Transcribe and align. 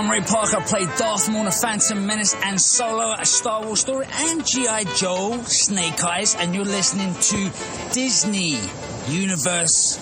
Hey, 0.00 0.06
I'm 0.06 0.10
Ray 0.10 0.20
Park. 0.22 0.48
Played 0.66 0.88
Darth 0.96 1.28
Maul 1.28 1.44
in 1.44 1.52
Phantom 1.52 2.06
Menace 2.06 2.34
and 2.42 2.58
Solo, 2.58 3.12
a 3.18 3.26
Star 3.26 3.62
Wars 3.62 3.80
story, 3.80 4.06
and 4.10 4.46
G.I. 4.46 4.84
Joe, 4.96 5.42
Snake 5.42 6.02
Eyes, 6.02 6.34
and 6.36 6.54
you're 6.54 6.64
listening 6.64 7.12
to 7.12 7.92
Disney 7.92 8.60
Universe 9.08 9.98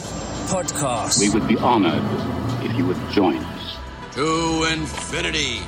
Podcast. 0.52 1.18
We 1.20 1.30
would 1.30 1.48
be 1.48 1.56
honored 1.56 2.04
if 2.64 2.76
you 2.76 2.86
would 2.86 2.96
join 3.10 3.38
us. 3.38 3.76
To 4.12 4.68
infinity 4.72 5.62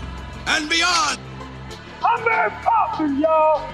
and 0.47 0.70
beyond! 0.70 1.19
I'm 2.05 2.25
Mary 2.25 2.51
Poppins, 2.62 3.19
y'all! 3.19 3.69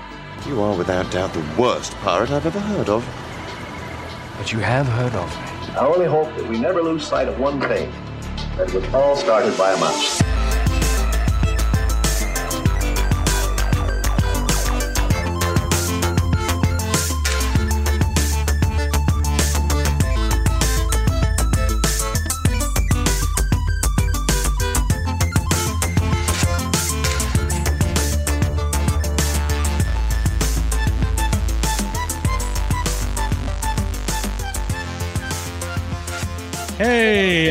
You 0.46 0.62
are 0.62 0.74
without 0.74 1.10
doubt 1.12 1.34
the 1.34 1.44
worst 1.58 1.92
pirate 1.96 2.30
I've 2.30 2.46
ever 2.46 2.60
heard 2.60 2.88
of. 2.88 3.04
But 4.38 4.54
you 4.54 4.60
have 4.60 4.86
heard 4.86 5.14
of 5.14 5.28
me. 5.28 5.74
I 5.74 5.86
only 5.86 6.06
hope 6.06 6.34
that 6.34 6.48
we 6.48 6.58
never 6.58 6.82
lose 6.82 7.06
sight 7.06 7.28
of 7.28 7.38
one 7.38 7.60
thing 7.60 7.92
that 8.56 8.72
was 8.72 8.94
all 8.94 9.16
started 9.16 9.56
by 9.58 9.72
a 9.72 9.80
mouse. 9.80 10.35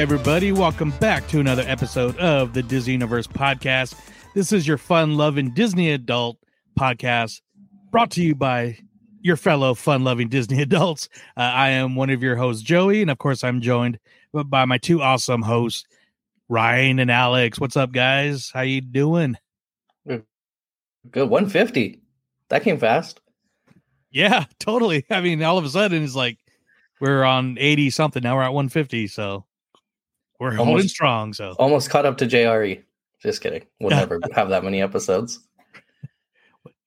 Everybody, 0.05 0.51
welcome 0.51 0.91
back 0.99 1.27
to 1.27 1.39
another 1.39 1.63
episode 1.65 2.15
of 2.17 2.53
the 2.53 2.61
Disney 2.61 2.93
Universe 2.93 3.25
Podcast. 3.25 3.95
This 4.35 4.51
is 4.51 4.67
your 4.67 4.77
fun 4.77 5.17
loving 5.17 5.49
Disney 5.49 5.89
adult 5.89 6.37
podcast 6.79 7.41
brought 7.89 8.11
to 8.11 8.21
you 8.21 8.35
by 8.35 8.77
your 9.21 9.35
fellow 9.35 9.73
fun 9.73 10.03
loving 10.03 10.29
Disney 10.29 10.61
adults. 10.61 11.09
Uh, 11.35 11.39
I 11.39 11.69
am 11.69 11.95
one 11.95 12.11
of 12.11 12.21
your 12.21 12.35
hosts, 12.35 12.61
Joey, 12.61 13.01
and 13.01 13.09
of 13.09 13.17
course, 13.17 13.43
I'm 13.43 13.61
joined 13.61 13.97
by 14.31 14.65
my 14.65 14.77
two 14.77 15.01
awesome 15.01 15.41
hosts, 15.41 15.85
Ryan 16.49 16.99
and 16.99 17.09
Alex. 17.09 17.59
What's 17.59 17.75
up, 17.75 17.91
guys? 17.91 18.51
How 18.53 18.61
you 18.61 18.81
doing? 18.81 19.37
Good 20.05 20.23
150. 21.13 21.99
That 22.49 22.61
came 22.61 22.77
fast. 22.77 23.21
Yeah, 24.11 24.45
totally. 24.59 25.03
I 25.09 25.21
mean, 25.21 25.41
all 25.41 25.57
of 25.57 25.65
a 25.65 25.69
sudden, 25.69 26.03
it's 26.03 26.15
like 26.15 26.37
we're 27.01 27.23
on 27.23 27.57
80 27.59 27.89
something. 27.89 28.21
Now 28.21 28.35
we're 28.35 28.43
at 28.43 28.53
150. 28.53 29.07
So 29.07 29.45
we're 30.39 30.49
Almost- 30.51 30.65
holding 30.67 30.87
strong. 30.87 31.33
So 31.33 31.51
Almost 31.59 31.89
caught 31.89 32.05
up 32.05 32.17
to 32.17 32.25
JRE. 32.25 32.83
Just 33.21 33.41
kidding. 33.41 33.63
We'll 33.79 33.89
never 33.95 34.19
have 34.33 34.49
that 34.49 34.63
many 34.63 34.81
episodes. 34.81 35.39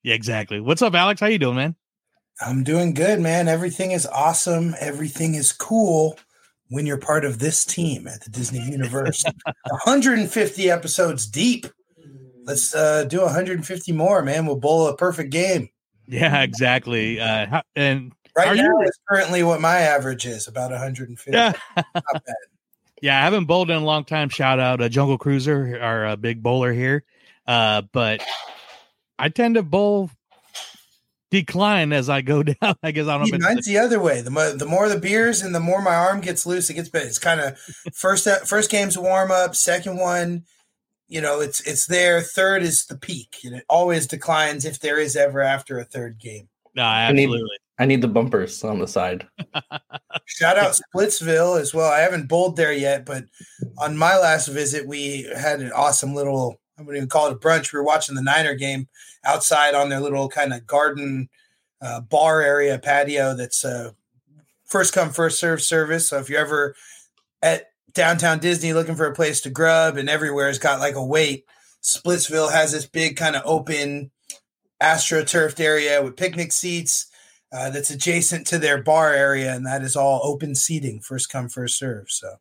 yeah, 0.03 0.13
exactly. 0.13 0.59
What's 0.59 0.81
up, 0.81 0.93
Alex? 0.93 1.19
How 1.21 1.27
you 1.27 1.39
doing, 1.39 1.55
man? 1.55 1.75
I'm 2.41 2.63
doing 2.63 2.93
good, 2.93 3.19
man. 3.19 3.47
Everything 3.49 3.91
is 3.91 4.05
awesome. 4.05 4.73
Everything 4.79 5.35
is 5.35 5.51
cool 5.51 6.17
when 6.69 6.85
you're 6.85 6.97
part 6.97 7.25
of 7.25 7.39
this 7.39 7.65
team 7.65 8.07
at 8.07 8.21
the 8.23 8.29
Disney 8.29 8.61
Universe. 8.61 9.25
150 9.69 10.69
episodes 10.71 11.25
deep. 11.27 11.65
Let's 12.45 12.73
uh, 12.73 13.03
do 13.03 13.21
150 13.21 13.91
more, 13.91 14.21
man. 14.23 14.45
We'll 14.45 14.55
bowl 14.55 14.87
a 14.87 14.95
perfect 14.95 15.31
game. 15.31 15.69
Yeah, 16.07 16.41
exactly. 16.43 17.19
Uh, 17.19 17.45
how- 17.47 17.63
and 17.75 18.13
Right 18.37 18.47
Are 18.47 18.55
now, 18.55 18.63
you- 18.63 18.81
it's 18.83 18.99
currently 19.09 19.43
what 19.43 19.59
my 19.59 19.79
average 19.79 20.25
is 20.25 20.47
about 20.47 20.71
150. 20.71 21.31
yeah, 21.31 21.51
Not 21.75 21.85
bad. 22.13 22.35
Yeah, 23.01 23.19
I 23.19 23.23
haven't 23.23 23.45
bowled 23.45 23.69
in 23.69 23.77
a 23.77 23.85
long 23.85 24.05
time. 24.05 24.29
Shout 24.29 24.59
out 24.59 24.81
uh, 24.81 24.89
Jungle 24.89 25.17
Cruiser, 25.17 25.79
our 25.81 26.05
uh, 26.07 26.15
big 26.15 26.43
bowler 26.43 26.73
here. 26.73 27.03
Uh, 27.47 27.83
but 27.91 28.23
I 29.17 29.29
tend 29.29 29.55
to 29.55 29.63
bowl 29.63 30.11
decline 31.31 31.93
as 31.93 32.09
I 32.09 32.21
go 32.21 32.43
down. 32.61 32.75
I 32.83 32.91
guess 32.91 33.07
I 33.07 33.17
don't 33.17 33.29
know. 33.29 33.37
Yeah, 33.37 33.43
mine's 33.43 33.59
it's, 33.59 33.67
the 33.67 33.77
other 33.77 33.99
way. 33.99 34.21
The 34.21 34.31
more, 34.31 34.51
the 34.51 34.65
more 34.65 34.89
the 34.89 34.99
beers 34.99 35.41
and 35.41 35.53
the 35.53 35.59
more 35.59 35.81
my 35.81 35.95
arm 35.95 36.21
gets 36.21 36.45
loose, 36.45 36.69
it 36.69 36.75
gets 36.75 36.89
better. 36.89 37.07
It's 37.07 37.19
kind 37.19 37.39
of 37.39 37.57
first 37.93 38.27
first 38.45 38.69
game's 38.69 38.95
a 38.95 39.01
warm 39.01 39.31
up. 39.31 39.55
Second 39.55 39.97
one, 39.97 40.43
you 41.07 41.21
know, 41.21 41.39
it's 41.39 41.61
it's 41.61 41.87
there. 41.87 42.21
Third 42.21 42.63
is 42.63 42.85
the 42.85 42.97
peak, 42.97 43.37
and 43.43 43.55
it 43.55 43.65
always 43.69 44.07
declines 44.07 44.65
if 44.65 44.79
there 44.79 44.99
is 44.99 45.15
ever 45.15 45.41
after 45.41 45.79
a 45.79 45.85
third 45.85 46.19
game. 46.19 46.48
No, 46.75 46.83
I 46.83 47.11
need, 47.11 47.25
absolutely. 47.25 47.57
I 47.79 47.85
need 47.85 48.01
the 48.01 48.07
bumpers 48.07 48.63
on 48.63 48.79
the 48.79 48.87
side. 48.87 49.27
Shout 50.25 50.57
out 50.57 50.79
Splitsville 50.95 51.59
as 51.59 51.73
well. 51.73 51.91
I 51.91 51.99
haven't 51.99 52.27
bowled 52.27 52.55
there 52.55 52.73
yet, 52.73 53.05
but 53.05 53.23
on 53.77 53.97
my 53.97 54.17
last 54.17 54.47
visit, 54.47 54.87
we 54.87 55.23
had 55.35 55.61
an 55.61 55.71
awesome 55.71 56.13
little. 56.13 56.59
I 56.77 56.81
wouldn't 56.81 56.97
even 56.97 57.09
call 57.09 57.27
it 57.27 57.33
a 57.33 57.35
brunch. 57.35 57.73
We 57.73 57.79
were 57.79 57.85
watching 57.85 58.15
the 58.15 58.21
Niner 58.21 58.55
game 58.55 58.87
outside 59.25 59.75
on 59.75 59.89
their 59.89 59.99
little 59.99 60.29
kind 60.29 60.53
of 60.53 60.65
garden 60.67 61.29
uh, 61.81 62.01
bar 62.01 62.41
area 62.41 62.79
patio. 62.79 63.35
That's 63.35 63.63
uh, 63.65 63.91
first 64.65 64.93
come 64.93 65.11
first 65.11 65.39
serve 65.39 65.61
service. 65.61 66.09
So 66.09 66.19
if 66.19 66.29
you're 66.29 66.39
ever 66.39 66.75
at 67.41 67.67
downtown 67.93 68.39
Disney 68.39 68.73
looking 68.73 68.95
for 68.95 69.05
a 69.05 69.15
place 69.15 69.41
to 69.41 69.49
grub, 69.49 69.97
and 69.97 70.09
everywhere 70.09 70.47
has 70.47 70.59
got 70.59 70.79
like 70.79 70.95
a 70.95 71.05
wait, 71.05 71.45
Splitsville 71.81 72.51
has 72.51 72.71
this 72.71 72.85
big 72.85 73.17
kind 73.17 73.35
of 73.35 73.41
open 73.45 74.11
astroturfed 74.81 75.59
area 75.59 76.01
with 76.01 76.17
picnic 76.17 76.51
seats 76.51 77.07
uh, 77.51 77.69
that's 77.69 77.89
adjacent 77.89 78.47
to 78.47 78.57
their 78.57 78.81
bar 78.81 79.13
area, 79.13 79.53
and 79.53 79.65
that 79.65 79.81
is 79.81 79.95
all 79.95 80.21
open 80.23 80.55
seating, 80.55 80.99
first 80.99 81.31
come, 81.31 81.49
first 81.49 81.77
serve. 81.77 82.09
So, 82.09 82.35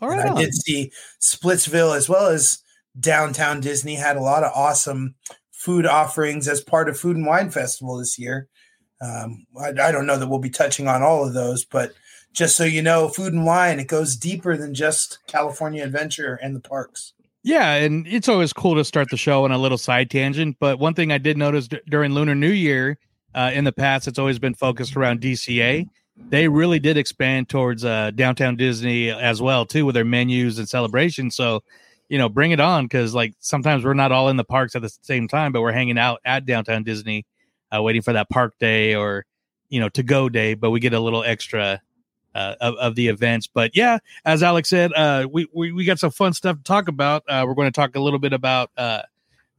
All 0.00 0.10
and. 0.10 0.20
I 0.30 0.34
did 0.34 0.54
see 0.54 0.90
Splitsville 1.20 1.96
as 1.96 2.08
well 2.08 2.26
as 2.26 2.62
downtown 2.98 3.60
Disney 3.60 3.94
had 3.94 4.16
a 4.16 4.22
lot 4.22 4.44
of 4.44 4.52
awesome 4.54 5.14
food 5.50 5.86
offerings 5.86 6.46
as 6.46 6.60
part 6.60 6.88
of 6.88 6.98
Food 6.98 7.16
and 7.16 7.26
Wine 7.26 7.50
Festival 7.50 7.96
this 7.96 8.18
year. 8.18 8.48
Um, 9.00 9.46
I, 9.58 9.68
I 9.68 9.92
don't 9.92 10.06
know 10.06 10.18
that 10.18 10.28
we'll 10.28 10.38
be 10.38 10.50
touching 10.50 10.88
on 10.88 11.02
all 11.02 11.26
of 11.26 11.34
those, 11.34 11.64
but 11.64 11.92
just 12.32 12.56
so 12.56 12.64
you 12.64 12.82
know, 12.82 13.08
Food 13.08 13.32
and 13.32 13.46
Wine 13.46 13.80
it 13.80 13.88
goes 13.88 14.16
deeper 14.16 14.56
than 14.56 14.74
just 14.74 15.18
California 15.26 15.84
Adventure 15.84 16.38
and 16.42 16.54
the 16.54 16.60
parks. 16.60 17.13
Yeah, 17.44 17.74
and 17.74 18.06
it's 18.08 18.28
always 18.28 18.54
cool 18.54 18.74
to 18.76 18.84
start 18.84 19.10
the 19.10 19.18
show 19.18 19.44
on 19.44 19.52
a 19.52 19.58
little 19.58 19.76
side 19.76 20.10
tangent. 20.10 20.56
But 20.58 20.78
one 20.78 20.94
thing 20.94 21.12
I 21.12 21.18
did 21.18 21.36
notice 21.36 21.68
d- 21.68 21.80
during 21.88 22.12
Lunar 22.12 22.34
New 22.34 22.50
Year 22.50 22.98
uh, 23.34 23.50
in 23.52 23.64
the 23.64 23.72
past, 23.72 24.08
it's 24.08 24.18
always 24.18 24.38
been 24.38 24.54
focused 24.54 24.96
around 24.96 25.20
DCA. 25.20 25.86
They 26.16 26.48
really 26.48 26.78
did 26.78 26.96
expand 26.96 27.50
towards 27.50 27.84
uh, 27.84 28.12
downtown 28.12 28.56
Disney 28.56 29.10
as 29.10 29.42
well 29.42 29.66
too, 29.66 29.84
with 29.84 29.94
their 29.94 30.06
menus 30.06 30.58
and 30.58 30.66
celebrations. 30.66 31.36
So, 31.36 31.62
you 32.08 32.16
know, 32.16 32.30
bring 32.30 32.52
it 32.52 32.60
on 32.60 32.86
because 32.86 33.14
like 33.14 33.34
sometimes 33.40 33.84
we're 33.84 33.92
not 33.94 34.10
all 34.10 34.30
in 34.30 34.38
the 34.38 34.44
parks 34.44 34.74
at 34.74 34.80
the 34.80 34.88
same 35.02 35.28
time, 35.28 35.52
but 35.52 35.60
we're 35.60 35.72
hanging 35.72 35.98
out 35.98 36.20
at 36.24 36.46
downtown 36.46 36.82
Disney, 36.82 37.26
uh, 37.76 37.82
waiting 37.82 38.00
for 38.00 38.14
that 38.14 38.30
park 38.30 38.54
day 38.58 38.94
or 38.94 39.26
you 39.68 39.80
know 39.80 39.90
to 39.90 40.02
go 40.02 40.30
day. 40.30 40.54
But 40.54 40.70
we 40.70 40.80
get 40.80 40.94
a 40.94 41.00
little 41.00 41.22
extra 41.24 41.82
uh, 42.34 42.54
of, 42.60 42.74
of 42.76 42.94
the 42.94 43.08
events. 43.08 43.46
But 43.46 43.76
yeah, 43.76 43.98
as 44.24 44.42
Alex 44.42 44.68
said, 44.68 44.92
uh, 44.92 45.26
we, 45.30 45.46
we 45.54 45.72
we 45.72 45.84
got 45.84 45.98
some 45.98 46.10
fun 46.10 46.32
stuff 46.32 46.56
to 46.56 46.62
talk 46.62 46.88
about. 46.88 47.22
Uh, 47.28 47.44
we're 47.46 47.54
going 47.54 47.68
to 47.70 47.72
talk 47.72 47.94
a 47.96 48.00
little 48.00 48.18
bit 48.18 48.32
about 48.32 48.70
uh, 48.76 49.02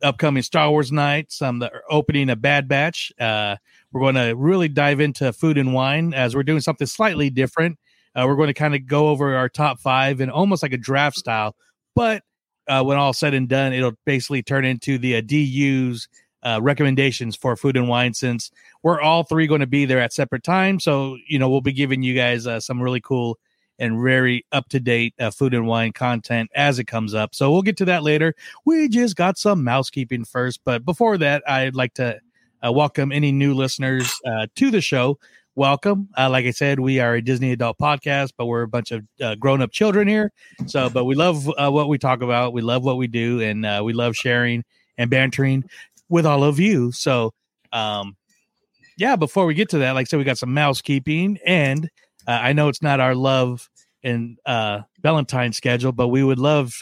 upcoming 0.03 0.44
Star 0.44 0.69
Wars 0.69 0.91
nights, 0.91 1.41
um, 1.41 1.59
the 1.59 1.72
opening 1.90 2.30
of 2.30 2.41
Bad 2.41 2.68
Batch. 2.68 3.12
Uh, 3.19 3.56
we're 3.91 4.02
going 4.02 4.16
to 4.16 4.34
really 4.36 4.68
dive 4.68 5.00
into 5.00 5.31
food 5.31 5.57
and 5.57 5.74
wine 5.74 6.13
as 6.13 6.36
we're 6.36 6.44
doing 6.44 6.62
something 6.62 6.88
slightly 6.88 7.30
different. 7.30 7.80
Uh, 8.16 8.25
we're 8.27 8.36
going 8.36 8.48
to 8.48 8.54
kind 8.54 8.75
of 8.75 8.86
go 8.88 9.10
over 9.10 9.36
our 9.36 9.50
top 9.50 9.80
five 9.80 10.22
and 10.22 10.31
almost 10.31 10.63
like 10.63 10.74
a 10.74 10.77
draft 10.77 11.18
style, 11.18 11.56
but 11.95 12.24
when 12.68 12.98
all 12.98 13.13
said 13.13 13.33
and 13.33 13.48
done, 13.48 13.74
it'll 13.74 13.94
basically 14.06 14.42
turn 14.42 14.66
into 14.66 14.98
the 14.98 15.22
DU's 15.22 16.07
uh, 16.45 16.59
recommendations 16.62 17.36
for 17.36 17.56
food 17.56 17.75
and 17.75 17.89
wine 17.89 18.13
since 18.13 18.51
we're 18.83 19.01
all 19.01 19.24
three 19.24 19.47
going 19.47 19.62
to 19.62 19.68
be 19.68 19.86
there 19.86 20.00
at 20.00 20.13
separate 20.13 20.44
times. 20.44 20.83
So, 20.83 21.18
you 21.27 21.39
know, 21.39 21.50
we'll 21.50 21.59
be 21.59 21.74
giving 21.74 22.03
you 22.03 22.13
guys 22.13 22.45
uh, 22.45 22.59
some 22.59 22.81
really 22.81 23.01
cool 23.01 23.39
and 23.80 24.01
very 24.01 24.45
up 24.51 24.69
to 24.69 24.80
date 24.80 25.13
uh, 25.19 25.31
food 25.31 25.53
and 25.53 25.65
wine 25.68 25.92
content 25.92 26.50
as 26.56 26.80
it 26.80 26.86
comes 26.86 27.13
up. 27.13 27.36
So 27.36 27.51
we'll 27.51 27.63
get 27.63 27.75
to 27.77 27.86
that 27.86 28.03
later. 28.03 28.36
We 28.63 28.88
just 28.88 29.15
got 29.15 29.38
some 29.38 29.63
mousekeeping 29.63 30.24
first. 30.24 30.62
But 30.63 30.86
before 30.86 31.18
that, 31.18 31.44
I'd 31.50 31.75
like 31.75 31.95
to 31.95 32.19
uh, 32.65 32.71
welcome 32.71 33.12
any 33.12 33.31
new 33.31 33.53
listeners 33.53 34.13
uh, 34.25 34.48
to 34.56 34.71
the 34.71 34.81
show. 34.81 35.18
Welcome. 35.56 36.09
Uh, 36.18 36.30
like 36.30 36.45
I 36.45 36.51
said, 36.51 36.80
we 36.80 37.00
are 37.00 37.15
a 37.15 37.21
Disney 37.21 37.53
adult 37.53 37.80
podcast, 37.80 38.33
but 38.38 38.45
we're 38.45 38.62
a 38.62 38.68
bunch 38.68 38.91
of 38.91 39.03
grown 39.39 39.62
up 39.62 39.71
children 39.71 40.07
here. 40.07 40.31
So, 40.68 40.89
but 40.89 41.06
we 41.06 41.15
love 41.15 41.48
what 41.48 41.88
we 41.88 41.98
talk 41.98 42.21
about. 42.21 42.53
We 42.53 42.62
love 42.62 42.83
what 42.83 42.98
we 42.98 43.07
do, 43.07 43.39
and 43.39 43.86
we 43.86 43.94
love 43.94 44.15
sharing 44.15 44.65
and 44.98 45.09
bantering 45.09 45.63
with 46.10 46.25
all 46.25 46.44
of 46.44 46.60
you. 46.60 46.92
So, 46.92 47.34
um, 47.72 48.16
yeah, 48.98 49.16
before 49.16 49.46
we 49.46 49.54
get 49.54 49.69
to 49.69 49.80
that, 49.80 49.92
like 49.92 50.06
I 50.06 50.07
said, 50.07 50.18
we 50.18 50.24
got 50.24 50.38
some 50.38 50.54
mousekeeping, 50.54 51.38
and 51.46 51.90
uh, 52.28 52.40
I 52.42 52.54
know 52.54 52.69
it's 52.69 52.81
not 52.81 53.00
our 53.00 53.16
love 53.16 53.69
and 54.04 54.38
uh, 54.46 54.81
Valentine 55.02 55.52
schedule, 55.52 55.92
but 55.92 56.07
we 56.07 56.24
would 56.24 56.40
love 56.40 56.74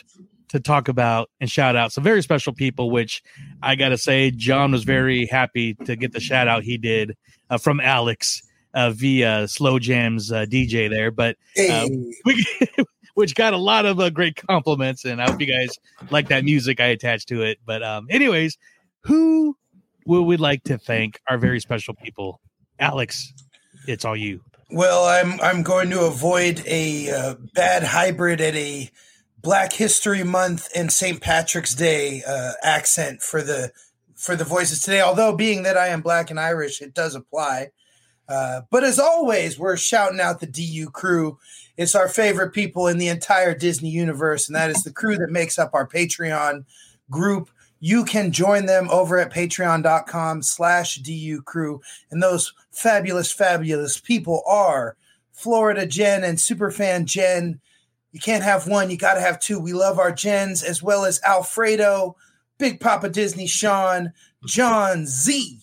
to 0.50 0.60
talk 0.60 0.88
about 0.88 1.32
and 1.42 1.50
shout 1.50 1.76
out 1.76 1.92
some 1.92 2.04
very 2.04 2.22
special 2.22 2.54
people. 2.54 2.92
Which 2.92 3.24
I 3.64 3.76
got 3.76 3.90
to 3.90 3.98
say, 3.98 4.30
John 4.30 4.72
was 4.72 4.84
very 4.84 5.26
happy 5.26 5.74
to 5.86 5.96
get 5.96 6.12
the 6.12 6.20
shout 6.20 6.48
out 6.48 6.64
he 6.64 6.78
did 6.78 7.16
uh, 7.50 7.58
from 7.58 7.80
Alex 7.80 8.44
uh, 8.74 8.92
via 8.92 9.48
Slow 9.48 9.80
Jams 9.80 10.32
uh, 10.32 10.46
DJ 10.46 10.90
there, 10.90 11.12
but 11.12 11.38
uh, 11.58 11.88
we, 12.26 12.46
which 13.16 13.36
got 13.36 13.54
a 13.54 13.58
lot 13.58 13.86
of 13.86 14.00
uh, 14.00 14.10
great 14.10 14.36
compliments, 14.36 15.06
and 15.06 15.22
I 15.22 15.30
hope 15.30 15.40
you 15.40 15.48
guys 15.48 15.78
like 16.10 16.30
that 16.30 16.44
music 16.44 16.80
I 16.80 16.88
attached 16.88 17.30
to 17.30 17.42
it. 17.44 17.60
But 17.66 17.84
um, 17.84 18.08
anyways, 18.10 18.58
who 19.04 19.58
would 20.06 20.24
we 20.24 20.38
like 20.38 20.64
to 20.64 20.78
thank 20.78 21.20
our 21.30 21.38
very 21.38 21.60
special 21.60 21.94
people? 21.94 22.40
Alex, 22.80 23.34
it's 23.88 24.06
all 24.06 24.16
you. 24.16 24.42
Well, 24.70 25.06
I'm 25.06 25.40
I'm 25.42 25.62
going 25.62 25.90
to 25.92 26.06
avoid 26.06 26.64
a 26.66 27.12
uh, 27.12 27.36
bad 27.54 27.84
hybrid 27.84 28.42
at 28.42 28.56
a 28.56 28.90
Black 29.42 29.74
History 29.74 30.24
Month 30.24 30.70
and 30.76 30.92
St. 30.92 31.22
Patrick's 31.22 31.76
Day 31.76 32.24
uh, 32.28 32.54
accent 32.64 33.22
for 33.22 33.42
the 33.42 33.72
for 34.16 34.36
the 34.36 34.46
voices 34.46 34.82
today. 34.82 35.02
Although 35.02 35.36
being 35.36 35.64
that 35.64 35.78
I 35.78 35.88
am 35.88 36.02
black 36.02 36.32
and 36.32 36.40
Irish, 36.40 36.82
it 36.82 36.94
does 36.94 37.14
apply. 37.14 37.70
Uh, 38.28 38.62
but 38.72 38.84
as 38.84 39.00
always, 39.00 39.60
we're 39.60 39.76
shouting 39.76 40.22
out 40.22 40.40
the 40.40 40.48
DU 40.48 40.90
crew. 40.92 41.38
It's 41.76 41.94
our 41.94 42.08
favorite 42.08 42.54
people 42.54 42.88
in 42.88 42.98
the 42.98 43.10
entire 43.10 43.54
Disney 43.54 43.90
universe, 43.90 44.48
and 44.48 44.56
that 44.56 44.70
is 44.70 44.84
the 44.84 44.94
crew 44.94 45.18
that 45.18 45.30
makes 45.30 45.60
up 45.60 45.72
our 45.74 45.88
Patreon 45.88 46.66
group. 47.10 47.50
You 47.86 48.06
can 48.06 48.32
join 48.32 48.66
them 48.66 48.88
over 48.90 49.18
at 49.20 49.34
patreon.com 49.34 50.42
slash 50.42 50.96
DU 51.00 51.42
crew. 51.42 51.82
And 52.12 52.24
those 52.24 52.54
fabulous, 52.72 53.30
fabulous 53.30 54.00
people 54.00 54.42
are 54.48 54.96
Florida 55.34 55.86
Jen 55.86 56.24
and 56.24 56.38
Superfan 56.38 57.04
Jen. 57.04 57.60
You 58.14 58.22
can't 58.22 58.42
have 58.42 58.70
one, 58.70 58.90
you 58.90 58.96
got 58.96 59.16
to 59.16 59.20
have 59.20 59.38
two. 59.38 59.60
We 59.60 59.74
love 59.74 60.00
our 60.00 60.14
Jens 60.14 60.64
as 60.64 60.82
well 60.82 61.04
as 61.04 61.20
Alfredo, 61.28 62.16
Big 62.58 62.80
Papa 62.80 63.10
Disney 63.10 63.48
Sean, 63.48 64.14
John 64.46 65.06
Z, 65.06 65.60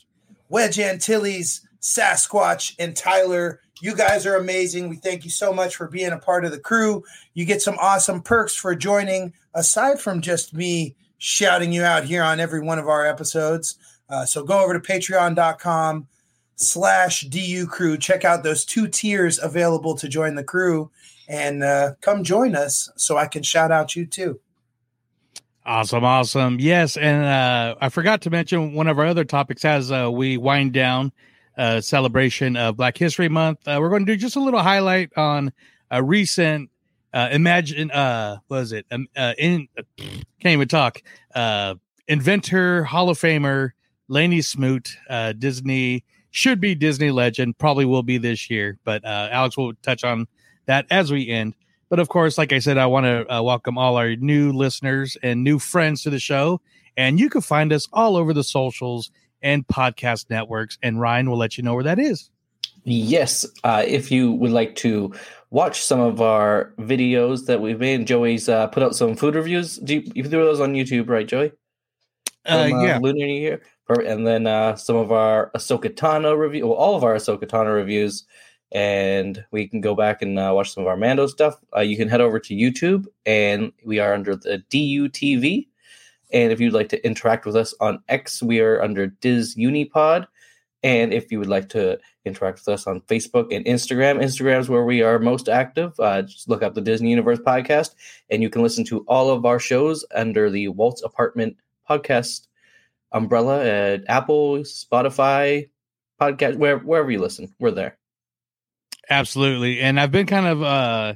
Wedge 0.51 0.79
Antilles, 0.79 1.67
Sasquatch, 1.81 2.75
and 2.79 2.95
Tyler. 2.95 3.63
You 3.81 3.97
guys 3.97 4.27
are 4.27 4.37
amazing. 4.37 4.91
We 4.91 4.97
thank 4.97 5.25
you 5.25 5.31
so 5.31 5.55
much 5.55 5.75
for 5.75 5.89
being 5.89 6.13
a 6.13 6.19
part 6.19 6.45
of 6.45 6.51
the 6.51 6.61
crew. 6.61 7.03
You 7.33 7.47
get 7.47 7.63
some 7.63 7.79
awesome 7.81 8.21
perks 8.21 8.55
for 8.55 8.75
joining, 8.75 9.33
aside 9.55 9.99
from 10.03 10.21
just 10.21 10.53
me 10.53 10.97
shouting 11.21 11.71
you 11.71 11.85
out 11.85 12.05
here 12.05 12.23
on 12.23 12.41
every 12.41 12.61
one 12.61 12.79
of 12.79 12.89
our 12.89 13.07
episodes. 13.07 13.77
Uh, 14.09 14.25
so 14.25 14.43
go 14.43 14.65
over 14.65 14.73
to 14.73 14.81
patreon.com 14.81 16.09
slash 16.57 17.21
DU 17.27 17.67
crew. 17.67 17.97
Check 17.97 18.25
out 18.25 18.43
those 18.43 18.65
two 18.65 18.89
tiers 18.89 19.39
available 19.39 19.95
to 19.97 20.09
join 20.09 20.35
the 20.35 20.43
crew 20.43 20.91
and 21.29 21.63
uh, 21.63 21.93
come 22.01 22.25
join 22.25 22.57
us 22.57 22.91
so 22.97 23.19
I 23.19 23.27
can 23.27 23.43
shout 23.43 23.71
out 23.71 23.95
you 23.95 24.07
too. 24.07 24.41
Awesome, 25.67 26.05
awesome. 26.05 26.59
Yes, 26.59 26.97
and 26.97 27.25
uh, 27.25 27.77
I 27.81 27.91
forgot 27.91 28.23
to 28.23 28.31
mention 28.31 28.73
one 28.73 28.89
of 28.89 28.99
our 28.99 29.05
other 29.05 29.25
topics 29.25 29.63
as 29.65 29.93
uh, 29.93 30.11
we 30.11 30.39
wind 30.39 30.73
down 30.73 31.13
uh, 31.59 31.83
celebration 31.83 32.57
of 32.57 32.79
Black 32.79 32.97
History 32.97 33.29
Month. 33.29 33.69
Uh, 33.69 33.77
we're 33.79 33.91
going 33.91 34.07
to 34.07 34.13
do 34.13 34.17
just 34.17 34.37
a 34.37 34.41
little 34.41 34.63
highlight 34.63 35.11
on 35.19 35.53
a 35.91 36.03
recent 36.03 36.71
uh, 37.13 37.29
imagine 37.33 37.91
uh 37.91 38.39
was 38.49 38.73
it? 38.73 38.87
Um, 38.91 39.09
uh, 39.17 39.35
in 39.39 39.69
uh, 39.79 39.83
can't 39.99 40.53
even 40.55 40.69
talk. 40.69 41.03
Uh 41.35 41.75
inventor 42.09 42.83
hall 42.85 43.09
of 43.09 43.17
famer 43.19 43.71
lanny 44.09 44.43
smoot 44.43 44.97
uh 45.09 45.33
disney 45.33 46.05
should 46.33 46.61
be 46.61 46.75
disney 46.75 47.13
legend 47.13 47.57
probably 47.57 47.85
will 47.85 48.03
be 48.03 48.19
this 48.19 48.51
year 48.51 48.77
but 48.83 49.05
uh 49.05 49.29
alex 49.31 49.57
will 49.57 49.73
touch 49.83 50.03
on 50.03 50.27
that 50.67 50.87
as 50.91 51.13
we 51.13 51.29
end. 51.29 51.55
But 51.89 52.01
of 52.01 52.09
course 52.09 52.37
like 52.37 52.53
i 52.53 52.59
said 52.59 52.79
i 52.79 52.87
want 52.87 53.05
to 53.05 53.33
uh, 53.33 53.43
welcome 53.43 53.79
all 53.79 53.97
our 53.97 54.17
new 54.17 54.53
listeners 54.53 55.17
and 55.23 55.45
new 55.45 55.61
friends 55.61 56.03
to 56.03 56.11
the 56.11 56.19
show 56.19 56.61
and 56.97 57.21
you 57.21 57.31
can 57.31 57.41
find 57.41 57.73
us 57.73 57.89
all 57.93 58.17
over 58.17 58.33
the 58.33 58.45
socials 58.45 59.13
and 59.43 59.67
podcast 59.67 60.31
networks 60.31 60.79
and 60.83 61.01
ryan 61.01 61.31
will 61.31 61.39
let 61.39 61.57
you 61.57 61.65
know 61.65 61.75
where 61.75 61.85
that 61.85 61.99
is. 61.99 62.31
Yes, 62.85 63.47
uh, 63.63 63.85
if 63.87 64.11
you 64.11 64.33
would 64.33 64.53
like 64.53 64.75
to 64.77 65.13
watch 65.51 65.83
some 65.83 66.01
of 66.01 66.21
our 66.21 66.73
videos 66.79 67.47
that 67.47 67.61
we've 67.61 67.81
made, 67.81 68.07
Joey's 68.07 68.49
uh, 68.49 68.69
put 68.69 68.83
out 68.83 68.95
some 68.95 69.17
food 69.17 69.35
reviews. 69.35 69.77
Do 69.77 69.97
you, 69.97 70.13
you 70.15 70.25
threw 70.25 70.45
those 70.45 70.61
on 70.61 70.75
YouTube, 70.75 71.09
right, 71.09 71.27
Joey? 71.27 71.53
Uh, 72.47 72.69
From, 72.69 72.81
yeah. 72.81 72.99
Lunar 72.99 73.27
New 73.27 73.41
Year. 73.41 73.63
And 73.89 74.25
then 74.25 74.47
uh, 74.47 74.77
some 74.77 74.97
of 74.97 75.11
our 75.11 75.51
Ahsoka 75.57 75.93
Tano 75.93 76.39
review, 76.39 76.69
well, 76.69 76.77
all 76.77 76.95
of 76.95 77.03
our 77.03 77.17
Ahsoka 77.17 77.45
Tano 77.45 77.75
reviews, 77.75 78.25
and 78.71 79.45
we 79.51 79.67
can 79.67 79.81
go 79.81 79.97
back 79.97 80.23
and 80.23 80.39
uh, 80.39 80.53
watch 80.55 80.73
some 80.73 80.85
of 80.85 80.87
our 80.87 80.97
Mando 80.97 81.27
stuff. 81.27 81.57
Uh, 81.77 81.81
you 81.81 81.97
can 81.97 82.09
head 82.09 82.21
over 82.21 82.39
to 82.39 82.55
YouTube, 82.55 83.07
and 83.27 83.73
we 83.85 83.99
are 83.99 84.15
under 84.15 84.37
the 84.37 84.63
DUTV. 84.71 85.67
And 86.33 86.53
if 86.53 86.61
you'd 86.61 86.73
like 86.73 86.89
to 86.91 87.05
interact 87.05 87.45
with 87.47 87.57
us 87.57 87.75
on 87.81 88.01
X, 88.09 88.41
we 88.41 88.61
are 88.61 88.81
under 88.81 89.09
Diz 89.09 89.57
Unipod. 89.57 90.29
And 90.83 91.13
if 91.13 91.31
you 91.31 91.39
would 91.39 91.49
like 91.49 91.69
to 91.71 91.99
interact 92.25 92.61
with 92.61 92.69
us 92.69 92.87
on 92.87 93.03
Facebook 93.03 93.55
and 93.55 93.65
Instagram, 93.67 94.23
Instagram 94.23 94.61
is 94.61 94.69
where 94.69 94.85
we 94.85 95.03
are 95.03 95.19
most 95.19 95.49
active. 95.49 95.93
Uh, 95.99 96.23
just 96.23 96.49
look 96.49 96.63
up 96.63 96.75
the 96.75 96.81
Disney 96.81 97.11
Universe 97.11 97.39
podcast, 97.39 97.95
and 98.31 98.43
you 98.43 98.49
can 98.49 98.63
listen 98.63 98.85
to 98.87 99.01
all 99.07 99.31
of 99.31 99.45
our 99.45 99.59
shows 99.59 100.05
under 100.15 100.49
the 100.51 100.69
Walt's 100.69 101.03
Apartment 101.03 101.57
podcast 101.89 102.47
umbrella 103.13 103.65
at 103.65 104.05
Apple, 104.09 104.59
Spotify, 104.59 105.69
podcast, 106.21 106.57
where, 106.57 106.79
wherever 106.79 107.11
you 107.11 107.19
listen. 107.19 107.53
We're 107.59 107.73
there. 107.73 107.99
Absolutely. 109.09 109.81
And 109.81 109.99
I've 109.99 110.13
been 110.13 110.27
kind 110.27 110.47
of 110.47 110.63
uh 110.63 111.15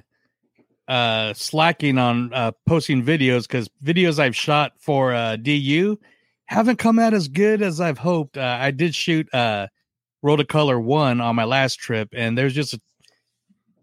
uh 0.88 1.32
slacking 1.32 1.96
on 1.96 2.32
uh 2.34 2.52
posting 2.66 3.02
videos 3.02 3.42
because 3.42 3.68
videos 3.82 4.18
I've 4.18 4.36
shot 4.36 4.72
for 4.78 5.14
uh 5.14 5.36
DU 5.36 5.98
haven't 6.46 6.78
come 6.78 6.98
out 6.98 7.14
as 7.14 7.28
good 7.28 7.62
as 7.62 7.80
I've 7.80 7.98
hoped. 7.98 8.36
Uh, 8.36 8.58
I 8.60 8.70
did 8.70 8.94
shoot 8.94 9.32
uh 9.34 9.68
Color 10.48 10.80
one 10.80 11.20
on 11.20 11.36
my 11.36 11.44
last 11.44 11.78
trip, 11.78 12.08
and 12.12 12.36
there's 12.36 12.54
just 12.54 12.72
a, 12.72 12.80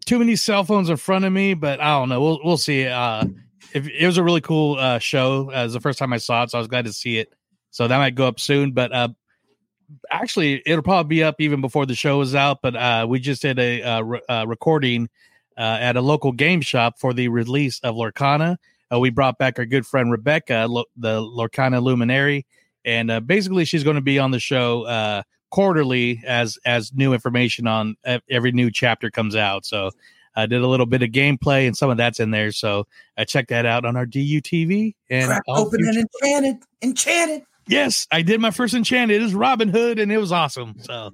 too 0.05 0.17
many 0.17 0.35
cell 0.35 0.63
phones 0.63 0.89
in 0.89 0.97
front 0.97 1.23
of 1.23 1.31
me. 1.31 1.53
But 1.53 1.79
I 1.79 1.99
don't 1.99 2.09
know. 2.09 2.19
We'll 2.21 2.39
we'll 2.43 2.57
see. 2.57 2.87
Uh, 2.87 3.25
if 3.73 3.87
it 3.87 4.05
was 4.05 4.17
a 4.17 4.23
really 4.23 4.41
cool 4.41 4.77
uh 4.79 4.99
show, 4.99 5.51
uh, 5.51 5.59
it 5.59 5.63
was 5.63 5.73
the 5.73 5.79
first 5.79 5.99
time 5.99 6.13
I 6.13 6.17
saw 6.17 6.43
it, 6.43 6.51
so 6.51 6.57
I 6.57 6.61
was 6.61 6.67
glad 6.67 6.85
to 6.85 6.93
see 6.93 7.19
it. 7.19 7.33
So 7.69 7.87
that 7.87 7.97
might 7.97 8.15
go 8.15 8.27
up 8.27 8.39
soon. 8.39 8.71
But 8.71 8.91
uh, 8.91 9.09
actually, 10.09 10.61
it'll 10.65 10.83
probably 10.83 11.15
be 11.15 11.23
up 11.23 11.39
even 11.39 11.61
before 11.61 11.85
the 11.85 11.95
show 11.95 12.19
is 12.21 12.35
out. 12.35 12.59
But 12.61 12.75
uh, 12.75 13.05
we 13.07 13.19
just 13.19 13.41
did 13.41 13.59
a 13.59 13.81
uh, 13.83 14.01
re- 14.01 14.21
uh, 14.27 14.45
recording 14.47 15.09
uh, 15.57 15.77
at 15.79 15.95
a 15.95 16.01
local 16.01 16.31
game 16.31 16.61
shop 16.61 16.99
for 16.99 17.13
the 17.13 17.27
release 17.27 17.79
of 17.81 17.95
Lorcana. 17.95 18.57
Uh, 18.91 18.99
we 18.99 19.09
brought 19.09 19.37
back 19.37 19.57
our 19.57 19.65
good 19.65 19.85
friend 19.85 20.11
Rebecca, 20.11 20.65
lo- 20.69 20.85
the 20.97 21.21
Lorcana 21.21 21.81
Luminary, 21.81 22.45
and 22.85 23.11
uh, 23.11 23.19
basically 23.19 23.65
she's 23.65 23.83
going 23.83 23.95
to 23.95 24.01
be 24.01 24.19
on 24.19 24.31
the 24.31 24.39
show 24.39 24.83
uh, 24.83 25.23
quarterly 25.49 26.21
as 26.25 26.57
as 26.65 26.93
new 26.93 27.13
information 27.13 27.67
on 27.67 27.95
every 28.29 28.51
new 28.51 28.71
chapter 28.71 29.09
comes 29.09 29.35
out. 29.35 29.65
So 29.65 29.91
I 30.35 30.45
did 30.45 30.61
a 30.61 30.67
little 30.67 30.85
bit 30.85 31.03
of 31.03 31.09
gameplay, 31.09 31.67
and 31.67 31.75
some 31.75 31.89
of 31.89 31.97
that's 31.97 32.19
in 32.19 32.31
there. 32.31 32.51
So 32.51 32.87
I 33.17 33.25
checked 33.25 33.49
that 33.49 33.65
out 33.65 33.85
on 33.85 33.95
our 33.95 34.05
DUTV. 34.05 34.95
And 35.09 35.27
Crack 35.27 35.43
open 35.47 35.81
and 35.85 35.97
enchanted, 35.97 36.55
enchanted. 36.81 37.43
yes, 37.67 38.07
I 38.11 38.21
did 38.21 38.39
my 38.39 38.51
first 38.51 38.73
enchanted. 38.73 39.21
It 39.21 39.23
is 39.23 39.33
Robin 39.33 39.69
Hood, 39.69 39.99
and 39.99 40.11
it 40.11 40.17
was 40.17 40.31
awesome. 40.31 40.75
So 40.79 41.11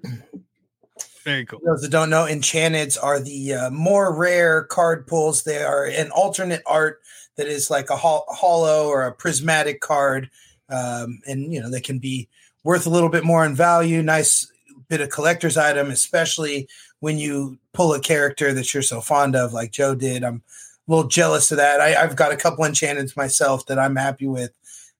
very 1.28 1.46
cool. 1.46 1.60
For 1.60 1.74
those 1.74 1.82
that 1.82 1.92
don't 1.92 2.10
know, 2.10 2.26
enchanteds 2.26 2.98
are 3.02 3.20
the 3.20 3.54
uh, 3.54 3.70
more 3.72 4.16
rare 4.16 4.64
card 4.64 5.08
pulls. 5.08 5.44
They 5.44 5.62
are 5.62 5.86
an 5.86 6.10
alternate 6.12 6.62
art 6.66 7.02
that 7.36 7.48
is 7.48 7.70
like 7.70 7.90
a 7.90 7.98
hol- 7.98 8.26
hollow 8.30 8.88
or 8.88 9.06
a 9.06 9.14
prismatic 9.14 9.82
card, 9.82 10.30
um, 10.70 11.22
and 11.28 11.54
you 11.54 11.62
know 11.62 11.70
they 11.70 11.82
can 11.82 12.00
be 12.00 12.28
worth 12.64 12.86
a 12.86 12.90
little 12.90 13.10
bit 13.10 13.24
more 13.24 13.46
in 13.46 13.56
value. 13.56 14.02
Nice 14.02 14.52
bit 14.88 15.02
of 15.02 15.10
collector's 15.10 15.58
item, 15.58 15.90
especially 15.90 16.68
when 17.00 17.18
you 17.18 17.58
pull 17.74 17.94
a 17.94 18.00
character 18.00 18.54
that 18.54 18.74
you're 18.74 18.84
so 18.84 19.02
fond 19.02 19.36
of, 19.36 19.54
like 19.54 19.72
Joe 19.72 19.96
did. 19.96 20.24
I'm 20.24 20.42
a 20.88 20.92
little 20.92 21.10
jealous 21.10 21.52
of 21.52 21.58
that. 21.58 21.80
I, 21.80 22.02
I've 22.02 22.16
got 22.16 22.32
a 22.32 22.38
couple 22.38 22.66
enchanteds 22.66 23.16
myself 23.16 23.66
that 23.68 23.80
I'm 23.80 23.96
happy 23.96 24.28
with, 24.28 24.52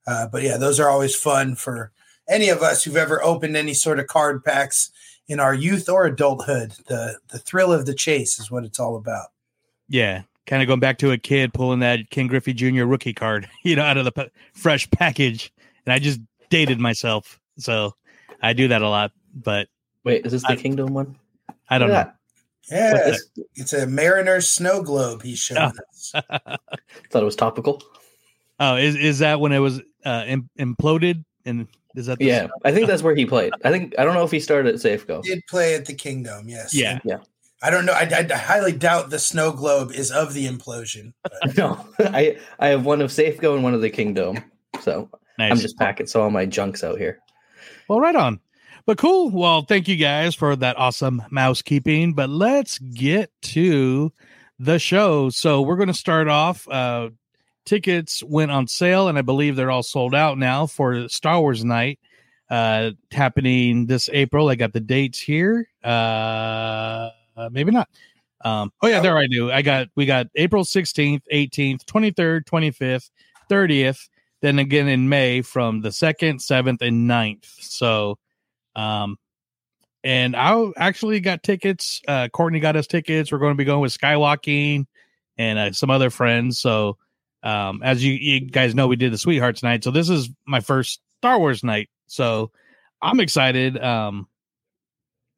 uh, 0.06 0.28
but 0.28 0.44
yeah, 0.44 0.58
those 0.58 0.80
are 0.80 0.90
always 0.90 1.16
fun 1.16 1.56
for 1.56 1.92
any 2.30 2.50
of 2.50 2.62
us 2.62 2.84
who've 2.84 2.98
ever 2.98 3.24
opened 3.24 3.56
any 3.56 3.74
sort 3.74 4.00
of 4.00 4.08
card 4.08 4.44
packs 4.44 4.92
in 5.28 5.40
our 5.40 5.54
youth 5.54 5.90
or 5.90 6.06
adulthood. 6.06 6.74
The 6.88 7.18
the 7.30 7.40
thrill 7.40 7.74
of 7.74 7.86
the 7.86 7.94
chase 7.94 8.40
is 8.40 8.52
what 8.52 8.66
it's 8.66 8.80
all 8.80 8.96
about. 8.96 9.28
Yeah, 9.90 10.24
kind 10.46 10.62
of 10.62 10.68
going 10.68 10.80
back 10.80 10.98
to 11.00 11.12
a 11.12 11.18
kid 11.18 11.54
pulling 11.54 11.80
that 11.80 12.10
Ken 12.10 12.28
Griffey 12.28 12.54
Jr. 12.54 12.86
rookie 12.86 13.14
card, 13.14 13.48
you 13.64 13.76
know, 13.76 13.84
out 13.84 13.98
of 13.98 14.06
the 14.06 14.12
p- 14.12 14.32
fresh 14.54 14.90
package, 14.92 15.54
and 15.88 15.94
I 15.94 16.00
just 16.00 16.20
dated 16.50 16.80
myself, 16.80 17.40
so 17.58 17.96
I 18.44 18.52
do 18.54 18.68
that 18.68 18.82
a 18.82 18.90
lot. 18.90 19.12
But 19.34 19.68
Wait, 20.04 20.26
is 20.26 20.32
this 20.34 20.42
the 20.44 20.50
I- 20.50 20.56
Kingdome 20.58 20.94
one? 20.94 21.16
I 21.70 21.78
don't 21.80 21.90
Look 21.90 22.08
know. 22.08 22.12
Yeah, 22.70 22.94
What 22.94 23.08
is- 23.08 23.30
it's 23.56 23.74
a 23.74 23.88
Mariner's 23.88 24.52
snow 24.52 24.84
globe 24.84 25.24
he's 25.24 25.40
showing 25.40 25.72
us. 25.72 26.12
Thought 26.14 26.60
it 27.14 27.26
was 27.26 27.36
topical. 27.38 27.82
Oh, 28.60 28.76
is 28.76 28.96
is 28.96 29.20
that 29.20 29.40
when 29.40 29.52
it 29.54 29.60
was 29.60 29.82
uh, 30.06 30.24
im- 30.28 30.50
imploded 30.60 31.24
and 31.46 31.68
Is 31.96 32.08
that 32.08 32.20
the 32.20 32.26
Yeah, 32.26 32.48
I 32.66 32.72
think 32.74 32.88
that's 32.88 33.04
where 33.04 33.16
he 33.16 33.26
played. 33.26 33.54
I 33.64 33.72
think 33.72 33.96
I 33.98 34.04
don't 34.04 34.14
know 34.16 34.24
if 34.26 34.32
he 34.32 34.40
started 34.42 34.74
at 34.74 34.82
Safeco. 34.82 35.24
He 35.24 35.30
did 35.36 35.46
play 35.48 35.76
at 35.76 35.86
the 35.86 35.94
Kingdome, 35.94 36.50
yes. 36.50 36.74
Yeah. 36.74 37.00
Yeah. 37.06 37.20
I 37.64 37.70
don't 37.72 37.86
know. 37.86 37.94
I, 37.94 38.02
I, 38.14 38.28
I 38.32 38.38
highly 38.38 38.72
doubt 38.72 39.10
the 39.10 39.18
snow 39.20 39.52
globe 39.52 39.92
is 39.92 40.12
of 40.12 40.34
the 40.34 40.48
implosion. 40.48 41.14
but- 41.24 41.58
No, 41.58 41.86
I 42.00 42.38
I 42.60 42.68
have 42.68 42.86
one 42.86 43.02
of 43.02 43.12
Safeco 43.12 43.54
and 43.56 43.64
one 43.64 43.74
of 43.74 43.82
the 43.82 43.90
Kingdome. 43.90 44.44
So 44.82 45.10
nice? 45.38 45.52
I'm 45.52 45.58
just 45.58 45.78
packing 45.78 46.08
so 46.08 46.22
all 46.24 46.30
my 46.30 46.46
junks 46.46 46.84
out 46.84 46.98
here. 46.98 47.20
Well, 47.88 48.00
right 48.00 48.16
on. 48.16 48.40
But 48.86 48.98
cool. 48.98 49.30
Well, 49.30 49.64
thank 49.64 49.88
you 49.88 49.98
guys 49.98 50.34
for 50.34 50.56
that 50.56 50.78
awesome 50.78 51.22
mouse 51.30 51.62
keeping. 51.62 52.14
But 52.14 52.30
let's 52.30 52.80
get 52.80 53.32
to 53.44 54.14
the 54.60 54.80
show. 54.80 55.30
So 55.30 55.62
we're 55.62 55.76
going 55.76 55.88
to 55.88 55.94
start 55.94 56.28
off. 56.28 56.68
Uh, 56.68 57.10
tickets 57.66 58.24
went 58.24 58.50
on 58.50 58.68
sale, 58.68 59.10
and 59.10 59.18
I 59.18 59.22
believe 59.22 59.56
they're 59.56 59.72
all 59.72 59.84
sold 59.84 60.16
out 60.16 60.38
now 60.38 60.66
for 60.66 61.10
Star 61.10 61.40
Wars 61.42 61.64
Night, 61.64 62.00
uh, 62.50 62.92
happening 63.12 63.86
this 63.86 64.10
April. 64.12 64.50
I 64.50 64.56
got 64.56 64.74
the 64.74 64.80
dates 64.80 65.20
here. 65.20 65.70
Uh, 65.84 67.10
maybe 67.52 67.72
not. 67.72 67.90
Um, 68.42 68.72
oh 68.82 68.88
yeah, 68.88 69.02
there 69.02 69.18
I 69.18 69.28
do. 69.28 69.52
I 69.52 69.62
got 69.62 69.88
we 69.96 70.06
got 70.06 70.28
April 70.36 70.64
16th, 70.64 71.22
18th, 71.34 71.84
23rd, 71.86 72.46
25th, 72.46 73.10
30th, 73.50 74.10
then 74.42 74.60
again 74.60 74.88
in 74.88 75.10
May 75.10 75.42
from 75.42 75.82
the 75.82 75.90
2nd, 75.90 76.36
7th, 76.36 76.82
and 76.82 77.10
9th. 77.10 77.46
So 77.60 78.18
um 78.76 79.18
and 80.04 80.36
I 80.36 80.72
actually 80.78 81.20
got 81.20 81.44
tickets. 81.44 82.02
Uh 82.08 82.28
Courtney 82.30 82.60
got 82.60 82.76
us 82.76 82.88
tickets. 82.88 83.32
We're 83.32 83.40
going 83.40 83.54
to 83.54 83.58
be 83.58 83.66
going 83.66 83.82
with 83.82 83.98
Skywalking 83.98 84.86
and 85.38 85.60
uh, 85.60 85.72
some 85.74 85.90
other 85.90 86.10
friends. 86.10 86.60
So 86.60 86.98
um 87.44 87.82
as 87.84 88.04
you, 88.04 88.14
you 88.14 88.42
guys 88.42 88.76
know, 88.76 88.88
we 88.88 88.96
did 88.96 89.12
the 89.12 89.18
Sweethearts 89.18 89.64
night. 89.64 89.84
So 89.84 89.92
this 89.92 90.10
is 90.10 90.30
my 90.46 90.60
first 90.60 91.02
Star 91.18 91.40
Wars 91.40 91.64
night. 91.64 91.90
So 92.06 92.52
I'm 93.02 93.20
excited. 93.20 93.82
Um 93.82 94.28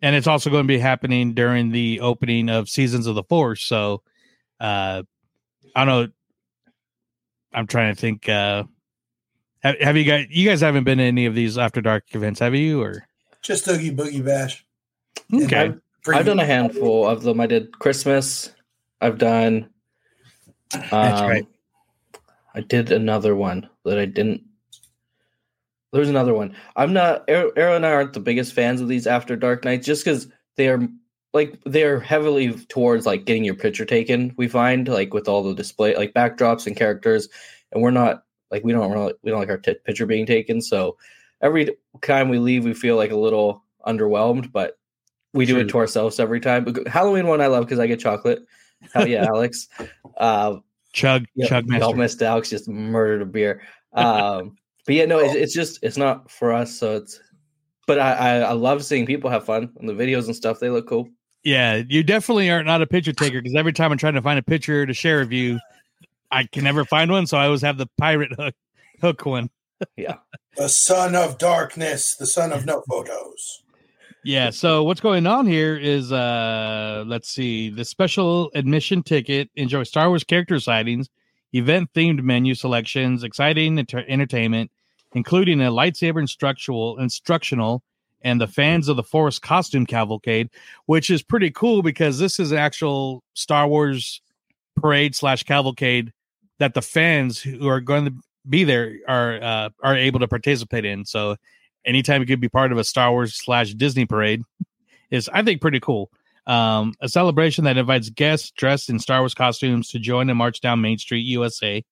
and 0.01 0.15
it's 0.15 0.27
also 0.27 0.49
going 0.49 0.63
to 0.63 0.67
be 0.67 0.79
happening 0.79 1.33
during 1.33 1.71
the 1.71 1.99
opening 1.99 2.47
of 2.49 2.69
Seasons 2.69 3.05
of 3.05 3.15
the 3.15 3.23
Force. 3.23 3.63
So 3.63 4.01
uh 4.59 5.03
I 5.75 5.85
don't 5.85 5.87
know. 5.87 6.13
I'm 7.53 7.67
trying 7.67 7.95
to 7.95 7.99
think 7.99 8.27
uh 8.27 8.63
have, 9.61 9.79
have 9.79 9.97
you 9.97 10.03
guys 10.03 10.27
you 10.29 10.47
guys 10.47 10.61
haven't 10.61 10.83
been 10.83 10.97
to 10.97 11.03
any 11.03 11.25
of 11.25 11.35
these 11.35 11.57
after 11.57 11.81
dark 11.81 12.03
events, 12.11 12.39
have 12.39 12.55
you 12.55 12.81
or 12.81 13.05
Just 13.41 13.67
Oogie 13.67 13.91
Boogie 13.91 14.23
Bash. 14.23 14.65
okay. 15.33 15.67
And 15.67 15.81
I've 16.07 16.25
done 16.25 16.39
a 16.39 16.45
handful 16.45 17.07
of 17.07 17.23
them. 17.23 17.39
I 17.39 17.47
did 17.47 17.77
Christmas. 17.77 18.53
I've 19.01 19.17
done. 19.17 19.69
Um, 20.73 20.81
That's 20.91 21.21
right. 21.21 21.47
I 22.55 22.61
did 22.61 22.91
another 22.91 23.35
one 23.35 23.69
that 23.85 23.99
I 23.99 24.05
didn't. 24.05 24.41
There's 25.91 26.09
another 26.09 26.33
one. 26.33 26.55
I'm 26.75 26.93
not. 26.93 27.25
Arrow, 27.27 27.51
Arrow 27.55 27.75
and 27.75 27.85
I 27.85 27.91
aren't 27.91 28.13
the 28.13 28.19
biggest 28.19 28.53
fans 28.53 28.81
of 28.81 28.87
these 28.87 29.07
After 29.07 29.35
Dark 29.35 29.65
nights, 29.65 29.85
just 29.85 30.03
because 30.03 30.27
they 30.55 30.69
are 30.69 30.87
like 31.33 31.59
they're 31.65 31.99
heavily 31.99 32.53
towards 32.67 33.05
like 33.05 33.25
getting 33.25 33.43
your 33.43 33.55
picture 33.55 33.85
taken. 33.85 34.33
We 34.37 34.47
find 34.47 34.87
like 34.87 35.13
with 35.13 35.27
all 35.27 35.43
the 35.43 35.55
display 35.55 35.95
like 35.95 36.13
backdrops 36.13 36.67
and 36.67 36.75
characters, 36.75 37.27
and 37.71 37.81
we're 37.81 37.91
not 37.91 38.23
like 38.51 38.63
we 38.63 38.71
don't 38.71 38.91
really 38.91 39.13
we 39.23 39.31
don't 39.31 39.39
like 39.39 39.49
our 39.49 39.57
t- 39.57 39.75
picture 39.85 40.05
being 40.05 40.25
taken. 40.25 40.61
So 40.61 40.97
every 41.41 41.75
time 42.01 42.29
we 42.29 42.39
leave, 42.39 42.63
we 42.65 42.73
feel 42.73 42.95
like 42.95 43.11
a 43.11 43.15
little 43.17 43.63
underwhelmed, 43.85 44.51
but 44.51 44.77
we 45.33 45.45
do 45.45 45.53
Sure. 45.53 45.61
it 45.61 45.69
to 45.69 45.77
ourselves 45.77 46.19
every 46.19 46.39
time. 46.39 46.63
But 46.65 46.87
Halloween 46.87 47.27
one 47.27 47.41
I 47.41 47.47
love 47.47 47.65
because 47.65 47.79
I 47.79 47.87
get 47.87 47.99
chocolate. 47.99 48.43
Hell 48.93 49.07
yeah, 49.07 49.25
Alex. 49.29 49.67
Uh, 50.17 50.57
Chug 50.93 51.25
yeah, 51.35 51.47
Chug 51.47 51.65
we 51.67 51.75
all 51.75 51.93
Master. 51.93 51.97
missed 51.97 52.21
Alex 52.23 52.49
just 52.49 52.67
murdered 52.67 53.21
a 53.21 53.25
beer. 53.25 53.61
Um, 53.93 54.55
but 54.85 54.93
yeah, 54.93 55.05
no, 55.05 55.17
it's, 55.17 55.33
it's 55.33 55.53
just 55.53 55.79
it's 55.83 55.97
not 55.97 56.29
for 56.29 56.53
us. 56.53 56.77
So 56.77 56.97
it's. 56.97 57.19
But 57.87 57.97
I, 57.97 58.13
I 58.13 58.35
I 58.41 58.51
love 58.51 58.85
seeing 58.85 59.07
people 59.07 59.31
have 59.31 59.45
fun 59.45 59.71
and 59.79 59.89
the 59.89 59.93
videos 59.93 60.27
and 60.27 60.35
stuff. 60.35 60.59
They 60.59 60.69
look 60.69 60.87
cool. 60.87 61.09
Yeah, 61.43 61.81
you 61.89 62.03
definitely 62.03 62.51
are 62.51 62.63
not 62.63 62.83
a 62.83 62.85
picture 62.87 63.13
taker 63.13 63.41
because 63.41 63.55
every 63.55 63.73
time 63.73 63.91
I'm 63.91 63.97
trying 63.97 64.13
to 64.13 64.21
find 64.21 64.37
a 64.37 64.43
picture 64.43 64.85
to 64.85 64.93
share 64.93 65.21
of 65.21 65.31
you, 65.31 65.59
I 66.31 66.43
can 66.43 66.63
never 66.63 66.85
find 66.85 67.11
one. 67.11 67.27
So 67.27 67.37
I 67.37 67.45
always 67.45 67.61
have 67.61 67.77
the 67.77 67.87
pirate 67.97 68.31
hook 68.33 68.55
hook 69.01 69.25
one. 69.25 69.49
Yeah. 69.95 70.15
The 70.57 70.69
son 70.69 71.15
of 71.15 71.37
darkness, 71.37 72.15
the 72.15 72.25
son 72.25 72.51
of 72.51 72.65
no 72.65 72.83
photos. 72.89 73.63
Yeah. 74.23 74.49
So 74.49 74.83
what's 74.83 74.99
going 74.99 75.25
on 75.25 75.47
here 75.47 75.77
is 75.77 76.11
uh 76.11 77.03
let's 77.07 77.29
see 77.29 77.69
the 77.69 77.85
special 77.85 78.51
admission 78.53 79.03
ticket. 79.03 79.49
Enjoy 79.55 79.83
Star 79.83 80.09
Wars 80.09 80.23
character 80.23 80.59
sightings, 80.59 81.09
event 81.53 81.89
themed 81.93 82.21
menu 82.21 82.55
selections, 82.55 83.23
exciting 83.23 83.79
enter- 83.79 84.05
entertainment, 84.07 84.71
including 85.13 85.61
a 85.61 85.71
lightsaber 85.71 86.19
instructional 86.19 86.97
instructional 86.99 87.83
and 88.21 88.41
the 88.41 88.47
fans 88.47 88.89
of 88.89 88.97
the 88.97 89.03
Force 89.03 89.39
costume 89.39 89.85
cavalcade, 89.85 90.49
which 90.85 91.09
is 91.09 91.23
pretty 91.23 91.49
cool 91.51 91.81
because 91.81 92.19
this 92.19 92.37
is 92.39 92.51
an 92.51 92.57
actual 92.57 93.23
Star 93.33 93.65
Wars 93.67 94.21
parade 94.75 95.15
slash 95.15 95.43
cavalcade 95.43 96.11
that 96.59 96.73
the 96.73 96.81
fans 96.81 97.39
who 97.39 97.67
are 97.67 97.81
going 97.81 98.05
to 98.05 98.13
be 98.47 98.63
there 98.63 98.95
are 99.07 99.41
uh, 99.41 99.69
are 99.83 99.95
able 99.95 100.19
to 100.19 100.27
participate 100.27 100.85
in. 100.85 101.05
So 101.05 101.35
anytime 101.85 102.21
you 102.21 102.27
could 102.27 102.41
be 102.41 102.49
part 102.49 102.71
of 102.71 102.77
a 102.77 102.83
Star 102.83 103.11
Wars 103.11 103.35
slash 103.35 103.73
Disney 103.73 104.05
parade 104.05 104.43
is, 105.09 105.29
I 105.33 105.41
think, 105.43 105.61
pretty 105.61 105.79
cool. 105.79 106.11
Um, 106.47 106.93
a 106.99 107.09
celebration 107.09 107.65
that 107.65 107.77
invites 107.77 108.09
guests 108.09 108.51
dressed 108.51 108.89
in 108.89 108.99
Star 108.99 109.19
Wars 109.19 109.35
costumes 109.35 109.89
to 109.89 109.99
join 109.99 110.29
and 110.29 110.37
march 110.37 110.61
down 110.61 110.81
Main 110.81 110.97
Street, 110.97 111.21
USA, 111.21 111.83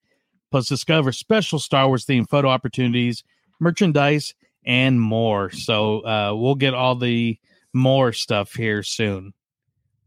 plus 0.52 0.68
discover 0.68 1.12
special 1.12 1.60
Star 1.60 1.88
Wars 1.88 2.06
themed 2.06 2.30
photo 2.30 2.50
opportunities, 2.50 3.24
merchandise, 3.60 4.34
and 4.66 5.00
more. 5.00 5.52
So 5.52 6.00
uh, 6.06 6.34
we'll 6.36 6.56
get 6.56 6.74
all 6.74 6.96
the 6.96 7.38
more 7.74 8.14
stuff 8.14 8.54
here 8.54 8.84
soon. 8.84 9.34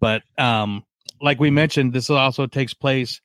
But 0.00 0.22
um, 0.36 0.84
like 1.20 1.38
we 1.38 1.50
mentioned, 1.50 1.92
this 1.92 2.10
also 2.10 2.46
takes 2.46 2.74
place 2.74 3.20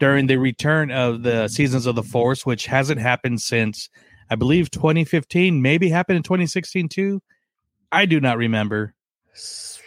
during 0.00 0.26
the 0.26 0.38
return 0.38 0.90
of 0.90 1.22
the 1.22 1.46
Seasons 1.46 1.86
of 1.86 1.94
the 1.94 2.02
Force, 2.02 2.44
which 2.44 2.66
hasn't 2.66 3.00
happened 3.00 3.40
since 3.40 3.88
I 4.30 4.34
believe 4.34 4.70
2015, 4.70 5.62
maybe 5.62 5.88
happened 5.88 6.16
in 6.16 6.22
2016 6.22 6.88
too. 6.88 7.22
I 7.92 8.06
do 8.06 8.18
not 8.18 8.38
remember. 8.38 8.94
sounds 9.34 9.78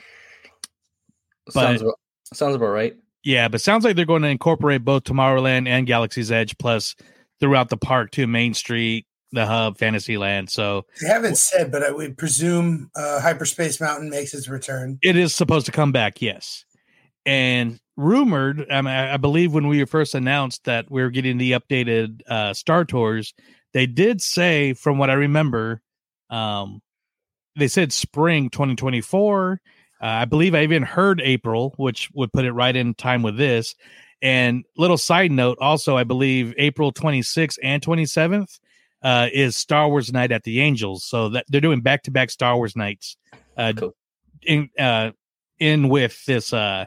about, 1.81 1.99
sounds 2.33 2.55
about 2.55 2.67
right. 2.67 2.93
Yeah, 3.23 3.47
but 3.47 3.61
sounds 3.61 3.85
like 3.85 3.95
they're 3.95 4.05
going 4.05 4.21
to 4.21 4.27
incorporate 4.27 4.85
both 4.85 5.03
Tomorrowland 5.03 5.67
and 5.67 5.87
Galaxy's 5.87 6.31
Edge, 6.31 6.57
plus 6.57 6.95
throughout 7.39 7.69
the 7.69 7.77
park 7.77 8.11
too, 8.11 8.27
Main 8.27 8.53
Street, 8.53 9.07
the 9.31 9.45
hub, 9.45 9.77
Fantasyland. 9.77 10.49
So 10.49 10.85
They 11.01 11.07
haven't 11.07 11.37
said, 11.37 11.71
but 11.71 11.83
I 11.83 11.91
would 11.91 12.17
presume 12.17 12.91
uh, 12.95 13.21
Hyperspace 13.21 13.79
Mountain 13.79 14.09
makes 14.09 14.33
its 14.33 14.49
return. 14.49 14.99
it 15.01 15.15
is 15.15 15.33
supposed 15.33 15.65
to 15.67 15.71
come 15.71 15.93
back, 15.93 16.21
yes. 16.21 16.65
And 17.25 17.79
rumored, 17.95 18.65
I, 18.71 18.81
mean, 18.81 18.93
I 18.93 19.13
I 19.13 19.17
believe 19.17 19.53
when 19.53 19.67
we 19.67 19.83
first 19.85 20.15
announced 20.15 20.63
that 20.65 20.89
we 20.89 21.01
were 21.01 21.09
getting 21.09 21.37
the 21.37 21.53
updated 21.53 22.21
uh, 22.27 22.53
Star 22.53 22.85
Tours, 22.85 23.33
they 23.73 23.85
did 23.85 24.21
say, 24.21 24.73
from 24.73 24.97
what 24.97 25.09
I 25.09 25.13
remember, 25.13 25.81
um, 26.29 26.81
they 27.55 27.67
said 27.67 27.93
spring 27.93 28.49
2024. 28.49 29.61
Uh, 30.01 30.05
I 30.05 30.25
believe 30.25 30.53
I 30.55 30.63
even 30.63 30.83
heard 30.83 31.21
April, 31.21 31.73
which 31.77 32.09
would 32.13 32.33
put 32.33 32.45
it 32.45 32.51
right 32.51 32.75
in 32.75 32.93
time 32.93 33.21
with 33.21 33.37
this. 33.37 33.75
And 34.21 34.63
little 34.77 34.97
side 34.97 35.31
note, 35.31 35.57
also, 35.59 35.97
I 35.97 36.03
believe 36.03 36.53
April 36.57 36.91
26th 36.93 37.57
and 37.61 37.81
27th 37.81 38.59
uh, 39.01 39.27
is 39.33 39.55
Star 39.57 39.89
Wars 39.89 40.11
Night 40.13 40.31
at 40.31 40.43
the 40.43 40.61
Angels. 40.61 41.03
So 41.05 41.29
that 41.29 41.45
they're 41.49 41.61
doing 41.61 41.81
back 41.81 42.03
to 42.03 42.11
back 42.11 42.31
Star 42.31 42.55
Wars 42.55 42.75
nights 42.75 43.17
uh, 43.57 43.73
Cool. 43.75 43.95
in 44.41 44.69
uh, 44.79 45.11
in 45.59 45.89
with 45.89 46.25
this 46.25 46.53
uh, 46.53 46.85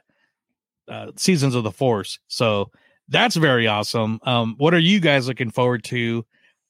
uh, 0.88 1.12
Seasons 1.16 1.54
of 1.54 1.64
the 1.64 1.70
Force. 1.70 2.18
So 2.28 2.70
that's 3.08 3.36
very 3.36 3.66
awesome. 3.66 4.18
Um, 4.22 4.54
what 4.58 4.74
are 4.74 4.78
you 4.78 5.00
guys 5.00 5.28
looking 5.28 5.50
forward 5.50 5.84
to? 5.84 6.24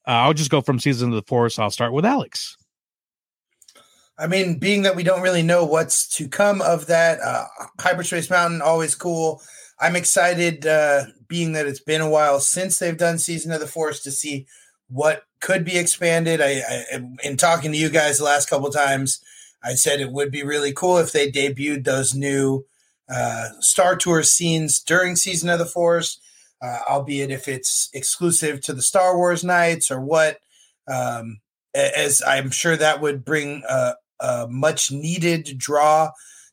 Uh, 0.06 0.12
I'll 0.12 0.34
just 0.34 0.50
go 0.50 0.60
from 0.60 0.78
Seasons 0.78 1.14
of 1.14 1.16
the 1.16 1.28
Force. 1.28 1.58
I'll 1.58 1.70
start 1.70 1.92
with 1.92 2.04
Alex. 2.04 2.56
I 4.18 4.26
mean, 4.26 4.58
being 4.58 4.82
that 4.82 4.96
we 4.96 5.02
don't 5.02 5.20
really 5.20 5.42
know 5.42 5.64
what's 5.64 6.08
to 6.16 6.28
come 6.28 6.62
of 6.62 6.86
that, 6.86 7.20
uh, 7.20 7.44
Hyperspace 7.80 8.30
Mountain, 8.30 8.62
always 8.62 8.94
cool. 8.94 9.42
I'm 9.78 9.94
excited, 9.94 10.66
uh, 10.66 11.04
being 11.28 11.52
that 11.52 11.66
it's 11.66 11.80
been 11.80 12.00
a 12.00 12.08
while 12.08 12.40
since 12.40 12.78
they've 12.78 12.96
done 12.96 13.18
Season 13.18 13.52
of 13.52 13.60
the 13.60 13.66
Force, 13.66 14.02
to 14.04 14.10
see 14.10 14.46
what 14.88 15.24
could 15.40 15.64
be 15.64 15.76
expanded. 15.76 16.40
I, 16.40 16.62
I 16.92 17.00
in 17.24 17.36
talking 17.36 17.72
to 17.72 17.78
you 17.78 17.90
guys 17.90 18.18
the 18.18 18.24
last 18.24 18.48
couple 18.48 18.70
times, 18.70 19.20
I 19.62 19.74
said 19.74 20.00
it 20.00 20.12
would 20.12 20.30
be 20.30 20.42
really 20.42 20.72
cool 20.72 20.98
if 20.98 21.12
they 21.12 21.30
debuted 21.30 21.84
those 21.84 22.14
new 22.14 22.64
uh, 23.08 23.48
Star 23.60 23.96
Tour 23.96 24.22
scenes 24.22 24.80
during 24.80 25.16
Season 25.16 25.48
of 25.48 25.58
the 25.58 25.66
Force, 25.66 26.20
uh, 26.62 26.80
albeit 26.88 27.30
if 27.30 27.48
it's 27.48 27.88
exclusive 27.92 28.60
to 28.62 28.72
the 28.72 28.82
Star 28.82 29.16
Wars 29.16 29.44
nights 29.44 29.90
or 29.90 30.00
what. 30.00 30.38
Um, 30.88 31.40
as 31.74 32.22
I'm 32.26 32.50
sure 32.50 32.76
that 32.76 33.02
would 33.02 33.24
bring 33.24 33.62
a, 33.68 33.94
a 34.20 34.46
much 34.48 34.90
needed 34.90 35.58
draw 35.58 36.10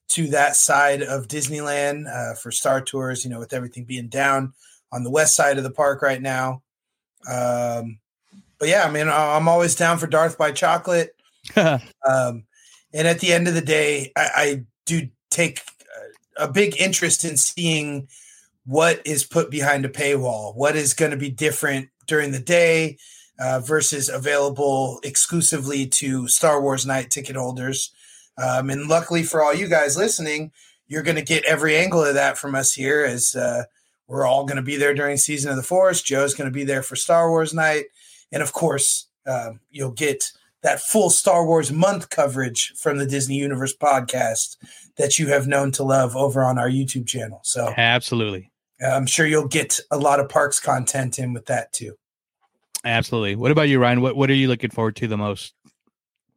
to 0.10 0.28
that 0.28 0.56
side 0.56 1.02
of 1.02 1.28
Disneyland 1.28 2.08
uh, 2.08 2.36
for 2.36 2.52
Star 2.52 2.82
Tours, 2.82 3.24
you 3.24 3.32
know, 3.32 3.40
with 3.40 3.54
everything 3.54 3.86
being 3.86 4.10
down 4.10 4.54
on 4.92 5.04
the 5.04 5.10
west 5.10 5.36
side 5.36 5.58
of 5.58 5.64
the 5.64 5.72
park 5.72 6.02
right 6.02 6.22
now. 6.22 6.62
Um, 7.28 8.00
but 8.60 8.68
yeah, 8.70 8.84
I 8.86 8.92
mean, 8.92 9.10
I'm 9.10 9.48
always 9.48 9.76
down 9.76 9.98
for 9.98 10.08
Darth 10.08 10.38
by 10.38 10.52
Chocolate. 10.52 11.16
um, 11.56 12.44
and 12.94 13.08
at 13.08 13.20
the 13.20 13.34
end 13.34 13.48
of 13.48 13.54
the 13.54 13.62
day, 13.62 14.12
I, 14.16 14.30
I 14.36 14.64
do 14.86 15.10
take 15.32 15.62
a 16.38 16.48
big 16.48 16.80
interest 16.80 17.24
in 17.24 17.38
seeing 17.38 18.08
what 18.66 19.02
is 19.06 19.24
put 19.24 19.52
behind 19.52 19.86
a 19.86 19.90
paywall, 19.90 20.56
what 20.56 20.76
is 20.76 20.94
going 20.94 21.12
to 21.12 21.18
be 21.18 21.30
different 21.30 21.90
during 22.08 22.32
the 22.32 22.40
day 22.40 22.98
uh, 23.40 23.60
versus 23.60 24.10
available 24.10 25.00
exclusively 25.04 25.86
to 25.88 26.28
Star 26.28 26.62
Wars 26.62 26.86
Night 26.86 27.12
ticket 27.12 27.36
holders. 27.36 27.92
Um, 28.38 28.70
and 28.70 28.88
luckily 28.88 29.24
for 29.24 29.44
all 29.44 29.54
you 29.54 29.68
guys 29.68 29.98
listening, 29.98 30.52
you're 30.88 31.04
going 31.04 31.18
to 31.18 31.22
get 31.22 31.46
every 31.46 31.76
angle 31.76 32.04
of 32.04 32.14
that 32.16 32.38
from 32.38 32.56
us 32.56 32.74
here 32.74 33.04
as 33.04 33.36
uh, 33.36 33.64
we're 34.08 34.26
all 34.26 34.46
going 34.46 34.58
to 34.58 34.64
be 34.64 34.78
there 34.78 34.94
during 34.94 35.18
Season 35.18 35.50
of 35.50 35.58
the 35.58 35.64
Force. 35.64 36.02
Joe's 36.02 36.34
going 36.34 36.50
to 36.50 36.54
be 36.54 36.64
there 36.64 36.84
for 36.84 36.96
Star 36.96 37.30
Wars 37.30 37.54
Night. 37.54 37.86
And 38.32 38.42
of 38.42 38.54
course, 38.54 39.08
uh, 39.26 39.52
you'll 39.72 39.92
get 39.92 40.32
that 40.62 40.82
full 40.82 41.10
Star 41.10 41.46
Wars 41.46 41.72
month 41.72 42.10
coverage 42.10 42.74
from 42.78 42.98
the 42.98 43.06
Disney 43.06 43.36
Universe 43.36 43.76
podcast 43.76 44.58
that 44.98 45.18
you 45.20 45.28
have 45.28 45.48
known 45.48 45.72
to 45.74 45.84
love 45.84 46.16
over 46.16 46.44
on 46.44 46.58
our 46.58 46.70
YouTube 46.70 47.08
channel. 47.08 47.40
So 47.44 47.74
Absolutely. 47.76 48.52
I'm 48.86 49.06
sure 49.06 49.26
you'll 49.26 49.48
get 49.48 49.80
a 49.92 49.98
lot 49.98 50.20
of 50.20 50.30
parks 50.30 50.60
content 50.60 51.20
in 51.20 51.34
with 51.34 51.46
that 51.46 51.72
too. 51.74 51.96
Absolutely. 52.86 53.36
What 53.36 53.52
about 53.52 53.70
you, 53.70 53.80
Ryan? 53.80 54.02
What 54.02 54.16
What 54.16 54.30
are 54.30 54.36
you 54.36 54.48
looking 54.48 54.70
forward 54.70 54.96
to 54.98 55.08
the 55.08 55.18
most? 55.18 55.54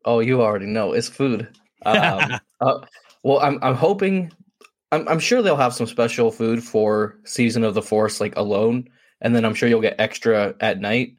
Oh, 0.04 0.20
you 0.20 0.40
already 0.40 0.66
know 0.66 0.92
it's 0.92 1.08
food. 1.08 1.48
Um, 1.84 2.32
uh, 2.60 2.80
well, 3.22 3.38
I'm 3.38 3.60
I'm 3.62 3.75
hoping, 3.75 4.32
I'm 4.90 5.06
I'm 5.06 5.20
sure 5.20 5.40
they'll 5.40 5.56
have 5.56 5.75
some 5.75 5.86
special 5.86 6.32
food 6.32 6.64
for 6.64 7.16
Season 7.25 7.62
of 7.62 7.75
the 7.75 7.82
Force, 7.82 8.20
like 8.20 8.34
alone, 8.34 8.88
and 9.20 9.36
then 9.36 9.44
I'm 9.44 9.54
sure 9.54 9.68
you'll 9.68 9.82
get 9.82 10.00
extra 10.00 10.54
at 10.58 10.80
night. 10.80 11.14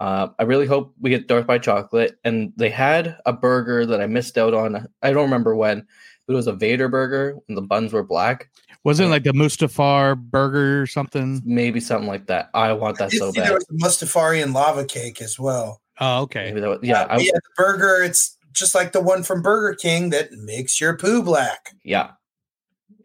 Uh, 0.00 0.28
I 0.38 0.42
really 0.42 0.66
hope 0.66 0.92
we 1.00 1.08
get 1.08 1.28
Darth 1.28 1.46
by 1.46 1.58
Chocolate, 1.58 2.18
and 2.24 2.52
they 2.56 2.68
had 2.68 3.16
a 3.24 3.32
burger 3.32 3.86
that 3.86 4.02
I 4.02 4.06
missed 4.06 4.36
out 4.36 4.52
on. 4.52 4.86
I 5.00 5.12
don't 5.12 5.24
remember 5.24 5.54
when, 5.54 5.78
but 5.78 5.86
it 6.32 6.36
was 6.36 6.46
a 6.46 6.52
Vader 6.52 6.88
burger, 6.88 7.36
and 7.48 7.56
the 7.56 7.62
buns 7.62 7.92
were 7.92 8.02
black. 8.02 8.50
Wasn't 8.84 9.10
like 9.10 9.22
the 9.24 9.32
Mustafar 9.32 10.16
burger 10.16 10.82
or 10.82 10.86
something? 10.86 11.40
Maybe 11.44 11.78
something 11.80 12.08
like 12.08 12.26
that. 12.26 12.50
I 12.54 12.72
want 12.72 13.00
I 13.00 13.04
that 13.04 13.10
did 13.12 13.18
so 13.18 13.30
see 13.30 13.40
bad. 13.40 13.48
there 13.48 13.54
was 13.54 13.66
a 13.70 13.74
Mustafarian 13.74 14.52
lava 14.54 14.84
cake 14.84 15.22
as 15.22 15.38
well. 15.38 15.80
Oh, 16.00 16.22
okay. 16.22 16.46
Maybe 16.46 16.60
that 16.60 16.68
was, 16.68 16.78
yeah, 16.82 17.06
I, 17.08 17.18
yeah, 17.18 17.32
the 17.32 17.40
burger, 17.56 18.02
it's 18.02 18.36
just 18.52 18.74
like 18.74 18.92
the 18.92 19.00
one 19.00 19.22
from 19.22 19.40
Burger 19.40 19.76
King 19.76 20.10
that 20.10 20.32
makes 20.32 20.80
your 20.80 20.96
poo 20.96 21.22
black. 21.22 21.70
yeah, 21.84 22.12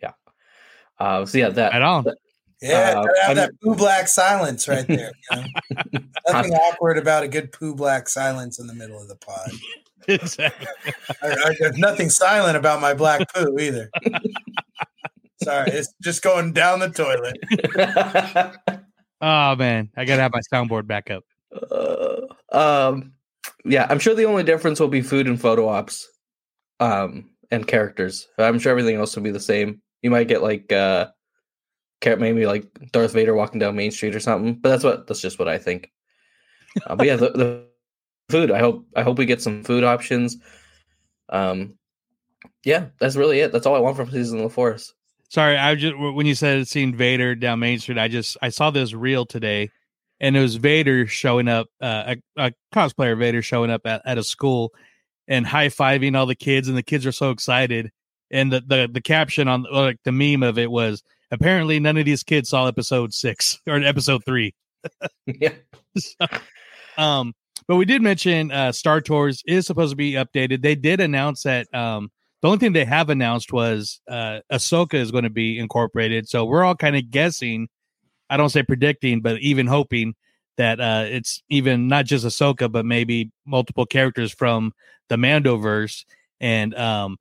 yeah. 0.02 0.14
Uh, 1.00 1.26
so 1.26 1.38
yeah, 1.38 1.50
that 1.50 1.74
Right 1.74 1.82
on. 1.82 2.06
Yeah, 2.60 3.04
Uh, 3.04 3.28
have 3.28 3.36
that 3.36 3.52
poo 3.62 3.76
black 3.76 4.08
silence 4.08 4.68
right 4.68 4.88
there. 4.88 5.12
You 5.32 5.38
know? 5.38 6.00
Nothing 6.28 6.54
awkward 6.54 6.98
about 6.98 7.22
a 7.24 7.28
good 7.28 7.52
poo 7.52 7.76
black 7.76 8.10
silence 8.10 8.58
in 8.60 8.66
the 8.66 8.74
middle 8.74 9.00
of 9.00 9.08
the 9.08 9.16
pod. 9.16 9.52
exactly. 10.08 10.68
I, 11.22 11.28
I, 11.28 11.56
there's 11.60 11.78
nothing 11.78 12.10
silent 12.10 12.58
about 12.58 12.82
my 12.82 12.94
black 12.94 13.22
poo 13.34 13.58
either. 13.60 13.90
Sorry, 15.44 15.70
it's 15.72 15.94
just 16.02 16.22
going 16.24 16.54
down 16.54 16.80
the 16.80 16.90
toilet. 16.90 17.38
Oh 19.22 19.56
man, 19.56 19.90
I 19.98 20.06
gotta 20.06 20.22
have 20.22 20.34
my 20.34 20.42
soundboard 20.54 20.86
back 20.86 21.10
up. 21.10 21.24
Uh, 21.72 22.22
um, 22.52 23.14
yeah, 23.66 23.88
I'm 23.90 24.00
sure 24.00 24.14
the 24.14 24.26
only 24.26 24.44
difference 24.44 24.80
will 24.80 24.88
be 24.88 25.02
food 25.02 25.28
and 25.28 25.40
photo 25.40 25.68
ops, 25.68 26.08
um, 26.80 27.30
and 27.50 27.68
characters. 27.68 28.28
I'm 28.38 28.60
sure 28.60 28.72
everything 28.72 28.96
else 28.96 29.16
will 29.16 29.24
be 29.24 29.32
the 29.32 29.40
same. 29.40 29.82
You 30.04 30.12
might 30.12 30.28
get 30.28 30.44
like 30.44 30.72
uh, 30.72 31.08
maybe 32.06 32.46
like 32.46 32.68
Darth 32.92 33.14
Vader 33.14 33.34
walking 33.34 33.60
down 33.60 33.76
Main 33.76 33.92
Street 33.92 34.16
or 34.16 34.20
something, 34.20 34.56
but 34.56 34.70
that's 34.70 34.84
what 34.84 35.08
that's 35.08 35.22
just 35.22 35.40
what 35.40 35.48
I 35.48 35.58
think. 35.58 35.92
Uh, 36.86 36.96
but 36.96 37.08
yeah, 37.08 37.16
the, 37.16 37.30
the 37.32 37.66
food. 38.30 38.52
I 38.52 38.60
hope 38.60 38.86
I 38.96 39.04
hope 39.04 39.18
we 39.18 39.26
get 39.26 39.42
some 39.42 39.64
food 39.64 39.84
options. 39.84 40.38
Um, 41.30 41.78
yeah, 42.64 42.88
that's 43.00 43.16
really 43.16 43.40
it. 43.40 43.52
That's 43.52 43.66
all 43.66 43.76
I 43.76 43.80
want 43.80 43.96
from 43.96 44.12
Season 44.12 44.38
of 44.38 44.44
the 44.44 44.50
Force. 44.50 44.94
Sorry, 45.30 45.58
I 45.58 45.76
just 45.76 45.98
when 45.98 46.26
you 46.26 46.36
said 46.36 46.60
it 46.60 46.68
seemed 46.68 46.96
Vader 46.96 47.36
down 47.36 47.60
Main 47.60 47.80
Street, 47.80 47.98
I 47.98 48.08
just 48.08 48.38
I 48.42 48.50
saw 48.50 48.72
this 48.72 48.94
reel 48.94 49.26
today, 49.26 49.70
and 50.20 50.38
it 50.38 50.42
was 50.42 50.56
Vader 50.56 51.06
showing 51.08 51.48
up, 51.48 51.68
uh, 51.82 52.16
a, 52.38 52.46
a 52.48 52.54
cosplayer 52.74 53.18
Vader 53.18 53.42
showing 53.42 53.70
up 53.70 53.86
at, 53.86 54.02
at 54.06 54.18
a 54.18 54.24
school 54.24 54.74
and 55.28 55.46
high 55.46 55.68
fiving 55.68 56.16
all 56.16 56.26
the 56.26 56.36
kids, 56.36 56.68
and 56.68 56.78
the 56.78 56.84
kids 56.84 57.06
are 57.06 57.12
so 57.12 57.32
excited. 57.32 57.92
And 58.32 58.52
the 58.52 58.62
the, 58.66 58.90
the 58.92 59.02
caption 59.02 59.48
on 59.48 59.66
like 59.72 60.00
the 60.04 60.12
meme 60.12 60.44
of 60.44 60.58
it 60.58 60.72
was 60.72 61.04
apparently 61.32 61.80
none 61.80 61.98
of 61.98 62.06
these 62.06 62.24
kids 62.24 62.50
saw 62.50 62.68
episode 62.68 63.14
six 63.14 63.60
or 63.68 63.76
episode 63.76 64.24
three. 64.26 64.54
yeah. 65.26 65.54
Um, 66.98 67.36
but 67.68 67.76
we 67.76 67.86
did 67.86 68.02
mention 68.02 68.52
uh, 68.52 68.72
Star 68.72 69.02
Tours 69.02 69.44
is 69.46 69.66
supposed 69.66 69.92
to 69.92 69.96
be 69.96 70.14
updated. 70.14 70.62
They 70.62 70.76
did 70.76 71.02
announce 71.02 71.44
that. 71.44 71.74
Um, 71.74 72.12
the 72.42 72.48
only 72.50 72.60
thing 72.60 72.74
they 72.74 72.86
have 72.86 73.10
announced 73.10 73.52
was 73.52 74.00
uh, 74.08 74.40
Ahsoka 74.52 74.94
is 74.94 75.12
going 75.12 75.24
to 75.24 75.30
be 75.30 75.58
incorporated. 75.58 76.30
So 76.30 76.46
we're 76.46 76.64
all 76.64 76.76
kind 76.76 76.96
of 76.96 77.10
guessing. 77.10 77.68
I 78.30 78.38
don't 78.38 78.50
say 78.50 78.64
predicting, 78.64 79.22
but 79.22 79.40
even 79.40 79.66
hoping 79.66 80.14
that 80.58 80.80
uh, 80.80 81.06
it's 81.08 81.42
even 81.50 81.88
not 81.88 82.06
just 82.06 82.26
Ahsoka, 82.26 82.72
but 82.72 82.86
maybe 82.86 83.32
multiple 83.46 83.86
characters 83.86 84.32
from 84.32 84.74
the 85.10 85.16
Mandoverse. 85.16 86.06
And 86.40 86.76
um, 86.76 87.18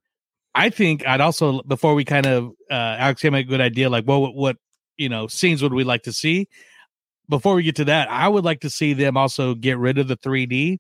I 0.55 0.71
think 0.71 1.07
I'd 1.07 1.21
also 1.21 1.63
before 1.63 1.95
we 1.95 2.05
kind 2.05 2.27
of 2.27 2.53
uh, 2.71 3.15
me 3.25 3.41
a 3.41 3.45
good 3.45 3.61
idea, 3.61 3.89
like 3.89 4.05
what 4.05 4.35
what 4.35 4.57
you 4.97 5.09
know 5.09 5.29
scenes 5.29 5.63
would 5.63 5.73
we 5.73 5.85
like 5.85 6.03
to 6.05 6.13
see? 6.13 6.49
Before 7.29 7.55
we 7.55 7.63
get 7.63 7.77
to 7.77 7.85
that, 7.87 8.11
I 8.11 8.29
would 8.29 8.45
like 8.45 8.61
to 8.61 8.71
see 8.71 8.93
them 8.93 9.17
also 9.17 9.55
get 9.55 9.79
rid 9.79 9.99
of 9.99 10.09
the 10.09 10.17
3D. 10.17 10.79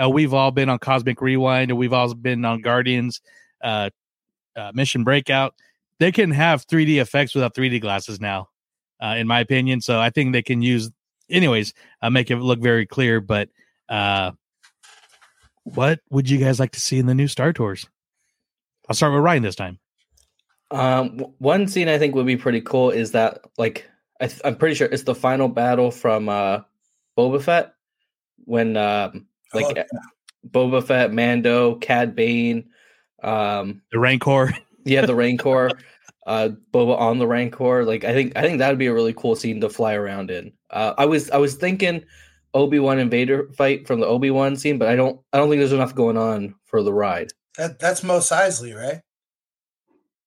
Uh, 0.00 0.08
we've 0.08 0.32
all 0.32 0.50
been 0.50 0.68
on 0.68 0.78
Cosmic 0.78 1.20
Rewind, 1.20 1.70
and 1.70 1.78
we've 1.78 1.92
all 1.92 2.14
been 2.14 2.44
on 2.44 2.60
Guardians 2.60 3.20
uh, 3.62 3.90
uh, 4.56 4.70
Mission 4.74 5.02
Breakout. 5.02 5.54
They 5.98 6.12
can 6.12 6.30
have 6.30 6.66
3D 6.66 7.00
effects 7.00 7.34
without 7.34 7.54
3D 7.54 7.80
glasses 7.80 8.20
now, 8.20 8.48
uh, 9.02 9.16
in 9.18 9.26
my 9.26 9.40
opinion. 9.40 9.80
So 9.80 9.98
I 9.98 10.10
think 10.10 10.32
they 10.32 10.42
can 10.42 10.62
use, 10.62 10.90
anyways, 11.28 11.74
uh, 12.00 12.10
make 12.10 12.30
it 12.30 12.36
look 12.36 12.60
very 12.60 12.86
clear. 12.86 13.20
But 13.20 13.48
uh, 13.88 14.32
what 15.64 16.00
would 16.10 16.30
you 16.30 16.38
guys 16.38 16.60
like 16.60 16.72
to 16.72 16.80
see 16.80 16.98
in 16.98 17.06
the 17.06 17.14
new 17.14 17.26
Star 17.26 17.52
Tours? 17.52 17.88
I'll 18.88 18.94
start 18.94 19.12
with 19.12 19.22
Ryan 19.22 19.42
this 19.42 19.56
time. 19.56 19.80
Um, 20.70 21.18
one 21.38 21.66
scene 21.66 21.88
I 21.88 21.98
think 21.98 22.14
would 22.14 22.26
be 22.26 22.36
pretty 22.36 22.60
cool 22.60 22.90
is 22.90 23.12
that 23.12 23.40
like 23.56 23.88
I 24.20 24.26
th- 24.26 24.40
I'm 24.44 24.56
pretty 24.56 24.74
sure 24.74 24.88
it's 24.88 25.04
the 25.04 25.14
final 25.14 25.48
battle 25.48 25.90
from 25.90 26.28
uh 26.28 26.60
Boba 27.16 27.40
Fett 27.42 27.74
when 28.44 28.76
um 28.76 29.26
like 29.54 29.66
Oh, 29.66 29.70
eh, 29.80 29.84
Boba 30.48 30.82
Fett, 30.84 31.12
Mando, 31.12 31.74
Cad 31.76 32.14
Bane, 32.14 32.68
um 33.22 33.82
The 33.92 33.98
Rancor. 33.98 34.52
yeah, 34.84 35.06
the 35.06 35.14
Rancor, 35.14 35.70
uh 36.26 36.50
Boba 36.72 36.98
on 36.98 37.18
the 37.18 37.26
Rancor. 37.26 37.84
Like 37.84 38.04
I 38.04 38.12
think 38.12 38.32
I 38.36 38.42
think 38.42 38.58
that 38.58 38.68
would 38.70 38.78
be 38.78 38.86
a 38.86 38.94
really 38.94 39.14
cool 39.14 39.36
scene 39.36 39.60
to 39.60 39.68
fly 39.68 39.94
around 39.94 40.30
in. 40.30 40.52
Uh 40.70 40.94
I 40.98 41.06
was 41.06 41.30
I 41.30 41.36
was 41.38 41.54
thinking 41.54 42.04
Obi 42.54 42.78
Wan 42.78 42.98
and 42.98 43.10
Vader 43.10 43.48
fight 43.52 43.86
from 43.86 44.00
the 44.00 44.06
Obi 44.06 44.30
Wan 44.30 44.56
scene, 44.56 44.78
but 44.78 44.88
I 44.88 44.96
don't 44.96 45.20
I 45.32 45.38
don't 45.38 45.48
think 45.48 45.60
there's 45.60 45.72
enough 45.72 45.94
going 45.94 46.16
on 46.16 46.54
for 46.64 46.82
the 46.82 46.92
ride. 46.92 47.28
That 47.56 47.78
that's 47.78 48.02
Mos 48.02 48.30
Eisley, 48.30 48.74
right? 48.76 49.00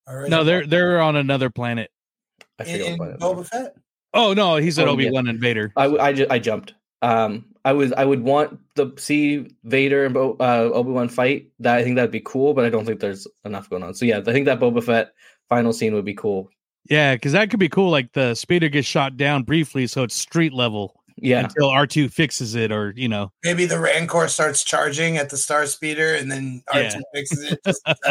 Or 0.07 0.23
is 0.25 0.29
No, 0.29 0.43
they're 0.43 0.65
they're 0.65 1.01
on 1.01 1.15
another 1.15 1.49
planet. 1.49 1.89
I 2.61 2.69
in, 2.71 2.77
forget 2.79 2.91
in 2.93 2.97
what. 2.97 3.19
Boba 3.19 3.45
Fett. 3.47 3.75
Oh 4.13 4.33
no, 4.33 4.57
he 4.57 4.71
said 4.71 4.87
Oh, 4.87 4.91
Obi 4.91 5.05
yeah. 5.05 5.11
Wan 5.11 5.27
and 5.27 5.39
Vader. 5.39 5.71
I, 5.77 5.83
w- 5.83 6.01
I, 6.01 6.13
ju- 6.13 6.27
I 6.29 6.39
jumped. 6.39 6.73
Um, 7.01 7.45
I 7.63 7.73
was 7.73 7.93
I 7.93 8.05
would 8.05 8.21
want 8.23 8.59
to 8.75 8.93
see 8.97 9.55
Vader 9.63 10.05
and 10.05 10.13
Bo- 10.13 10.35
uh, 10.39 10.69
Obi 10.73 10.91
Wan 10.91 11.09
fight. 11.09 11.49
That 11.59 11.77
I 11.77 11.83
think 11.83 11.95
that'd 11.95 12.11
be 12.11 12.21
cool, 12.23 12.53
but 12.53 12.65
I 12.65 12.69
don't 12.69 12.85
think 12.85 12.99
there's 12.99 13.27
enough 13.45 13.69
going 13.69 13.83
on. 13.83 13.93
So 13.93 14.05
yeah, 14.05 14.17
I 14.19 14.23
think 14.23 14.45
that 14.45 14.59
Boba 14.59 14.83
Fett 14.83 15.13
final 15.49 15.71
scene 15.73 15.93
would 15.93 16.05
be 16.05 16.13
cool. 16.13 16.49
Yeah, 16.89 17.15
because 17.15 17.31
that 17.33 17.49
could 17.51 17.59
be 17.59 17.69
cool. 17.69 17.89
Like 17.91 18.11
the 18.13 18.33
speeder 18.35 18.67
gets 18.69 18.87
shot 18.87 19.15
down 19.15 19.43
briefly, 19.43 19.85
so 19.87 20.01
it's 20.03 20.15
street 20.15 20.51
level 20.51 20.99
Yeah, 21.17 21.41
until 21.41 21.69
R 21.69 21.85
two 21.87 22.09
fixes 22.09 22.55
it, 22.55 22.71
or 22.71 22.93
you 22.97 23.07
know, 23.07 23.31
Maybe 23.43 23.65
the 23.65 23.79
Rancor 23.79 24.27
starts 24.27 24.63
charging 24.63 25.17
at 25.17 25.29
the 25.29 25.37
Star 25.37 25.65
Speeder, 25.67 26.15
and 26.15 26.31
then 26.31 26.63
R2 26.73 26.91
Yeah. 26.93 26.99
fixes 27.13 27.43
it. 27.53 27.59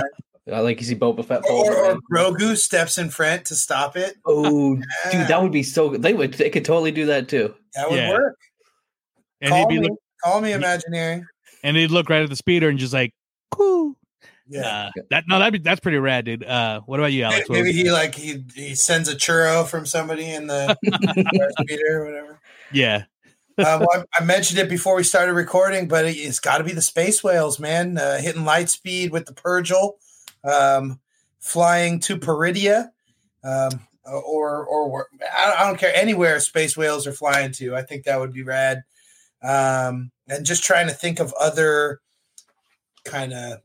just 0.47 0.49
in 0.49 0.53
time. 0.53 0.59
I 0.59 0.61
like 0.61 0.81
you 0.81 0.87
see 0.87 0.95
Boba 0.95 1.25
Fett. 1.25 1.45
fall 1.47 1.69
or, 1.69 1.75
or 1.93 1.99
Grogu 2.13 2.57
steps 2.57 2.99
in 2.99 3.11
front 3.11 3.45
to 3.47 3.55
stop 3.55 3.97
it. 3.97 4.17
oh, 4.27 4.75
Yeah, 5.07 5.11
dude, 5.21 5.29
that 5.29 5.43
would 5.43 5.53
be 5.53 5.63
so. 5.63 5.91
good. 5.91 6.03
They 6.03 6.15
would. 6.15 6.35
They 6.35 6.51
could 6.51 6.65
totally 6.65 6.93
do 6.93 7.07
that 7.07 7.29
too. 7.29 7.55
that 7.75 7.91
would 7.91 7.99
Yeah. 7.99 8.11
work. 8.11 8.37
and 9.41 9.51
Call 9.51 9.69
he'd 9.69 9.75
be 9.75 9.81
me, 9.81 9.89
look, 9.89 9.99
call 10.25 10.41
me 10.41 10.53
Imagineering. 10.53 11.25
and 11.65 11.77
he'd 11.77 11.91
look 11.91 12.09
right 12.11 12.23
at 12.23 12.29
the 12.29 12.37
speeder 12.37 12.69
and 12.69 12.79
just 12.79 12.93
like, 12.93 13.13
cool. 13.51 13.95
Yeah. 14.49 14.89
Uh, 14.97 15.03
that 15.11 15.25
no, 15.29 15.39
that'd 15.39 15.53
be 15.53 15.61
that's 15.61 15.79
pretty 15.79 15.99
rad, 15.99 16.25
dude. 16.25 16.45
Uh, 16.45 16.81
what 16.81 16.99
about 16.99 17.13
you, 17.13 17.23
Alex? 17.23 17.49
What 17.49 17.57
Maybe 17.57 17.71
he 17.73 17.91
like 17.93 18.17
he 18.17 18.45
he 18.55 18.75
sends 18.75 19.09
a 19.09 19.15
churro 19.15 19.65
from 19.65 19.87
somebody 19.87 20.29
in 20.29 20.49
the 20.49 20.77
Speeder 21.61 22.03
or 22.03 22.05
whatever. 22.07 22.41
yeah, 22.73 23.05
uh, 23.59 23.79
well, 23.81 23.89
I, 23.93 24.03
I 24.21 24.25
mentioned 24.25 24.59
it 24.59 24.69
before 24.69 24.97
we 24.97 25.05
started 25.05 25.35
recording, 25.35 25.87
but 25.87 26.05
it, 26.05 26.17
it's 26.17 26.41
got 26.41 26.59
to 26.59 26.65
be 26.65 26.73
the 26.73 26.83
space 26.83 27.23
whales, 27.23 27.61
man. 27.61 27.97
Uh, 27.97 28.19
hitting 28.21 28.45
light 28.45 28.69
speed 28.71 29.13
with 29.13 29.27
the 29.27 29.35
Purrgil, 29.35 29.93
um, 30.45 31.01
flying 31.39 32.01
to 32.01 32.17
Peridea, 32.17 32.91
um, 33.45 33.87
or 34.05 34.65
or 34.67 35.09
I 35.37 35.67
don't 35.67 35.79
care 35.79 35.95
anywhere 35.95 36.41
space 36.41 36.77
whales 36.77 37.07
are 37.07 37.13
flying 37.13 37.53
to. 37.53 37.77
I 37.77 37.83
think 37.83 38.05
that 38.05 38.19
would 38.19 38.33
be 38.33 38.43
rad. 38.43 38.83
Um, 39.43 40.11
and 40.29 40.45
just 40.45 40.65
trying 40.65 40.87
to 40.89 40.95
think 40.95 41.19
of 41.19 41.33
other 41.41 42.01
kind 43.05 43.33
of 43.33 43.61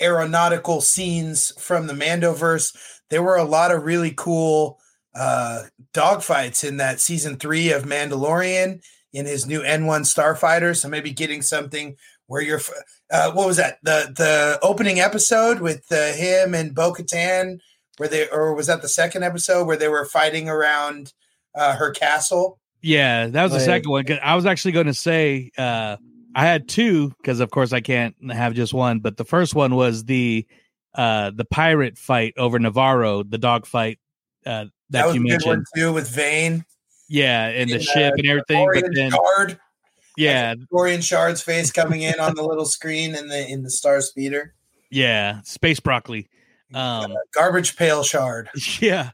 aeronautical 0.00 0.80
scenes 0.80 1.52
from 1.58 1.86
the 1.86 1.94
Mandoverse. 1.94 2.76
There 3.10 3.22
were 3.22 3.36
a 3.36 3.44
lot 3.44 3.70
of 3.70 3.84
really 3.84 4.12
cool 4.16 4.78
uh, 5.14 5.64
dogfights 5.92 6.66
in 6.66 6.78
that 6.78 7.00
season 7.00 7.36
three 7.36 7.70
of 7.70 7.84
Mandalorian 7.84 8.82
in 9.12 9.26
his 9.26 9.46
new 9.46 9.60
N1 9.60 10.02
Starfighter. 10.02 10.76
So 10.76 10.88
maybe 10.88 11.12
getting 11.12 11.42
something 11.42 11.96
where 12.26 12.42
you're, 12.42 12.60
uh, 13.12 13.30
what 13.32 13.46
was 13.46 13.56
that? 13.58 13.78
The 13.82 14.12
the 14.16 14.58
opening 14.62 15.00
episode 15.00 15.60
with 15.60 15.84
uh, 15.90 16.12
him 16.12 16.54
and 16.54 16.74
Bo 16.74 16.92
Katan, 16.92 17.58
where 17.98 18.08
they, 18.08 18.28
or 18.28 18.54
was 18.54 18.66
that 18.68 18.82
the 18.82 18.88
second 18.88 19.22
episode 19.22 19.66
where 19.66 19.76
they 19.76 19.88
were 19.88 20.04
fighting 20.06 20.48
around 20.48 21.12
uh, 21.54 21.74
her 21.76 21.90
castle? 21.90 22.58
Yeah, 22.80 23.26
that 23.28 23.42
was 23.42 23.52
Like- 23.52 23.60
the 23.60 23.64
second 23.64 23.90
one. 23.90 24.04
I 24.22 24.34
was 24.34 24.46
actually 24.46 24.72
going 24.72 24.86
to 24.86 24.94
say 24.94 25.50
uh, 25.58 25.96
I 26.34 26.46
had 26.46 26.68
two 26.68 27.10
because, 27.18 27.40
of 27.40 27.50
course, 27.50 27.72
I 27.72 27.80
can't 27.80 28.14
have 28.32 28.54
just 28.54 28.72
one. 28.74 29.00
But 29.00 29.16
the 29.16 29.24
first 29.24 29.54
one 29.54 29.74
was 29.74 30.04
the 30.04 30.46
uh, 30.94 31.30
the 31.34 31.44
pirate 31.44 31.96
fight 31.98 32.34
over 32.36 32.58
Navarro, 32.58 33.22
the 33.22 33.38
dog 33.38 33.66
fight 33.66 33.98
uh, 34.44 34.64
that, 34.64 34.70
That 34.90 35.06
was 35.06 35.14
you 35.16 35.22
a 35.22 35.24
good 35.24 35.46
one 35.46 35.56
mentioned. 35.58 35.66
too 35.76 35.92
with 35.92 36.08
Vane. 36.10 36.64
Yeah, 37.08 37.48
and 37.48 37.68
the 37.68 37.74
And, 37.74 37.82
ship 37.82 38.14
and 38.16 38.26
everything. 38.26 38.68
But 38.74 38.84
then, 38.94 39.10
Shard, 39.10 39.60
yeah, 40.16 40.54
Gorian 40.72 41.02
Shard's 41.02 41.42
face 41.42 41.70
coming 41.70 42.02
in 42.02 42.18
on 42.20 42.34
the 42.34 42.42
little 42.42 42.64
screen 42.66 43.14
in 43.14 43.28
the 43.28 43.46
in 43.48 43.62
the 43.62 43.70
Star 43.70 44.00
Speeder. 44.00 44.54
yeah, 44.90 45.40
space 45.42 45.80
broccoli. 45.80 46.28
Um, 46.74 47.14
Garbage 47.34 47.76
Pail 47.76 48.02
Shard. 48.02 48.48
yeah, 48.80 49.10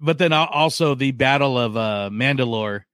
but 0.00 0.18
then 0.18 0.32
also 0.32 0.94
the 0.94 1.12
battle 1.12 1.58
of 1.58 1.76
uh, 1.76 2.10
Mandalore. 2.12 2.84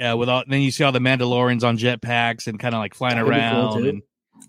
Uh, 0.00 0.16
with 0.16 0.28
all, 0.28 0.42
then 0.48 0.62
you 0.62 0.70
see 0.70 0.82
all 0.84 0.92
the 0.92 0.98
Mandalorians 0.98 1.62
on 1.64 1.76
jetpacks 1.78 2.46
and 2.46 2.58
kind 2.58 2.74
of 2.74 2.80
like 2.80 2.94
flying 2.94 3.16
That'd 3.16 3.30
be 3.30 3.38
cool, 3.38 3.76
around. 3.76 3.86
and 3.86 4.02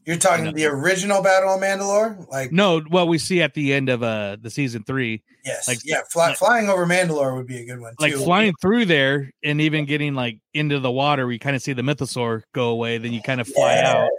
You're 0.05 0.17
talking 0.17 0.53
the 0.53 0.65
original 0.65 1.21
Battle 1.21 1.53
of 1.53 1.61
Mandalore, 1.61 2.27
like 2.29 2.51
no, 2.51 2.81
what 2.81 3.07
we 3.07 3.17
see 3.17 3.41
at 3.41 3.53
the 3.53 3.73
end 3.73 3.87
of 3.87 4.03
uh 4.03 4.37
the 4.41 4.49
season 4.49 4.83
three. 4.83 5.23
yes, 5.45 5.67
like 5.67 5.79
yeah, 5.85 6.01
fly, 6.09 6.33
flying 6.33 6.67
over 6.67 6.85
Mandalore 6.85 7.35
would 7.35 7.47
be 7.47 7.61
a 7.61 7.65
good 7.65 7.79
one. 7.79 7.93
like 7.99 8.13
too. 8.13 8.19
flying 8.19 8.53
through 8.61 8.85
there 8.85 9.31
and 9.43 9.61
even 9.61 9.85
getting 9.85 10.13
like 10.13 10.39
into 10.53 10.79
the 10.79 10.91
water, 10.91 11.25
we 11.25 11.39
kind 11.39 11.55
of 11.55 11.61
see 11.61 11.71
the 11.73 11.81
mythosaur 11.81 12.43
go 12.53 12.69
away. 12.69 12.97
Then 12.97 13.13
you 13.13 13.21
kind 13.21 13.39
of 13.39 13.47
fly 13.47 13.77
out. 13.79 14.09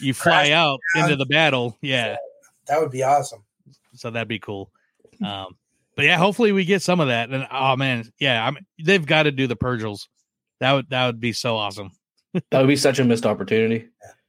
You 0.00 0.14
fly 0.14 0.32
Crash 0.32 0.50
out 0.50 0.80
down. 0.94 1.04
into 1.04 1.16
the 1.16 1.26
battle. 1.26 1.76
Yeah. 1.82 2.16
That 2.68 2.80
would 2.80 2.90
be 2.90 3.02
awesome. 3.02 3.44
So 3.94 4.10
that'd 4.10 4.28
be 4.28 4.38
cool. 4.38 4.70
Um, 5.24 5.56
but 5.94 6.04
yeah, 6.04 6.18
hopefully 6.18 6.52
we 6.52 6.66
get 6.66 6.82
some 6.82 7.00
of 7.00 7.08
that. 7.08 7.30
And 7.30 7.46
oh 7.50 7.74
man, 7.74 8.12
yeah, 8.18 8.46
I'm 8.46 8.58
they've 8.84 9.04
got 9.04 9.22
to 9.22 9.32
do 9.32 9.46
the 9.46 9.56
Purgles. 9.56 10.10
That 10.60 10.72
would 10.72 10.90
that 10.90 11.06
would 11.06 11.20
be 11.20 11.32
so 11.32 11.56
awesome. 11.56 11.90
That 12.50 12.58
would 12.60 12.68
be 12.68 12.76
such 12.76 12.98
a 12.98 13.04
missed 13.04 13.24
opportunity. 13.24 13.88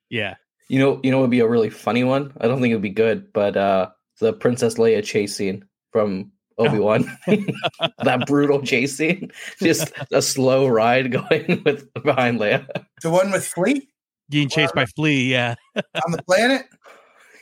Yeah. 0.09 0.35
You 0.69 0.79
know, 0.79 0.99
you 1.03 1.11
know, 1.11 1.19
it 1.19 1.21
would 1.21 1.31
be 1.31 1.39
a 1.39 1.47
really 1.47 1.69
funny 1.69 2.03
one. 2.03 2.33
I 2.41 2.47
don't 2.47 2.61
think 2.61 2.71
it 2.71 2.75
would 2.75 2.81
be 2.81 2.89
good, 2.89 3.31
but 3.33 3.55
uh 3.57 3.89
the 4.19 4.33
Princess 4.33 4.75
Leia 4.75 5.03
chase 5.03 5.35
scene 5.35 5.63
from 5.91 6.31
Obi 6.57 6.79
Wan, 6.79 7.05
that 7.27 8.25
brutal 8.25 8.61
chase 8.61 8.97
scene, 8.97 9.31
just 9.61 9.91
a 10.11 10.21
slow 10.21 10.67
ride 10.67 11.11
going 11.11 11.61
with 11.65 11.91
behind 12.03 12.39
Leia. 12.39 12.67
The 13.01 13.09
one 13.09 13.31
with 13.31 13.45
Flea 13.45 13.87
Getting 14.29 14.49
chased 14.49 14.75
by 14.75 14.85
Flea, 14.85 15.31
yeah. 15.31 15.55
on 15.75 16.11
the 16.11 16.21
planet. 16.23 16.65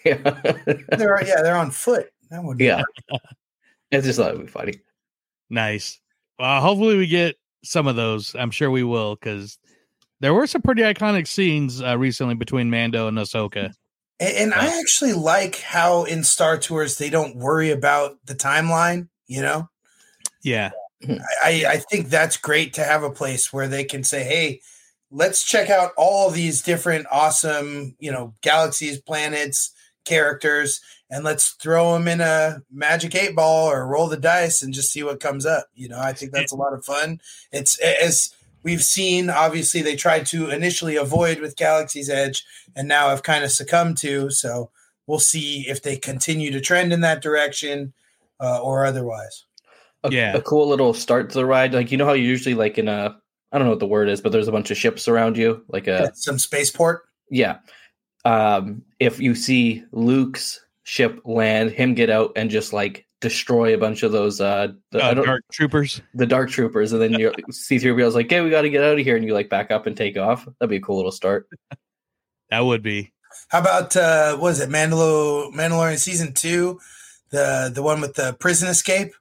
Yeah, 0.05 0.17
They're 0.89 1.25
yeah, 1.25 1.41
they're 1.41 1.55
on 1.55 1.71
foot. 1.71 2.11
That 2.29 2.43
would 2.43 2.57
be 2.57 2.65
yeah. 2.65 2.83
I 3.91 4.01
just 4.01 4.19
thought 4.19 4.31
it 4.31 4.37
would 4.37 4.45
be 4.45 4.51
funny. 4.51 4.73
Nice. 5.49 5.99
Well, 6.37 6.61
hopefully 6.61 6.95
we 6.95 7.07
get 7.07 7.37
some 7.63 7.87
of 7.87 7.95
those. 7.95 8.35
I'm 8.35 8.51
sure 8.51 8.69
we 8.69 8.83
will 8.83 9.15
because 9.15 9.57
there 10.19 10.33
were 10.33 10.47
some 10.47 10.61
pretty 10.61 10.81
iconic 10.81 11.27
scenes 11.27 11.81
uh, 11.81 11.97
recently 11.97 12.35
between 12.35 12.69
Mando 12.69 13.07
and 13.07 13.17
Ahsoka. 13.17 13.73
And, 14.19 14.37
and 14.37 14.53
I 14.53 14.79
actually 14.79 15.13
like 15.13 15.59
how 15.59 16.03
in 16.05 16.23
Star 16.23 16.57
Tours 16.57 16.97
they 16.97 17.09
don't 17.09 17.35
worry 17.35 17.71
about 17.71 18.17
the 18.25 18.35
timeline. 18.35 19.09
You 19.27 19.41
know, 19.41 19.69
Yeah. 20.43 20.71
I, 21.43 21.65
I 21.67 21.77
think 21.77 22.09
that's 22.09 22.37
great 22.37 22.73
to 22.75 22.83
have 22.83 23.03
a 23.03 23.11
place 23.11 23.51
where 23.51 23.67
they 23.67 23.83
can 23.83 24.03
say, 24.03 24.23
"Hey, 24.23 24.61
let's 25.11 25.43
check 25.43 25.69
out 25.69 25.91
all 25.97 26.29
these 26.31 26.61
different 26.61 27.05
awesome, 27.11 27.95
you 27.99 28.11
know, 28.11 28.33
galaxies, 28.41 28.99
planets, 29.01 29.71
characters, 30.05 30.81
and 31.09 31.23
let's 31.23 31.51
throw 31.61 31.93
them 31.93 32.07
in 32.07 32.21
a 32.21 32.61
magic 32.71 33.13
eight 33.15 33.35
ball 33.35 33.67
or 33.69 33.87
roll 33.87 34.07
the 34.07 34.17
dice 34.17 34.61
and 34.61 34.73
just 34.73 34.91
see 34.91 35.03
what 35.03 35.19
comes 35.19 35.45
up." 35.45 35.67
You 35.75 35.89
know, 35.89 35.99
I 35.99 36.13
think 36.13 36.31
that's 36.31 36.51
a 36.51 36.57
lot 36.57 36.73
of 36.73 36.85
fun. 36.85 37.19
It's 37.51 37.77
as 37.79 38.33
we've 38.65 38.83
seen. 38.83 39.29
Obviously, 39.29 39.81
they 39.81 39.95
tried 39.95 40.25
to 40.27 40.49
initially 40.49 40.97
avoid 40.97 41.39
with 41.39 41.55
Galaxy's 41.55 42.09
Edge, 42.09 42.43
and 42.75 42.89
now 42.89 43.07
have 43.09 43.23
kind 43.23 43.45
of 43.45 43.51
succumbed 43.51 43.97
to. 43.99 44.29
So 44.31 44.71
we'll 45.07 45.19
see 45.19 45.65
if 45.69 45.81
they 45.81 45.95
continue 45.95 46.51
to 46.51 46.59
trend 46.59 46.91
in 46.91 46.99
that 47.01 47.21
direction 47.21 47.93
uh, 48.41 48.59
or 48.61 48.85
otherwise. 48.85 49.45
a, 50.03 50.11
Yeah. 50.11 50.35
a 50.35 50.41
cool 50.41 50.67
little 50.67 50.93
start 50.93 51.29
to 51.29 51.35
the 51.35 51.45
ride. 51.45 51.73
Like 51.73 51.91
you 51.91 51.97
know 51.97 52.05
how 52.05 52.13
you 52.13 52.27
usually 52.27 52.55
like 52.55 52.77
in 52.77 52.89
a 52.89 53.15
I 53.51 53.57
don't 53.57 53.65
know 53.67 53.71
what 53.71 53.79
the 53.79 53.87
word 53.87 54.09
is, 54.09 54.19
but 54.19 54.33
there's 54.33 54.49
a 54.49 54.51
bunch 54.51 54.69
of 54.71 54.77
ships 54.77 55.07
around 55.07 55.37
you, 55.37 55.63
like 55.69 55.87
a 55.87 56.13
Some 56.15 56.37
spaceport. 56.39 57.03
yeah. 57.29 57.59
Um, 58.25 58.81
if 58.99 59.19
you 59.19 59.35
see 59.35 59.83
Luke's 59.91 60.59
ship 60.83 61.21
land, 61.25 61.69
him 61.71 61.93
get 61.93 62.09
out 62.09 62.31
and 62.35 62.49
just 62.49 62.73
like 62.73 63.04
destroy 63.29 63.73
a 63.73 63.77
bunch 63.77 64.03
of 64.03 64.11
those 64.11 64.39
uh, 64.39 64.67
the, 64.91 65.03
I 65.03 65.09
Uh, 65.09 65.13
don't- 65.15 65.25
Dark 65.25 65.43
Troopers. 65.51 66.01
the 66.13 66.25
dark 66.27 66.49
troopers, 66.51 66.93
and 66.93 67.01
then 67.01 67.13
you 67.19 67.33
see 67.51 67.79
three 67.79 67.91
wheels 67.91 68.13
like, 68.15 68.29
"Hey, 68.29 68.41
we 68.41 68.49
got 68.51 68.61
to 68.61 68.69
get 68.69 68.83
out 68.83 68.97
of 68.99 69.03
here," 69.03 69.15
and 69.15 69.25
you 69.25 69.33
like 69.33 69.49
back 69.49 69.71
up 69.71 69.87
and 69.87 69.97
take 69.97 70.15
off. 70.17 70.45
That'd 70.59 70.69
be 70.69 70.75
a 70.77 70.81
cool 70.81 70.95
little 70.97 71.11
start. 71.11 71.47
That 72.51 72.59
would 72.59 72.83
be. 72.83 73.11
How 73.49 73.59
about 73.59 73.95
uh 73.97 74.37
what 74.37 74.51
is 74.51 74.59
it 74.59 74.69
Mandalor 74.69 75.51
Mandalorian 75.53 75.97
season 75.97 76.31
two, 76.33 76.79
the 77.31 77.71
the 77.73 77.81
one 77.81 77.99
with 78.01 78.13
the 78.13 78.33
prison 78.39 78.69
escape, 78.69 79.13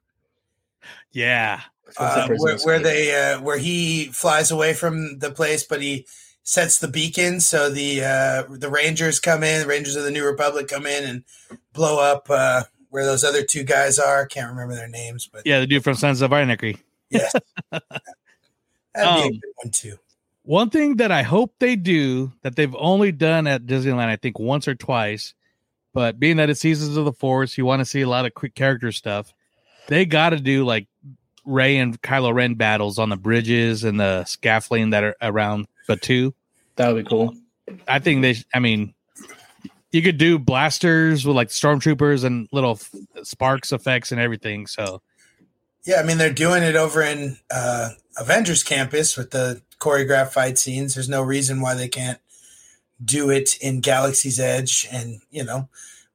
Yeah. 1.12 1.62
uh, 1.96 2.26
prison 2.26 2.44
where, 2.44 2.58
where 2.58 2.78
they 2.78 3.14
uh, 3.14 3.40
where 3.40 3.56
he 3.58 4.06
flies 4.12 4.50
away 4.50 4.74
from 4.74 5.18
the 5.20 5.30
place, 5.30 5.64
but 5.64 5.80
he 5.80 6.06
sets 6.42 6.78
the 6.78 6.88
beacon 6.88 7.40
so 7.40 7.70
the 7.70 8.04
uh, 8.04 8.42
the 8.50 8.68
Rangers 8.68 9.18
come 9.20 9.42
in, 9.42 9.62
the 9.62 9.66
Rangers 9.66 9.96
of 9.96 10.04
the 10.04 10.10
New 10.10 10.24
Republic 10.26 10.68
come 10.68 10.84
in 10.86 11.04
and 11.04 11.24
blow 11.72 11.98
up 11.98 12.26
uh, 12.28 12.64
where 12.94 13.04
those 13.04 13.24
other 13.24 13.42
two 13.42 13.64
guys 13.64 13.98
are. 13.98 14.24
Can't 14.24 14.48
remember 14.50 14.76
their 14.76 14.86
names, 14.86 15.26
but 15.30 15.44
Yeah, 15.44 15.58
the 15.58 15.66
dude 15.66 15.82
from 15.82 15.96
Sons 15.96 16.22
of 16.22 16.32
Anarchy. 16.32 16.78
yes, 17.10 17.32
that'd 17.72 17.82
be 18.94 19.00
a 19.00 19.08
Um, 19.08 19.30
good 19.32 19.40
one 19.56 19.70
too. 19.72 19.96
One 20.44 20.70
thing 20.70 20.96
that 20.98 21.10
I 21.10 21.22
hope 21.22 21.54
they 21.58 21.74
do 21.74 22.30
that 22.42 22.54
they've 22.54 22.74
only 22.78 23.10
done 23.10 23.48
at 23.48 23.66
Disneyland, 23.66 24.06
I 24.06 24.14
think 24.16 24.38
once 24.38 24.68
or 24.68 24.76
twice, 24.76 25.34
but 25.92 26.20
being 26.20 26.36
that 26.36 26.50
it's 26.50 26.60
Seasons 26.60 26.96
of 26.96 27.04
the 27.04 27.12
Force, 27.12 27.58
you 27.58 27.66
want 27.66 27.80
to 27.80 27.84
see 27.84 28.02
a 28.02 28.08
lot 28.08 28.26
of 28.26 28.34
quick 28.34 28.54
character 28.54 28.92
stuff. 28.92 29.34
They 29.88 30.04
got 30.06 30.30
to 30.30 30.36
do 30.38 30.64
like 30.64 30.86
Rey 31.44 31.78
and 31.78 32.00
Kylo 32.00 32.32
Ren 32.32 32.54
battles 32.54 33.00
on 33.00 33.08
the 33.08 33.16
bridges 33.16 33.82
and 33.82 33.98
the 33.98 34.24
scaffolding 34.24 34.90
that 34.90 35.02
are 35.02 35.16
around 35.20 35.66
Batuu. 35.88 36.32
That 36.76 36.92
would 36.92 37.04
be 37.04 37.08
cool. 37.10 37.34
I 37.88 37.98
think 37.98 38.22
they, 38.22 38.36
I 38.54 38.60
mean, 38.60 38.93
you 39.94 40.02
could 40.02 40.18
do 40.18 40.40
blasters 40.40 41.24
with 41.24 41.36
like 41.36 41.50
stormtroopers 41.50 42.24
and 42.24 42.48
little 42.50 42.80
sparks 43.22 43.70
effects 43.70 44.10
and 44.10 44.20
everything. 44.20 44.66
So 44.66 45.00
Yeah, 45.84 46.00
I 46.00 46.02
mean 46.02 46.18
they're 46.18 46.32
doing 46.32 46.64
it 46.64 46.74
over 46.74 47.00
in 47.00 47.38
uh, 47.48 47.90
Avengers 48.18 48.64
Campus 48.64 49.16
with 49.16 49.30
the 49.30 49.62
choreographed 49.78 50.32
fight 50.32 50.58
scenes. 50.58 50.94
There's 50.94 51.08
no 51.08 51.22
reason 51.22 51.60
why 51.60 51.74
they 51.74 51.86
can't 51.86 52.18
do 53.04 53.30
it 53.30 53.56
in 53.58 53.80
Galaxy's 53.80 54.40
Edge, 54.40 54.88
and 54.90 55.20
you 55.30 55.44
know, 55.44 55.68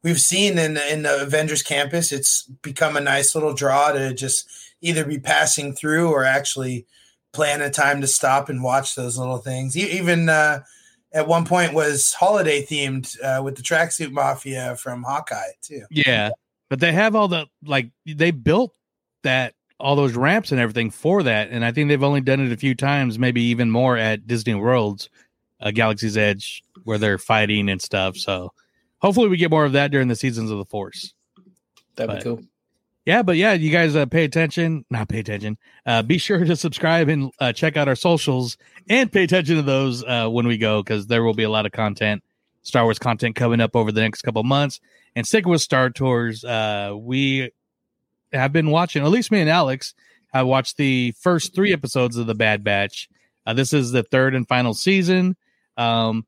we've 0.03 0.19
seen 0.19 0.57
in 0.57 0.75
in 0.75 1.03
the 1.03 1.21
Avengers 1.21 1.63
Campus, 1.63 2.11
it's 2.11 2.43
become 2.61 2.97
a 2.97 3.01
nice 3.01 3.33
little 3.33 3.53
draw 3.53 3.93
to 3.93 4.13
just 4.13 4.45
either 4.81 5.05
be 5.05 5.19
passing 5.19 5.73
through 5.73 6.11
or 6.11 6.25
actually 6.25 6.85
plan 7.31 7.61
a 7.61 7.69
time 7.69 8.01
to 8.01 8.07
stop 8.07 8.49
and 8.49 8.61
watch 8.61 8.95
those 8.95 9.17
little 9.17 9.37
things. 9.37 9.77
Even 9.77 10.27
uh, 10.27 10.63
at 11.13 11.27
one 11.27 11.45
point 11.45 11.73
was 11.73 12.13
holiday 12.13 12.63
themed 12.65 13.15
uh, 13.23 13.41
with 13.43 13.55
the 13.55 13.61
tracksuit 13.63 14.11
mafia 14.11 14.75
from 14.75 15.03
Hawkeye 15.03 15.51
too. 15.61 15.83
Yeah, 15.89 16.31
but 16.69 16.79
they 16.79 16.91
have 16.91 17.15
all 17.15 17.27
the 17.27 17.47
like 17.63 17.89
they 18.05 18.31
built 18.31 18.73
that 19.23 19.53
all 19.79 19.95
those 19.95 20.13
ramps 20.15 20.51
and 20.51 20.59
everything 20.59 20.91
for 20.91 21.23
that, 21.23 21.49
and 21.49 21.63
I 21.63 21.71
think 21.71 21.87
they've 21.87 22.03
only 22.03 22.21
done 22.21 22.39
it 22.39 22.51
a 22.51 22.57
few 22.57 22.75
times, 22.75 23.17
maybe 23.17 23.41
even 23.43 23.71
more 23.71 23.97
at 23.97 24.27
Disney 24.27 24.55
Worlds, 24.55 25.09
uh, 25.61 25.71
Galaxy's 25.71 26.17
Edge, 26.17 26.63
where 26.83 26.97
they're 26.97 27.17
fighting 27.17 27.69
and 27.69 27.81
stuff. 27.81 28.17
So 28.17 28.51
hopefully 28.99 29.29
we 29.29 29.37
get 29.37 29.51
more 29.51 29.65
of 29.65 29.71
that 29.73 29.91
during 29.91 30.09
the 30.09 30.15
seasons 30.15 30.51
of 30.51 30.57
the 30.57 30.65
Force. 30.65 31.13
That'd 31.95 32.09
But- 32.09 32.17
be 32.17 32.23
cool. 32.23 32.43
Yeah, 33.05 33.23
but 33.23 33.37
yeah, 33.37 33.53
you 33.53 33.71
guys 33.71 33.95
uh, 33.95 34.05
pay 34.05 34.23
attention. 34.23 34.85
Not 34.89 35.09
pay 35.09 35.19
attention. 35.19 35.57
Uh, 35.85 36.03
be 36.03 36.17
sure 36.17 36.43
to 36.43 36.55
subscribe 36.55 37.09
and 37.09 37.31
uh, 37.39 37.53
check 37.53 37.77
out 37.77 37.87
our 37.87 37.95
socials 37.95 38.57
and 38.89 39.11
pay 39.11 39.23
attention 39.23 39.55
to 39.55 39.61
those 39.61 40.03
uh, 40.03 40.27
when 40.27 40.45
we 40.45 40.57
go 40.57 40.83
because 40.83 41.07
there 41.07 41.23
will 41.23 41.33
be 41.33 41.43
a 41.43 41.49
lot 41.49 41.65
of 41.65 41.71
content, 41.71 42.23
Star 42.61 42.83
Wars 42.83 42.99
content 42.99 43.35
coming 43.35 43.61
up 43.61 43.75
over 43.75 43.91
the 43.91 44.01
next 44.01 44.21
couple 44.21 44.43
months. 44.43 44.79
And 45.15 45.25
stick 45.25 45.47
with 45.47 45.61
Star 45.61 45.89
Tours. 45.89 46.43
Uh, 46.43 46.93
we 46.95 47.51
have 48.31 48.53
been 48.53 48.69
watching, 48.69 49.03
at 49.03 49.09
least 49.09 49.31
me 49.31 49.41
and 49.41 49.49
Alex 49.49 49.95
have 50.33 50.45
watched 50.45 50.77
the 50.77 51.13
first 51.19 51.55
three 51.55 51.73
episodes 51.73 52.15
of 52.15 52.27
The 52.27 52.35
Bad 52.35 52.63
Batch. 52.63 53.09
Uh, 53.45 53.53
this 53.53 53.73
is 53.73 53.91
the 53.91 54.03
third 54.03 54.35
and 54.35 54.47
final 54.47 54.75
season. 54.75 55.35
Um, 55.77 56.27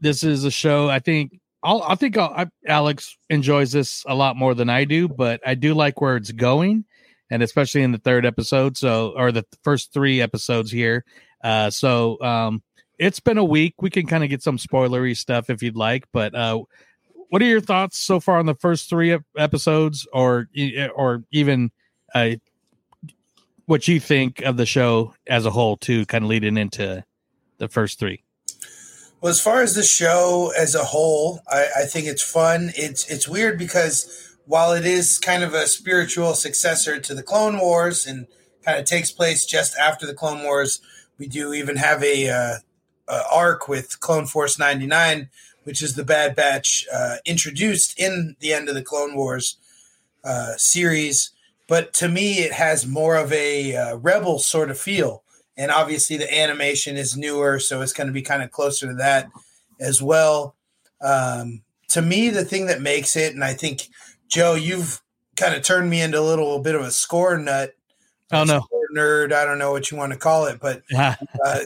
this 0.00 0.22
is 0.22 0.44
a 0.44 0.50
show 0.50 0.88
I 0.88 1.00
think 1.00 1.40
I'll, 1.64 1.82
I 1.82 1.94
think 1.94 2.18
I'll, 2.18 2.32
I, 2.36 2.46
Alex 2.68 3.16
enjoys 3.30 3.72
this 3.72 4.04
a 4.06 4.14
lot 4.14 4.36
more 4.36 4.54
than 4.54 4.68
I 4.68 4.84
do, 4.84 5.08
but 5.08 5.40
I 5.46 5.54
do 5.54 5.72
like 5.72 6.00
where 6.00 6.16
it's 6.16 6.30
going, 6.30 6.84
and 7.30 7.42
especially 7.42 7.82
in 7.82 7.90
the 7.90 7.98
third 7.98 8.26
episode. 8.26 8.76
So, 8.76 9.14
or 9.16 9.32
the 9.32 9.46
first 9.62 9.92
three 9.92 10.20
episodes 10.20 10.70
here. 10.70 11.04
Uh, 11.42 11.70
so, 11.70 12.20
um, 12.22 12.62
it's 12.98 13.18
been 13.20 13.38
a 13.38 13.44
week. 13.44 13.82
We 13.82 13.90
can 13.90 14.06
kind 14.06 14.22
of 14.22 14.30
get 14.30 14.42
some 14.42 14.58
spoilery 14.58 15.16
stuff 15.16 15.50
if 15.50 15.62
you'd 15.62 15.76
like, 15.76 16.04
but 16.12 16.34
uh, 16.34 16.62
what 17.28 17.42
are 17.42 17.46
your 17.46 17.60
thoughts 17.60 17.98
so 17.98 18.20
far 18.20 18.38
on 18.38 18.46
the 18.46 18.54
first 18.54 18.88
three 18.88 19.18
episodes, 19.36 20.06
or 20.12 20.48
or 20.94 21.24
even 21.32 21.72
uh, 22.14 22.30
what 23.66 23.88
you 23.88 23.98
think 23.98 24.42
of 24.42 24.56
the 24.56 24.66
show 24.66 25.14
as 25.26 25.46
a 25.46 25.50
whole, 25.50 25.76
too, 25.76 26.06
kind 26.06 26.24
of 26.24 26.30
leading 26.30 26.56
into 26.56 27.04
the 27.58 27.68
first 27.68 27.98
three? 27.98 28.23
Well, 29.24 29.30
as 29.30 29.40
far 29.40 29.62
as 29.62 29.74
the 29.74 29.82
show 29.82 30.52
as 30.54 30.74
a 30.74 30.84
whole, 30.84 31.40
I, 31.48 31.66
I 31.78 31.84
think 31.86 32.06
it's 32.06 32.20
fun. 32.20 32.72
It's 32.76 33.10
it's 33.10 33.26
weird 33.26 33.58
because 33.58 34.36
while 34.44 34.74
it 34.74 34.84
is 34.84 35.18
kind 35.18 35.42
of 35.42 35.54
a 35.54 35.66
spiritual 35.66 36.34
successor 36.34 37.00
to 37.00 37.14
the 37.14 37.22
Clone 37.22 37.58
Wars 37.58 38.06
and 38.06 38.26
kind 38.66 38.78
of 38.78 38.84
takes 38.84 39.10
place 39.10 39.46
just 39.46 39.78
after 39.78 40.04
the 40.06 40.12
Clone 40.12 40.42
Wars, 40.42 40.82
we 41.16 41.26
do 41.26 41.54
even 41.54 41.76
have 41.76 42.04
a, 42.04 42.28
uh, 42.28 42.54
a 43.08 43.22
arc 43.32 43.66
with 43.66 43.98
Clone 43.98 44.26
Force 44.26 44.58
ninety 44.58 44.86
nine, 44.86 45.30
which 45.62 45.80
is 45.80 45.94
the 45.94 46.04
Bad 46.04 46.36
Batch 46.36 46.86
uh, 46.92 47.16
introduced 47.24 47.98
in 47.98 48.36
the 48.40 48.52
end 48.52 48.68
of 48.68 48.74
the 48.74 48.82
Clone 48.82 49.14
Wars 49.14 49.56
uh, 50.22 50.52
series. 50.58 51.30
But 51.66 51.94
to 51.94 52.08
me, 52.08 52.40
it 52.40 52.52
has 52.52 52.86
more 52.86 53.16
of 53.16 53.32
a 53.32 53.74
uh, 53.74 53.96
rebel 53.96 54.38
sort 54.38 54.70
of 54.70 54.78
feel 54.78 55.23
and 55.56 55.70
obviously 55.70 56.16
the 56.16 56.32
animation 56.32 56.96
is 56.96 57.16
newer, 57.16 57.58
so 57.58 57.80
it's 57.80 57.92
going 57.92 58.06
to 58.06 58.12
be 58.12 58.22
kind 58.22 58.42
of 58.42 58.50
closer 58.50 58.88
to 58.88 58.94
that 58.94 59.28
as 59.80 60.02
well. 60.02 60.56
Um, 61.00 61.62
to 61.88 62.02
me, 62.02 62.30
the 62.30 62.44
thing 62.44 62.66
that 62.66 62.80
makes 62.80 63.16
it, 63.16 63.34
and 63.34 63.44
I 63.44 63.54
think 63.54 63.88
Joe, 64.28 64.54
you've 64.54 65.00
kind 65.36 65.54
of 65.54 65.62
turned 65.62 65.90
me 65.90 66.00
into 66.00 66.18
a 66.18 66.22
little 66.22 66.58
bit 66.60 66.74
of 66.74 66.82
a 66.82 66.90
score 66.90 67.36
nut. 67.38 67.74
Oh 68.32 68.44
no, 68.44 68.66
nerd. 68.94 69.32
I 69.32 69.44
don't 69.44 69.58
know 69.58 69.72
what 69.72 69.90
you 69.90 69.96
want 69.96 70.12
to 70.12 70.18
call 70.18 70.46
it, 70.46 70.58
but 70.60 70.82
uh, 70.96 71.14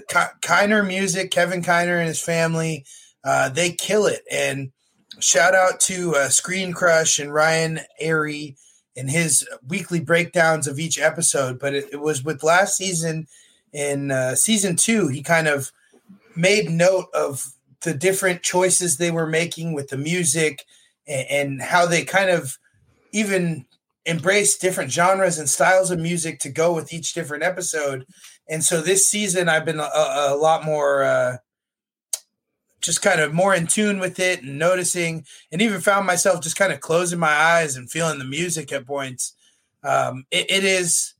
Kiner 0.09 0.87
Music, 0.87 1.31
Kevin 1.31 1.63
Kiner 1.63 1.99
and 1.99 2.09
his 2.09 2.21
family, 2.21 2.85
uh, 3.25 3.49
they 3.49 3.71
kill 3.71 4.07
it. 4.07 4.23
And 4.31 4.73
shout 5.21 5.55
out 5.55 5.81
to 5.81 6.15
uh, 6.17 6.29
Screen 6.29 6.73
Crush 6.73 7.19
and 7.19 7.33
Ryan 7.33 7.81
Arey 8.03 8.57
and 8.97 9.11
his 9.11 9.47
weekly 9.67 10.01
breakdowns 10.01 10.67
of 10.67 10.79
each 10.79 10.99
episode. 10.99 11.59
But 11.59 11.75
it, 11.75 11.89
it 11.93 12.01
was 12.01 12.25
with 12.25 12.43
last 12.43 12.77
season 12.77 13.29
in 13.73 14.11
uh, 14.11 14.35
season 14.35 14.77
two, 14.77 15.09
he 15.09 15.23
kind 15.23 15.49
of 15.49 15.71
made 16.37 16.71
note 16.71 17.07
of 17.15 17.53
the 17.83 17.95
different 17.95 18.43
choices 18.43 18.97
they 18.97 19.11
were 19.11 19.27
making 19.27 19.73
with 19.73 19.89
the 19.89 19.97
music 19.97 20.65
and, 21.07 21.27
and 21.31 21.63
how 21.63 21.87
they 21.87 22.05
kind 22.05 22.31
of 22.31 22.59
even 23.13 23.67
embraced 24.07 24.61
different 24.61 24.91
genres 24.91 25.39
and 25.39 25.49
styles 25.49 25.91
of 25.91 25.99
music 25.99 26.39
to 26.41 26.49
go 26.49 26.75
with 26.75 26.93
each 26.93 27.13
different 27.13 27.43
episode. 27.43 28.07
And 28.49 28.65
so 28.65 28.81
this 28.81 29.07
season, 29.07 29.49
I've 29.49 29.65
been 29.65 29.81
a, 29.81 29.91
a 29.95 30.37
lot 30.37 30.65
more. 30.65 31.03
Uh, 31.03 31.37
just 32.81 33.03
kind 33.03 33.21
of 33.21 33.35
more 33.35 33.55
in 33.55 33.67
tune 33.67 33.99
with 33.99 34.21
it 34.21 34.43
and 34.43 34.59
noticing, 34.59 35.25
and 35.51 35.61
even 35.61 35.81
found 35.81 36.07
myself 36.07 36.41
just 36.41 36.57
kind 36.57 36.73
of 36.73 36.81
closing 36.81 37.19
my 37.19 37.33
eyes 37.33 37.77
and 37.77 37.91
feeling 37.91 38.19
the 38.19 38.25
music 38.25 38.73
at 38.73 38.87
points. 38.87 39.35
Um, 39.83 40.25
it, 40.31 40.51
it 40.51 40.65
is 40.65 41.15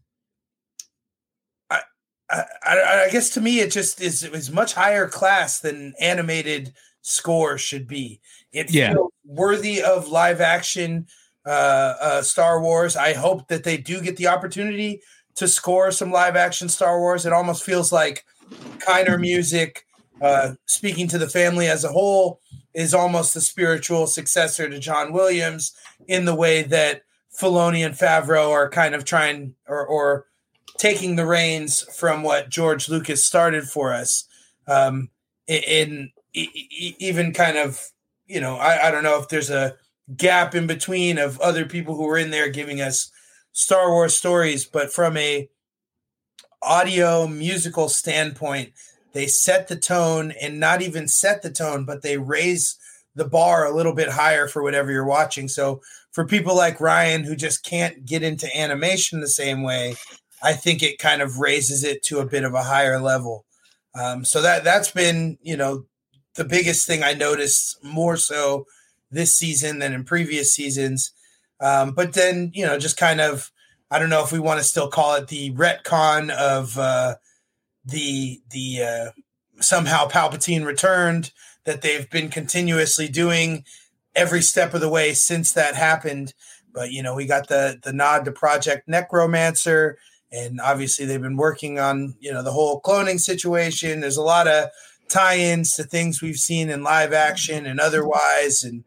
I, 2.31 2.45
I, 2.63 3.09
guess 3.11 3.31
to 3.31 3.41
me 3.41 3.61
it 3.61 3.71
just 3.71 4.01
is 4.01 4.51
much 4.53 4.75
higher 4.75 5.09
class 5.09 5.61
than 5.61 5.95
animated 5.99 6.75
score 7.01 7.57
should 7.57 7.87
be. 7.87 8.21
It 8.53 8.73
yeah. 8.73 8.95
worthy 9.25 9.83
of 9.83 10.09
live 10.09 10.41
action 10.41 11.07
uh, 11.47 11.95
uh, 12.01 12.23
Star 12.23 12.61
Wars. 12.61 12.97
I 12.97 13.15
hope 13.15 13.49
that 13.49 13.65
they 13.65 13.79
do 13.79 14.01
get 14.03 14.17
the 14.17 14.29
opportunity 14.29 15.01
to 15.37 15.49
score 15.49 15.91
some 15.91 16.11
live 16.11 16.37
action 16.37 16.69
Star 16.69 16.99
Wars. 16.99 17.25
It 17.25 17.33
almost 17.33 17.65
feels 17.65 17.93
like 17.93 18.25
Kiner 18.79 19.19
music, 19.19 19.87
uh, 20.21 20.55
speaking 20.67 21.09
to 21.09 21.19
the 21.19 21.29
family 21.29 21.69
as 21.69 21.85
a 21.85 21.93
whole, 21.93 22.41
is 22.75 22.93
almost 22.93 23.35
the 23.35 23.41
spiritual 23.41 24.07
successor 24.07 24.69
to 24.69 24.79
John 24.79 25.13
Williams 25.13 25.73
in 26.07 26.27
the 26.27 26.35
way 26.35 26.63
that 26.63 27.03
Filoni 27.35 27.87
and 27.87 27.95
Favreau 27.95 28.51
are 28.51 28.69
kind 28.69 28.95
of 28.95 29.05
trying 29.05 29.55
or 29.67 29.87
or 29.87 30.27
taking 30.77 31.17
the 31.17 31.27
reins 31.27 31.83
from 31.97 32.23
what 32.23 32.51
George 32.51 32.89
Lucas 32.89 33.25
started 33.25 33.65
for 33.65 33.93
us. 33.93 34.25
Um, 34.67 35.11
in, 35.47 35.63
in, 35.63 36.11
even 36.35 37.33
kind 37.33 37.57
of, 37.57 37.81
you 38.27 38.41
know, 38.41 38.57
I, 38.57 38.89
I 38.89 38.91
don't 38.91 39.03
know 39.03 39.19
if 39.19 39.29
there's 39.29 39.51
a 39.51 39.77
gap 40.17 40.55
in 40.55 40.67
between 40.67 41.19
of 41.19 41.41
other 41.41 41.65
people 41.65 41.95
who 41.97 42.05
were 42.05 42.19
in 42.19 42.31
there 42.31 42.49
giving 42.49 42.81
us 42.81 43.11
Star 43.53 43.91
Wars 43.91 44.15
stories, 44.15 44.67
but 44.67 44.93
from 44.93 45.17
a 45.17 45.49
audio 46.63 47.27
musical 47.27 47.89
standpoint, 47.89 48.73
they 49.13 49.27
set 49.27 49.69
the 49.69 49.77
tone 49.77 50.33
and 50.41 50.61
not 50.61 50.83
even 50.83 51.09
set 51.09 51.43
the 51.43 51.51
tone, 51.51 51.85
but 51.85 52.03
they 52.03 52.19
raise 52.19 52.77
the 53.15 53.25
bar 53.25 53.65
a 53.65 53.75
little 53.75 53.95
bit 53.95 54.11
higher 54.11 54.47
for 54.47 54.63
whatever 54.63 54.93
you're 54.93 55.05
watching. 55.05 55.49
So 55.49 55.81
for 56.13 56.25
people 56.25 56.57
like 56.57 56.81
Ryan 56.81 57.25
who 57.25 57.35
just 57.35 57.65
can't 57.65 58.05
get 58.05 58.23
into 58.23 58.55
animation 58.57 59.21
the 59.21 59.29
same 59.29 59.63
way, 59.63 59.97
I 60.43 60.53
think 60.53 60.83
it 60.83 60.99
kind 60.99 61.23
of 61.23 61.39
raises 61.39 61.85
it 61.85 62.03
to 62.05 62.21
a 62.21 62.27
bit 62.27 62.45
of 62.45 62.55
a 62.55 62.63
higher 62.63 63.01
level. 63.01 63.45
Um, 63.95 64.25
so 64.25 64.43
that 64.43 64.65
that's 64.65 64.91
been 64.91 65.39
you 65.43 65.57
know 65.57 65.85
the 66.35 66.45
biggest 66.45 66.87
thing 66.87 67.03
I 67.03 67.15
noticed 67.15 67.83
more 67.83 68.17
so 68.17 68.65
this 69.11 69.35
season 69.35 69.79
than 69.79 69.93
in 69.93 70.05
previous 70.05 70.53
seasons. 70.53 71.13
Um, 71.61 71.93
but 71.93 72.13
then 72.13 72.53
you 72.55 72.65
know 72.65 72.79
just 72.79 72.97
kind 72.97 73.21
of 73.21 73.51
I 73.91 73.99
don't 73.99 74.11
know 74.11 74.23
if 74.23 74.33
we 74.33 74.39
want 74.39 74.61
to 74.61 74.65
still 74.65 74.89
call 74.89 75.15
it 75.15 75.29
the 75.29 75.53
retcon 75.53 76.31
of 76.31 76.79
uh, 76.79 77.17
the 77.85 78.41
the 78.51 78.83
uh, 78.83 79.11
somehow 79.61 80.09
Palpatine 80.09 80.65
returned 80.65 81.33
that 81.65 81.83
they've 81.83 82.09
been 82.09 82.29
continuously 82.29 83.09
doing 83.09 83.65
every 84.15 84.43
step 84.43 84.75
of 84.75 84.81
the 84.81 84.89
way 84.89 85.15
since 85.15 85.53
that 85.53 85.75
happened. 85.75 86.35
But 86.73 86.93
you 86.93 87.03
know 87.03 87.15
we 87.15 87.27
got 87.27 87.49
the 87.49 87.81
the 87.83 87.93
nod 87.93 88.25
to 88.27 88.33
Project 88.33 88.87
Necromancer 88.87 89.99
and 90.31 90.61
obviously 90.61 91.07
they've 91.07 91.23
been 91.23 91.37
working 91.37 91.79
on 91.79 92.15
you 92.21 92.33
know 92.33 92.43
the 92.43 92.53
whole 92.53 92.81
cloning 92.81 93.21
situation. 93.21 94.01
There's 94.01 94.17
a 94.17 94.23
lot 94.23 94.47
of 94.47 94.69
tie-ins 95.09 95.75
to 95.77 95.85
things 95.85 96.21
we've 96.21 96.37
seen 96.37 96.69
in 96.69 96.83
live 96.83 97.13
action 97.13 97.67
and 97.67 97.81
otherwise. 97.81 98.63
And 98.63 98.85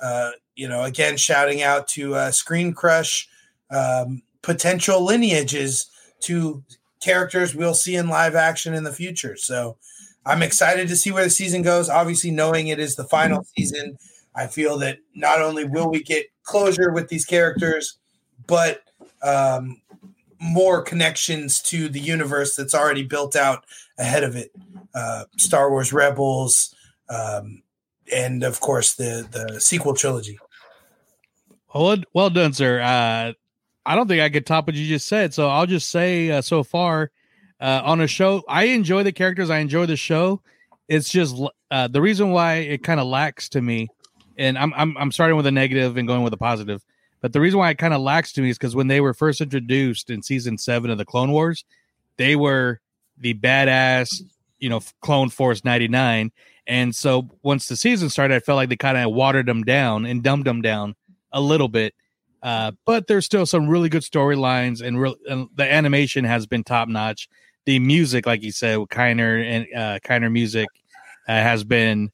uh, 0.00 0.32
you 0.56 0.68
know 0.68 0.82
again 0.82 1.16
shouting 1.16 1.62
out 1.62 1.88
to 1.88 2.14
uh, 2.14 2.30
screen 2.30 2.72
crush 2.72 3.28
um, 3.70 4.22
potential 4.42 5.04
lineages 5.04 5.88
to 6.20 6.62
characters 7.00 7.54
we'll 7.54 7.74
see 7.74 7.96
in 7.96 8.08
live 8.08 8.34
action 8.34 8.74
in 8.74 8.84
the 8.84 8.92
future. 8.92 9.36
So 9.36 9.76
i'm 10.26 10.42
excited 10.42 10.88
to 10.88 10.96
see 10.96 11.10
where 11.12 11.24
the 11.24 11.30
season 11.30 11.62
goes. 11.62 11.88
Obviously 11.88 12.30
knowing 12.30 12.68
it 12.68 12.78
is 12.78 12.96
the 12.96 13.04
final 13.04 13.44
season 13.56 13.96
i 14.34 14.46
feel 14.46 14.76
that 14.78 14.98
not 15.14 15.40
only 15.40 15.64
will 15.64 15.90
we 15.90 16.02
get 16.02 16.26
closure 16.42 16.92
with 16.92 17.08
these 17.08 17.24
characters 17.24 17.98
but 18.46 18.82
um, 19.22 19.79
more 20.40 20.82
connections 20.82 21.60
to 21.60 21.88
the 21.88 22.00
universe 22.00 22.56
that's 22.56 22.74
already 22.74 23.02
built 23.02 23.36
out 23.36 23.64
ahead 23.98 24.24
of 24.24 24.36
it. 24.36 24.50
Uh, 24.94 25.24
Star 25.36 25.70
Wars 25.70 25.92
Rebels, 25.92 26.74
um, 27.08 27.62
and 28.12 28.42
of 28.42 28.60
course 28.60 28.94
the 28.94 29.28
the 29.30 29.60
sequel 29.60 29.94
trilogy. 29.94 30.38
Well, 31.72 31.98
well 32.14 32.30
done, 32.30 32.52
sir. 32.52 32.80
Uh, 32.80 33.34
I 33.86 33.94
don't 33.94 34.08
think 34.08 34.20
I 34.20 34.28
could 34.28 34.46
top 34.46 34.66
what 34.66 34.74
you 34.74 34.88
just 34.88 35.06
said, 35.06 35.32
so 35.32 35.48
I'll 35.48 35.66
just 35.66 35.90
say 35.90 36.30
uh, 36.30 36.42
so 36.42 36.64
far 36.64 37.10
uh, 37.60 37.82
on 37.84 38.00
a 38.00 38.06
show, 38.06 38.42
I 38.48 38.64
enjoy 38.64 39.02
the 39.02 39.12
characters. 39.12 39.50
I 39.50 39.58
enjoy 39.58 39.86
the 39.86 39.96
show. 39.96 40.40
It's 40.88 41.10
just 41.10 41.36
uh, 41.70 41.88
the 41.88 42.00
reason 42.00 42.30
why 42.30 42.54
it 42.54 42.82
kind 42.82 42.98
of 42.98 43.06
lacks 43.06 43.48
to 43.50 43.60
me, 43.60 43.88
and 44.38 44.58
I'm, 44.58 44.72
I'm 44.74 44.96
I'm 44.96 45.12
starting 45.12 45.36
with 45.36 45.46
a 45.46 45.52
negative 45.52 45.96
and 45.96 46.08
going 46.08 46.22
with 46.22 46.32
a 46.32 46.38
positive 46.38 46.82
but 47.20 47.32
the 47.32 47.40
reason 47.40 47.58
why 47.58 47.70
it 47.70 47.78
kind 47.78 47.94
of 47.94 48.00
lacks 48.00 48.32
to 48.32 48.42
me 48.42 48.50
is 48.50 48.58
because 48.58 48.74
when 48.74 48.88
they 48.88 49.00
were 49.00 49.14
first 49.14 49.40
introduced 49.40 50.10
in 50.10 50.22
season 50.22 50.58
seven 50.58 50.90
of 50.90 50.98
the 50.98 51.04
Clone 51.04 51.32
Wars, 51.32 51.64
they 52.16 52.36
were 52.36 52.80
the 53.18 53.34
badass, 53.34 54.22
you 54.58 54.68
know, 54.68 54.80
Clone 55.00 55.30
Force 55.30 55.64
99. 55.64 56.32
And 56.66 56.94
so 56.94 57.28
once 57.42 57.66
the 57.66 57.76
season 57.76 58.10
started, 58.10 58.34
I 58.34 58.40
felt 58.40 58.56
like 58.56 58.68
they 58.68 58.76
kind 58.76 58.96
of 58.96 59.12
watered 59.12 59.46
them 59.46 59.64
down 59.64 60.06
and 60.06 60.22
dumbed 60.22 60.46
them 60.46 60.62
down 60.62 60.94
a 61.32 61.40
little 61.40 61.68
bit. 61.68 61.94
Uh, 62.42 62.72
but 62.86 63.06
there's 63.06 63.26
still 63.26 63.44
some 63.44 63.68
really 63.68 63.90
good 63.90 64.02
storylines, 64.02 64.80
and, 64.80 64.98
re- 64.98 65.16
and 65.28 65.48
the 65.56 65.70
animation 65.70 66.24
has 66.24 66.46
been 66.46 66.64
top 66.64 66.88
notch. 66.88 67.28
The 67.66 67.78
music, 67.78 68.24
like 68.24 68.42
you 68.42 68.52
said, 68.52 68.78
with 68.78 68.88
Kiner 68.88 69.44
and 69.44 69.66
uh, 69.76 69.98
Kiner 70.02 70.32
music 70.32 70.68
uh, 71.28 71.32
has 71.32 71.64
been 71.64 72.10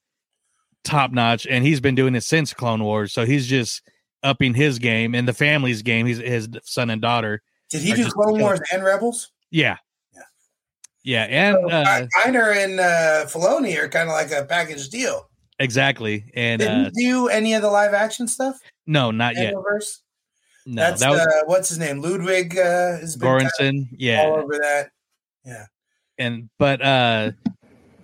top 0.82 1.12
notch, 1.12 1.46
and 1.46 1.64
he's 1.64 1.80
been 1.80 1.94
doing 1.94 2.16
it 2.16 2.24
since 2.24 2.52
Clone 2.52 2.82
Wars. 2.82 3.12
So 3.12 3.24
he's 3.24 3.46
just 3.46 3.82
upping 4.26 4.54
his 4.54 4.78
game 4.78 5.14
and 5.14 5.26
the 5.26 5.32
family's 5.32 5.82
game. 5.82 6.06
He's 6.06 6.18
his 6.18 6.48
son 6.64 6.90
and 6.90 7.00
daughter. 7.00 7.42
Did 7.70 7.82
he 7.82 7.92
do 7.92 8.08
Clone 8.10 8.40
Wars 8.40 8.60
and 8.72 8.84
Rebels? 8.84 9.30
Yeah. 9.50 9.76
Yeah. 10.14 10.22
Yeah, 11.04 11.22
and 11.24 11.56
So, 11.60 11.68
uh, 11.76 12.06
Reiner 12.24 12.56
and 12.64 12.80
uh, 12.80 13.26
Filoni 13.26 13.78
are 13.78 13.88
kind 13.88 14.08
of 14.08 14.12
like 14.14 14.30
a 14.32 14.44
package 14.44 14.88
deal. 14.88 15.28
exactly. 15.58 16.30
And 16.34 16.60
Did 16.60 16.68
uh, 16.68 16.90
he 16.94 17.04
do 17.06 17.28
any 17.28 17.54
of 17.54 17.62
the 17.62 17.70
live 17.70 17.94
action 17.94 18.28
stuff? 18.28 18.58
no, 18.86 19.10
not 19.10 19.34
yet. 19.36 19.54
No, 19.54 20.82
That's 20.82 21.00
that 21.00 21.10
was 21.10 21.20
uh, 21.20 21.42
what's 21.46 21.68
his 21.68 21.78
name? 21.78 22.02
Ludwig 22.02 22.58
uh, 22.58 22.98
kind 22.98 23.08
Göransson. 23.20 23.88
Yeah, 23.92 24.22
all 24.22 24.38
over 24.40 24.58
that. 24.58 24.90
Yeah. 25.44 25.66
and 26.18 26.50
but 26.58 26.82
uh 26.82 27.30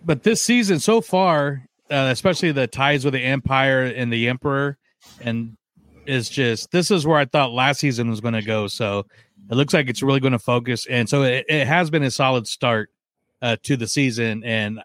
but 0.04 0.22
this 0.22 0.40
season 0.40 0.78
so 0.78 1.00
far 1.00 1.66
uh, 1.90 2.08
especially 2.12 2.52
the 2.52 2.66
ties 2.68 3.04
with 3.04 3.14
the 3.14 3.20
empire 3.22 3.82
and 3.82 4.12
the 4.12 4.28
emperor 4.28 4.78
and 5.20 5.56
is 6.06 6.28
just 6.28 6.70
this 6.70 6.90
is 6.90 7.06
where 7.06 7.18
i 7.18 7.24
thought 7.24 7.52
last 7.52 7.80
season 7.80 8.10
was 8.10 8.20
going 8.20 8.34
to 8.34 8.42
go. 8.42 8.66
So 8.66 9.06
it 9.50 9.54
looks 9.54 9.72
like 9.74 9.88
it's 9.88 10.02
really 10.02 10.20
going 10.20 10.32
to 10.32 10.38
focus 10.38 10.86
and 10.86 11.08
so 11.08 11.22
it, 11.22 11.44
it 11.48 11.66
has 11.66 11.90
been 11.90 12.02
a 12.02 12.10
solid 12.10 12.46
start 12.46 12.90
uh 13.40 13.56
to 13.62 13.76
the 13.76 13.86
season 13.86 14.42
and 14.44 14.80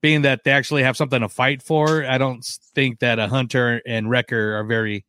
being 0.00 0.22
that 0.22 0.44
they 0.44 0.50
actually 0.50 0.82
have 0.82 0.96
something 0.96 1.20
to 1.20 1.28
fight 1.28 1.62
for 1.62 2.04
i 2.06 2.18
don't 2.18 2.44
think 2.74 2.98
that 2.98 3.18
a 3.18 3.26
hunter 3.26 3.80
and 3.86 4.10
wrecker 4.10 4.56
are 4.58 4.64
very 4.64 5.04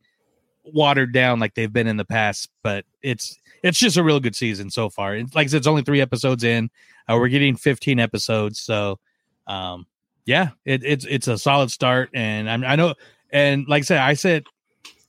watered 0.63 1.13
down 1.13 1.39
like 1.39 1.53
they've 1.53 1.73
been 1.73 1.87
in 1.87 1.97
the 1.97 2.05
past 2.05 2.49
but 2.63 2.85
it's 3.01 3.37
it's 3.63 3.77
just 3.79 3.97
a 3.97 4.03
real 4.03 4.19
good 4.19 4.35
season 4.35 4.69
so 4.69 4.89
far. 4.89 5.15
It's- 5.15 5.33
like 5.35 5.45
i 5.45 5.49
said 5.49 5.57
it's 5.57 5.67
only 5.67 5.81
three 5.81 6.01
episodes 6.01 6.43
in 6.43 6.69
uh, 7.07 7.15
we're 7.17 7.27
getting 7.27 7.55
15 7.55 7.99
episodes, 7.99 8.59
so 8.59 8.99
um, 9.47 9.85
yeah, 10.25 10.49
it, 10.65 10.83
it's 10.83 11.05
it's 11.05 11.27
a 11.27 11.37
solid 11.37 11.69
start, 11.69 12.09
and 12.13 12.49
I'm, 12.49 12.63
I 12.63 12.75
know, 12.75 12.95
and 13.31 13.67
like 13.67 13.81
I 13.81 13.83
said, 13.83 13.99
I 13.99 14.13
said 14.15 14.45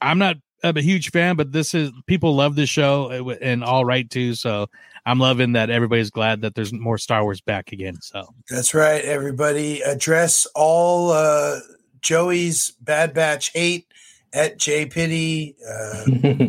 I'm 0.06 0.18
not 0.18 0.36
a 0.62 0.80
huge 0.80 1.10
fan, 1.10 1.36
but 1.36 1.52
this 1.52 1.74
is 1.74 1.90
people 2.06 2.34
love 2.34 2.54
this 2.54 2.68
show, 2.68 3.10
uh, 3.10 3.34
and 3.40 3.64
all 3.64 3.84
right 3.84 4.08
too. 4.08 4.34
So 4.34 4.68
I'm 5.04 5.18
loving 5.18 5.52
that 5.52 5.68
everybody's 5.68 6.10
glad 6.10 6.40
that 6.42 6.54
there's 6.54 6.72
more 6.72 6.98
Star 6.98 7.22
Wars 7.22 7.40
back 7.40 7.72
again. 7.72 8.00
So 8.00 8.26
That's 8.48 8.72
right, 8.72 9.04
everybody. 9.04 9.82
Address 9.82 10.46
all 10.54 11.10
uh, 11.10 11.58
Joey's 12.00 12.70
Bad 12.80 13.14
Batch 13.14 13.52
hate 13.52 13.86
at 14.32 14.58
JPitty. 14.58 15.54
Uh, 15.68 16.46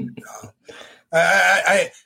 I, 1.13 1.61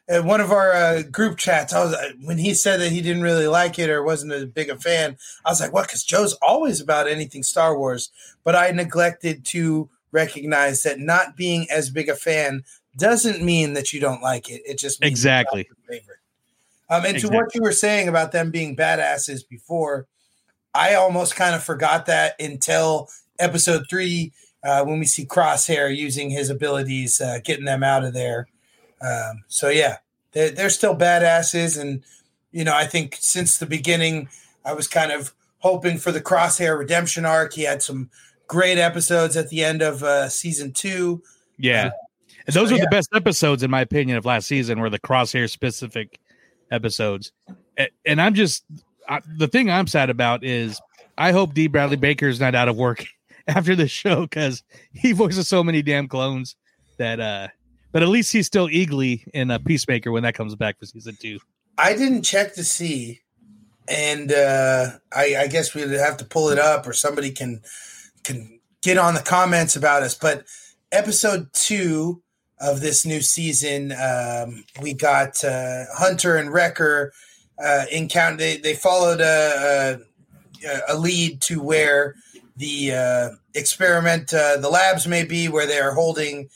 I, 0.09 0.15
I, 0.15 0.19
one 0.19 0.41
of 0.41 0.51
our 0.51 0.73
uh, 0.73 1.01
group 1.01 1.37
chats, 1.37 1.73
I 1.73 1.83
was 1.83 1.95
when 2.23 2.37
he 2.37 2.53
said 2.53 2.79
that 2.81 2.91
he 2.91 3.01
didn't 3.01 3.23
really 3.23 3.47
like 3.47 3.79
it 3.79 3.89
or 3.89 4.03
wasn't 4.03 4.31
as 4.31 4.45
big 4.45 4.69
a 4.69 4.77
fan. 4.77 5.17
I 5.43 5.49
was 5.49 5.59
like, 5.59 5.73
"What?" 5.73 5.87
Because 5.87 6.03
Joe's 6.03 6.33
always 6.41 6.79
about 6.79 7.07
anything 7.07 7.43
Star 7.43 7.77
Wars, 7.77 8.11
but 8.43 8.55
I 8.55 8.71
neglected 8.71 9.43
to 9.45 9.89
recognize 10.11 10.83
that 10.83 10.99
not 10.99 11.35
being 11.35 11.67
as 11.69 11.89
big 11.89 12.09
a 12.09 12.15
fan 12.15 12.63
doesn't 12.97 13.41
mean 13.41 13.73
that 13.73 13.93
you 13.93 13.99
don't 13.99 14.21
like 14.21 14.49
it. 14.49 14.61
It 14.65 14.77
just 14.77 15.01
means 15.01 15.19
it's 15.19 15.25
not 15.25 15.41
exactly, 15.41 15.67
your 15.67 15.99
favorite. 15.99 16.17
Um, 16.89 17.05
and 17.05 17.19
to 17.19 17.29
what 17.29 17.55
you 17.55 17.61
were 17.61 17.71
saying 17.71 18.09
about 18.09 18.33
them 18.33 18.51
being 18.51 18.75
badasses 18.75 19.47
before, 19.47 20.07
I 20.73 20.95
almost 20.95 21.35
kind 21.35 21.55
of 21.55 21.63
forgot 21.63 22.05
that 22.07 22.35
until 22.39 23.09
episode 23.39 23.85
three, 23.89 24.33
uh, 24.63 24.83
when 24.83 24.99
we 24.99 25.05
see 25.05 25.25
Crosshair 25.25 25.95
using 25.95 26.29
his 26.29 26.49
abilities, 26.49 27.21
uh, 27.21 27.39
getting 27.43 27.65
them 27.65 27.83
out 27.83 28.03
of 28.03 28.13
there. 28.13 28.47
Um, 29.01 29.43
so 29.47 29.69
yeah, 29.69 29.97
they're, 30.33 30.51
they're 30.51 30.69
still 30.69 30.95
badasses, 30.95 31.79
and 31.79 32.03
you 32.51 32.63
know, 32.63 32.75
I 32.75 32.85
think 32.85 33.17
since 33.19 33.57
the 33.57 33.65
beginning, 33.65 34.29
I 34.63 34.73
was 34.73 34.87
kind 34.87 35.11
of 35.11 35.33
hoping 35.59 35.97
for 35.97 36.11
the 36.11 36.21
Crosshair 36.21 36.77
redemption 36.77 37.25
arc. 37.25 37.53
He 37.53 37.63
had 37.63 37.81
some 37.81 38.09
great 38.51 38.77
episodes 38.77 39.37
at 39.37 39.47
the 39.47 39.63
end 39.63 39.81
of 39.81 40.03
uh, 40.03 40.27
season 40.27 40.73
two. 40.73 41.23
yeah. 41.57 41.91
And 42.45 42.53
those 42.53 42.67
so, 42.67 42.75
are 42.75 42.77
yeah. 42.79 42.83
the 42.83 42.89
best 42.89 43.07
episodes, 43.13 43.63
in 43.63 43.71
my 43.71 43.79
opinion, 43.79 44.17
of 44.17 44.25
last 44.25 44.45
season, 44.47 44.81
were 44.81 44.89
the 44.89 44.99
crosshair 44.99 45.49
specific 45.49 46.19
episodes. 46.69 47.31
And 48.05 48.21
I'm 48.21 48.33
just 48.33 48.65
I, 49.07 49.21
the 49.37 49.47
thing 49.47 49.69
I'm 49.69 49.87
sad 49.87 50.09
about 50.09 50.43
is 50.43 50.81
I 51.17 51.31
hope 51.31 51.53
D. 51.53 51.67
Bradley 51.67 51.95
Baker 51.95 52.27
is 52.27 52.41
not 52.41 52.53
out 52.53 52.67
of 52.67 52.75
work 52.75 53.05
after 53.47 53.73
the 53.73 53.87
show 53.87 54.21
because 54.21 54.63
he 54.91 55.13
voices 55.13 55.47
so 55.47 55.63
many 55.63 55.81
damn 55.81 56.09
clones 56.09 56.57
that. 56.97 57.21
uh 57.21 57.47
But 57.93 58.03
at 58.03 58.09
least 58.09 58.33
he's 58.33 58.47
still 58.47 58.67
Eagly 58.67 59.25
in 59.33 59.49
a 59.49 59.59
Peacemaker 59.59 60.11
when 60.11 60.23
that 60.23 60.33
comes 60.33 60.55
back 60.55 60.77
for 60.77 60.85
season 60.85 61.15
two. 61.21 61.39
I 61.77 61.93
didn't 61.93 62.23
check 62.23 62.55
to 62.55 62.65
see, 62.65 63.21
and 63.87 64.31
uh, 64.31 64.89
I, 65.15 65.35
I 65.39 65.47
guess 65.47 65.73
we'd 65.73 65.89
have 65.91 66.17
to 66.17 66.25
pull 66.25 66.49
it 66.49 66.59
up, 66.59 66.85
or 66.85 66.91
somebody 66.91 67.31
can 67.31 67.61
can 68.23 68.59
get 68.81 68.97
on 68.97 69.13
the 69.13 69.21
comments 69.21 69.75
about 69.75 70.03
us. 70.03 70.15
But 70.15 70.45
episode 70.91 71.51
two 71.53 72.21
of 72.59 72.81
this 72.81 73.05
new 73.05 73.21
season, 73.21 73.91
um, 73.93 74.63
we 74.81 74.93
got 74.93 75.43
uh, 75.43 75.85
Hunter 75.93 76.37
and 76.37 76.51
Wrecker 76.51 77.13
uh, 77.63 77.85
encounter. 77.91 78.37
They 78.37 78.57
they 78.57 78.73
followed 78.73 79.21
a, 79.21 79.99
a, 80.65 80.79
a 80.89 80.95
lead 80.97 81.41
to 81.41 81.61
where 81.61 82.15
the 82.57 82.93
uh, 82.93 83.29
experiment, 83.55 84.33
uh, 84.33 84.57
the 84.57 84.69
labs 84.69 85.07
may 85.07 85.23
be, 85.23 85.47
where 85.47 85.65
they 85.65 85.79
are 85.79 85.93
holding 85.93 86.49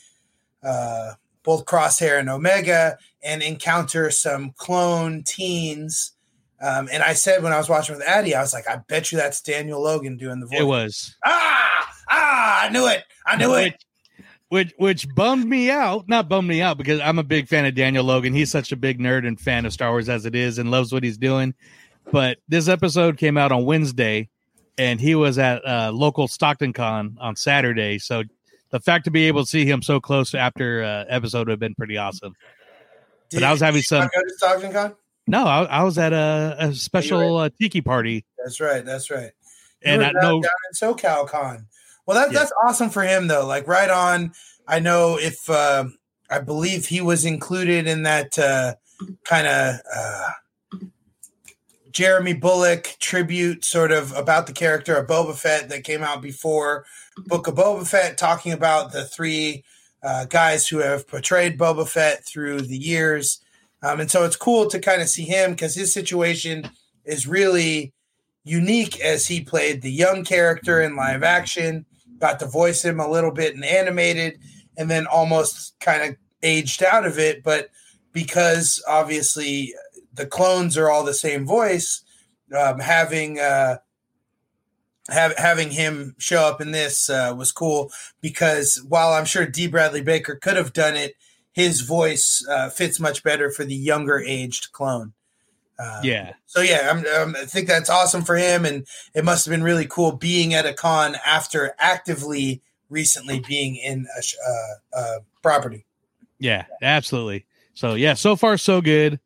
uh, 0.62 1.12
both 1.42 1.64
Crosshair 1.64 2.18
and 2.18 2.28
Omega, 2.28 2.98
and 3.22 3.42
encounter 3.42 4.10
some 4.10 4.52
clone 4.56 5.22
teens. 5.24 6.12
Um, 6.60 6.88
and 6.92 7.02
I 7.02 7.12
said 7.12 7.42
when 7.42 7.52
I 7.52 7.58
was 7.58 7.68
watching 7.68 7.96
with 7.96 8.06
Addie, 8.06 8.34
I 8.34 8.40
was 8.40 8.54
like, 8.54 8.66
I 8.68 8.76
bet 8.88 9.12
you 9.12 9.18
that's 9.18 9.42
Daniel 9.42 9.82
Logan 9.82 10.16
doing 10.16 10.40
the 10.40 10.46
voice. 10.46 10.60
It 10.60 10.64
was 10.64 11.16
Ah, 11.24 11.94
ah, 12.08 12.64
I 12.64 12.68
knew 12.70 12.86
it. 12.86 13.04
I 13.26 13.36
knew 13.36 13.54
it. 13.54 13.74
which 14.48 14.72
which 14.78 15.06
bummed 15.14 15.46
me 15.46 15.70
out. 15.70 16.08
Not 16.08 16.28
bummed 16.28 16.48
me 16.48 16.62
out 16.62 16.78
because 16.78 17.00
I'm 17.00 17.18
a 17.18 17.22
big 17.24 17.48
fan 17.48 17.66
of 17.66 17.74
Daniel 17.74 18.04
Logan. 18.04 18.32
He's 18.32 18.50
such 18.50 18.72
a 18.72 18.76
big 18.76 18.98
nerd 18.98 19.26
and 19.26 19.38
fan 19.38 19.66
of 19.66 19.72
Star 19.72 19.90
Wars 19.90 20.08
as 20.08 20.24
it 20.24 20.34
is, 20.34 20.58
and 20.58 20.70
loves 20.70 20.92
what 20.92 21.02
he's 21.04 21.18
doing. 21.18 21.52
But 22.10 22.38
this 22.48 22.68
episode 22.68 23.18
came 23.18 23.36
out 23.36 23.52
on 23.52 23.64
Wednesday, 23.64 24.28
and 24.78 25.00
he 25.00 25.14
was 25.14 25.38
at 25.38 25.66
uh, 25.66 25.90
local 25.92 26.28
Stockton 26.28 26.72
Con 26.72 27.18
on 27.20 27.36
Saturday. 27.36 27.98
So 27.98 28.22
the 28.70 28.80
fact 28.80 29.04
to 29.04 29.10
be 29.10 29.24
able 29.24 29.42
to 29.42 29.48
see 29.50 29.66
him 29.66 29.82
so 29.82 30.00
close 30.00 30.34
after 30.34 30.82
uh, 30.84 31.04
episode 31.08 31.48
would 31.48 31.50
have 31.50 31.58
been 31.60 31.74
pretty 31.74 31.98
awesome. 31.98 32.34
but 33.32 33.42
I 33.42 33.50
was 33.52 33.60
having 33.60 33.82
some. 33.82 34.02
go 34.02 34.20
to 34.22 34.34
Stockton 34.36 34.72
Con? 34.72 34.94
No, 35.26 35.44
I, 35.44 35.64
I 35.64 35.82
was 35.82 35.98
at 35.98 36.12
a, 36.12 36.56
a 36.58 36.74
special 36.74 37.36
uh, 37.36 37.48
tiki 37.60 37.80
party, 37.80 38.24
That's 38.38 38.60
right. 38.60 38.84
That's 38.84 39.10
right. 39.10 39.32
You 39.84 39.92
and 39.92 40.04
I 40.04 40.12
know 40.12 40.40
down 40.40 40.50
in 40.70 40.74
SoCal 40.74 41.28
Con. 41.28 41.66
Well, 42.06 42.16
that, 42.16 42.32
Yeah. 42.32 42.40
that's 42.40 42.52
awesome 42.64 42.90
for 42.90 43.02
him, 43.02 43.26
though. 43.26 43.44
Like, 43.46 43.66
right 43.66 43.90
on. 43.90 44.32
I 44.68 44.78
know 44.80 45.18
if 45.18 45.48
uh, 45.50 45.84
I 46.30 46.38
believe 46.40 46.86
he 46.86 47.00
was 47.00 47.24
included 47.24 47.86
in 47.86 48.02
that 48.04 48.38
uh, 48.38 48.74
kind 49.24 49.46
of 49.46 49.80
uh, 49.94 50.30
Jeremy 51.90 52.34
Bulloch 52.34 52.96
tribute, 53.00 53.64
sort 53.64 53.90
of 53.92 54.12
about 54.16 54.46
the 54.46 54.52
character 54.52 54.96
of 54.96 55.06
Boba 55.06 55.34
Fett 55.36 55.68
that 55.68 55.84
came 55.84 56.02
out 56.02 56.20
before 56.22 56.84
Book 57.26 57.46
of 57.46 57.54
Boba 57.54 57.86
Fett, 57.86 58.18
talking 58.18 58.52
about 58.52 58.92
the 58.92 59.04
three 59.04 59.64
uh, 60.02 60.24
guys 60.26 60.68
who 60.68 60.78
have 60.78 61.08
portrayed 61.08 61.58
Boba 61.58 61.88
Fett 61.88 62.24
through 62.26 62.62
the 62.62 62.76
years. 62.76 63.40
Um, 63.86 64.00
and 64.00 64.10
so 64.10 64.24
it's 64.24 64.36
cool 64.36 64.66
to 64.70 64.80
kind 64.80 65.00
of 65.00 65.08
see 65.08 65.22
him 65.22 65.52
because 65.52 65.76
his 65.76 65.92
situation 65.92 66.68
is 67.04 67.28
really 67.28 67.92
unique 68.42 69.00
as 69.00 69.28
he 69.28 69.40
played 69.40 69.80
the 69.80 69.92
young 69.92 70.24
character 70.24 70.82
in 70.82 70.96
live 70.96 71.22
action, 71.22 71.86
got 72.18 72.40
to 72.40 72.46
voice 72.46 72.84
him 72.84 72.98
a 72.98 73.08
little 73.08 73.30
bit 73.30 73.54
in 73.54 73.62
animated, 73.62 74.40
and 74.76 74.90
then 74.90 75.06
almost 75.06 75.78
kind 75.78 76.02
of 76.02 76.16
aged 76.42 76.82
out 76.82 77.06
of 77.06 77.16
it. 77.20 77.44
But 77.44 77.68
because 78.12 78.82
obviously 78.88 79.72
the 80.12 80.26
clones 80.26 80.76
are 80.76 80.90
all 80.90 81.04
the 81.04 81.14
same 81.14 81.46
voice, 81.46 82.02
um, 82.58 82.80
having 82.80 83.38
uh, 83.38 83.76
having 85.08 85.70
him 85.70 86.16
show 86.18 86.40
up 86.40 86.60
in 86.60 86.72
this 86.72 87.08
uh, 87.08 87.32
was 87.38 87.52
cool 87.52 87.92
because 88.20 88.84
while 88.88 89.12
I'm 89.12 89.26
sure 89.26 89.46
D. 89.46 89.68
Bradley 89.68 90.02
Baker 90.02 90.34
could 90.34 90.56
have 90.56 90.72
done 90.72 90.96
it, 90.96 91.14
his 91.56 91.80
voice 91.80 92.46
uh, 92.48 92.68
fits 92.68 93.00
much 93.00 93.24
better 93.24 93.50
for 93.50 93.64
the 93.64 93.74
younger 93.74 94.20
aged 94.20 94.70
clone. 94.72 95.14
Uh, 95.78 96.00
yeah, 96.04 96.34
so 96.46 96.60
yeah, 96.60 96.88
I'm, 96.90 96.98
um, 97.20 97.36
I 97.36 97.46
think 97.46 97.66
that's 97.66 97.90
awesome 97.90 98.22
for 98.22 98.36
him, 98.36 98.64
and 98.64 98.86
it 99.14 99.24
must 99.24 99.44
have 99.46 99.50
been 99.50 99.64
really 99.64 99.86
cool 99.86 100.12
being 100.12 100.54
at 100.54 100.66
a 100.66 100.72
con 100.72 101.16
after 101.26 101.74
actively 101.78 102.62
recently 102.88 103.40
being 103.40 103.76
in 103.76 104.06
a 104.16 104.22
sh- 104.22 104.36
uh, 104.46 104.96
uh, 104.96 105.18
property. 105.42 105.84
Yeah, 106.38 106.66
absolutely. 106.80 107.46
So 107.74 107.94
yeah, 107.94 108.14
so 108.14 108.36
far 108.36 108.56
so 108.58 108.80
good. 108.80 109.18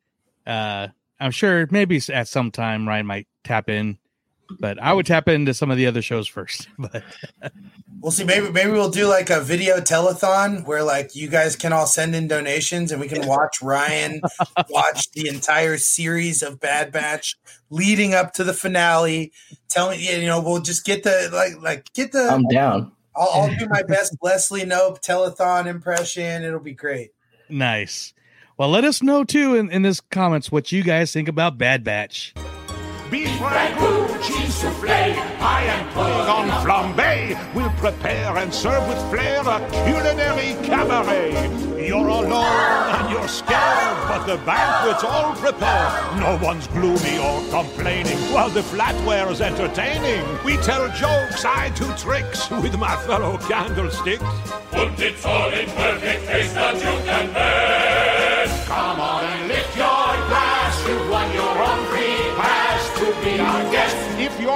Uh 0.47 0.87
I'm 1.19 1.31
sure 1.31 1.67
maybe 1.69 2.01
at 2.11 2.27
some 2.27 2.49
time 2.49 2.87
Ryan 2.87 3.05
might 3.05 3.27
tap 3.43 3.69
in, 3.69 3.99
but 4.59 4.81
I 4.81 4.93
would 4.93 5.05
tap 5.05 5.27
into 5.27 5.53
some 5.53 5.71
of 5.71 5.77
the 5.77 5.87
other 5.87 6.01
shows 6.01 6.27
first. 6.27 6.67
But 6.77 7.03
We'll 8.01 8.11
see. 8.11 8.23
Maybe 8.23 8.49
maybe 8.49 8.71
we'll 8.71 8.89
do 8.89 9.05
like 9.07 9.29
a 9.29 9.41
video 9.41 9.77
telethon 9.79 10.65
where 10.65 10.83
like 10.83 11.15
you 11.15 11.27
guys 11.27 11.55
can 11.55 11.71
all 11.71 11.85
send 11.85 12.15
in 12.15 12.27
donations 12.27 12.91
and 12.91 12.99
we 12.99 13.07
can 13.07 13.27
watch 13.27 13.61
Ryan 13.61 14.21
watch 14.69 15.11
the 15.11 15.27
entire 15.27 15.77
series 15.77 16.41
of 16.41 16.59
Bad 16.59 16.91
Batch 16.91 17.37
leading 17.69 18.15
up 18.15 18.33
to 18.33 18.43
the 18.43 18.53
finale. 18.53 19.31
Tell 19.69 19.91
me, 19.91 20.19
you 20.19 20.25
know, 20.25 20.41
we'll 20.41 20.61
just 20.61 20.83
get 20.83 21.03
the 21.03 21.29
like 21.31 21.61
like 21.61 21.93
get 21.93 22.11
the. 22.11 22.27
I'm 22.27 22.47
down. 22.47 22.91
I'll, 23.15 23.29
I'll 23.33 23.55
do 23.55 23.67
my 23.69 23.83
best 23.83 24.17
Leslie 24.23 24.61
Knope 24.63 24.99
telethon 25.05 25.67
impression. 25.67 26.43
It'll 26.43 26.59
be 26.59 26.73
great. 26.73 27.11
nice. 27.49 28.13
Well, 28.57 28.69
let 28.69 28.83
us 28.83 29.03
know 29.03 29.23
too 29.23 29.55
in, 29.55 29.69
in 29.71 29.83
this 29.83 29.99
comments 30.01 30.51
what 30.51 30.71
you 30.71 30.81
guys 30.83 31.11
think 31.13 31.27
about 31.27 31.57
Bad 31.59 31.83
Batch. 31.83 32.33
beef 33.11 33.27
ragout, 33.39 34.23
cheese 34.23 34.40
soufflé, 34.61 35.15
I 35.41 35.63
am 35.73 35.83
putting 35.93 36.27
on 36.37 36.47
flambe. 36.63 37.53
We'll 37.55 37.75
prepare 37.85 38.37
and 38.37 38.53
serve 38.53 38.87
with 38.87 39.01
flair 39.09 39.41
a 39.41 39.57
culinary 39.85 40.55
cabaret. 40.63 41.33
You're 41.87 42.07
alone 42.07 42.89
and 42.95 43.09
you're 43.11 43.27
scared, 43.27 43.97
but 44.07 44.25
the 44.25 44.37
banquet's 44.45 45.03
all 45.03 45.33
prepared. 45.35 45.91
No 46.19 46.37
one's 46.43 46.67
gloomy 46.67 47.17
or 47.17 47.41
complaining 47.49 48.19
while 48.33 48.49
the 48.49 48.61
flatware's 48.61 49.41
entertaining. 49.41 50.23
We 50.45 50.57
tell 50.57 50.87
jokes, 50.89 51.43
I 51.43 51.69
do 51.75 51.91
tricks 51.97 52.49
with 52.51 52.77
my 52.77 52.95
fellow 53.07 53.37
candlesticks. 53.37 54.23
Put 54.69 54.99
it 54.99 55.25
all 55.25 55.49
in 55.49 55.67
perfect 55.71 56.27
taste 56.27 56.53
that 56.53 56.75
you 56.75 56.95
can 57.09 57.33
best. 57.33 58.67
Come 58.67 58.99
on 58.99 59.23
and 59.23 59.47
lift 59.47 59.75
your 59.75 60.07
glass. 60.29 60.87
You've 60.87 61.09
won 61.09 61.33
your 61.33 61.55
own 61.67 61.85
free 61.87 62.21
pass 62.37 62.81
to 62.99 63.05
be 63.23 63.39
our 63.39 63.70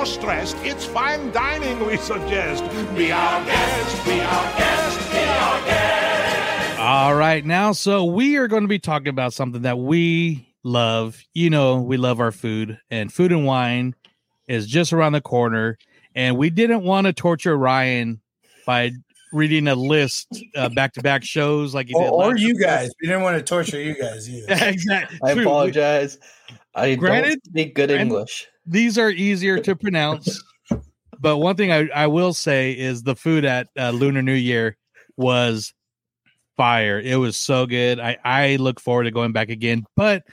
you're 0.05 0.13
stressed, 0.13 0.55
it's 0.59 0.85
fine 0.85 1.31
dining 1.31 1.83
we 1.85 1.97
suggest. 1.97 2.63
Be 2.95 3.11
our 3.11 3.43
guest, 3.45 4.05
be 4.05 4.19
our 4.21 4.57
guest, 4.57 5.11
be 5.11 5.17
our 5.17 5.65
guest. 5.65 6.79
All 6.79 7.15
right, 7.15 7.43
now, 7.43 7.71
so 7.71 8.05
we 8.05 8.35
are 8.37 8.47
going 8.47 8.61
to 8.61 8.67
be 8.67 8.77
talking 8.77 9.07
about 9.07 9.33
something 9.33 9.63
that 9.63 9.79
we 9.79 10.47
love. 10.63 11.19
You 11.33 11.49
know, 11.49 11.81
we 11.81 11.97
love 11.97 12.19
our 12.19 12.31
food, 12.31 12.77
and 12.91 13.11
food 13.11 13.31
and 13.31 13.45
wine 13.45 13.95
is 14.47 14.67
just 14.67 14.93
around 14.93 15.13
the 15.13 15.21
corner. 15.21 15.77
And 16.13 16.37
we 16.37 16.49
didn't 16.51 16.83
want 16.83 17.07
to 17.07 17.13
torture 17.13 17.57
Ryan 17.57 18.21
by 18.65 18.91
reading 19.33 19.67
a 19.67 19.75
list 19.75 20.27
back 20.75 20.93
to 20.93 21.01
back 21.01 21.23
shows 21.23 21.73
like 21.73 21.89
you 21.89 21.95
did. 21.99 22.09
or 22.09 22.29
last 22.29 22.39
you 22.41 22.57
guys. 22.59 22.91
We 23.01 23.07
didn't 23.07 23.23
want 23.23 23.37
to 23.37 23.43
torture 23.43 23.81
you 23.81 23.95
guys 23.99 24.29
either. 24.29 24.45
exactly. 24.69 25.19
I 25.23 25.33
True. 25.33 25.41
apologize. 25.43 26.19
I 26.75 26.93
Granted- 26.95 27.39
don't 27.43 27.45
speak 27.45 27.73
good 27.73 27.89
granted- 27.89 28.01
English. 28.03 28.47
These 28.65 28.97
are 28.97 29.09
easier 29.09 29.59
to 29.59 29.75
pronounce. 29.75 30.43
but 31.19 31.37
one 31.37 31.55
thing 31.55 31.71
I, 31.71 31.87
I 31.93 32.07
will 32.07 32.33
say 32.33 32.71
is 32.71 33.03
the 33.03 33.15
food 33.15 33.45
at 33.45 33.67
uh, 33.77 33.91
Lunar 33.91 34.21
New 34.21 34.33
Year 34.33 34.77
was 35.17 35.73
fire. 36.57 36.99
It 36.99 37.15
was 37.17 37.37
so 37.37 37.65
good. 37.65 37.99
I, 37.99 38.17
I 38.23 38.55
look 38.57 38.79
forward 38.79 39.03
to 39.03 39.11
going 39.11 39.31
back 39.31 39.49
again. 39.49 39.85
But 39.95 40.23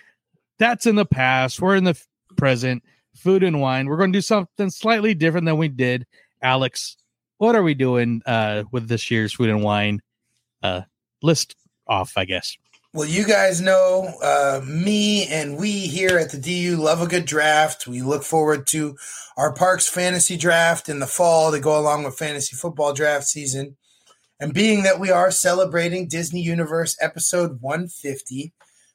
that's 0.58 0.86
in 0.86 0.96
the 0.96 1.06
past. 1.06 1.60
We're 1.60 1.76
in 1.76 1.84
the 1.84 1.90
f- 1.90 2.06
present. 2.36 2.82
Food 3.14 3.42
and 3.42 3.60
wine. 3.60 3.86
We're 3.86 3.98
going 3.98 4.12
to 4.12 4.16
do 4.16 4.22
something 4.22 4.70
slightly 4.70 5.12
different 5.12 5.44
than 5.44 5.58
we 5.58 5.68
did. 5.68 6.06
Alex, 6.42 6.96
what 7.36 7.54
are 7.54 7.62
we 7.62 7.74
doing 7.74 8.22
uh, 8.24 8.64
with 8.72 8.88
this 8.88 9.10
year's 9.10 9.34
food 9.34 9.50
and 9.50 9.62
wine 9.62 10.00
uh, 10.62 10.82
list 11.22 11.54
off? 11.86 12.14
I 12.16 12.24
guess. 12.24 12.56
Well, 12.94 13.08
you 13.08 13.24
guys 13.24 13.62
know 13.62 14.18
uh, 14.22 14.60
me 14.66 15.26
and 15.26 15.56
we 15.56 15.86
here 15.86 16.18
at 16.18 16.30
the 16.30 16.36
DU 16.36 16.76
love 16.76 17.00
a 17.00 17.06
good 17.06 17.24
draft. 17.24 17.86
We 17.86 18.02
look 18.02 18.22
forward 18.22 18.66
to 18.66 18.98
our 19.38 19.50
Parks 19.50 19.88
fantasy 19.88 20.36
draft 20.36 20.90
in 20.90 20.98
the 20.98 21.06
fall 21.06 21.52
to 21.52 21.58
go 21.58 21.78
along 21.78 22.04
with 22.04 22.18
fantasy 22.18 22.54
football 22.54 22.92
draft 22.92 23.24
season. 23.24 23.78
And 24.38 24.52
being 24.52 24.82
that 24.82 25.00
we 25.00 25.10
are 25.10 25.30
celebrating 25.30 26.06
Disney 26.06 26.42
Universe 26.42 26.94
episode 27.00 27.62
150, 27.62 28.52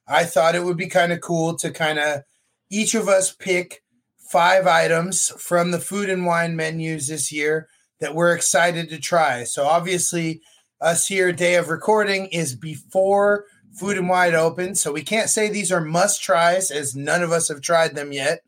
I 0.08 0.26
thought 0.26 0.54
it 0.54 0.64
would 0.64 0.78
be 0.78 0.90
kind 0.90 1.12
of 1.12 1.20
cool 1.20 1.56
to 1.58 1.72
kind 1.72 1.98
of 1.98 2.22
each 2.70 2.94
of 2.94 3.08
us 3.08 3.34
pick 3.34 3.82
five 4.30 4.68
items 4.68 5.30
from 5.40 5.72
the 5.72 5.80
food 5.80 6.08
and 6.08 6.24
wine 6.24 6.56
menus 6.56 7.08
this 7.08 7.32
year 7.32 7.68
that 8.00 8.14
we're 8.14 8.36
excited 8.36 8.90
to 8.90 9.00
try. 9.00 9.44
So 9.44 9.66
obviously, 9.66 10.42
us 10.80 11.08
here, 11.08 11.32
day 11.32 11.56
of 11.56 11.70
recording, 11.70 12.28
is 12.28 12.56
before 12.56 13.46
Food 13.78 13.98
and 13.98 14.10
Wine 14.10 14.36
open. 14.36 14.76
So 14.76 14.92
we 14.92 15.04
can't 15.04 15.30
say 15.30 15.50
these 15.50 15.72
are 15.72 15.82
must 15.82 16.22
tries 16.22 16.72
as 16.72 16.96
none 16.96 17.24
of 17.24 17.32
us 17.32 17.48
have 17.50 17.62
tried 17.62 17.96
them 17.96 18.12
yet, 18.12 18.42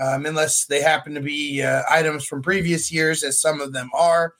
um, 0.00 0.26
unless 0.26 0.64
they 0.64 0.82
happen 0.82 1.14
to 1.14 1.20
be 1.20 1.62
uh, 1.62 1.82
items 1.88 2.24
from 2.24 2.42
previous 2.42 2.90
years, 2.90 3.22
as 3.22 3.40
some 3.40 3.60
of 3.60 3.72
them 3.72 3.90
are. 3.94 4.34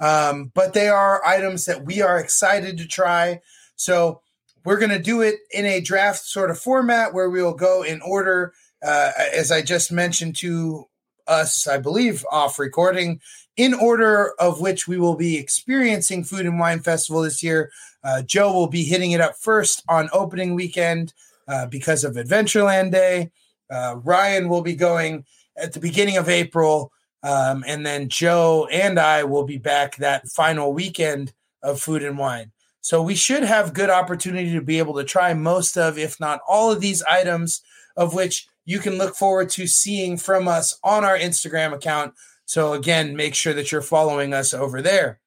Um, 0.00 0.50
but 0.54 0.74
they 0.74 0.88
are 0.88 1.24
items 1.24 1.64
that 1.64 1.84
we 1.84 2.02
are 2.02 2.18
excited 2.18 2.78
to 2.78 2.86
try. 2.86 3.40
So 3.76 4.20
we're 4.64 4.78
going 4.78 4.90
to 4.90 4.98
do 4.98 5.20
it 5.20 5.36
in 5.52 5.64
a 5.64 5.80
draft 5.80 6.24
sort 6.24 6.50
of 6.50 6.58
format 6.58 7.14
where 7.14 7.30
we 7.30 7.42
will 7.42 7.54
go 7.54 7.82
in 7.82 8.00
order, 8.02 8.52
uh, 8.82 9.12
as 9.32 9.52
I 9.52 9.62
just 9.62 9.92
mentioned 9.92 10.36
to 10.38 10.88
us, 11.26 11.66
I 11.66 11.78
believe, 11.78 12.26
off 12.30 12.58
recording, 12.58 13.20
in 13.56 13.72
order 13.72 14.32
of 14.38 14.60
which 14.60 14.86
we 14.86 14.98
will 14.98 15.16
be 15.16 15.38
experiencing 15.38 16.24
Food 16.24 16.46
and 16.46 16.58
Wine 16.58 16.80
Festival 16.80 17.22
this 17.22 17.42
year. 17.42 17.70
Uh, 18.06 18.22
Joe 18.22 18.52
will 18.52 18.68
be 18.68 18.84
hitting 18.84 19.10
it 19.10 19.20
up 19.20 19.36
first 19.36 19.82
on 19.88 20.08
opening 20.12 20.54
weekend 20.54 21.12
uh, 21.48 21.66
because 21.66 22.04
of 22.04 22.14
Adventureland 22.14 22.92
Day. 22.92 23.32
Uh, 23.68 23.96
Ryan 24.04 24.48
will 24.48 24.62
be 24.62 24.76
going 24.76 25.24
at 25.56 25.72
the 25.72 25.80
beginning 25.80 26.16
of 26.16 26.28
April. 26.28 26.92
Um, 27.24 27.64
and 27.66 27.84
then 27.84 28.08
Joe 28.08 28.68
and 28.70 29.00
I 29.00 29.24
will 29.24 29.42
be 29.42 29.58
back 29.58 29.96
that 29.96 30.28
final 30.28 30.72
weekend 30.72 31.32
of 31.64 31.80
Food 31.80 32.04
and 32.04 32.16
Wine. 32.16 32.52
So 32.80 33.02
we 33.02 33.16
should 33.16 33.42
have 33.42 33.74
good 33.74 33.90
opportunity 33.90 34.52
to 34.52 34.60
be 34.60 34.78
able 34.78 34.94
to 34.94 35.02
try 35.04 35.34
most 35.34 35.76
of, 35.76 35.98
if 35.98 36.20
not 36.20 36.40
all 36.46 36.70
of 36.70 36.80
these 36.80 37.02
items, 37.02 37.62
of 37.96 38.14
which 38.14 38.46
you 38.64 38.78
can 38.78 38.98
look 38.98 39.16
forward 39.16 39.48
to 39.50 39.66
seeing 39.66 40.16
from 40.16 40.46
us 40.46 40.78
on 40.84 41.04
our 41.04 41.18
Instagram 41.18 41.72
account. 41.72 42.14
So 42.44 42.74
again, 42.74 43.16
make 43.16 43.34
sure 43.34 43.54
that 43.54 43.72
you're 43.72 43.82
following 43.82 44.32
us 44.32 44.54
over 44.54 44.80
there. 44.80 45.18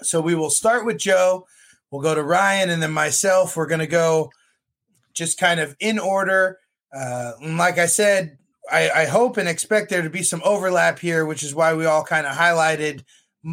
So 0.00 0.22
we 0.22 0.34
will 0.34 0.48
start 0.48 0.86
with 0.86 0.96
Joe. 0.96 1.46
We'll 1.90 2.02
go 2.02 2.14
to 2.14 2.22
Ryan 2.22 2.70
and 2.70 2.82
then 2.82 2.92
myself. 2.92 3.56
We're 3.56 3.66
going 3.66 3.80
to 3.80 3.86
go 3.86 4.30
just 5.14 5.38
kind 5.38 5.60
of 5.60 5.74
in 5.80 5.98
order. 5.98 6.58
Uh, 6.94 7.32
like 7.42 7.78
I 7.78 7.86
said, 7.86 8.38
I, 8.70 8.90
I 8.90 9.04
hope 9.06 9.36
and 9.36 9.48
expect 9.48 9.90
there 9.90 10.02
to 10.02 10.10
be 10.10 10.22
some 10.22 10.42
overlap 10.44 10.98
here, 10.98 11.24
which 11.24 11.42
is 11.42 11.54
why 11.54 11.74
we 11.74 11.86
all 11.86 12.04
kind 12.04 12.26
of 12.26 12.36
highlighted 12.36 13.04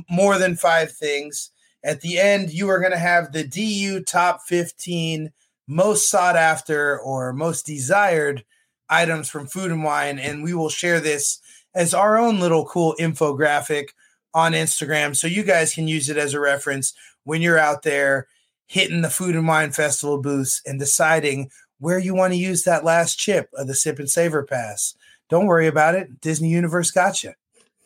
more 0.10 0.38
than 0.38 0.56
five 0.56 0.92
things. 0.92 1.52
At 1.84 2.02
the 2.02 2.20
end, 2.20 2.52
you 2.52 2.70
are 2.70 2.80
going 2.80 2.92
to 2.92 2.98
have 2.98 3.32
the 3.32 3.44
DU 3.44 4.04
top 4.04 4.42
15 4.48 5.32
most 5.68 6.10
sought 6.10 6.36
after 6.36 7.00
or 7.00 7.34
most 7.34 7.66
desired 7.66 8.44
items 8.90 9.30
from 9.30 9.48
food 9.48 9.72
and 9.72 9.84
wine. 9.84 10.20
And 10.20 10.44
we 10.44 10.54
will 10.54 10.70
share 10.70 11.00
this 11.00 11.40
as 11.74 11.94
our 11.94 12.18
own 12.18 12.40
little 12.40 12.66
cool 12.66 12.96
infographic 13.00 13.90
on 14.34 14.54
Instagram. 14.54 15.16
So 15.16 15.28
you 15.28 15.44
guys 15.44 15.74
can 15.74 15.88
use 15.88 16.10
it 16.10 16.18
as 16.18 16.34
a 16.34 16.40
reference 16.40 16.94
when 17.26 17.42
you're 17.42 17.60
out 17.60 17.84
there 17.84 18.28
hitting 18.68 19.02
the 19.02 19.10
food 19.10 19.36
and 19.36 19.48
wine 19.48 19.72
festival 19.72 20.22
booths 20.22 20.62
and 20.66 20.80
deciding 20.80 21.50
where 21.80 22.00
you 22.00 22.16
want 22.16 22.34
to 22.34 22.40
use 22.40 22.64
that 22.64 22.86
last 22.86 23.20
chip 23.20 23.50
of 23.54 23.68
the 23.68 23.76
sip 23.76 24.00
and 24.00 24.10
savor 24.10 24.44
pass. 24.44 24.96
Don't 25.30 25.46
worry 25.46 25.68
about 25.68 25.96
it. 25.96 26.22
Disney 26.22 26.50
Universe 26.50 26.90
got 26.92 27.24
you. 27.24 27.34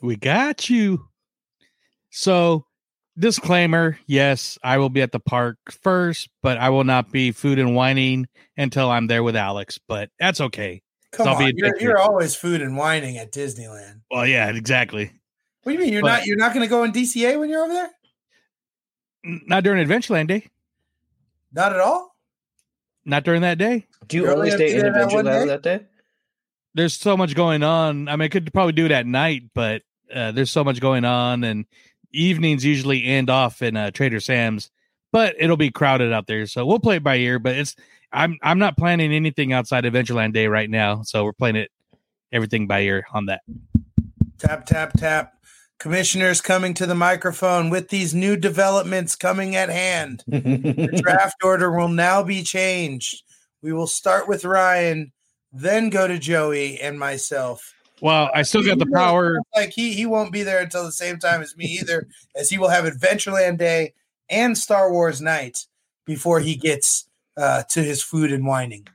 We 0.02 0.16
got 0.16 0.70
you. 0.70 1.08
So, 2.12 2.66
disclaimer 3.18 3.98
yes, 4.08 4.58
I 4.64 4.78
will 4.78 4.90
be 4.90 5.02
at 5.02 5.12
the 5.12 5.20
park 5.20 5.58
first, 5.72 6.30
but 6.42 6.58
I 6.58 6.70
will 6.70 6.84
not 6.84 7.12
be 7.12 7.32
food 7.32 7.60
and 7.60 7.76
whining 7.76 8.28
until 8.58 8.90
I'm 8.90 9.08
there 9.08 9.24
with 9.24 9.36
Alex, 9.36 9.80
but 9.88 10.10
that's 10.20 10.40
okay. 10.42 10.82
Come 11.12 11.28
on, 11.28 11.52
you're, 11.56 11.80
you're 11.80 11.98
always 11.98 12.36
food 12.36 12.62
and 12.62 12.78
whining 12.78 13.18
at 13.18 13.32
Disneyland. 13.32 14.02
Well, 14.12 14.28
yeah, 14.28 14.50
exactly. 14.50 15.12
What 15.64 15.72
do 15.72 15.78
you 15.78 15.84
mean 15.84 15.94
you're 15.94 16.02
But- 16.04 16.20
not 16.20 16.26
you're 16.26 16.38
not 16.38 16.54
going 16.54 16.66
to 16.66 16.70
go 16.70 16.84
in 16.84 16.92
DCA 16.92 17.40
when 17.40 17.50
you're 17.50 17.64
over 17.64 17.74
there? 17.74 17.90
N- 19.26 19.42
Not 19.48 19.64
during 19.64 19.86
Adventureland 19.86 20.28
Day. 20.28 20.48
Not 21.52 21.74
at 21.74 21.80
all. 21.80 22.16
Not 23.06 23.24
during 23.24 23.42
that 23.42 23.58
day. 23.58 23.88
Do 24.08 24.18
you 24.18 24.24
You're 24.24 24.34
only 24.34 24.52
only 24.52 24.66
stay 24.68 24.76
in 24.76 24.82
gonna 24.82 24.94
be 24.94 25.14
there 25.14 25.24
that 25.24 25.26
Adventureland 25.26 25.48
that 25.48 25.62
day? 25.64 25.86
There's 26.76 26.94
so 26.94 27.18
much 27.18 27.36
going 27.36 27.64
on. 27.64 28.08
I 28.08 28.16
mean, 28.16 28.26
I 28.26 28.28
could 28.28 28.52
probably 28.54 28.74
do 28.74 28.86
it 28.86 28.92
at 28.92 29.08
night, 29.08 29.44
but 29.56 29.82
uh, 30.14 30.32
there's 30.32 30.52
so 30.52 30.64
much 30.64 30.80
going 30.80 31.06
on, 31.06 31.44
and 31.44 31.66
evenings 32.12 32.64
usually 32.64 33.04
end 33.04 33.30
off 33.30 33.62
in 33.62 33.76
uh, 33.76 33.92
Trader 33.92 34.20
Sam's. 34.20 34.70
But 35.12 35.36
it'll 35.40 35.58
be 35.58 35.72
crowded 35.72 36.14
out 36.14 36.28
there, 36.28 36.46
so 36.46 36.66
we'll 36.66 36.80
play 36.80 36.98
it 36.98 37.04
by 37.04 37.16
ear. 37.16 37.40
But 37.40 37.56
it's 37.56 37.76
I'm 38.12 38.38
I'm 38.44 38.60
not 38.60 38.78
planning 38.78 39.12
anything 39.12 39.54
outside 39.54 39.84
Adventureland 39.84 40.34
Day 40.34 40.48
right 40.48 40.70
now, 40.70 41.02
so 41.02 41.24
we're 41.24 41.34
playing 41.34 41.56
it 41.56 41.72
everything 42.32 42.68
by 42.68 42.82
ear 42.82 43.06
on 43.12 43.26
that. 43.26 43.42
Tap 44.38 44.66
tap 44.66 44.94
tap. 44.94 45.34
Commissioners 45.80 46.42
coming 46.42 46.74
to 46.74 46.86
the 46.86 46.96
microphone 46.96 47.70
with 47.70 47.88
these 47.88 48.14
new 48.14 48.36
developments 48.36 49.16
coming 49.16 49.56
at 49.56 49.70
hand. 49.70 50.24
The 50.28 51.02
draft 51.02 51.38
order 51.44 51.72
will 51.72 51.88
now 51.88 52.22
be 52.22 52.44
changed. 52.44 53.24
We 53.62 53.74
will 53.74 53.88
start 53.88 54.28
with 54.28 54.46
Ryan, 54.46 55.12
then 55.52 55.90
go 55.90 56.08
to 56.08 56.20
Joey 56.20 56.80
and 56.80 57.00
myself. 57.00 57.74
Well, 58.02 58.30
I 58.34 58.44
still 58.44 58.64
got 58.64 58.80
the 58.80 58.90
power. 58.94 59.40
Like 59.56 59.72
he 59.72 59.94
he 59.94 60.06
won't 60.06 60.32
be 60.32 60.44
there 60.44 60.62
until 60.62 60.86
the 60.86 60.92
same 60.92 61.18
time 61.18 61.42
as 61.42 61.56
me 61.58 61.66
either, 61.66 62.08
as 62.36 62.50
he 62.50 62.58
will 62.58 62.70
have 62.70 62.86
Adventureland 62.86 63.58
Day 63.58 63.94
and 64.30 64.58
Star 64.58 64.92
Wars 64.92 65.22
Night 65.22 65.66
before 66.06 66.40
he 66.40 66.56
gets 66.56 67.10
uh, 67.36 67.64
to 67.72 67.84
his 67.84 68.02
food 68.02 68.32
and 68.32 68.46
whining. 68.46 68.88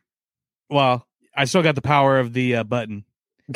Well, 0.70 1.07
I 1.37 1.45
still 1.45 1.62
got 1.62 1.74
the 1.74 1.82
power 1.82 2.18
of 2.18 2.32
the 2.32 2.57
uh, 2.57 2.64
button. 2.64 3.05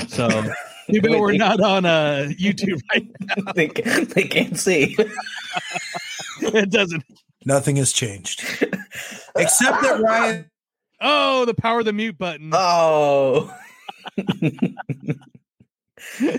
So 0.08 0.28
even 0.90 1.12
though 1.12 1.20
we're 1.20 1.36
not 1.36 1.60
on 1.60 1.84
uh, 1.84 2.26
YouTube 2.30 2.80
right 2.92 3.06
now, 3.20 3.52
they, 3.52 3.66
they 3.68 4.24
can't 4.28 4.58
see. 4.58 4.96
it 6.40 6.70
doesn't. 6.70 7.04
Nothing 7.44 7.76
has 7.76 7.92
changed, 7.92 8.40
except 9.36 9.82
that 9.82 10.00
Ryan. 10.02 10.50
Oh, 11.00 11.44
the 11.44 11.54
power 11.54 11.80
of 11.80 11.84
the 11.84 11.92
mute 11.92 12.18
button. 12.18 12.50
Oh. 12.52 13.54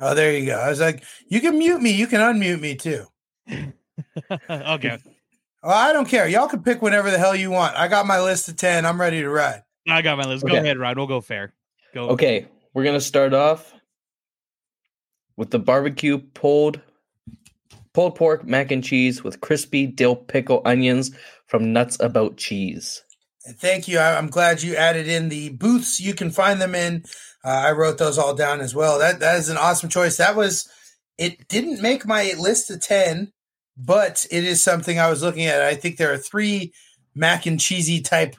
Oh, 0.00 0.14
there 0.14 0.36
you 0.36 0.46
go. 0.46 0.58
I 0.58 0.68
was 0.68 0.80
like, 0.80 1.04
you 1.28 1.40
can 1.40 1.56
mute 1.56 1.80
me, 1.80 1.92
you 1.92 2.06
can 2.06 2.20
unmute 2.20 2.60
me 2.60 2.74
too. 2.74 3.06
okay. 4.50 4.98
Oh, 5.62 5.70
I 5.70 5.92
don't 5.92 6.08
care. 6.08 6.28
Y'all 6.28 6.48
can 6.48 6.62
pick 6.62 6.82
whenever 6.82 7.10
the 7.10 7.18
hell 7.18 7.34
you 7.34 7.50
want. 7.50 7.76
I 7.76 7.88
got 7.88 8.04
my 8.04 8.20
list 8.20 8.48
of 8.48 8.56
10. 8.56 8.84
I'm 8.84 9.00
ready 9.00 9.22
to 9.22 9.30
ride. 9.30 9.62
I 9.88 10.02
got 10.02 10.18
my 10.18 10.24
list. 10.24 10.44
Go 10.44 10.50
Okay. 10.50 10.58
ahead, 10.58 10.78
Rod. 10.78 10.98
We'll 10.98 11.06
go 11.06 11.20
fair. 11.20 11.54
Go. 11.94 12.08
Okay, 12.10 12.46
we're 12.74 12.84
gonna 12.84 13.00
start 13.00 13.32
off 13.32 13.72
with 15.36 15.50
the 15.50 15.58
barbecue 15.58 16.18
pulled 16.18 16.80
pulled 17.92 18.16
pork 18.16 18.44
mac 18.44 18.70
and 18.70 18.84
cheese 18.84 19.24
with 19.24 19.40
crispy 19.40 19.86
dill 19.86 20.16
pickle 20.16 20.60
onions 20.64 21.12
from 21.46 21.72
Nuts 21.72 21.96
About 22.00 22.36
Cheese. 22.36 23.02
And 23.46 23.56
Thank 23.56 23.88
you. 23.88 23.98
I'm 23.98 24.28
glad 24.28 24.62
you 24.62 24.74
added 24.74 25.06
in 25.06 25.28
the 25.28 25.50
booths. 25.50 26.00
You 26.00 26.14
can 26.14 26.30
find 26.30 26.60
them 26.60 26.74
in. 26.74 27.04
Uh, 27.44 27.48
I 27.48 27.72
wrote 27.72 27.98
those 27.98 28.18
all 28.18 28.34
down 28.34 28.60
as 28.60 28.74
well. 28.74 28.98
That 28.98 29.20
that 29.20 29.36
is 29.36 29.48
an 29.48 29.56
awesome 29.56 29.88
choice. 29.88 30.16
That 30.16 30.36
was. 30.36 30.68
It 31.16 31.46
didn't 31.46 31.80
make 31.80 32.04
my 32.04 32.32
list 32.38 32.70
of 32.70 32.80
ten, 32.80 33.32
but 33.76 34.26
it 34.30 34.44
is 34.44 34.62
something 34.62 34.98
I 34.98 35.10
was 35.10 35.22
looking 35.22 35.44
at. 35.44 35.60
I 35.60 35.74
think 35.74 35.96
there 35.96 36.12
are 36.12 36.18
three 36.18 36.72
mac 37.14 37.46
and 37.46 37.60
cheesy 37.60 38.00
type 38.00 38.34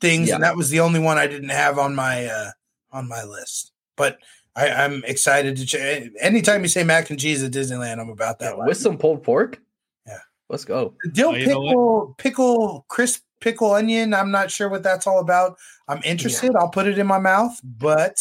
things, 0.00 0.30
and 0.30 0.42
that 0.42 0.56
was 0.56 0.70
the 0.70 0.80
only 0.80 0.98
one 0.98 1.18
I 1.18 1.28
didn't 1.28 1.50
have 1.50 1.78
on 1.78 1.94
my 1.94 2.26
uh, 2.26 2.50
on 2.92 3.08
my 3.08 3.22
list. 3.24 3.72
But 3.96 4.18
I, 4.56 4.68
I'm 4.70 5.02
excited 5.04 5.56
to. 5.56 5.66
Ch- 5.66 6.10
anytime 6.20 6.62
you 6.62 6.68
say 6.68 6.84
mac 6.84 7.10
and 7.10 7.18
cheese 7.18 7.42
at 7.42 7.52
Disneyland, 7.52 7.98
I'm 8.00 8.10
about 8.10 8.38
that. 8.40 8.56
With 8.58 8.76
some 8.76 8.98
pulled 8.98 9.22
pork? 9.22 9.60
Yeah. 10.06 10.18
Let's 10.48 10.64
go. 10.64 10.94
Dill 11.12 11.30
Oh, 11.30 11.34
you 11.34 11.46
know 11.46 11.60
what? 11.60 11.68
pickle, 11.70 12.14
pickle, 12.18 12.84
crisp 12.88 13.22
pickle 13.40 13.72
onion. 13.72 14.14
I'm 14.14 14.30
not 14.30 14.50
sure 14.50 14.68
what 14.68 14.82
that's 14.82 15.06
all 15.06 15.18
about. 15.20 15.56
I'm 15.88 16.02
interested. 16.04 16.54
I'll 16.54 16.68
put 16.70 16.86
it 16.86 16.98
in 16.98 17.06
my 17.06 17.18
mouth, 17.18 17.58
but 17.64 18.16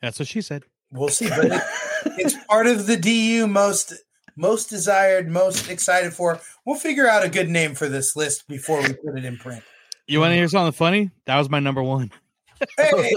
That's 0.00 0.18
what 0.18 0.28
she 0.28 0.40
said. 0.40 0.64
we'll 0.92 1.08
see. 1.08 1.28
But 1.28 1.44
it, 1.46 1.62
it's 2.18 2.34
part 2.46 2.66
of 2.66 2.86
the 2.86 2.96
DU 2.96 3.46
most 3.46 3.92
most 4.38 4.68
desired, 4.68 5.28
most 5.30 5.70
excited 5.70 6.12
for. 6.12 6.38
We'll 6.66 6.76
figure 6.78 7.08
out 7.08 7.24
a 7.24 7.28
good 7.28 7.48
name 7.48 7.74
for 7.74 7.88
this 7.88 8.16
list 8.16 8.46
before 8.48 8.82
we 8.82 8.88
put 8.92 9.16
it 9.16 9.24
in 9.24 9.36
print. 9.38 9.62
You 10.06 10.20
want 10.20 10.32
to 10.32 10.36
hear 10.36 10.46
something 10.48 10.72
funny? 10.72 11.10
That 11.26 11.38
was 11.38 11.48
my 11.48 11.58
number 11.58 11.82
one. 11.82 12.12
Hey, 12.78 13.12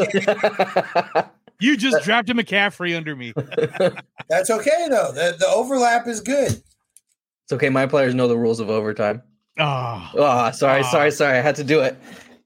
You 1.62 1.76
just 1.78 2.04
drafted 2.06 2.38
McCaffrey 2.38 2.96
under 2.96 3.16
me. 3.16 3.34
that's 4.30 4.50
okay 4.50 4.88
though. 4.90 5.12
The 5.12 5.36
the 5.38 5.48
overlap 5.48 6.08
is 6.08 6.22
good. 6.22 6.52
It's 6.52 7.52
okay. 7.54 7.70
My 7.70 7.86
players 7.86 8.16
know 8.16 8.28
the 8.28 8.38
rules 8.38 8.60
of 8.60 8.70
overtime. 8.70 9.22
Oh, 9.58 10.10
Oh, 10.16 10.52
sorry, 10.52 10.84
Ah. 10.84 10.92
sorry, 10.92 11.12
sorry. 11.12 11.38
I 11.38 11.42
had 11.42 11.56
to 11.58 11.64
do 11.66 11.82
it. 11.82 11.98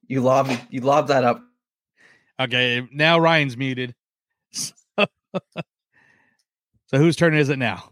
You 0.07 0.21
lobbed 0.21 0.57
you 0.71 0.81
lobbed 0.81 1.09
that 1.09 1.23
up. 1.23 1.41
okay. 2.39 2.87
Now 2.91 3.19
Ryan's 3.19 3.55
muted. 3.55 3.93
so 4.51 5.07
whose 6.93 7.15
turn 7.15 7.35
is 7.35 7.49
it 7.49 7.59
now? 7.59 7.89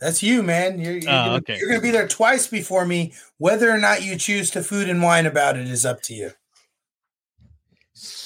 That's 0.00 0.22
you, 0.22 0.42
man. 0.44 0.78
You're, 0.80 0.92
you're, 0.94 1.02
Oh, 1.10 1.24
gonna, 1.24 1.34
okay. 1.38 1.58
you're 1.58 1.68
gonna 1.68 1.80
be 1.82 1.90
there 1.90 2.06
twice 2.06 2.46
before 2.46 2.84
me. 2.86 3.12
Whether 3.38 3.70
or 3.70 3.78
not 3.78 4.02
you 4.02 4.16
choose 4.16 4.50
to 4.52 4.62
food 4.62 4.88
and 4.88 5.02
wine 5.02 5.26
about 5.26 5.56
it 5.56 5.66
is 5.68 5.84
up 5.84 6.02
to 6.02 6.14
you. 6.14 6.30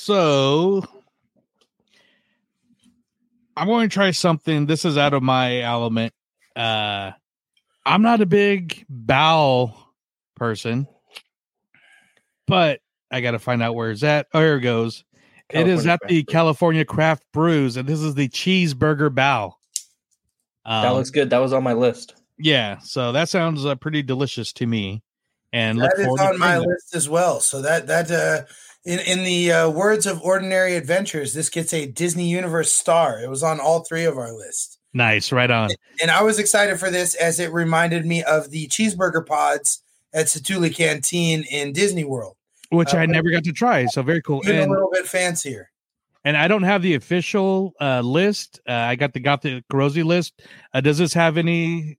So 0.03 0.82
I'm 3.57 3.68
going 3.68 3.88
to 3.88 3.94
try 3.94 4.11
something. 4.11 4.66
This 4.66 4.84
is 4.84 4.98
out 4.98 5.14
of 5.14 5.22
my 5.22 5.61
element. 5.61 6.12
Uh 6.57 7.12
I'm 7.86 8.03
not 8.03 8.20
a 8.20 8.26
big 8.26 8.84
bao 8.92 9.72
person, 10.34 10.88
but 12.48 12.80
I 13.12 13.20
got 13.20 13.32
to 13.32 13.38
find 13.38 13.62
out 13.62 13.76
where 13.76 13.92
it's 13.92 14.03
at. 14.03 14.26
Oh, 14.34 14.40
here 14.40 14.57
it 14.57 14.61
goes. 14.62 15.05
it 15.50 15.68
is 15.68 15.84
California 15.84 15.92
at 15.92 16.00
the 16.09 16.22
Brew. 16.24 16.32
California 16.32 16.84
Craft 16.84 17.22
Brews, 17.32 17.76
and 17.76 17.88
this 17.88 18.00
is 18.00 18.14
the 18.16 18.28
cheeseburger 18.28 19.09
bao. 19.11 19.53
That 20.64 20.86
Um, 20.88 20.94
looks 20.96 21.11
good. 21.11 21.30
That 21.30 21.38
was 21.38 21.53
on 21.53 21.62
my 21.62 21.72
list. 21.74 22.14
yeah, 22.38 22.78
so 22.78 23.12
that 23.12 23.28
sounds 23.28 23.64
uh, 23.64 23.74
pretty 23.76 24.03
delicious 24.03 24.53
to 24.55 24.66
me. 24.66 25.03
And 25.53 25.80
That 25.80 25.94
is 25.98 26.07
on 26.07 26.38
my 26.38 26.59
list 26.59 26.94
as 26.94 27.09
well. 27.09 27.40
So 27.40 27.61
that 27.62 27.86
that 27.86 28.11
uh, 28.11 28.44
in 28.84 29.00
in 29.00 29.22
the 29.24 29.53
uh, 29.53 29.70
words 29.70 30.07
of 30.07 30.22
Ordinary 30.22 30.76
Adventures, 30.76 31.34
this 31.34 31.48
gets 31.50 31.72
a 31.74 31.86
Disney 31.86 32.28
Universe 32.30 32.72
star. 32.72 33.20
It 33.20 33.28
was 33.28 33.42
on 33.42 33.61
all 33.61 33.80
three 33.84 34.05
of 34.05 34.16
our 34.16 34.32
lists, 34.32 34.78
Nice, 34.94 35.30
right 35.32 35.50
on. 35.50 35.70
and 36.00 36.11
I 36.11 36.22
was 36.22 36.38
excited 36.38 36.78
for 36.80 36.90
this 36.90 37.14
as 37.14 37.38
it 37.38 37.53
reminded 37.53 38.07
me 38.07 38.22
of 38.24 38.50
the 38.50 38.66
cheeseburger 38.68 39.24
pods 39.26 39.82
at 40.14 40.26
Satu'li 40.26 40.74
Canteen 40.74 41.44
in 41.50 41.72
Disney 41.72 42.05
World. 42.05 42.36
Which 42.70 42.94
I 42.94 43.03
Uh, 43.03 43.07
never 43.07 43.30
got 43.30 43.44
to 43.44 43.53
try. 43.53 43.84
So 43.86 44.03
very 44.03 44.22
cool. 44.22 44.40
Even 44.44 44.68
a 44.68 44.72
little 44.72 44.90
bit 44.90 45.07
fancier. 45.07 45.68
and 46.24 46.36
I 46.36 46.48
don't 46.48 46.62
have 46.62 46.80
the 46.82 46.94
official 46.94 47.74
uh, 47.80 48.00
list. 48.00 48.61
Uh, 48.66 48.72
I 48.72 48.96
got 48.96 49.12
the 49.12 49.20
got 49.20 49.42
the 49.42 49.62
Carosi 49.70 50.03
list. 50.05 50.40
Uh, 50.72 50.80
does 50.80 50.96
this 50.98 51.12
have 51.12 51.36
any? 51.36 51.98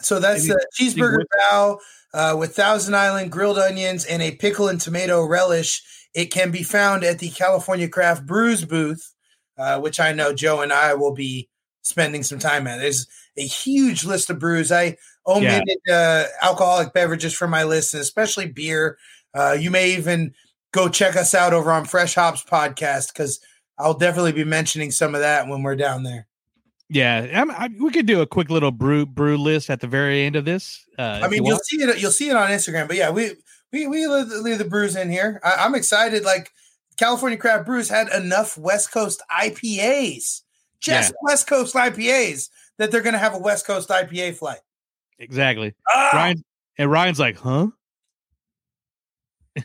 So 0.00 0.20
that's 0.20 0.46
Maybe- 0.46 0.54
the 0.54 0.66
cheeseburger 0.78 1.24
bao 1.50 1.78
uh, 2.14 2.36
with 2.38 2.54
Thousand 2.54 2.94
Island 2.94 3.32
grilled 3.32 3.58
onions 3.58 4.04
and 4.04 4.22
a 4.22 4.32
pickle 4.36 4.68
and 4.68 4.80
tomato 4.80 5.24
relish. 5.24 5.82
It 6.14 6.26
can 6.26 6.50
be 6.50 6.62
found 6.62 7.04
at 7.04 7.18
the 7.18 7.30
California 7.30 7.88
Craft 7.88 8.26
Brews 8.26 8.64
booth, 8.64 9.12
uh, 9.58 9.80
which 9.80 10.00
I 10.00 10.12
know 10.12 10.32
Joe 10.32 10.60
and 10.62 10.72
I 10.72 10.94
will 10.94 11.14
be 11.14 11.48
spending 11.82 12.22
some 12.22 12.38
time 12.38 12.66
at. 12.66 12.78
There's 12.78 13.06
a 13.36 13.42
huge 13.46 14.04
list 14.04 14.30
of 14.30 14.38
brews. 14.38 14.72
I 14.72 14.96
omitted 15.26 15.78
uh, 15.90 16.24
alcoholic 16.42 16.92
beverages 16.92 17.34
from 17.34 17.50
my 17.50 17.64
list, 17.64 17.94
and 17.94 18.00
especially 18.00 18.46
beer. 18.46 18.98
Uh, 19.34 19.56
you 19.58 19.70
may 19.70 19.92
even 19.92 20.32
go 20.72 20.88
check 20.88 21.16
us 21.16 21.34
out 21.34 21.52
over 21.52 21.70
on 21.70 21.84
Fresh 21.84 22.14
Hops 22.14 22.44
podcast 22.44 23.12
because 23.12 23.40
I'll 23.78 23.94
definitely 23.94 24.32
be 24.32 24.44
mentioning 24.44 24.90
some 24.90 25.14
of 25.14 25.20
that 25.20 25.48
when 25.48 25.62
we're 25.62 25.76
down 25.76 26.02
there. 26.02 26.27
Yeah, 26.90 27.26
I'm, 27.34 27.50
I, 27.50 27.68
we 27.78 27.90
could 27.90 28.06
do 28.06 28.22
a 28.22 28.26
quick 28.26 28.48
little 28.48 28.70
brew 28.70 29.04
brew 29.04 29.36
list 29.36 29.68
at 29.68 29.80
the 29.80 29.86
very 29.86 30.24
end 30.24 30.36
of 30.36 30.44
this. 30.46 30.86
Uh, 30.98 31.20
I 31.22 31.28
mean, 31.28 31.44
you 31.44 31.50
you'll 31.50 31.58
see 31.58 31.76
it. 31.82 31.98
You'll 32.00 32.10
see 32.10 32.30
it 32.30 32.36
on 32.36 32.48
Instagram. 32.50 32.88
But 32.88 32.96
yeah, 32.96 33.10
we 33.10 33.32
we 33.72 33.86
we 33.86 34.06
leave, 34.06 34.28
the- 34.30 34.40
leave 34.40 34.58
the 34.58 34.64
brews 34.64 34.96
in 34.96 35.10
here. 35.10 35.38
I, 35.44 35.56
I'm 35.66 35.74
excited. 35.74 36.24
Like 36.24 36.50
California 36.96 37.36
Craft 37.38 37.66
Brews 37.66 37.88
had 37.90 38.08
enough 38.08 38.56
West 38.56 38.90
Coast 38.90 39.22
IPAs, 39.30 40.42
just 40.80 41.10
Yeah. 41.10 41.16
West 41.22 41.46
Coast 41.46 41.74
IPAs, 41.74 42.48
that 42.78 42.90
they're 42.90 43.02
going 43.02 43.12
to 43.12 43.18
have 43.18 43.34
a 43.34 43.38
West 43.38 43.66
Coast 43.66 43.90
IPA 43.90 44.36
flight. 44.36 44.60
exactly. 45.18 45.74
Ah! 45.94 46.10
Ryan 46.14 46.44
and 46.78 46.90
Ryan's 46.90 47.20
like, 47.20 47.36
huh? 47.38 47.68
So 49.58 49.62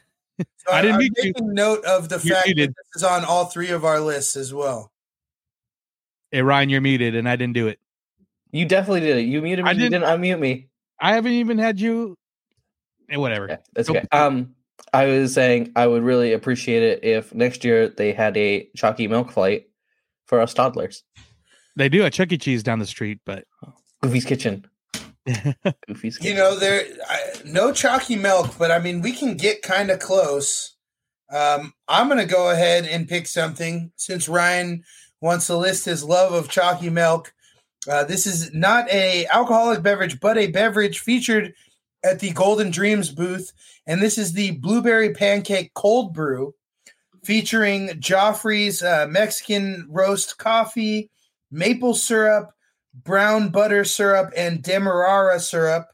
I 0.71 0.82
didn't 0.82 0.95
I'm 0.95 0.99
mean 0.99 1.13
to. 1.15 1.34
note 1.41 1.86
of 1.86 2.09
the 2.09 2.19
You 2.24 2.34
fact 2.34 2.47
that 2.49 2.55
this 2.67 2.95
is 2.95 3.03
on 3.03 3.24
all 3.24 3.45
three 3.45 3.69
of 3.69 3.86
our 3.86 3.99
lists 3.99 4.36
as 4.36 4.53
well. 4.53 4.91
Hey, 6.34 6.41
Ryan, 6.41 6.69
you're 6.69 6.81
muted, 6.81 7.15
and 7.15 7.29
I 7.29 7.36
didn't 7.36 7.53
do 7.53 7.67
it. 7.67 7.79
You 8.51 8.65
definitely 8.65 9.01
did 9.01 9.17
it. 9.17 9.21
You 9.21 9.39
muted 9.43 9.65
me. 9.65 9.69
I 9.69 9.73
you 9.73 9.79
didn't- 9.81 10.01
didn't 10.01 10.19
unmute 10.19 10.39
me. 10.39 10.67
I 10.99 11.13
haven't 11.13 11.34
even 11.34 11.59
had 11.59 11.79
you. 11.79 12.17
Hey, 13.07 13.17
whatever. 13.17 13.47
Yeah, 13.49 13.57
that's 13.73 13.88
Go- 13.88 13.97
okay. 13.99 14.07
Um, 14.11 14.55
I 14.91 15.05
was 15.05 15.31
saying 15.36 15.73
I 15.75 15.86
would 15.86 16.01
really 16.01 16.34
appreciate 16.34 16.81
it 16.81 17.03
if 17.03 17.36
next 17.36 17.63
year 17.63 17.88
they 17.88 18.13
had 18.13 18.36
a 18.36 18.67
chalky 18.75 19.07
milk 19.07 19.31
flight 19.31 19.69
for 20.25 20.41
us 20.41 20.55
toddlers. 20.55 21.03
They 21.75 21.88
do 21.88 22.03
at 22.03 22.13
Chuck 22.13 22.31
E. 22.31 22.38
Cheese 22.39 22.63
down 22.63 22.79
the 22.79 22.88
street, 22.88 23.19
but 23.27 23.45
Goofy's 24.01 24.25
Kitchen. 24.25 24.65
Goofy's 25.88 26.17
Kitchen. 26.17 26.31
You 26.31 26.34
know, 26.36 26.57
there 26.57 26.84
I, 27.07 27.19
no 27.45 27.71
chalky 27.73 28.15
milk, 28.15 28.55
but 28.57 28.71
I 28.71 28.79
mean, 28.79 29.01
we 29.01 29.11
can 29.11 29.38
get 29.38 29.61
kind 29.61 29.91
of 29.91 29.99
close. 29.99 30.75
Um, 31.31 31.73
I'm 31.88 32.07
going 32.07 32.19
to 32.19 32.31
go 32.31 32.49
ahead 32.49 32.86
and 32.86 33.07
pick 33.07 33.27
something 33.27 33.91
since 33.97 34.27
Ryan 34.27 34.84
wants 35.24 35.47
to 35.47 35.55
list 35.55 35.86
his 35.86 36.03
love 36.03 36.34
of 36.34 36.49
chalky 36.49 36.89
milk. 36.89 37.34
Uh, 37.89 38.03
this 38.03 38.28
is 38.28 38.53
not 38.53 38.89
a 38.91 39.26
alcoholic 39.28 39.82
beverage, 39.82 40.19
but 40.19 40.38
a 40.38 40.47
beverage 40.47 40.99
featured 40.99 41.53
at 42.03 42.19
the 42.19 42.32
Golden 42.32 42.69
Dreams 42.69 43.09
booth, 43.09 43.53
and 43.88 44.01
this 44.01 44.17
is 44.17 44.34
the 44.34 44.51
blueberry 44.51 45.13
pancake 45.13 45.74
cold 45.74 46.13
brew, 46.13 46.53
featuring 47.24 47.88
Joffrey's 48.01 48.84
uh, 48.84 49.07
Mexican 49.09 49.88
roast 49.89 50.38
coffee, 50.38 51.09
maple 51.49 51.93
syrup, 51.93 52.51
brown 52.93 53.47
butter 53.47 53.86
syrup, 53.86 54.34
and 54.36 54.61
demerara 54.61 55.39
syrup, 55.39 55.88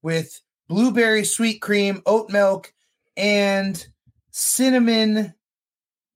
with 0.00 0.40
blueberry 0.70 1.24
sweet 1.24 1.60
cream, 1.60 2.00
oat 2.06 2.30
milk, 2.30 2.72
and 3.18 3.86
cinnamon 4.30 5.34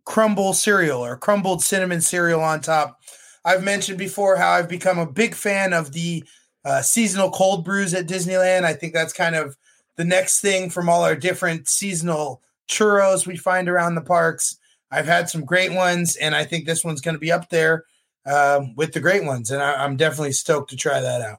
crumble 0.04 0.52
cereal 0.52 1.04
or 1.04 1.16
crumbled 1.16 1.62
cinnamon 1.62 2.00
cereal 2.00 2.40
on 2.40 2.60
top. 2.60 3.00
I've 3.44 3.62
mentioned 3.62 3.98
before 3.98 4.36
how 4.36 4.52
I've 4.52 4.68
become 4.68 4.98
a 4.98 5.10
big 5.10 5.34
fan 5.34 5.72
of 5.72 5.92
the 5.92 6.24
uh, 6.64 6.82
seasonal 6.82 7.30
cold 7.30 7.64
brews 7.64 7.92
at 7.94 8.06
Disneyland. 8.06 8.64
I 8.64 8.72
think 8.72 8.94
that's 8.94 9.12
kind 9.12 9.34
of 9.34 9.56
the 9.96 10.04
next 10.04 10.40
thing 10.40 10.70
from 10.70 10.88
all 10.88 11.04
our 11.04 11.14
different 11.14 11.68
seasonal 11.68 12.42
churros 12.68 13.26
we 13.26 13.36
find 13.36 13.68
around 13.68 13.94
the 13.94 14.00
parks. 14.02 14.58
I've 14.90 15.06
had 15.06 15.28
some 15.28 15.44
great 15.44 15.72
ones, 15.72 16.16
and 16.16 16.34
I 16.34 16.44
think 16.44 16.66
this 16.66 16.84
one's 16.84 17.00
going 17.00 17.14
to 17.16 17.20
be 17.20 17.32
up 17.32 17.50
there 17.50 17.84
um, 18.26 18.74
with 18.76 18.92
the 18.92 19.00
great 19.00 19.24
ones. 19.24 19.50
And 19.50 19.62
I, 19.62 19.84
I'm 19.84 19.96
definitely 19.96 20.32
stoked 20.32 20.70
to 20.70 20.76
try 20.76 21.00
that 21.00 21.20
out. 21.20 21.38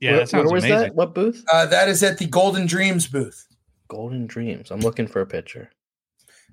yeah, 0.00 0.10
where, 0.10 0.20
that 0.20 0.28
sounds 0.28 0.44
where 0.44 0.54
was 0.54 0.64
amazing. 0.64 0.88
that? 0.88 0.94
What 0.94 1.14
booth? 1.14 1.44
Uh, 1.52 1.66
that 1.66 1.88
is 1.88 2.02
at 2.02 2.18
the 2.18 2.26
Golden 2.26 2.66
Dreams 2.66 3.06
booth. 3.06 3.46
Golden 3.88 4.26
Dreams. 4.26 4.70
I'm 4.70 4.80
looking 4.80 5.06
for 5.06 5.20
a 5.20 5.26
picture. 5.26 5.70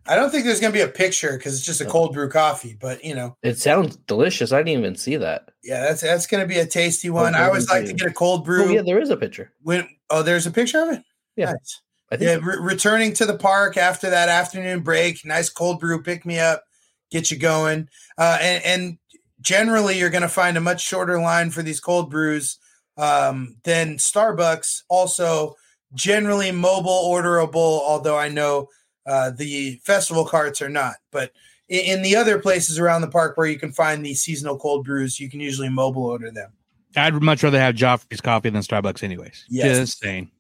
I 0.10 0.16
don't 0.16 0.30
think 0.30 0.46
there's 0.46 0.60
going 0.60 0.72
to 0.74 0.78
be 0.78 0.84
a 0.84 0.88
picture 0.88 1.38
because 1.38 1.56
it's 1.56 1.66
just 1.66 1.82
a 1.82 1.86
cold 1.86 2.14
brew 2.14 2.30
coffee. 2.30 2.78
But 2.80 3.04
you 3.04 3.16
know, 3.16 3.36
It 3.44 3.58
sounds 3.60 3.96
delicious. 4.08 4.52
I 4.52 4.58
didn't 4.64 4.80
even 4.80 4.96
see 4.96 5.18
that. 5.18 5.50
yeah, 5.64 5.82
that's 5.82 6.02
that's 6.02 6.28
going 6.28 6.42
to 6.42 6.48
be 6.48 6.60
a 6.60 6.66
tasty 6.66 7.10
one. 7.10 7.36
I 7.36 7.46
always 7.48 7.70
like 7.70 7.86
to 7.86 7.94
get 7.94 8.08
a 8.08 8.14
cold 8.14 8.42
Oh, 8.42 8.44
brew. 8.44 8.74
yeah, 8.74 8.82
there 8.82 9.00
is 9.00 9.10
a 9.10 9.18
picture. 9.18 9.52
When 9.62 9.88
oh, 10.10 10.24
there's 10.24 10.46
a 10.48 10.52
picture 10.52 10.82
of 10.82 10.90
it. 10.90 11.04
Yeah. 11.36 11.52
Nice. 11.52 11.82
I 12.12 12.18
think 12.18 12.30
Yeah, 12.42 12.48
re- 12.50 12.58
returning 12.62 13.14
to 13.16 13.26
the 13.26 13.38
park 13.38 13.76
after 13.78 14.10
that 14.10 14.30
afternoon 14.30 14.80
break, 14.82 15.26
nice 15.26 15.50
cold 15.50 15.80
brew, 15.80 16.02
pick 16.02 16.26
me 16.26 16.40
up, 16.40 16.64
get 17.12 17.30
you 17.32 17.38
going. 17.38 17.90
Uh, 18.18 18.38
and, 18.42 18.64
and 18.66 18.98
generally, 19.42 20.00
you're 20.00 20.10
going 20.10 20.22
to 20.22 20.30
find 20.30 20.56
a 20.58 20.62
much 20.62 20.82
shorter 20.82 21.20
line 21.20 21.50
for 21.52 21.62
these 21.64 21.82
cold 21.82 22.10
brews 22.10 22.58
um, 22.98 23.58
than 23.66 23.98
Starbucks. 23.98 24.84
Also, 24.90 25.56
generally 25.94 26.52
mobile 26.52 27.10
orderable, 27.12 27.82
although 27.82 28.18
I 28.18 28.30
know 28.30 28.68
uh, 29.08 29.32
the 29.32 29.80
festival 29.84 30.26
carts 30.26 30.62
are 30.62 30.70
not. 30.70 30.96
But 31.12 31.32
in, 31.70 31.98
in 31.98 32.02
the 32.02 32.16
other 32.16 32.40
places 32.40 32.78
around 32.78 33.02
the 33.02 33.08
park 33.08 33.38
where 33.38 33.48
you 33.48 33.58
can 33.58 33.72
find 33.72 34.06
these 34.06 34.22
seasonal 34.22 34.58
cold 34.60 34.86
brews, 34.86 35.20
you 35.20 35.30
can 35.30 35.40
usually 35.40 35.70
mobile 35.70 36.06
order 36.06 36.30
them. 36.30 36.52
I'd 36.96 37.14
much 37.22 37.44
rather 37.44 37.60
have 37.60 37.76
Joffrey's 37.76 38.22
coffee 38.22 38.50
than 38.50 38.62
Starbucks, 38.62 39.04
anyways. 39.04 39.46
Yes. 39.50 39.78
Just 39.78 40.00
saying. 40.00 40.32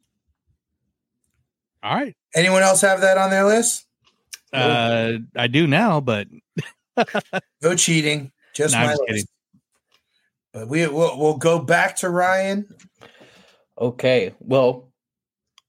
All 1.83 1.95
right. 1.95 2.15
Anyone 2.35 2.63
else 2.63 2.81
have 2.81 3.01
that 3.01 3.17
on 3.17 3.29
their 3.29 3.45
list? 3.45 3.85
Uh, 4.51 5.13
I 5.35 5.47
do 5.47 5.67
now, 5.67 5.99
but 6.01 6.27
No 7.61 7.75
cheating. 7.75 8.31
Just 8.53 8.73
No, 8.73 8.79
my 8.81 8.87
just 8.87 9.01
list. 9.01 9.09
kidding. 9.09 9.25
But 10.53 10.67
we 10.69 10.87
we'll, 10.87 11.19
we'll 11.19 11.37
go 11.37 11.59
back 11.59 11.95
to 11.97 12.09
Ryan. 12.09 12.67
Okay. 13.79 14.33
Well, 14.39 14.89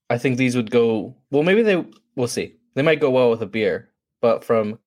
I 0.09 0.17
think 0.17 0.37
these 0.37 0.55
would 0.55 0.71
go 0.71 1.15
well, 1.29 1.43
maybe 1.43 1.61
they 1.61 1.85
we'll 2.15 2.27
see. 2.27 2.55
They 2.79 2.83
might 2.83 3.01
go 3.01 3.09
well 3.09 3.29
with 3.29 3.41
a 3.41 3.45
beer, 3.45 3.89
but 4.21 4.45
from 4.45 4.79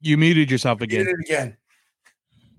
you 0.00 0.16
muted 0.16 0.50
yourself 0.50 0.80
again. 0.80 1.06
it 1.06 1.20
again. 1.20 1.58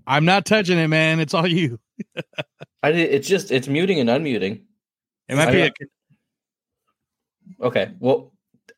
I'm 0.05 0.23
not 0.23 0.45
touching 0.45 0.77
it, 0.77 0.87
man. 0.87 1.19
It's 1.19 1.33
all 1.33 1.47
you. 1.47 1.79
I 2.83 2.91
did 2.91 3.11
it's 3.11 3.27
just 3.27 3.51
it's 3.51 3.67
muting 3.67 3.99
and 3.99 4.07
unmuting. 4.07 4.65
It 5.27 5.35
might 5.35 5.47
I 5.47 5.51
be 5.51 5.61
a, 5.61 5.71
Okay. 7.59 7.89
Well, 7.97 8.31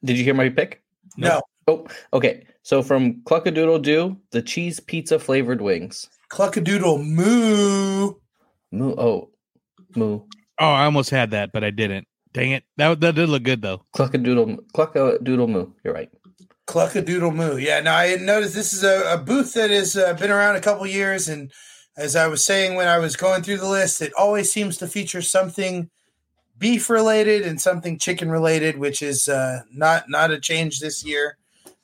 did 0.05 0.17
you 0.17 0.23
hear 0.23 0.33
my 0.33 0.47
pick? 0.47 0.81
No. 1.17 1.41
Oh, 1.67 1.85
okay. 2.13 2.45
So 2.61 2.81
from 2.81 3.15
Cluckadoodle 3.23 3.81
Doo, 3.81 4.15
the 4.31 4.41
cheese 4.41 4.79
pizza 4.79 5.19
flavored 5.19 5.59
wings. 5.59 6.07
Cluckadoodle 6.31 7.05
moo. 7.05 8.13
Moo 8.71 8.95
oh 8.97 9.31
moo. 9.97 10.21
oh, 10.61 10.65
I 10.65 10.85
almost 10.85 11.09
had 11.09 11.31
that, 11.31 11.51
but 11.51 11.65
I 11.65 11.71
didn't. 11.71 12.07
Dang 12.37 12.51
it. 12.51 12.65
That, 12.77 12.99
that 13.01 13.15
did 13.15 13.29
look 13.29 13.41
good, 13.41 13.63
though. 13.63 13.83
Cluck 13.93 14.13
a 14.13 14.19
doodle 14.19 14.57
cluck 14.71 14.95
a 14.95 15.17
doodle 15.23 15.47
moo. 15.47 15.71
You're 15.83 15.95
right. 15.95 16.11
Cluck 16.67 16.93
a 16.93 17.01
doodle 17.01 17.31
moo. 17.31 17.57
Yeah, 17.57 17.79
Now 17.79 17.97
I 17.97 18.15
noticed 18.17 18.53
this 18.53 18.73
is 18.73 18.83
a, 18.83 19.13
a 19.13 19.17
booth 19.17 19.55
that 19.55 19.71
has 19.71 19.97
uh, 19.97 20.13
been 20.13 20.29
around 20.29 20.55
a 20.55 20.61
couple 20.61 20.85
years. 20.85 21.27
And 21.27 21.51
as 21.97 22.15
I 22.15 22.27
was 22.27 22.45
saying 22.45 22.75
when 22.75 22.87
I 22.87 22.99
was 22.99 23.15
going 23.15 23.41
through 23.41 23.57
the 23.57 23.67
list, 23.67 24.03
it 24.03 24.13
always 24.13 24.51
seems 24.51 24.77
to 24.77 24.87
feature 24.87 25.23
something 25.23 25.89
beef 26.59 26.91
related 26.91 27.41
and 27.41 27.59
something 27.59 27.97
chicken 27.97 28.29
related, 28.29 28.77
which 28.77 29.01
is 29.01 29.27
uh, 29.27 29.61
not 29.71 30.07
not 30.07 30.29
a 30.29 30.39
change 30.39 30.79
this 30.79 31.03
year. 31.03 31.37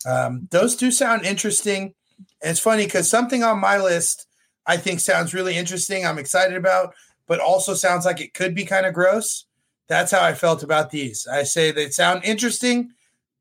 Um, 0.06 0.48
those 0.52 0.76
two 0.76 0.92
sound 0.92 1.26
interesting. 1.26 1.96
And 2.44 2.52
it's 2.52 2.60
funny 2.60 2.86
because 2.86 3.10
something 3.10 3.44
on 3.44 3.60
my 3.60 3.80
list 3.80 4.28
I 4.68 4.78
think 4.78 5.00
sounds 5.00 5.34
really 5.34 5.58
interesting. 5.58 6.06
I'm 6.06 6.20
excited 6.20 6.58
about, 6.58 6.94
but 7.26 7.40
also 7.40 7.74
sounds 7.74 8.06
like 8.06 8.22
it 8.22 8.36
could 8.36 8.54
be 8.54 8.66
kind 8.66 8.86
of 8.86 8.94
gross. 8.94 9.46
That's 9.94 10.12
how 10.12 10.24
I 10.24 10.34
felt 10.34 10.64
about 10.64 10.90
these. 10.90 11.28
I 11.28 11.44
say 11.44 11.70
they 11.70 11.92
sound 11.92 12.24
interesting. 12.24 12.94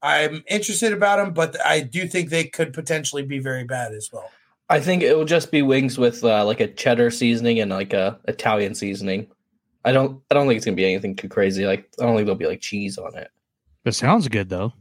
I'm 0.03 0.45
interested 0.47 0.93
about 0.93 1.17
them, 1.17 1.33
but 1.33 1.57
I 1.65 1.81
do 1.81 2.07
think 2.07 2.29
they 2.29 2.45
could 2.45 2.75
potentially 2.75 3.23
be 3.23 3.39
very 3.39 3.65
bad 3.65 3.95
as 3.95 4.11
well. 4.13 4.31
I 4.69 4.79
think 4.79 5.03
it 5.03 5.17
will 5.17 5.25
just 5.25 5.51
be 5.51 5.63
wings 5.63 5.97
with 5.97 6.23
uh, 6.23 6.45
like 6.45 6.61
a 6.61 6.67
cheddar 6.67 7.11
seasoning 7.11 7.59
and 7.61 7.71
like 7.71 7.95
a 7.95 8.21
Italian 8.29 8.75
seasoning. 8.75 9.29
I 9.87 9.93
don't 9.93 10.21
I 10.31 10.35
don't 10.35 10.47
think 10.47 10.59
it's 10.59 10.67
gonna 10.67 10.77
be 10.77 10.85
anything 10.85 11.17
too 11.17 11.31
crazy. 11.31 11.65
Like 11.65 11.89
I 11.99 12.05
don't 12.05 12.17
think 12.17 12.27
there'll 12.27 12.37
be 12.37 12.47
like 12.47 12.61
cheese 12.61 12.99
on 12.99 13.17
it. 13.17 13.31
It 13.87 13.93
sounds 13.93 14.29
good, 14.29 14.51
though. 14.51 14.75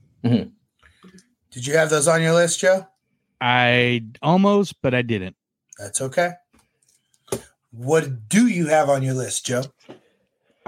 Did 1.52 1.66
you 1.66 1.78
have 1.78 1.90
those 1.90 2.10
on 2.10 2.22
your 2.22 2.34
list, 2.34 2.60
Joe? 2.60 2.86
I 3.40 4.04
almost, 4.22 4.82
but 4.82 4.94
I 4.94 5.04
didn't. 5.04 5.38
That's 5.80 6.02
okay. 6.02 6.32
What 7.72 8.28
do 8.28 8.48
you 8.48 8.68
have 8.68 8.90
on 8.90 9.04
your 9.04 9.14
list, 9.14 9.46
Joe? 9.46 9.64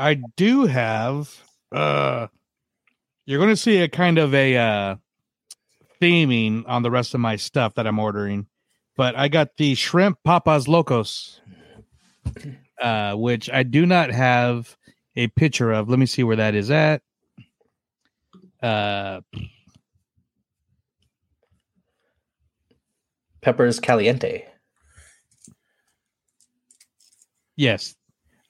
I 0.04 0.16
do 0.36 0.66
have. 0.66 1.34
Uh, 1.72 2.28
you're 3.26 3.40
going 3.40 3.52
to 3.52 3.56
see 3.56 3.78
a 3.78 3.88
kind 3.88 4.18
of 4.18 4.34
a 4.34 4.58
uh, 4.58 4.96
theming 6.02 6.66
on 6.68 6.84
the 6.84 6.92
rest 6.92 7.14
of 7.14 7.22
my 7.22 7.38
stuff 7.38 7.76
that 7.76 7.88
I'm 7.88 8.00
ordering, 8.00 8.48
but 8.98 9.16
I 9.16 9.30
got 9.30 9.56
the 9.56 9.76
shrimp 9.76 10.18
papas 10.26 10.68
locos, 10.68 11.40
uh, 12.82 13.16
which 13.16 13.50
I 13.50 13.64
do 13.64 13.86
not 13.86 14.12
have 14.12 14.76
a 15.16 15.28
picture 15.30 15.72
of. 15.72 15.88
Let 15.88 16.00
me 16.00 16.06
see 16.06 16.24
where 16.24 16.36
that 16.36 16.54
is 16.54 16.70
at. 16.70 17.02
Uh, 18.62 19.22
Peppers 23.42 23.80
caliente. 23.80 24.46
yes. 27.56 27.96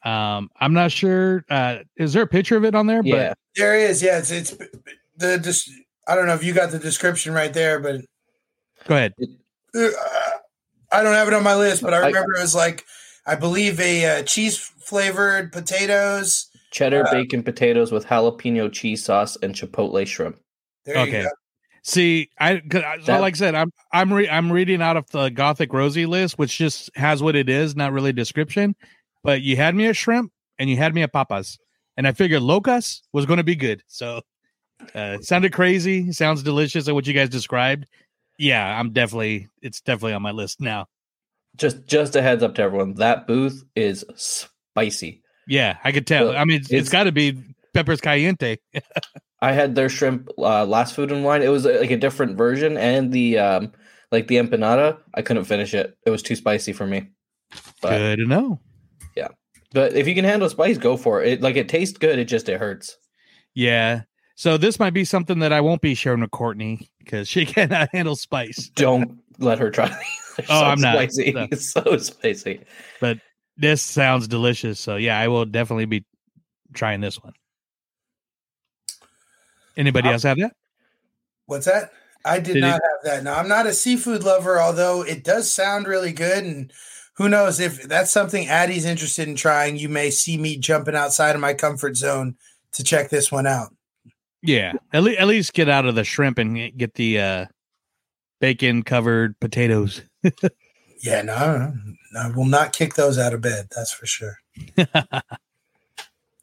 Um, 0.04 0.50
I'm 0.60 0.74
not 0.74 0.92
sure. 0.92 1.46
Uh, 1.50 1.78
is 1.98 2.14
there 2.14 2.24
a 2.24 2.28
picture 2.28 2.58
of 2.58 2.66
it 2.66 2.76
on 2.76 2.88
there? 2.88 3.02
Yeah. 3.04 3.34
There 3.56 3.76
is, 3.78 4.02
yeah. 4.04 4.18
It's, 4.20 4.32
it's 4.32 4.56
the 5.18 5.38
just. 5.40 5.70
I 6.08 6.16
don't 6.16 6.28
know 6.28 6.34
if 6.34 6.44
you 6.44 6.54
got 6.54 6.72
the 6.72 6.80
description 6.80 7.34
right 7.34 7.54
there, 7.54 7.80
but 7.80 8.02
But 8.80 8.88
go 8.88 8.96
ahead. 8.98 9.14
uh, 9.74 9.90
I 10.92 11.02
don't 11.02 11.14
have 11.14 11.28
it 11.30 11.34
on 11.34 11.44
my 11.44 11.56
list. 11.56 11.82
But 11.82 11.94
I 11.94 11.98
I- 11.98 12.08
remember 12.08 12.34
it 12.36 12.42
was 12.42 12.54
like, 12.56 12.84
I 13.26 13.36
believe 13.36 13.80
a 13.80 14.20
uh, 14.20 14.24
cheese 14.24 14.58
flavored 14.58 15.52
potatoes. 15.54 16.50
Cheddar 16.72 17.08
Uh, 17.08 17.12
bacon 17.12 17.44
potatoes 17.44 17.92
with 17.92 18.06
jalapeno 18.08 18.70
cheese 18.72 19.06
sauce 19.06 19.38
and 19.42 19.56
chipotle 19.56 20.06
shrimp. 20.06 20.40
There 20.86 20.96
you 20.98 21.02
Okay. 21.04 21.22
go. 21.24 21.30
See, 21.84 22.30
I 22.40 22.58
'cause 22.60 22.82
I- 22.84 22.98
so 23.00 23.06
That- 23.06 23.22
like 23.22 23.36
I 23.36 23.38
said, 23.38 23.56
I'm 23.56 23.72
I'm 23.94 24.12
re- 24.12 24.28
I'm 24.30 24.52
reading 24.52 24.82
out 24.82 24.98
of 24.98 25.10
the 25.12 25.30
Gothic 25.30 25.72
Rosie 25.72 26.06
list, 26.06 26.38
which 26.38 26.58
just 26.58 26.90
has 26.96 27.24
what 27.24 27.36
it 27.38 27.48
is, 27.48 27.76
not 27.78 27.94
really 27.94 28.10
a 28.10 28.14
description. 28.14 28.76
But 29.24 29.42
you 29.42 29.56
had 29.56 29.76
me 29.76 29.88
a 29.88 29.94
shrimp 29.94 30.32
and 30.60 30.70
you 30.70 30.78
had 30.78 30.94
me 30.94 31.02
a 31.02 31.08
papas, 31.08 31.58
and 31.98 32.08
I 32.08 32.12
figured 32.12 32.42
locos 32.42 33.02
was 33.14 33.26
going 33.26 33.38
to 33.38 33.44
be 33.44 33.56
good. 33.56 33.84
So 33.88 34.22
uh, 34.96 35.18
it 35.20 35.26
sounded 35.26 35.54
crazy, 35.54 36.12
sounds 36.12 36.44
delicious, 36.44 36.88
at 36.88 36.94
what 36.94 37.08
you 37.08 37.14
guys 37.14 37.30
described. 37.30 37.88
Yeah, 38.38 38.80
I'm 38.80 38.92
definitely 38.92 39.48
it's 39.62 39.82
definitely 39.82 40.14
on 40.14 40.22
my 40.22 40.32
list 40.32 40.60
now. 40.60 40.88
Just 41.56 41.86
just 41.86 42.16
a 42.16 42.22
heads 42.22 42.44
up 42.44 42.56
to 42.56 42.64
everyone. 42.64 42.96
That 42.96 43.28
booth 43.28 43.64
is 43.76 44.04
spicy. 44.16 45.22
Yeah, 45.48 45.78
I 45.84 45.92
could 45.92 46.08
tell. 46.08 46.36
I 46.36 46.46
mean, 46.46 46.62
it's, 46.62 46.72
it's- 46.72 46.90
got 46.90 47.04
to 47.04 47.12
be 47.12 47.38
peppers 47.74 48.02
caliente. 48.02 48.58
I 49.42 49.52
had 49.52 49.76
their 49.76 49.90
shrimp 49.90 50.30
uh, 50.38 50.66
last 50.66 50.96
food 50.96 51.12
and 51.12 51.26
wine. 51.26 51.42
It 51.42 51.50
was 51.50 51.66
uh, 51.66 51.78
like 51.82 51.92
a 51.92 51.98
different 51.98 52.38
version, 52.38 52.78
and 52.78 53.12
the 53.12 53.38
um 53.40 53.72
like 54.12 54.28
the 54.28 54.38
empanada. 54.38 55.00
I 55.14 55.22
couldn't 55.22 55.44
finish 55.46 55.74
it. 55.74 55.98
It 56.06 56.10
was 56.12 56.24
too 56.24 56.36
spicy 56.36 56.72
for 56.74 56.88
me. 56.88 57.10
But 57.82 57.90
Good 57.98 58.20
to 58.20 58.26
know. 58.26 58.60
But 59.74 59.94
if 59.94 60.08
you 60.08 60.16
can 60.16 60.24
handle 60.26 60.50
spice, 60.50 60.78
go 60.78 60.96
for 60.98 61.22
it. 61.24 61.34
it. 61.34 61.42
Like 61.42 61.56
it 61.56 61.68
tastes 61.68 61.98
good. 61.98 62.20
It 62.20 62.26
just 62.26 62.48
it 62.50 62.60
hurts. 62.60 62.98
Yeah. 63.54 64.04
So 64.36 64.58
this 64.58 64.80
might 64.80 64.94
be 64.94 65.06
something 65.06 65.40
that 65.40 65.54
I 65.54 65.62
won't 65.62 65.82
be 65.82 65.94
sharing 65.94 66.22
with 66.22 66.32
Courtney 66.32 66.90
because 67.00 67.28
she 67.28 67.46
cannot 67.48 67.90
handle 67.92 68.16
spice. 68.16 68.70
Don't 68.76 69.20
let 69.40 69.60
her 69.60 69.70
try. 69.70 69.96
Oh, 70.40 70.44
so 70.48 70.54
I'm 70.66 70.82
not. 70.82 70.96
Spicy. 70.96 71.32
No. 71.32 71.48
It's 71.52 71.72
so 71.72 71.96
spicy. 71.98 72.62
but 73.00 73.20
this 73.56 73.84
sounds 73.84 74.28
delicious. 74.28 74.80
So 74.80 74.96
yeah, 74.96 75.20
I 75.20 75.28
will 75.28 75.46
definitely 75.46 75.86
be 75.86 76.06
trying 76.74 77.02
this 77.02 77.22
one. 77.22 77.34
Anybody 79.78 80.10
else 80.10 80.24
have 80.24 80.38
that? 80.40 80.56
What's 81.46 81.68
that? 81.68 81.92
I 82.26 82.40
did, 82.40 82.54
Did 82.54 82.62
not 82.62 82.78
it- 82.78 82.82
have 82.84 83.04
that. 83.04 83.24
Now 83.24 83.38
I'm 83.38 83.48
not 83.48 83.68
a 83.68 83.74
seafood 83.74 84.24
lover, 84.24 84.60
although 84.60 85.04
it 85.04 85.24
does 85.24 85.52
sound 85.52 85.88
really 85.88 86.14
good. 86.14 86.44
And 86.44 86.74
who 87.14 87.30
knows 87.30 87.60
if 87.60 87.84
that's 87.84 88.12
something 88.12 88.48
Addie's 88.48 88.86
interested 88.86 89.28
in 89.28 89.36
trying, 89.36 89.78
you 89.78 89.90
may 89.90 90.10
see 90.10 90.38
me 90.38 90.58
jumping 90.58 90.96
outside 90.96 91.36
of 91.36 91.42
my 91.42 91.54
comfort 91.54 91.96
zone 91.96 92.36
to 92.74 92.84
check 92.84 93.10
this 93.10 93.32
one 93.32 93.48
out. 93.48 93.74
Yeah, 94.42 94.74
at, 94.92 95.04
le- 95.04 95.14
at 95.14 95.28
least 95.28 95.54
get 95.54 95.70
out 95.70 95.86
of 95.86 95.96
the 95.96 96.04
shrimp 96.04 96.38
and 96.38 96.76
get 96.78 96.96
the 96.96 97.20
uh, 97.20 97.46
bacon 98.40 98.84
covered 98.84 99.40
potatoes. 99.40 100.02
Yeah, 101.04 101.22
no, 101.22 101.74
I 102.18 102.30
will 102.30 102.46
not 102.46 102.72
kick 102.72 102.94
those 102.94 103.20
out 103.20 103.34
of 103.34 103.42
bed. 103.42 103.68
That's 103.76 103.92
for 103.92 104.06
sure. 104.06 104.38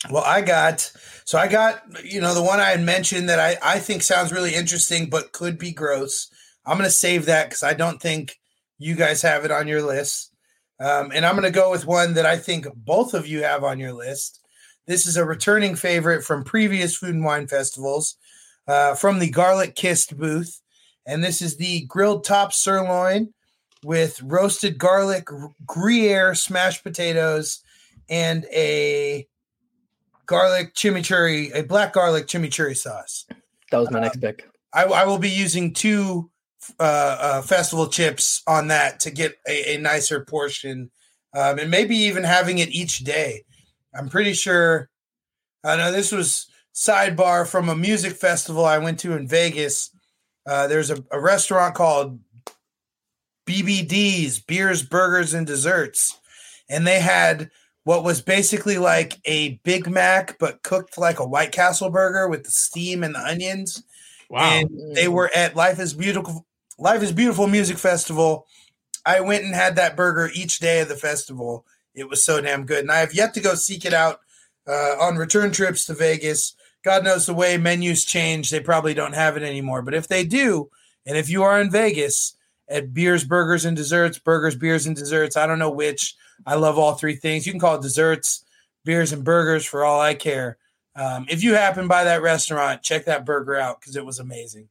Well, 0.09 0.25
I 0.25 0.41
got 0.41 0.93
so 1.27 1.39
I 1.39 1.47
got 1.47 1.83
you 2.03 2.23
know 2.23 2.33
the 2.33 2.43
one 2.43 2.59
I 2.59 2.71
had 2.71 2.81
mentioned 2.81 3.29
that 3.29 3.39
I 3.39 3.59
I 3.63 3.79
think 3.79 4.03
sounds 4.03 4.33
really 4.33 4.55
interesting 4.55 5.11
but 5.11 5.33
could 5.33 5.59
be 5.59 5.73
gross. 5.73 6.31
I'm 6.65 6.79
gonna 6.79 6.89
save 6.89 7.27
that 7.27 7.51
because 7.51 7.63
I 7.63 7.75
don't 7.75 8.01
think 8.01 8.39
you 8.79 8.95
guys 8.95 9.21
have 9.21 9.45
it 9.45 9.51
on 9.51 9.69
your 9.69 9.83
list, 9.83 10.30
um, 10.81 11.13
and 11.15 11.25
I'm 11.25 11.35
gonna 11.35 11.51
go 11.51 11.71
with 11.71 11.87
one 11.87 12.15
that 12.15 12.27
I 12.27 12.37
think 12.37 12.67
both 12.75 13.15
of 13.15 13.27
you 13.27 13.43
have 13.43 13.63
on 13.65 13.79
your 13.79 13.93
list. 13.93 14.41
This 14.87 15.07
is 15.07 15.17
a 15.17 15.25
returning 15.25 15.77
favorite 15.77 16.25
from 16.25 16.43
previous 16.43 16.97
food 16.97 17.15
and 17.15 17.25
wine 17.25 17.47
festivals 17.47 18.17
uh, 18.67 18.95
from 18.95 19.19
the 19.19 19.31
Garlic 19.31 19.77
Kissed 19.77 20.17
booth. 20.17 20.61
And 21.07 21.23
this 21.23 21.43
is 21.43 21.57
the 21.57 21.83
grilled 21.87 22.25
top 22.25 22.53
sirloin 22.53 23.33
with 23.83 24.21
roasted 24.23 24.79
garlic, 24.79 25.29
Gruyere 25.67 26.35
smashed 26.35 26.83
potatoes, 26.83 27.63
and 28.09 28.45
a 28.53 29.27
garlic 30.27 30.75
chimichurri, 30.75 31.55
a 31.55 31.63
black 31.63 31.93
garlic 31.93 32.27
chimichurri 32.27 32.77
sauce. 32.77 33.27
That 33.71 33.79
was 33.79 33.91
my 33.91 34.01
next 34.01 34.21
pick. 34.21 34.49
I, 34.73 34.85
I 34.85 35.05
will 35.05 35.19
be 35.19 35.31
using 35.31 35.73
two 35.73 36.30
uh, 36.79 37.17
uh, 37.21 37.43
festival 37.43 37.89
chips 37.89 38.43
on 38.47 38.69
that 38.69 39.01
to 39.01 39.11
get 39.11 39.37
a, 39.49 39.75
a 39.75 39.79
nicer 39.79 40.25
portion, 40.25 40.91
um, 41.35 41.59
and 41.59 41.71
maybe 41.71 41.97
even 41.97 42.25
having 42.25 42.59
it 42.59 42.71
each 42.71 42.99
day. 42.99 43.45
I'm 43.95 44.09
pretty 44.09 44.35
sure. 44.35 44.89
I 45.65 45.77
know 45.77 45.93
this 45.93 46.13
was 46.13 46.47
sidebar 46.75 47.47
from 47.47 47.69
a 47.69 47.77
music 47.77 48.13
festival 48.13 48.65
I 48.65 48.79
went 48.79 48.99
to 49.01 49.17
in 49.17 49.29
Vegas. 49.29 49.91
Uh, 50.47 50.67
there's 50.67 50.91
a, 50.91 51.03
a 51.11 51.21
restaurant 51.21 51.75
called 51.75 52.19
BBD's 53.47 54.39
Beers, 54.39 54.83
Burgers, 54.83 55.35
and 55.35 55.47
Desserts, 55.47 56.19
and 56.69 56.87
they 56.87 57.01
had 57.01 57.51
what 57.85 58.05
was 58.05 58.21
basically 58.21 58.79
like 58.79 59.19
a 59.25 59.61
Big 59.65 59.89
Mac 59.89 60.39
but 60.39 60.63
cooked 60.63 60.99
like 60.99 61.19
a 61.19 61.27
White 61.27 61.53
Castle 61.53 61.91
burger 61.91 62.29
with 62.29 62.45
the 62.45 62.51
steam 62.51 63.03
and 63.03 63.15
the 63.15 63.21
onions. 63.21 63.83
Wow. 64.29 64.51
And 64.53 64.95
they 64.95 65.09
were 65.09 65.31
at 65.35 65.57
Life 65.57 65.81
is 65.81 65.95
Beautiful 65.95 66.47
Life 66.81 67.03
is 67.03 67.13
Beautiful 67.13 67.47
Music 67.47 67.77
Festival. 67.77 68.47
I 69.05 69.21
went 69.21 69.45
and 69.45 69.55
had 69.55 69.77
that 69.77 69.97
burger 69.97 70.31
each 70.35 70.61
day 70.61 70.81
of 70.81 70.89
the 70.89 70.97
festival. 70.97 71.67
It 71.95 72.09
was 72.09 72.25
so 72.25 72.41
damn 72.41 72.65
good. 72.65 72.79
And 72.79 72.91
I 72.91 73.01
have 73.01 73.13
yet 73.13 73.35
to 73.35 73.41
go 73.41 73.55
seek 73.55 73.85
it 73.85 73.93
out 73.93 74.21
uh, 74.67 74.97
on 74.99 75.17
return 75.17 75.53
trips 75.53 75.85
to 75.85 75.95
Vegas. 75.95 76.55
God 76.83 77.05
knows 77.05 77.27
the 77.27 77.35
way 77.35 77.59
menus 77.59 78.07
change, 78.07 78.49
they 78.49 78.61
probably 78.61 78.95
don't 78.95 79.15
have 79.15 79.37
it 79.37 79.43
anymore. 79.43 79.83
But 79.83 79.93
if 79.93 80.09
they 80.09 80.25
do, 80.25 80.71
and 81.05 81.19
if 81.19 81.29
you 81.29 81.43
are 81.43 81.61
in 81.61 81.71
Vegas 81.71 82.35
at 82.67 82.95
Beers, 82.95 83.25
Burgers, 83.25 83.67
and 83.67 83.77
Desserts, 83.77 84.19
Burgers, 84.19 84.57
Beers, 84.57 84.87
and 84.87 84.97
Desserts, 84.97 85.37
I 85.37 85.47
don't 85.47 85.59
know 85.59 85.71
which. 85.71 86.17
I 86.47 86.55
love 86.55 86.79
all 86.79 86.95
three 86.95 87.17
things. 87.17 87.47
You 87.47 87.53
can 87.53 87.61
call 87.61 87.75
it 87.75 87.83
desserts, 87.83 88.43
beers, 88.87 89.13
and 89.13 89.23
burgers 89.23 89.67
for 89.67 89.85
all 89.85 90.01
I 90.01 90.15
care. 90.15 90.57
Um, 90.97 91.27
if 91.29 91.43
you 91.43 91.53
happen 91.53 91.89
by 91.89 92.05
that 92.05 92.23
restaurant, 92.23 92.83
check 92.83 93.05
that 93.05 93.27
burger 93.27 93.57
out 93.57 93.81
because 93.81 93.97
it 93.97 94.07
was 94.07 94.19
amazing. 94.19 94.71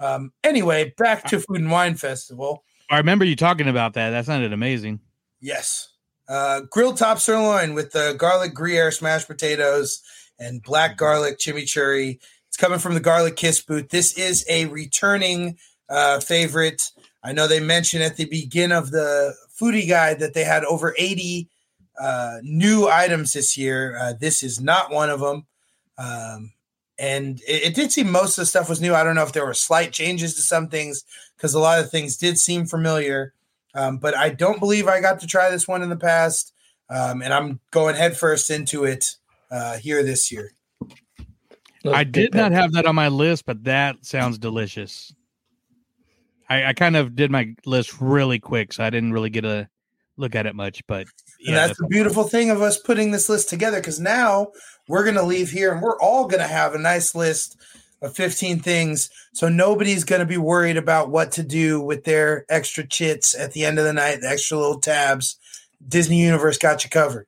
Um, 0.00 0.32
anyway, 0.44 0.94
back 0.96 1.24
to 1.24 1.40
Food 1.40 1.60
and 1.60 1.70
Wine 1.70 1.94
Festival. 1.94 2.64
I 2.90 2.98
remember 2.98 3.24
you 3.24 3.36
talking 3.36 3.68
about 3.68 3.94
that. 3.94 4.10
That 4.10 4.26
sounded 4.26 4.52
amazing. 4.52 5.00
Yes. 5.40 5.88
Uh, 6.28 6.62
grilled 6.70 6.96
top 6.96 7.18
sirloin 7.18 7.74
with 7.74 7.92
the 7.92 8.14
garlic 8.18 8.54
Gruyere 8.54 8.90
smashed 8.90 9.28
potatoes 9.28 10.02
and 10.38 10.62
black 10.62 10.96
garlic 10.96 11.38
chimichurri. 11.38 12.18
It's 12.48 12.56
coming 12.56 12.78
from 12.78 12.94
the 12.94 13.00
Garlic 13.00 13.36
Kiss 13.36 13.60
booth. 13.60 13.88
This 13.88 14.16
is 14.16 14.44
a 14.48 14.66
returning 14.66 15.58
uh, 15.88 16.20
favorite. 16.20 16.90
I 17.22 17.32
know 17.32 17.46
they 17.46 17.60
mentioned 17.60 18.02
at 18.02 18.16
the 18.16 18.26
beginning 18.26 18.76
of 18.76 18.90
the 18.90 19.34
foodie 19.60 19.88
guide 19.88 20.20
that 20.20 20.34
they 20.34 20.44
had 20.44 20.64
over 20.64 20.94
80 20.96 21.48
uh, 22.00 22.38
new 22.42 22.88
items 22.88 23.32
this 23.32 23.56
year. 23.56 23.98
Uh, 24.00 24.12
this 24.18 24.42
is 24.42 24.60
not 24.60 24.92
one 24.92 25.10
of 25.10 25.20
them. 25.20 25.46
Um, 25.98 26.52
and 26.98 27.40
it, 27.46 27.68
it, 27.68 27.74
did 27.74 27.92
seem 27.92 28.10
most 28.10 28.36
of 28.38 28.42
the 28.42 28.46
stuff 28.46 28.68
was 28.68 28.80
new. 28.80 28.94
I 28.94 29.04
don't 29.04 29.14
know 29.14 29.22
if 29.22 29.32
there 29.32 29.46
were 29.46 29.54
slight 29.54 29.92
changes 29.92 30.34
to 30.34 30.42
some 30.42 30.68
things 30.68 31.04
because 31.36 31.54
a 31.54 31.60
lot 31.60 31.78
of 31.78 31.90
things 31.90 32.16
did 32.16 32.38
seem 32.38 32.66
familiar. 32.66 33.34
Um, 33.74 33.98
but 33.98 34.16
I 34.16 34.30
don't 34.30 34.58
believe 34.58 34.88
I 34.88 35.00
got 35.00 35.20
to 35.20 35.26
try 35.26 35.50
this 35.50 35.68
one 35.68 35.82
in 35.82 35.88
the 35.88 35.96
past. 35.96 36.52
Um, 36.90 37.22
and 37.22 37.32
I'm 37.32 37.60
going 37.70 37.94
headfirst 37.94 38.50
into 38.50 38.84
it 38.84 39.16
uh, 39.50 39.76
here 39.76 40.02
this 40.02 40.32
year. 40.32 40.52
I 41.84 42.04
did 42.04 42.34
not 42.34 42.52
have 42.52 42.72
that 42.72 42.86
on 42.86 42.94
my 42.94 43.08
list, 43.08 43.46
but 43.46 43.64
that 43.64 44.04
sounds 44.04 44.38
delicious. 44.38 45.14
I, 46.48 46.66
I 46.66 46.72
kind 46.72 46.96
of 46.96 47.14
did 47.14 47.30
my 47.30 47.54
list 47.66 48.00
really 48.00 48.38
quick, 48.38 48.72
so 48.72 48.82
I 48.82 48.90
didn't 48.90 49.12
really 49.12 49.30
get 49.30 49.44
a 49.44 49.68
look 50.18 50.34
at 50.34 50.46
it 50.46 50.54
much. 50.54 50.86
But 50.86 51.06
yeah, 51.40 51.48
and 51.48 51.56
that's 51.56 51.78
the 51.78 51.86
beautiful 51.86 52.24
thing 52.24 52.50
of 52.50 52.60
us 52.60 52.78
putting 52.78 53.10
this 53.10 53.28
list 53.28 53.48
together 53.48 53.78
because 53.78 54.00
now 54.00 54.48
we're 54.88 55.04
going 55.04 55.16
to 55.16 55.22
leave 55.22 55.50
here 55.50 55.72
and 55.72 55.82
we're 55.82 55.98
all 56.00 56.26
going 56.26 56.42
to 56.42 56.48
have 56.48 56.74
a 56.74 56.78
nice 56.78 57.14
list 57.14 57.56
of 58.02 58.14
15 58.14 58.60
things. 58.60 59.10
So 59.32 59.48
nobody's 59.48 60.04
going 60.04 60.20
to 60.20 60.26
be 60.26 60.36
worried 60.36 60.76
about 60.76 61.10
what 61.10 61.32
to 61.32 61.42
do 61.42 61.80
with 61.80 62.04
their 62.04 62.44
extra 62.48 62.86
chits 62.86 63.34
at 63.34 63.52
the 63.52 63.64
end 63.64 63.78
of 63.78 63.84
the 63.84 63.92
night, 63.92 64.20
the 64.20 64.28
extra 64.28 64.58
little 64.58 64.80
tabs. 64.80 65.36
Disney 65.86 66.20
Universe 66.22 66.58
got 66.58 66.84
you 66.84 66.90
covered. 66.90 67.26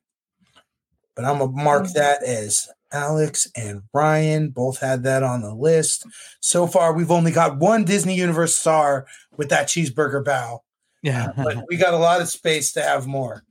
But 1.15 1.25
I'm 1.25 1.39
going 1.39 1.55
to 1.55 1.63
mark 1.63 1.83
mm-hmm. 1.83 1.97
that 1.97 2.23
as 2.23 2.69
Alex 2.91 3.49
and 3.55 3.83
Ryan 3.93 4.49
both 4.49 4.79
had 4.79 5.03
that 5.03 5.23
on 5.23 5.41
the 5.41 5.53
list. 5.53 6.05
So 6.39 6.67
far, 6.67 6.93
we've 6.93 7.11
only 7.11 7.31
got 7.31 7.57
one 7.57 7.85
Disney 7.85 8.15
Universe 8.15 8.57
star 8.57 9.05
with 9.37 9.49
that 9.49 9.67
cheeseburger 9.67 10.23
bao. 10.23 10.59
Yeah. 11.01 11.31
Uh, 11.37 11.43
but 11.43 11.65
we 11.69 11.77
got 11.77 11.93
a 11.93 11.97
lot 11.97 12.21
of 12.21 12.29
space 12.29 12.71
to 12.73 12.81
have 12.81 13.07
more. 13.07 13.43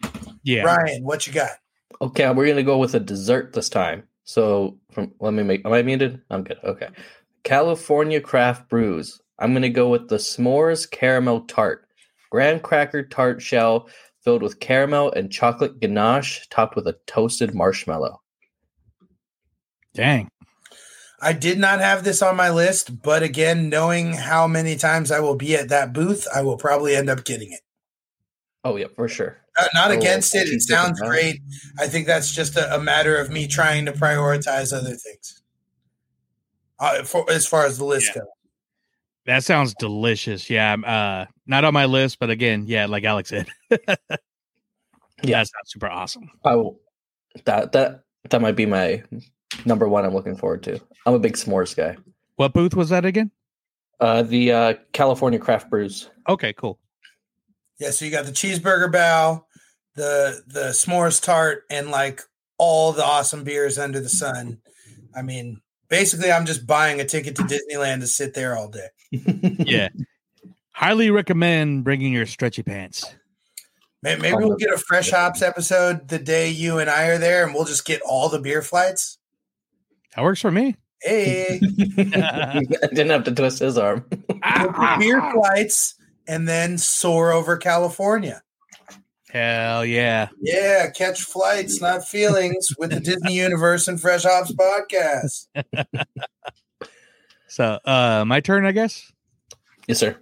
Yeah. 0.43 0.63
Ryan, 0.63 1.03
what 1.03 1.27
you 1.27 1.33
got? 1.33 1.51
Okay, 2.03 2.31
we're 2.31 2.47
gonna 2.47 2.63
go 2.63 2.79
with 2.79 2.95
a 2.95 3.01
dessert 3.01 3.53
this 3.53 3.69
time. 3.69 4.05
So 4.25 4.79
from 4.93 5.13
let 5.21 5.35
me 5.35 5.43
make 5.43 5.65
am 5.67 5.73
I 5.73 5.83
muted? 5.83 6.23
I'm 6.31 6.45
good. 6.45 6.59
Okay. 6.65 6.89
California 7.43 8.21
craft 8.21 8.69
brews. 8.69 9.21
I'm 9.39 9.53
gonna 9.53 9.69
go 9.69 9.89
with 9.89 10.09
the 10.09 10.17
s'mores 10.17 10.91
caramel 10.91 11.43
tart. 11.43 11.87
Graham 12.31 12.61
cracker 12.61 13.03
tart 13.03 13.43
shell 13.43 13.89
filled 14.23 14.43
with 14.43 14.61
caramel 14.61 15.13
and 15.13 15.33
chocolate 15.33 15.81
ganache 15.81 16.47
topped 16.49 16.77
with 16.77 16.87
a 16.87 16.97
toasted 17.07 17.55
marshmallow. 17.55 18.21
Dang. 19.95 20.29
I 21.21 21.33
did 21.33 21.59
not 21.59 21.81
have 21.81 22.03
this 22.03 22.23
on 22.23 22.37
my 22.37 22.51
list, 22.51 23.03
but 23.03 23.23
again, 23.23 23.69
knowing 23.69 24.15
how 24.15 24.47
many 24.47 24.77
times 24.77 25.11
I 25.11 25.21
will 25.21 25.35
be 25.35 25.55
at 25.55 25.69
that 25.69 25.93
booth, 25.93 26.27
I 26.35 26.43
will 26.43 26.57
probably 26.57 26.97
end 26.97 27.11
up 27.11 27.25
getting 27.25 27.53
it. 27.53 27.61
Oh 28.65 28.77
yeah, 28.77 28.87
for 28.95 29.09
sure. 29.09 29.39
Uh, 29.59 29.67
not 29.75 29.91
against 29.91 30.35
it. 30.35 30.49
It 30.49 30.63
sounds 30.63 31.01
great. 31.01 31.41
I 31.79 31.89
think 31.89 32.07
that's 32.07 32.33
just 32.33 32.57
a, 32.57 32.75
a, 32.75 32.81
matter 32.81 33.17
of 33.17 33.31
me 33.31 33.47
trying 33.47 33.87
to 33.87 33.93
prioritize 33.93 34.73
other 34.73 34.95
things. 34.95 35.43
Uh, 36.79 37.03
for, 37.03 37.31
as 37.31 37.47
far 37.47 37.67
as 37.67 37.79
the 37.79 37.85
list 37.85 38.09
yeah. 38.09 38.21
goes. 38.21 38.29
That 39.27 39.45
sounds 39.45 39.75
delicious. 39.79 40.49
Yeah, 40.49 40.75
uh, 40.75 41.27
not 41.47 41.65
on 41.65 41.75
my 41.75 41.85
list, 41.85 42.19
but 42.19 42.31
again, 42.31 42.65
yeah, 42.67 42.87
like 42.87 43.05
Alex 43.05 43.29
said, 43.31 43.49
yeah, 43.71 43.77
that 43.89 45.47
sounds 45.47 45.67
super 45.67 45.89
awesome. 45.89 46.31
Oh, 46.45 46.79
that 47.45 47.73
that 47.73 48.05
that 48.29 48.41
might 48.41 48.57
be 48.57 48.67
my 48.67 49.03
number 49.65 49.89
one. 49.89 50.05
I'm 50.05 50.15
looking 50.15 50.37
forward 50.37 50.63
to. 50.65 50.81
I'm 51.07 51.15
a 51.15 51.19
big 51.19 51.35
s'mores 51.35 51.77
guy. 51.77 51.97
What 52.37 52.53
booth 52.53 52.75
was 52.75 52.89
that 52.91 53.05
again? 53.05 53.31
Uh, 54.01 54.23
the 54.23 54.53
uh, 54.53 54.75
California 54.93 55.39
Craft 55.39 55.69
Brews. 55.69 56.11
Okay, 56.29 56.53
cool. 56.55 56.79
Yeah, 57.79 57.91
so 57.91 58.05
you 58.05 58.11
got 58.11 58.27
the 58.27 58.33
cheeseburger 58.33 58.91
bao, 58.91 59.45
the 59.95 60.43
the 60.47 60.69
s'mores 60.71 61.23
tart, 61.23 61.65
and 61.71 61.91
like 61.91 62.23
all 62.59 62.93
the 62.93 63.05
awesome 63.05 63.45
beers 63.45 63.79
under 63.79 64.01
the 64.01 64.09
sun. 64.09 64.59
I 65.15 65.23
mean, 65.23 65.61
basically, 65.89 66.31
I'm 66.31 66.47
just 66.47 66.67
buying 66.67 67.01
a 67.01 67.05
ticket 67.05 67.37
to 67.37 67.43
Disneyland 67.43 68.01
to 68.01 68.07
sit 68.07 68.35
there 68.35 68.57
all 68.57 68.69
day. 68.69 68.89
yeah, 69.11 69.89
highly 70.73 71.11
recommend 71.11 71.85
bringing 71.85 72.13
your 72.13 72.27
stretchy 72.27 72.63
pants. 72.63 73.05
Maybe 74.03 74.33
we'll 74.33 74.57
get 74.57 74.73
a 74.73 74.79
fresh 74.79 75.11
hops 75.11 75.43
episode 75.43 76.09
the 76.09 76.19
day 76.19 76.49
you 76.49 76.79
and 76.79 76.89
I 76.89 77.09
are 77.09 77.19
there, 77.19 77.45
and 77.45 77.55
we'll 77.55 77.67
just 77.67 77.85
get 77.85 78.01
all 78.01 78.31
the 78.31 78.41
beer 78.41 78.63
flights. 78.63 79.19
That 80.15 80.23
works 80.23 80.41
for 80.41 80.51
me. 80.51 80.77
Hey, 81.03 81.61
I 81.63 82.61
didn't 82.89 83.11
have 83.11 83.25
to 83.25 83.35
twist 83.35 83.61
his 83.61 83.79
arm. 83.79 84.05
beer 84.99 85.33
flights 85.33 85.95
and 86.27 86.47
then 86.47 86.79
soar 86.79 87.33
over 87.33 87.57
California. 87.57 88.43
Hell 89.31 89.85
yeah. 89.85 90.29
Yeah, 90.41 90.91
catch 90.91 91.23
flights, 91.23 91.81
not 91.81 92.07
feelings 92.07 92.71
with 92.79 92.91
the 92.91 93.01
Disney 93.01 93.35
Universe 93.35 93.87
and 93.87 94.01
Fresh 94.01 94.25
Hops 94.25 94.53
podcast. 94.53 95.47
so, 97.47 97.79
uh 97.85 98.25
my 98.27 98.41
turn, 98.41 98.67
I 98.67 98.73
guess. 98.73 99.13
Yes, 99.87 99.99
sir. 99.99 100.17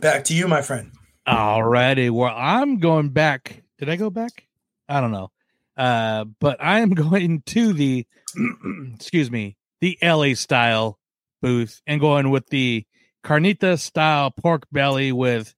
Back 0.00 0.24
to 0.24 0.34
you, 0.34 0.48
my 0.48 0.62
friend. 0.62 0.92
Alrighty. 1.26 2.10
Well, 2.10 2.34
I'm 2.34 2.78
going 2.78 3.10
back. 3.10 3.62
Did 3.78 3.88
I 3.88 3.96
go 3.96 4.10
back? 4.10 4.46
I 4.88 5.00
don't 5.00 5.12
know. 5.12 5.30
Uh, 5.76 6.24
but 6.40 6.56
I'm 6.60 6.90
going 6.90 7.42
to 7.46 7.72
the 7.72 8.06
excuse 8.94 9.30
me, 9.30 9.56
the 9.80 9.98
LA 10.02 10.34
style 10.34 10.98
booth 11.40 11.80
and 11.86 12.00
going 12.00 12.30
with 12.30 12.46
the 12.48 12.84
carnita 13.24 13.78
style 13.78 14.30
pork 14.30 14.66
belly 14.72 15.12
with 15.12 15.54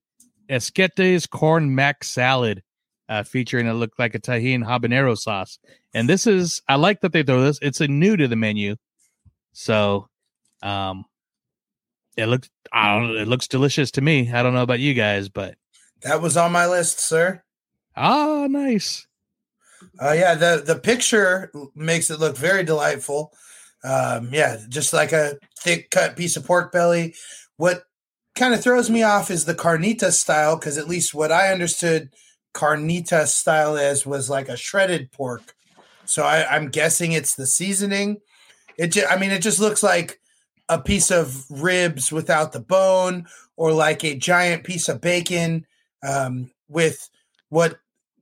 esquites 0.49 1.29
corn 1.29 1.75
mac 1.75 2.03
salad, 2.03 2.63
uh, 3.09 3.23
featuring 3.23 3.67
it 3.67 3.73
look 3.73 3.93
like 3.97 4.15
a 4.15 4.19
Tajín 4.19 4.65
habanero 4.65 5.17
sauce. 5.17 5.59
And 5.93 6.09
this 6.09 6.27
is 6.27 6.61
I 6.67 6.75
like 6.75 7.01
that 7.01 7.13
they 7.13 7.23
throw 7.23 7.41
this. 7.41 7.59
It's 7.61 7.81
a 7.81 7.87
new 7.87 8.17
to 8.17 8.27
the 8.27 8.35
menu, 8.35 8.75
so 9.53 10.09
um, 10.61 11.05
it 12.17 12.25
looks 12.25 12.49
I 12.73 12.97
don't 12.97 13.17
it 13.17 13.27
looks 13.27 13.47
delicious 13.47 13.91
to 13.91 14.01
me. 14.01 14.31
I 14.31 14.43
don't 14.43 14.53
know 14.53 14.63
about 14.63 14.79
you 14.79 14.93
guys, 14.93 15.29
but 15.29 15.55
that 16.01 16.21
was 16.21 16.37
on 16.37 16.51
my 16.51 16.67
list, 16.67 16.99
sir. 16.99 17.41
Ah, 17.95 18.47
nice. 18.49 19.04
Uh, 20.01 20.11
yeah, 20.11 20.35
the 20.35 20.63
the 20.65 20.75
picture 20.75 21.51
makes 21.75 22.09
it 22.09 22.19
look 22.19 22.37
very 22.37 22.63
delightful. 22.63 23.31
Um, 23.83 24.29
yeah, 24.31 24.57
just 24.69 24.93
like 24.93 25.11
a 25.11 25.37
thick 25.59 25.89
cut 25.91 26.15
piece 26.15 26.37
of 26.37 26.45
pork 26.45 26.71
belly. 26.71 27.13
What 27.57 27.83
kind 28.35 28.53
of 28.53 28.61
throws 28.61 28.89
me 28.89 29.03
off 29.03 29.31
is 29.31 29.45
the 29.45 29.55
carnita 29.55 30.11
style 30.11 30.55
because 30.57 30.77
at 30.77 30.87
least 30.87 31.13
what 31.13 31.31
I 31.31 31.51
understood 31.51 32.09
carnita 32.53 33.27
style 33.27 33.77
as 33.77 34.05
was 34.05 34.29
like 34.29 34.49
a 34.49 34.57
shredded 34.57 35.11
pork. 35.11 35.53
So 36.05 36.23
I, 36.23 36.55
I'm 36.55 36.69
guessing 36.69 37.11
it's 37.11 37.35
the 37.35 37.47
seasoning. 37.47 38.17
It 38.77 38.87
just, 38.87 39.11
I 39.11 39.17
mean, 39.17 39.31
it 39.31 39.41
just 39.41 39.59
looks 39.59 39.83
like 39.83 40.19
a 40.67 40.79
piece 40.79 41.11
of 41.11 41.45
ribs 41.49 42.11
without 42.11 42.51
the 42.51 42.59
bone, 42.59 43.25
or 43.55 43.71
like 43.71 44.03
a 44.03 44.15
giant 44.15 44.63
piece 44.63 44.89
of 44.89 45.01
bacon 45.01 45.65
um, 46.03 46.51
with 46.67 47.09
what 47.49 47.77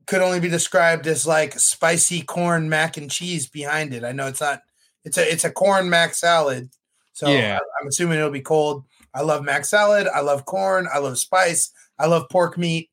could 0.07 0.21
only 0.21 0.39
be 0.39 0.49
described 0.49 1.07
as 1.07 1.25
like 1.25 1.57
spicy 1.59 2.21
corn 2.21 2.69
mac 2.69 2.97
and 2.97 3.09
cheese 3.09 3.47
behind 3.47 3.93
it. 3.93 4.03
I 4.03 4.11
know 4.11 4.27
it's 4.27 4.41
not. 4.41 4.61
It's 5.05 5.17
a 5.17 5.31
it's 5.31 5.43
a 5.43 5.51
corn 5.51 5.89
mac 5.89 6.13
salad. 6.13 6.69
So 7.13 7.29
Yeah. 7.29 7.59
I'm 7.81 7.87
assuming 7.87 8.17
it'll 8.17 8.31
be 8.31 8.41
cold. 8.41 8.85
I 9.13 9.21
love 9.21 9.43
mac 9.43 9.65
salad. 9.65 10.07
I 10.07 10.21
love 10.21 10.45
corn. 10.45 10.87
I 10.91 10.99
love 10.99 11.17
spice. 11.17 11.71
I 11.99 12.07
love 12.07 12.27
pork 12.29 12.57
meat. 12.57 12.89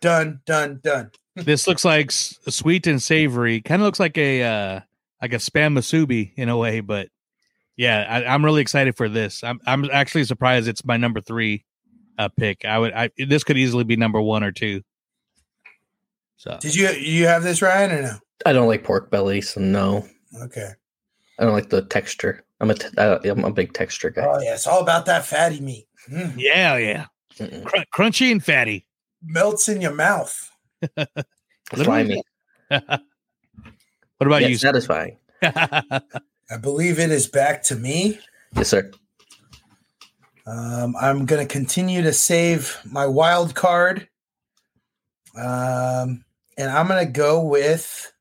Done. 0.00 0.40
Done. 0.46 0.80
Done. 0.82 1.10
this 1.36 1.66
looks 1.66 1.84
like 1.84 2.06
s- 2.06 2.38
sweet 2.48 2.86
and 2.86 3.02
savory. 3.02 3.60
Kind 3.60 3.82
of 3.82 3.86
looks 3.86 4.00
like 4.00 4.16
a 4.16 4.42
uh, 4.42 4.80
like 5.20 5.32
a 5.32 5.36
spam 5.36 5.76
musubi 5.76 6.32
in 6.36 6.48
a 6.48 6.56
way, 6.56 6.80
but 6.80 7.08
yeah, 7.76 8.06
I, 8.08 8.24
I'm 8.32 8.44
really 8.44 8.62
excited 8.62 8.96
for 8.96 9.08
this. 9.08 9.44
I'm 9.44 9.60
I'm 9.66 9.84
actually 9.92 10.24
surprised 10.24 10.68
it's 10.68 10.84
my 10.84 10.96
number 10.96 11.20
three 11.20 11.64
uh, 12.18 12.28
pick. 12.28 12.64
I 12.64 12.78
would 12.78 12.92
I 12.92 13.10
this 13.28 13.44
could 13.44 13.58
easily 13.58 13.84
be 13.84 13.96
number 13.96 14.20
one 14.20 14.42
or 14.42 14.52
two. 14.52 14.82
So 16.38 16.56
Did 16.60 16.74
you 16.74 16.88
you 16.90 17.26
have 17.26 17.42
this 17.42 17.60
Ryan 17.60 17.90
or 17.92 18.02
no? 18.02 18.16
I 18.46 18.52
don't 18.52 18.68
like 18.68 18.84
pork 18.84 19.10
belly, 19.10 19.40
so 19.40 19.60
no. 19.60 20.06
Okay. 20.42 20.70
I 21.38 21.44
don't 21.44 21.52
like 21.52 21.68
the 21.70 21.82
texture. 21.82 22.44
I'm 22.60 22.70
a 22.70 22.74
t- 22.74 22.88
I- 22.96 23.18
I'm 23.24 23.44
a 23.44 23.52
big 23.52 23.72
texture 23.74 24.10
guy. 24.10 24.24
Oh 24.24 24.40
yeah, 24.40 24.54
it's 24.54 24.66
all 24.66 24.80
about 24.80 25.04
that 25.06 25.26
fatty 25.26 25.60
meat. 25.60 25.86
Mm. 26.10 26.34
yeah, 26.38 26.76
yeah, 26.76 27.06
Cr- 27.36 27.82
crunchy 27.94 28.32
and 28.32 28.42
fatty. 28.42 28.86
Melts 29.22 29.68
in 29.68 29.80
your 29.80 29.92
mouth. 29.94 30.50
Slimy. 31.74 32.22
what 32.68 33.00
about 34.20 34.40
Yet 34.42 34.50
you? 34.50 34.56
satisfying. 34.58 35.18
I 35.42 36.56
believe 36.60 36.98
it 36.98 37.10
is 37.10 37.26
back 37.28 37.62
to 37.64 37.76
me. 37.76 38.18
Yes, 38.56 38.68
sir. 38.68 38.90
Um, 40.46 40.94
I'm 41.00 41.26
going 41.26 41.46
to 41.46 41.52
continue 41.52 42.00
to 42.02 42.12
save 42.12 42.78
my 42.86 43.06
wild 43.06 43.54
card. 43.54 44.08
Um, 45.36 46.24
and 46.58 46.70
I'm 46.70 46.88
to 46.88 47.06
go 47.06 47.40
with. 47.40 48.12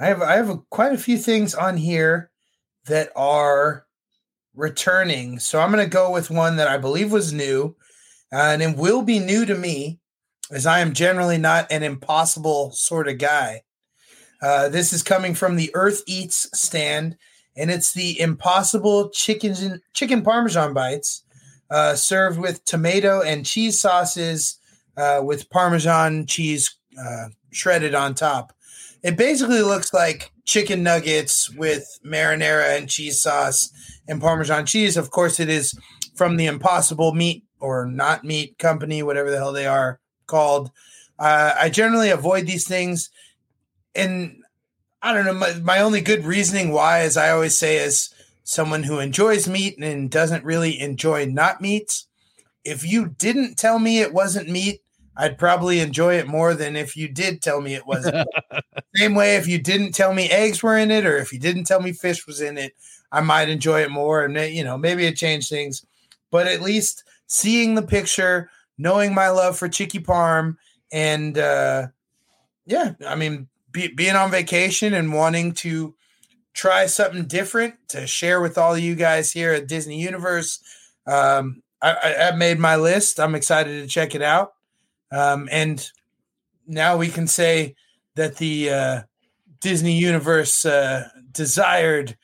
I 0.00 0.06
have 0.06 0.22
I 0.22 0.36
have 0.36 0.48
a, 0.48 0.58
quite 0.70 0.92
a 0.92 0.98
few 0.98 1.18
things 1.18 1.54
on 1.54 1.76
here 1.76 2.30
that 2.86 3.10
are 3.14 3.86
returning, 4.56 5.38
so 5.38 5.60
I'm 5.60 5.70
to 5.72 5.86
go 5.86 6.10
with 6.10 6.30
one 6.30 6.56
that 6.56 6.66
I 6.66 6.78
believe 6.78 7.12
was 7.12 7.32
new, 7.32 7.76
and 8.32 8.62
it 8.62 8.76
will 8.76 9.02
be 9.02 9.20
new 9.20 9.44
to 9.44 9.54
me, 9.54 10.00
as 10.50 10.66
I 10.66 10.80
am 10.80 10.94
generally 10.94 11.38
not 11.38 11.70
an 11.70 11.82
impossible 11.82 12.72
sort 12.72 13.06
of 13.06 13.18
guy. 13.18 13.62
Uh, 14.42 14.68
this 14.68 14.92
is 14.92 15.04
coming 15.04 15.34
from 15.34 15.54
the 15.54 15.70
Earth 15.74 16.02
Eats 16.08 16.48
stand, 16.58 17.16
and 17.56 17.70
it's 17.70 17.92
the 17.92 18.18
Impossible 18.18 19.10
chicken 19.10 19.80
chicken 19.92 20.22
parmesan 20.22 20.72
bites, 20.72 21.22
uh, 21.70 21.94
served 21.94 22.40
with 22.40 22.64
tomato 22.64 23.20
and 23.20 23.46
cheese 23.46 23.78
sauces, 23.78 24.58
uh, 24.96 25.20
with 25.24 25.50
parmesan 25.50 26.26
cheese 26.26 26.76
uh, 26.98 27.26
shredded 27.50 27.94
on 27.94 28.14
top. 28.14 28.52
It 29.02 29.16
basically 29.16 29.62
looks 29.62 29.92
like 29.92 30.30
chicken 30.44 30.82
nuggets 30.82 31.50
with 31.50 31.98
marinara 32.04 32.76
and 32.76 32.88
cheese 32.88 33.20
sauce 33.20 33.70
and 34.06 34.20
parmesan 34.20 34.66
cheese. 34.66 34.96
Of 34.96 35.10
course, 35.10 35.40
it 35.40 35.48
is 35.48 35.78
from 36.14 36.36
the 36.36 36.46
Impossible 36.46 37.12
Meat 37.12 37.44
or 37.58 37.86
Not 37.86 38.24
Meat 38.24 38.58
Company, 38.58 39.02
whatever 39.02 39.30
the 39.30 39.38
hell 39.38 39.52
they 39.52 39.66
are 39.66 40.00
called. 40.26 40.70
Uh, 41.18 41.52
I 41.58 41.68
generally 41.68 42.10
avoid 42.10 42.46
these 42.46 42.66
things 42.66 43.10
and 43.94 44.42
I 45.02 45.12
don't 45.12 45.24
know. 45.24 45.34
My, 45.34 45.54
my 45.54 45.80
only 45.80 46.00
good 46.00 46.24
reasoning 46.24 46.70
why, 46.70 47.00
as 47.00 47.16
I 47.16 47.30
always 47.30 47.58
say, 47.58 47.76
is 47.76 48.14
someone 48.44 48.84
who 48.84 48.98
enjoys 48.98 49.48
meat 49.48 49.78
and 49.78 50.10
doesn't 50.10 50.44
really 50.44 50.80
enjoy 50.80 51.26
not 51.26 51.60
meats, 51.60 52.06
if 52.64 52.84
you 52.84 53.08
didn't 53.08 53.56
tell 53.56 53.78
me 53.78 54.00
it 54.00 54.12
wasn't 54.12 54.48
meat, 54.48 54.82
I'd 55.16 55.38
probably 55.38 55.80
enjoy 55.80 56.14
it 56.16 56.26
more 56.26 56.54
than 56.54 56.74
if 56.74 56.96
you 56.96 57.08
did 57.08 57.42
tell 57.42 57.60
me 57.60 57.74
it 57.74 57.86
wasn't. 57.86 58.26
Same 58.96 59.14
way, 59.14 59.36
if 59.36 59.46
you 59.46 59.58
didn't 59.58 59.92
tell 59.92 60.14
me 60.14 60.30
eggs 60.30 60.62
were 60.62 60.76
in 60.76 60.90
it, 60.90 61.04
or 61.04 61.18
if 61.18 61.32
you 61.32 61.38
didn't 61.38 61.64
tell 61.64 61.80
me 61.80 61.92
fish 61.92 62.26
was 62.26 62.40
in 62.40 62.56
it, 62.56 62.74
I 63.10 63.20
might 63.20 63.48
enjoy 63.48 63.82
it 63.82 63.90
more. 63.90 64.24
And 64.24 64.36
you 64.54 64.64
know, 64.64 64.78
maybe 64.78 65.04
it 65.04 65.16
changed 65.16 65.48
things, 65.48 65.84
but 66.30 66.46
at 66.46 66.62
least 66.62 67.04
seeing 67.26 67.74
the 67.74 67.82
picture, 67.82 68.50
knowing 68.78 69.14
my 69.14 69.28
love 69.28 69.58
for 69.58 69.68
Chicky 69.68 69.98
Parm, 69.98 70.56
and 70.90 71.36
uh, 71.36 71.88
yeah, 72.66 72.92
I 73.06 73.14
mean, 73.14 73.48
be, 73.70 73.88
being 73.88 74.16
on 74.16 74.30
vacation 74.30 74.94
and 74.94 75.12
wanting 75.12 75.52
to 75.54 75.94
try 76.54 76.86
something 76.86 77.24
different 77.24 77.74
to 77.88 78.06
share 78.06 78.40
with 78.40 78.58
all 78.58 78.74
of 78.74 78.80
you 78.80 78.94
guys 78.94 79.32
here 79.32 79.52
at 79.52 79.66
Disney 79.66 80.00
Universe. 80.00 80.60
Um, 81.06 81.61
I, 81.82 81.92
I, 81.92 82.28
I 82.28 82.36
made 82.36 82.58
my 82.58 82.76
list. 82.76 83.18
I'm 83.18 83.34
excited 83.34 83.82
to 83.82 83.88
check 83.88 84.14
it 84.14 84.22
out. 84.22 84.52
Um, 85.10 85.48
and 85.50 85.86
now 86.66 86.96
we 86.96 87.08
can 87.08 87.26
say 87.26 87.74
that 88.14 88.36
the 88.36 88.70
uh, 88.70 89.02
Disney 89.60 89.98
Universe 89.98 90.64
uh, 90.64 91.08
desired 91.32 92.16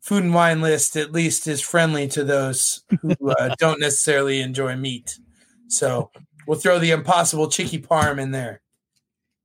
food 0.00 0.24
and 0.24 0.34
wine 0.34 0.60
list 0.60 0.96
at 0.96 1.12
least 1.12 1.46
is 1.46 1.60
friendly 1.60 2.08
to 2.08 2.24
those 2.24 2.84
who 3.02 3.30
uh, 3.30 3.54
don't 3.58 3.80
necessarily 3.80 4.40
enjoy 4.40 4.76
meat. 4.76 5.18
So 5.68 6.10
we'll 6.46 6.58
throw 6.58 6.78
the 6.78 6.90
impossible 6.90 7.48
chicky 7.48 7.80
parm 7.80 8.20
in 8.20 8.30
there. 8.30 8.60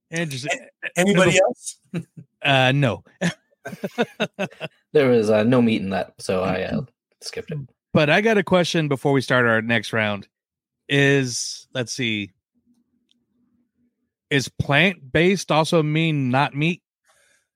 Interesting. 0.09 0.67
Anybody 0.95 1.39
else? 1.39 1.77
Uh, 2.43 2.71
no, 2.73 3.03
There 4.93 5.09
was 5.09 5.29
uh, 5.29 5.43
no 5.43 5.61
meat 5.61 5.81
in 5.81 5.91
that, 5.91 6.13
so 6.19 6.41
I 6.41 6.63
uh, 6.63 6.81
skipped 7.21 7.51
it. 7.51 7.59
But 7.93 8.09
I 8.09 8.21
got 8.21 8.37
a 8.37 8.43
question 8.43 8.87
before 8.87 9.11
we 9.11 9.21
start 9.21 9.45
our 9.45 9.61
next 9.61 9.93
round. 9.93 10.27
Is 10.89 11.67
let's 11.73 11.93
see, 11.93 12.31
is 14.29 14.49
plant 14.49 15.11
based 15.11 15.51
also 15.51 15.81
mean 15.81 16.29
not 16.29 16.55
meat? 16.55 16.81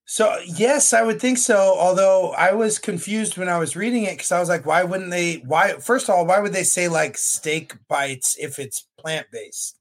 So 0.05 0.38
yes, 0.45 0.93
I 0.93 1.01
would 1.01 1.19
think 1.19 1.39
so. 1.39 1.75
Although 1.77 2.31
I 2.31 2.53
was 2.53 2.79
confused 2.79 3.38
when 3.38 3.49
I 3.49 3.57
was 3.57 3.75
reading 3.75 4.03
it 4.03 4.11
because 4.11 4.31
I 4.31 4.39
was 4.39 4.49
like, 4.49 4.65
why 4.65 4.83
wouldn't 4.83 5.11
they? 5.11 5.38
Why 5.45 5.73
first 5.73 6.07
of 6.07 6.15
all, 6.15 6.25
why 6.25 6.39
would 6.39 6.53
they 6.53 6.63
say 6.63 6.88
like 6.88 7.17
steak 7.17 7.73
bites 7.88 8.38
if 8.39 8.59
it's 8.59 8.88
plant 8.99 9.27
based? 9.31 9.79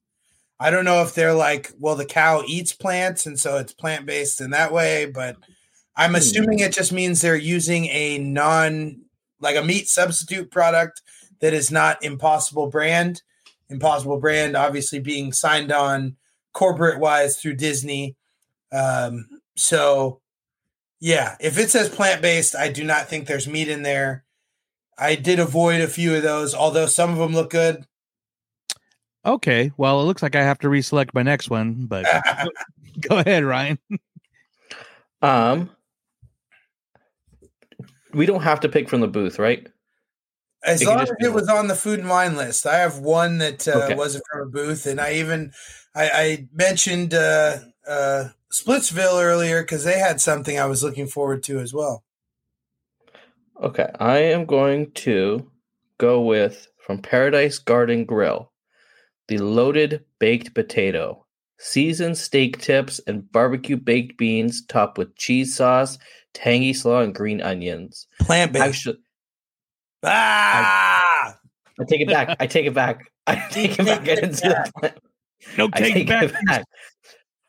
I 0.58 0.70
don't 0.70 0.84
know 0.84 1.02
if 1.02 1.14
they're 1.14 1.34
like, 1.34 1.72
well, 1.78 1.96
the 1.96 2.06
cow 2.06 2.42
eats 2.46 2.72
plants 2.72 3.26
and 3.26 3.38
so 3.38 3.58
it's 3.58 3.74
plant 3.74 4.06
based 4.06 4.40
in 4.40 4.50
that 4.50 4.72
way, 4.72 5.06
but 5.06 5.36
I'm 5.96 6.10
hmm. 6.10 6.16
assuming 6.16 6.60
it 6.60 6.72
just 6.72 6.92
means 6.92 7.20
they're 7.20 7.36
using 7.36 7.86
a 7.86 8.18
non 8.18 9.03
like 9.44 9.56
a 9.56 9.62
meat 9.62 9.88
substitute 9.88 10.50
product 10.50 11.02
that 11.40 11.54
is 11.54 11.70
not 11.70 12.02
Impossible 12.02 12.68
brand. 12.68 13.22
Impossible 13.68 14.18
brand 14.18 14.56
obviously 14.56 14.98
being 14.98 15.32
signed 15.32 15.70
on 15.70 16.16
corporate 16.52 16.98
wise 16.98 17.36
through 17.40 17.54
Disney. 17.54 18.16
Um, 18.72 19.28
so 19.56 20.20
yeah, 21.00 21.36
if 21.38 21.58
it 21.58 21.70
says 21.70 21.88
plant 21.88 22.22
based, 22.22 22.56
I 22.56 22.70
do 22.70 22.82
not 22.82 23.08
think 23.08 23.26
there's 23.26 23.46
meat 23.46 23.68
in 23.68 23.82
there. 23.82 24.24
I 24.96 25.16
did 25.16 25.38
avoid 25.38 25.80
a 25.80 25.88
few 25.88 26.14
of 26.14 26.22
those, 26.22 26.54
although 26.54 26.86
some 26.86 27.10
of 27.10 27.18
them 27.18 27.34
look 27.34 27.50
good. 27.50 27.84
Okay, 29.26 29.72
well, 29.76 30.00
it 30.00 30.04
looks 30.04 30.22
like 30.22 30.36
I 30.36 30.42
have 30.42 30.58
to 30.60 30.68
reselect 30.68 31.14
my 31.14 31.22
next 31.22 31.50
one, 31.50 31.86
but 31.86 32.06
go 33.00 33.18
ahead, 33.18 33.44
Ryan. 33.44 33.78
Um, 35.22 35.70
we 38.14 38.26
don't 38.26 38.42
have 38.42 38.60
to 38.60 38.68
pick 38.68 38.88
from 38.88 39.00
the 39.00 39.08
booth, 39.08 39.38
right? 39.38 39.66
As 40.62 40.82
It 40.82 40.86
long 40.86 41.00
as 41.00 41.10
it 41.20 41.32
was 41.32 41.48
on 41.48 41.68
the 41.68 41.74
food 41.74 41.98
and 42.00 42.08
wine 42.08 42.36
list, 42.36 42.66
I 42.66 42.78
have 42.78 42.98
one 42.98 43.38
that 43.38 43.68
uh, 43.68 43.76
Okay. 43.84 43.94
wasn't 43.94 44.24
from 44.30 44.42
a 44.42 44.50
booth, 44.50 44.86
and 44.86 44.98
I 45.00 45.14
even 45.14 45.52
I, 45.94 46.08
I 46.10 46.48
mentioned 46.52 47.12
uh, 47.12 47.58
uh, 47.86 48.28
Splitsville 48.50 49.22
earlier 49.22 49.62
because 49.62 49.84
they 49.84 49.98
had 49.98 50.20
something 50.22 50.58
I 50.58 50.64
was 50.66 50.82
looking 50.82 51.06
forward 51.06 51.42
to 51.44 51.58
as 51.58 51.74
well. 51.74 52.02
Okay, 53.62 53.88
I 54.00 54.18
am 54.18 54.46
going 54.46 54.90
to 54.92 55.50
go 55.98 56.20
with 56.22 56.66
from 56.78 57.00
Paradise 57.02 57.58
Garden 57.58 58.04
Grill, 58.04 58.50
the 59.28 59.38
loaded 59.38 60.04
baked 60.18 60.54
potato, 60.54 61.26
seasoned 61.58 62.18
steak 62.18 62.58
tips, 62.58 63.00
and 63.06 63.30
barbecue 63.30 63.76
baked 63.76 64.18
beans 64.18 64.64
topped 64.66 64.98
with 64.98 65.16
cheese 65.16 65.54
sauce, 65.54 65.98
tangy 66.34 66.72
slaw, 66.74 67.00
and 67.00 67.14
green 67.14 67.40
onions. 67.40 68.06
Plant 68.20 68.52
based. 68.52 68.64
Actually, 68.64 68.98
Ah, 70.06 71.36
I 71.80 71.84
take 71.88 72.02
it 72.02 72.08
back. 72.08 72.36
I 72.38 72.46
take 72.46 72.66
it 72.66 72.74
back. 72.74 73.10
I 73.26 73.36
take 73.50 73.78
it 73.78 73.86
back. 73.86 74.00
I 74.00 74.14
that. 74.26 74.98
No, 75.56 75.68
I 75.72 75.80
take 75.80 75.96
it 75.96 76.06
back. 76.08 76.32
back. 76.46 76.64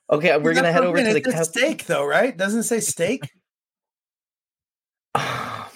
Okay, 0.10 0.38
we're 0.38 0.54
gonna 0.54 0.72
head 0.72 0.84
over 0.84 0.98
to 0.98 1.14
the 1.14 1.22
cap- 1.22 1.46
steak, 1.46 1.86
though, 1.86 2.06
right? 2.06 2.36
Doesn't 2.38 2.62
it 2.62 2.64
say 2.64 2.80
steak? 2.80 3.28
I 5.16 5.68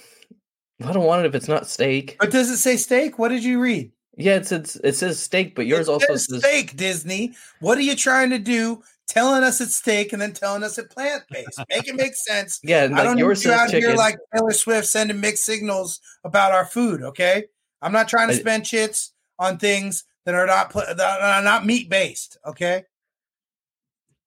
don't 0.80 1.03
want 1.05 1.26
it 1.26 1.28
if 1.28 1.36
it's 1.36 1.47
not 1.47 1.68
steak. 1.68 2.16
But 2.20 2.32
does 2.32 2.49
it 2.49 2.57
say 2.57 2.78
steak? 2.78 3.20
What 3.20 3.30
did 3.30 3.43
you 3.43 3.60
read? 3.60 3.91
Yeah, 4.18 4.36
it's, 4.36 4.51
it's 4.51 4.76
it 4.78 4.95
says 4.95 5.20
steak, 5.20 5.55
but 5.55 5.66
yours 5.66 5.88
It 5.88 5.91
also 5.91 6.07
says 6.07 6.28
says 6.28 6.39
steak. 6.39 6.76
Disney. 6.78 7.34
What 7.60 7.78
are 7.78 7.82
you 7.82 7.95
trying 7.95 8.30
to 8.32 8.39
do? 8.39 8.82
Telling 9.10 9.43
us 9.43 9.60
it's 9.60 9.76
steak 9.76 10.14
and 10.14 10.22
then 10.22 10.34
telling 10.34 10.62
us 10.62 10.78
it's 10.78 10.93
plant 10.93 11.24
based. 11.32 11.60
Make 11.70 11.88
it 11.88 11.95
make 11.95 12.14
sense. 12.16 12.60
Yeah, 12.64 12.84
and 12.84 12.95
I 12.95 13.03
don't 13.03 13.16
need 13.16 13.43
you 13.43 13.51
out 13.51 13.72
here 13.72 13.95
like 13.95 14.18
Taylor 14.34 14.51
Swift 14.51 14.88
sending 14.88 15.20
mixed 15.20 15.43
signals 15.43 15.99
about 16.24 16.51
our 16.51 16.66
food. 16.66 17.01
Okay, 17.01 17.45
I'm 17.82 17.91
not 17.91 18.07
trying 18.07 18.28
to 18.28 18.36
spend 18.36 18.66
chits 18.66 19.14
on 19.39 19.57
things 19.57 20.03
that 20.26 20.36
are 20.36 20.45
not 20.45 20.72
that 20.74 20.99
are 20.99 21.41
not 21.41 21.66
meat 21.66 21.89
based. 21.89 22.38
Okay. 22.45 22.84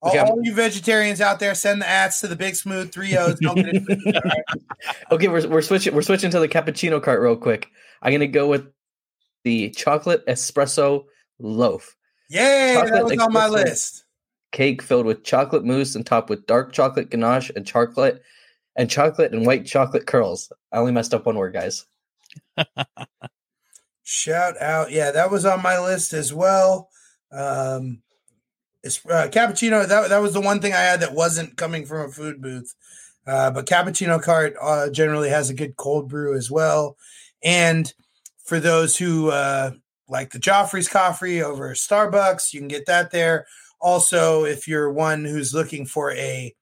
All, 0.00 0.10
Okay, 0.10 0.18
I'm- 0.18 0.28
all 0.30 0.40
you 0.42 0.52
vegetarians 0.52 1.20
out 1.20 1.38
there, 1.38 1.54
send 1.54 1.80
the 1.80 1.88
ads 1.88 2.18
to 2.20 2.26
the 2.26 2.34
Big 2.34 2.56
Smooth 2.56 2.92
Three 2.92 3.16
O's. 3.16 3.38
Don't 3.38 3.54
get 3.54 3.68
it. 3.68 3.84
twisted, 3.84 4.16
all 4.16 4.22
right? 4.24 4.64
Okay, 5.12 5.28
we're 5.28 5.46
we're 5.46 5.62
switching 5.62 5.94
we're 5.94 6.02
switching 6.02 6.30
to 6.32 6.40
the 6.40 6.48
cappuccino 6.48 7.00
cart 7.00 7.20
real 7.20 7.36
quick. 7.36 7.68
I'm 8.02 8.10
gonna 8.12 8.26
go 8.26 8.48
with 8.48 8.66
the 9.44 9.70
chocolate 9.70 10.26
espresso 10.26 11.04
loaf. 11.38 11.94
Yay, 12.30 12.74
that 12.74 12.88
Chocolate 12.88 13.04
was 13.04 13.18
on 13.20 13.32
my 13.32 13.46
list. 13.46 14.04
Cake 14.52 14.82
filled 14.82 15.06
with 15.06 15.24
chocolate 15.24 15.64
mousse 15.64 15.94
and 15.94 16.06
topped 16.06 16.30
with 16.30 16.46
dark 16.46 16.72
chocolate 16.72 17.10
ganache 17.10 17.50
and 17.56 17.66
chocolate 17.66 18.22
and 18.76 18.88
chocolate 18.88 19.32
and 19.32 19.46
white 19.46 19.66
chocolate 19.66 20.06
curls. 20.06 20.52
I 20.70 20.78
only 20.78 20.92
messed 20.92 21.14
up 21.14 21.26
one 21.26 21.36
word, 21.36 21.54
guys. 21.54 21.84
Shout 24.02 24.60
out. 24.60 24.90
Yeah, 24.90 25.10
that 25.10 25.30
was 25.30 25.44
on 25.44 25.62
my 25.62 25.78
list 25.78 26.12
as 26.12 26.32
well. 26.32 26.90
Um 27.30 28.02
it's 28.84 29.04
uh, 29.06 29.28
cappuccino 29.30 29.86
that 29.86 30.08
that 30.08 30.22
was 30.22 30.32
the 30.32 30.40
one 30.40 30.60
thing 30.60 30.72
I 30.72 30.80
had 30.80 31.00
that 31.00 31.14
wasn't 31.14 31.56
coming 31.56 31.86
from 31.86 32.08
a 32.08 32.12
food 32.12 32.42
booth. 32.42 32.74
Uh, 33.26 33.50
but 33.52 33.66
cappuccino 33.66 34.20
cart 34.20 34.56
uh, 34.60 34.90
generally 34.90 35.28
has 35.28 35.48
a 35.48 35.54
good 35.54 35.76
cold 35.76 36.08
brew 36.08 36.36
as 36.36 36.50
well. 36.50 36.96
And 37.44 37.92
for 38.44 38.58
those 38.58 38.96
who 38.96 39.30
uh, 39.30 39.72
like 40.08 40.30
the 40.30 40.40
Joffrey's 40.40 40.88
coffee 40.88 41.42
over 41.42 41.70
Starbucks, 41.70 42.52
you 42.52 42.60
can 42.60 42.68
get 42.68 42.86
that 42.86 43.12
there. 43.12 43.46
Also, 43.82 44.44
if 44.44 44.68
you're 44.68 44.92
one 44.92 45.24
who's 45.24 45.52
looking 45.52 45.84
for 45.84 46.12
a 46.12 46.54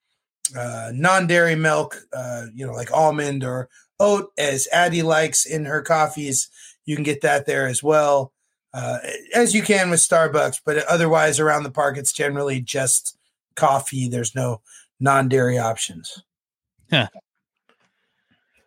uh, 0.57 0.91
non-dairy 0.95 1.55
milk, 1.55 1.99
uh, 2.13 2.47
you 2.55 2.67
know, 2.67 2.73
like 2.73 2.91
almond 2.93 3.45
or 3.45 3.69
oat, 4.01 4.33
as 4.39 4.67
Addie 4.73 5.03
likes 5.03 5.45
in 5.45 5.67
her 5.67 5.83
coffees, 5.83 6.49
you 6.87 6.97
can 6.97 7.05
get 7.05 7.21
that 7.21 7.45
there 7.47 7.67
as 7.67 7.83
well, 7.83 8.33
uh, 8.73 8.99
as 9.35 9.55
you 9.55 9.63
can 9.63 9.91
with 9.91 10.01
Starbucks. 10.01 10.63
But 10.65 10.79
otherwise, 10.87 11.39
around 11.39 11.65
the 11.65 11.71
park, 11.71 11.99
it's 11.99 12.13
generally 12.13 12.61
just 12.61 13.19
coffee. 13.55 14.09
There's 14.09 14.35
no 14.35 14.63
non-dairy 14.99 15.59
options. 15.59 16.23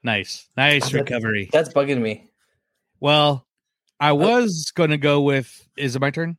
Nice, 0.03 0.47
nice 0.55 0.93
recovery. 0.93 1.49
That's 1.51 1.73
bugging 1.73 2.01
me. 2.01 2.29
Well, 2.99 3.47
I 3.99 4.11
was 4.11 4.71
going 4.75 4.91
to 4.91 4.97
go 4.97 5.21
with. 5.21 5.67
Is 5.75 5.95
it 5.95 5.99
my 5.99 6.11
turn? 6.11 6.37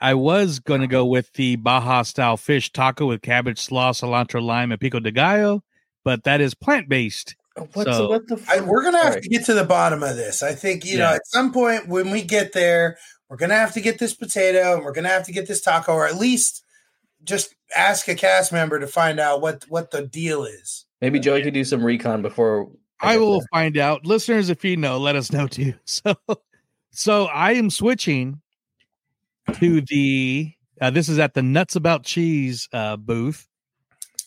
I 0.00 0.14
was 0.14 0.58
going 0.58 0.80
to 0.80 0.86
go 0.86 1.04
with 1.06 1.32
the 1.34 1.56
Baja 1.56 2.02
style 2.02 2.36
fish 2.36 2.72
taco 2.72 3.06
with 3.06 3.22
cabbage, 3.22 3.58
slaw, 3.58 3.92
cilantro, 3.92 4.42
lime, 4.42 4.72
and 4.72 4.80
pico 4.80 5.00
de 5.00 5.10
gallo, 5.10 5.62
but 6.04 6.24
that 6.24 6.40
is 6.40 6.54
plant 6.54 6.88
based. 6.88 7.36
What's 7.74 7.90
So- 7.90 8.08
what 8.08 8.26
the? 8.28 8.42
I, 8.48 8.60
we're 8.60 8.82
gonna 8.82 9.02
have 9.02 9.12
Sorry. 9.14 9.22
to 9.22 9.28
get 9.28 9.44
to 9.46 9.54
the 9.54 9.64
bottom 9.64 10.02
of 10.02 10.16
this. 10.16 10.42
I 10.42 10.54
think 10.54 10.84
you 10.84 10.96
know 10.98 11.12
at 11.14 11.26
some 11.26 11.52
point 11.52 11.88
when 11.88 12.10
we 12.10 12.22
get 12.22 12.52
there, 12.52 12.96
we're 13.28 13.36
gonna 13.36 13.54
have 13.56 13.72
to 13.74 13.80
get 13.80 13.98
this 13.98 14.14
potato 14.14 14.76
and 14.76 14.84
we're 14.84 14.92
gonna 14.92 15.08
have 15.08 15.26
to 15.26 15.32
get 15.32 15.46
this 15.48 15.60
taco, 15.60 15.92
or 15.92 16.06
at 16.06 16.16
least 16.16 16.64
just 17.24 17.54
ask 17.76 18.08
a 18.08 18.14
cast 18.14 18.50
member 18.52 18.78
to 18.78 18.86
find 18.86 19.20
out 19.20 19.42
what 19.42 19.64
what 19.68 19.90
the 19.90 20.06
deal 20.06 20.44
is. 20.44 20.86
Maybe 21.02 21.18
Joey 21.20 21.42
could 21.42 21.52
do 21.52 21.64
some 21.64 21.84
recon 21.84 22.22
before. 22.22 22.70
I 23.00 23.14
get 23.14 23.20
will 23.20 23.40
there. 23.40 23.48
find 23.52 23.76
out. 23.76 24.06
Listeners, 24.06 24.48
if 24.48 24.64
you 24.64 24.76
know, 24.76 24.96
let 24.98 25.16
us 25.16 25.32
know 25.32 25.46
too. 25.46 25.74
So, 25.84 26.14
so 26.92 27.24
I 27.26 27.52
am 27.54 27.68
switching 27.68 28.40
to 29.54 29.80
the. 29.82 30.52
Uh, 30.80 30.90
this 30.90 31.08
is 31.08 31.18
at 31.18 31.34
the 31.34 31.42
Nuts 31.42 31.76
About 31.76 32.04
Cheese 32.04 32.68
uh, 32.72 32.96
booth 32.96 33.46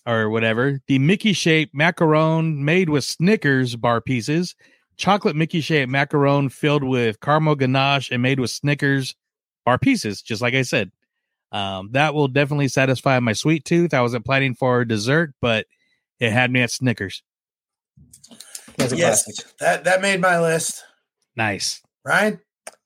or 0.05 0.29
whatever. 0.29 0.79
The 0.87 0.99
Mickey 0.99 1.33
shaped 1.33 1.73
macaron 1.75 2.57
made 2.57 2.89
with 2.89 3.03
Snickers 3.03 3.75
bar 3.75 4.01
pieces, 4.01 4.55
chocolate 4.97 5.35
Mickey 5.35 5.61
shaped 5.61 5.91
macaron 5.91 6.51
filled 6.51 6.83
with 6.83 7.19
caramel 7.21 7.55
ganache 7.55 8.11
and 8.11 8.21
made 8.21 8.39
with 8.39 8.51
Snickers 8.51 9.15
bar 9.65 9.79
pieces. 9.79 10.21
Just 10.21 10.41
like 10.41 10.53
I 10.53 10.61
said, 10.61 10.91
um, 11.51 11.89
that 11.93 12.13
will 12.13 12.27
definitely 12.27 12.67
satisfy 12.67 13.19
my 13.19 13.33
sweet 13.33 13.65
tooth. 13.65 13.93
I 13.93 14.01
wasn't 14.01 14.25
planning 14.25 14.53
for 14.53 14.85
dessert, 14.85 15.33
but 15.41 15.65
it 16.19 16.31
had 16.31 16.51
me 16.51 16.61
at 16.61 16.71
Snickers. 16.71 17.23
That's 18.77 18.93
a 18.93 18.97
Yes, 18.97 19.23
classic. 19.23 19.57
that 19.59 19.83
that 19.85 20.01
made 20.01 20.21
my 20.21 20.39
list. 20.39 20.83
Nice. 21.35 21.81
Ryan, 22.05 22.39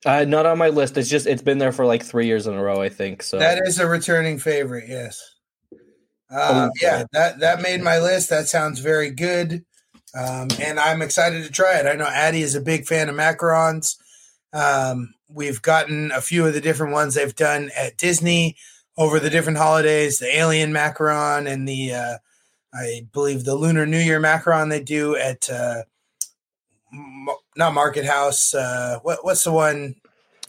Uh, 0.06 0.24
not 0.24 0.46
on 0.46 0.58
my 0.58 0.68
list. 0.68 0.96
It's 0.96 1.08
just 1.08 1.26
it's 1.26 1.42
been 1.42 1.58
there 1.58 1.72
for 1.72 1.84
like 1.84 2.04
three 2.04 2.26
years 2.26 2.46
in 2.46 2.54
a 2.54 2.62
row. 2.62 2.80
I 2.80 2.88
think 2.88 3.22
so. 3.22 3.38
that 3.38 3.60
is 3.66 3.78
a 3.78 3.86
returning 3.86 4.38
favorite. 4.38 4.84
Yes. 4.88 5.20
Oh, 6.30 6.36
Uh, 6.66 6.70
yeah, 6.80 7.04
that 7.12 7.40
that 7.40 7.62
made 7.62 7.82
my 7.82 7.98
list. 7.98 8.30
That 8.30 8.48
sounds 8.48 8.80
very 8.80 9.10
good, 9.10 9.64
um, 10.14 10.48
and 10.60 10.78
I'm 10.78 11.02
excited 11.02 11.44
to 11.44 11.50
try 11.50 11.78
it. 11.78 11.86
I 11.86 11.94
know 11.94 12.06
Addie 12.06 12.42
is 12.42 12.54
a 12.54 12.60
big 12.60 12.86
fan 12.86 13.08
of 13.08 13.16
macarons. 13.16 13.96
Um, 14.52 15.14
we've 15.28 15.62
gotten 15.62 16.12
a 16.12 16.20
few 16.20 16.46
of 16.46 16.54
the 16.54 16.60
different 16.60 16.92
ones 16.92 17.14
they've 17.14 17.34
done 17.34 17.70
at 17.76 17.96
Disney 17.96 18.56
over 18.96 19.18
the 19.18 19.30
different 19.30 19.58
holidays. 19.58 20.18
The 20.18 20.36
Alien 20.36 20.72
macaron 20.72 21.50
and 21.50 21.66
the 21.66 21.94
uh, 21.94 22.18
I 22.74 23.06
believe 23.12 23.44
the 23.44 23.54
Lunar 23.54 23.86
New 23.86 23.98
Year 23.98 24.20
macaron 24.20 24.68
they 24.70 24.82
do 24.82 25.16
at 25.16 25.48
uh, 25.50 25.82
not 27.56 27.74
Market 27.74 28.04
House. 28.04 28.54
Uh, 28.54 28.98
what 29.02 29.24
what's 29.24 29.44
the 29.44 29.52
one? 29.52 29.94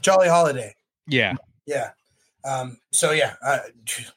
Jolly 0.02 0.30
Holiday. 0.30 0.74
Yeah. 1.08 1.34
Yeah. 1.66 1.92
Um, 2.46 2.78
so 2.92 3.12
yeah, 3.12 3.36
uh, 3.46 3.60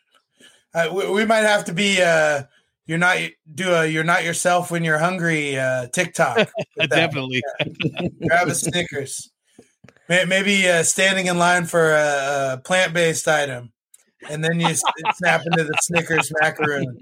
uh, 0.74 0.88
we, 0.92 1.10
we 1.10 1.24
might 1.24 1.44
have 1.44 1.64
to 1.66 1.72
be 1.72 2.00
uh, 2.00 2.44
you're 2.86 2.98
not 2.98 3.18
do 3.54 3.72
a 3.72 3.86
you're 3.86 4.04
not 4.04 4.24
yourself 4.24 4.70
when 4.70 4.84
you're 4.84 4.98
hungry 4.98 5.58
uh, 5.58 5.86
TikTok. 5.88 6.48
Definitely. 6.88 7.42
Grab 8.26 8.48
a 8.48 8.54
Snickers. 8.54 9.30
Maybe 10.08 10.68
uh, 10.68 10.82
standing 10.82 11.26
in 11.26 11.38
line 11.38 11.64
for 11.64 11.92
a, 11.92 12.54
a 12.54 12.60
plant 12.62 12.92
based 12.92 13.26
item, 13.28 13.72
and 14.30 14.44
then 14.44 14.60
you 14.60 14.74
snap 15.14 15.42
into 15.46 15.64
the 15.64 15.74
Snickers 15.80 16.32
macaroon, 16.40 16.96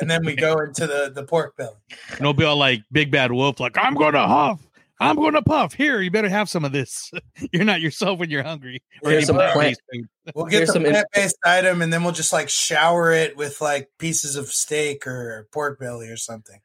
and 0.00 0.10
then 0.10 0.24
we 0.24 0.34
go 0.34 0.58
into 0.58 0.86
the 0.86 1.10
the 1.14 1.24
pork 1.24 1.56
belly. 1.56 1.76
And 2.10 2.20
it'll 2.20 2.34
be 2.34 2.44
all 2.44 2.56
like 2.56 2.82
big 2.90 3.10
bad 3.10 3.32
wolf, 3.32 3.60
like, 3.60 3.76
I'm 3.76 3.94
gonna 3.94 4.26
huff. 4.26 4.60
I'm 5.00 5.16
gonna 5.16 5.42
puff. 5.42 5.74
Here, 5.74 6.00
you 6.00 6.10
better 6.10 6.28
have 6.28 6.48
some 6.48 6.64
of 6.64 6.70
this. 6.70 7.10
you're 7.52 7.64
not 7.64 7.80
yourself 7.80 8.20
when 8.20 8.30
you're 8.30 8.44
hungry. 8.44 8.80
Here's 9.02 9.26
some 9.26 9.36
plant-based 9.36 9.80
plant- 9.90 10.06
food. 10.24 10.34
We'll 10.36 10.46
get 10.46 10.58
Here's 10.58 10.68
the 10.68 10.72
some 10.74 10.84
plant 10.84 11.06
based 11.12 11.36
item, 11.44 11.82
and 11.82 11.92
then 11.92 12.04
we'll 12.04 12.12
just 12.12 12.32
like 12.32 12.48
shower 12.48 13.10
it 13.12 13.36
with 13.36 13.60
like 13.60 13.88
pieces 13.98 14.36
of 14.36 14.48
steak 14.52 15.06
or 15.06 15.48
pork 15.52 15.80
belly 15.80 16.08
or 16.08 16.16
something. 16.16 16.60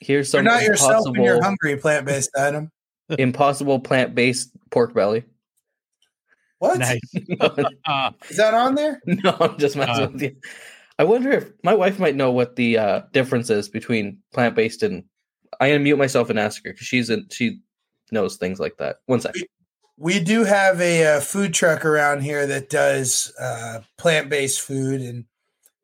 Here's 0.00 0.32
You're 0.32 0.40
some 0.40 0.44
not 0.44 0.62
yourself 0.62 1.06
when 1.10 1.22
you're 1.22 1.42
hungry. 1.42 1.76
Plant 1.76 2.06
based 2.06 2.30
item. 2.36 2.70
impossible 3.08 3.80
plant 3.80 4.14
based 4.14 4.50
pork 4.70 4.92
belly. 4.92 5.24
What 6.58 6.78
Nice. 6.78 7.00
Uh, 7.86 8.10
is 8.28 8.36
that 8.36 8.54
on 8.54 8.74
there? 8.74 9.00
no, 9.06 9.36
I'm 9.40 9.58
just 9.58 9.76
messing 9.76 10.04
Uh, 10.04 10.08
with 10.10 10.22
you. 10.22 10.36
I 10.98 11.04
wonder 11.04 11.30
if 11.30 11.50
my 11.62 11.74
wife 11.74 11.98
might 12.00 12.16
know 12.16 12.32
what 12.32 12.56
the 12.56 12.78
uh, 12.78 13.02
difference 13.12 13.50
is 13.50 13.68
between 13.68 14.18
plant 14.32 14.54
based 14.54 14.82
and. 14.82 15.04
I 15.60 15.68
am 15.68 15.82
mute 15.82 15.96
myself 15.96 16.28
and 16.30 16.38
ask 16.38 16.62
her 16.64 16.72
because 16.72 16.86
she's 16.86 17.10
in. 17.10 17.26
She 17.30 17.60
knows 18.12 18.36
things 18.36 18.60
like 18.60 18.76
that. 18.78 18.96
One 19.06 19.20
second. 19.20 19.44
We 19.96 20.20
do 20.20 20.44
have 20.44 20.80
a, 20.80 21.16
uh 21.16 21.20
food 21.20 21.54
truck 21.54 21.84
around 21.84 22.20
here 22.22 22.46
that 22.46 22.70
does 22.70 23.32
uh, 23.40 23.80
plant 23.96 24.28
based 24.28 24.60
food, 24.60 25.00
and 25.00 25.24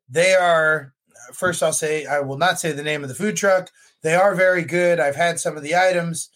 they 0.09 0.35
are. 0.35 0.93
First, 1.33 1.62
I'll 1.62 1.72
say 1.72 2.05
I 2.07 2.20
will 2.20 2.37
not 2.37 2.61
say 2.61 2.72
the 2.72 2.83
name 2.83 3.03
of 3.03 3.09
the 3.09 3.14
food 3.14 3.37
truck. 3.37 3.70
They 4.03 4.14
are 4.14 4.35
very 4.35 4.62
good. 4.64 5.01
I've 5.01 5.16
had 5.16 5.41
some 5.41 5.57
of 5.57 5.62
the 5.62 5.75
items, 5.75 6.29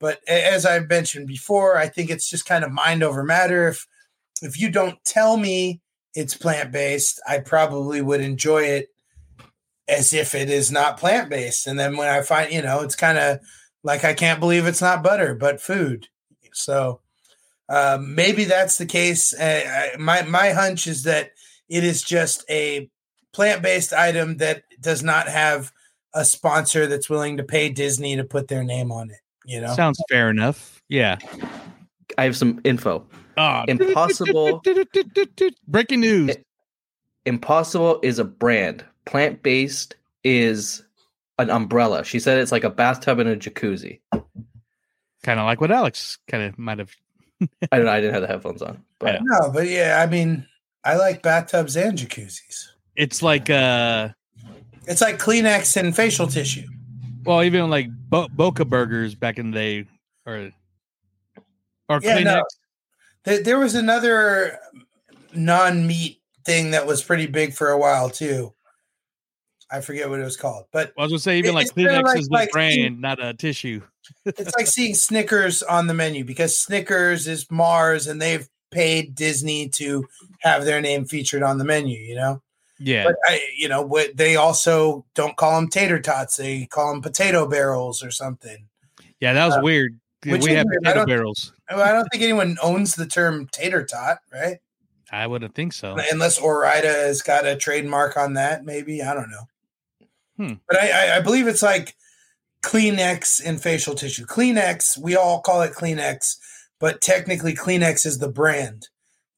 but 0.00 0.20
as 0.28 0.64
I've 0.64 0.88
mentioned 0.88 1.26
before, 1.26 1.76
I 1.76 1.88
think 1.88 2.10
it's 2.10 2.28
just 2.28 2.46
kind 2.46 2.64
of 2.64 2.72
mind 2.72 3.02
over 3.02 3.22
matter. 3.24 3.68
If 3.68 3.86
if 4.42 4.60
you 4.60 4.70
don't 4.70 5.02
tell 5.04 5.36
me 5.36 5.80
it's 6.14 6.34
plant 6.36 6.72
based, 6.72 7.20
I 7.28 7.38
probably 7.38 8.00
would 8.00 8.20
enjoy 8.20 8.62
it 8.62 8.88
as 9.88 10.12
if 10.12 10.34
it 10.34 10.50
is 10.50 10.70
not 10.70 10.98
plant 10.98 11.30
based. 11.30 11.66
And 11.66 11.78
then 11.78 11.96
when 11.96 12.08
I 12.08 12.22
find, 12.22 12.52
you 12.52 12.62
know, 12.62 12.80
it's 12.80 12.96
kind 12.96 13.18
of 13.18 13.40
like 13.82 14.04
I 14.04 14.14
can't 14.14 14.40
believe 14.40 14.66
it's 14.66 14.82
not 14.82 15.02
butter, 15.02 15.34
but 15.34 15.60
food. 15.60 16.08
So 16.52 17.00
um, 17.68 18.14
maybe 18.14 18.44
that's 18.44 18.78
the 18.78 18.86
case. 18.86 19.34
Uh, 19.34 19.90
I- 19.94 19.96
my 19.98 20.22
my 20.22 20.50
hunch 20.50 20.86
is 20.86 21.02
that 21.04 21.30
it 21.68 21.84
is 21.84 22.02
just 22.02 22.44
a 22.50 22.90
plant 23.32 23.62
based 23.62 23.92
item 23.92 24.38
that 24.38 24.62
does 24.80 25.02
not 25.02 25.28
have 25.28 25.72
a 26.14 26.24
sponsor 26.24 26.86
that's 26.86 27.10
willing 27.10 27.36
to 27.36 27.44
pay 27.44 27.68
Disney 27.68 28.16
to 28.16 28.24
put 28.24 28.48
their 28.48 28.64
name 28.64 28.90
on 28.90 29.10
it. 29.10 29.18
You 29.48 29.62
know, 29.62 29.74
Sounds 29.74 29.98
fair 30.10 30.28
enough. 30.28 30.82
Yeah. 30.90 31.16
I 32.18 32.24
have 32.24 32.36
some 32.36 32.60
info. 32.64 33.06
Oh, 33.38 33.64
Impossible. 33.66 34.62
Breaking 35.66 36.00
news. 36.00 36.36
Impossible 37.24 37.98
is 38.02 38.18
a 38.18 38.24
brand. 38.24 38.84
Plant 39.06 39.42
based 39.42 39.96
is 40.22 40.82
an 41.38 41.48
umbrella. 41.48 42.04
She 42.04 42.20
said 42.20 42.38
it's 42.38 42.52
like 42.52 42.64
a 42.64 42.68
bathtub 42.68 43.20
and 43.20 43.28
a 43.30 43.36
jacuzzi. 43.36 44.00
Kind 45.22 45.40
of 45.40 45.46
like 45.46 45.62
what 45.62 45.70
Alex 45.70 46.18
kind 46.28 46.42
of 46.42 46.58
might 46.58 46.78
have. 46.78 46.94
I 47.72 47.76
don't 47.78 47.86
know. 47.86 47.92
I 47.92 48.00
didn't 48.00 48.12
have 48.12 48.22
the 48.22 48.28
headphones 48.28 48.60
on, 48.60 48.84
but 48.98 49.20
No, 49.22 49.50
but 49.50 49.66
yeah, 49.66 50.04
I 50.06 50.10
mean, 50.10 50.46
I 50.84 50.96
like 50.96 51.22
bathtubs 51.22 51.74
and 51.74 51.96
jacuzzis. 51.96 52.66
It's 52.96 53.22
like 53.22 53.48
uh, 53.48 54.10
It's 54.86 55.00
like 55.00 55.18
Kleenex 55.18 55.74
and 55.78 55.96
facial 55.96 56.26
tissue. 56.26 56.66
Well, 57.24 57.42
even 57.42 57.70
like 57.70 57.88
Bo- 57.90 58.28
Boca 58.28 58.64
burgers 58.64 59.14
back 59.14 59.38
in 59.38 59.50
the 59.50 59.54
day, 59.58 59.86
or 60.26 60.50
or 61.88 62.00
Yeah, 62.02 62.18
Kleenex. 62.18 62.24
no. 62.24 62.42
There, 63.24 63.42
there 63.42 63.58
was 63.58 63.74
another 63.74 64.58
non-meat 65.34 66.20
thing 66.44 66.70
that 66.70 66.86
was 66.86 67.02
pretty 67.02 67.26
big 67.26 67.52
for 67.54 67.70
a 67.70 67.78
while 67.78 68.08
too. 68.10 68.54
I 69.70 69.82
forget 69.82 70.08
what 70.08 70.18
it 70.20 70.24
was 70.24 70.36
called, 70.36 70.64
but 70.72 70.92
I 70.96 71.02
was 71.02 71.10
gonna 71.12 71.18
say 71.18 71.38
even 71.38 71.54
like 71.54 71.68
Kleenex 71.68 72.02
like- 72.04 72.18
is 72.18 72.28
the 72.28 72.34
like 72.34 72.50
brand, 72.50 73.00
not 73.00 73.22
a 73.22 73.34
tissue. 73.34 73.82
it's 74.24 74.56
like 74.56 74.66
seeing 74.66 74.94
Snickers 74.94 75.62
on 75.62 75.86
the 75.86 75.94
menu 75.94 76.24
because 76.24 76.56
Snickers 76.56 77.26
is 77.28 77.50
Mars 77.50 78.06
and 78.06 78.20
they've 78.22 78.48
paid 78.70 79.14
Disney 79.14 79.68
to 79.70 80.06
have 80.40 80.64
their 80.64 80.80
name 80.80 81.04
featured 81.04 81.42
on 81.42 81.58
the 81.58 81.64
menu, 81.64 81.98
you 81.98 82.14
know? 82.14 82.42
Yeah, 82.80 83.04
But 83.04 83.16
I, 83.26 83.40
you 83.56 83.68
know, 83.68 83.82
what 83.82 84.16
they 84.16 84.36
also 84.36 85.04
don't 85.14 85.36
call 85.36 85.58
them 85.60 85.68
tater 85.68 86.00
tots; 86.00 86.36
they 86.36 86.66
call 86.66 86.92
them 86.92 87.02
potato 87.02 87.46
barrels 87.48 88.02
or 88.02 88.10
something. 88.10 88.66
yeah, 89.20 89.32
that 89.32 89.46
was 89.46 89.56
uh, 89.56 89.60
weird. 89.62 89.98
which 90.24 90.44
We 90.44 90.52
have 90.52 90.66
weird. 90.68 90.86
I 90.86 90.90
potato 90.90 90.94
don't- 91.00 91.08
barrels. 91.08 91.52
I 91.70 91.92
don't 91.92 92.08
think 92.10 92.22
anyone 92.22 92.56
owns 92.62 92.94
the 92.94 93.06
term 93.06 93.46
tater 93.52 93.84
tot, 93.84 94.18
right? 94.32 94.58
I 95.12 95.26
wouldn't 95.26 95.54
think 95.54 95.72
so. 95.72 95.96
Unless 96.10 96.38
Ore-Ida 96.38 96.86
has 96.88 97.20
got 97.22 97.46
a 97.46 97.56
trademark 97.56 98.16
on 98.16 98.34
that, 98.34 98.64
maybe 98.64 99.02
I 99.02 99.12
don't 99.14 99.30
know. 99.30 99.48
Hmm. 100.38 100.52
But 100.68 100.78
I, 100.78 100.90
I, 100.90 101.16
I 101.16 101.20
believe 101.20 101.46
it's 101.48 101.62
like 101.62 101.94
Kleenex 102.62 103.40
and 103.44 103.60
facial 103.60 103.94
tissue. 103.94 104.26
Kleenex, 104.26 104.98
we 104.98 105.16
all 105.16 105.40
call 105.40 105.62
it 105.62 105.72
Kleenex, 105.72 106.36
but 106.78 107.00
technically 107.00 107.54
Kleenex 107.54 108.04
is 108.06 108.18
the 108.18 108.28
brand, 108.30 108.88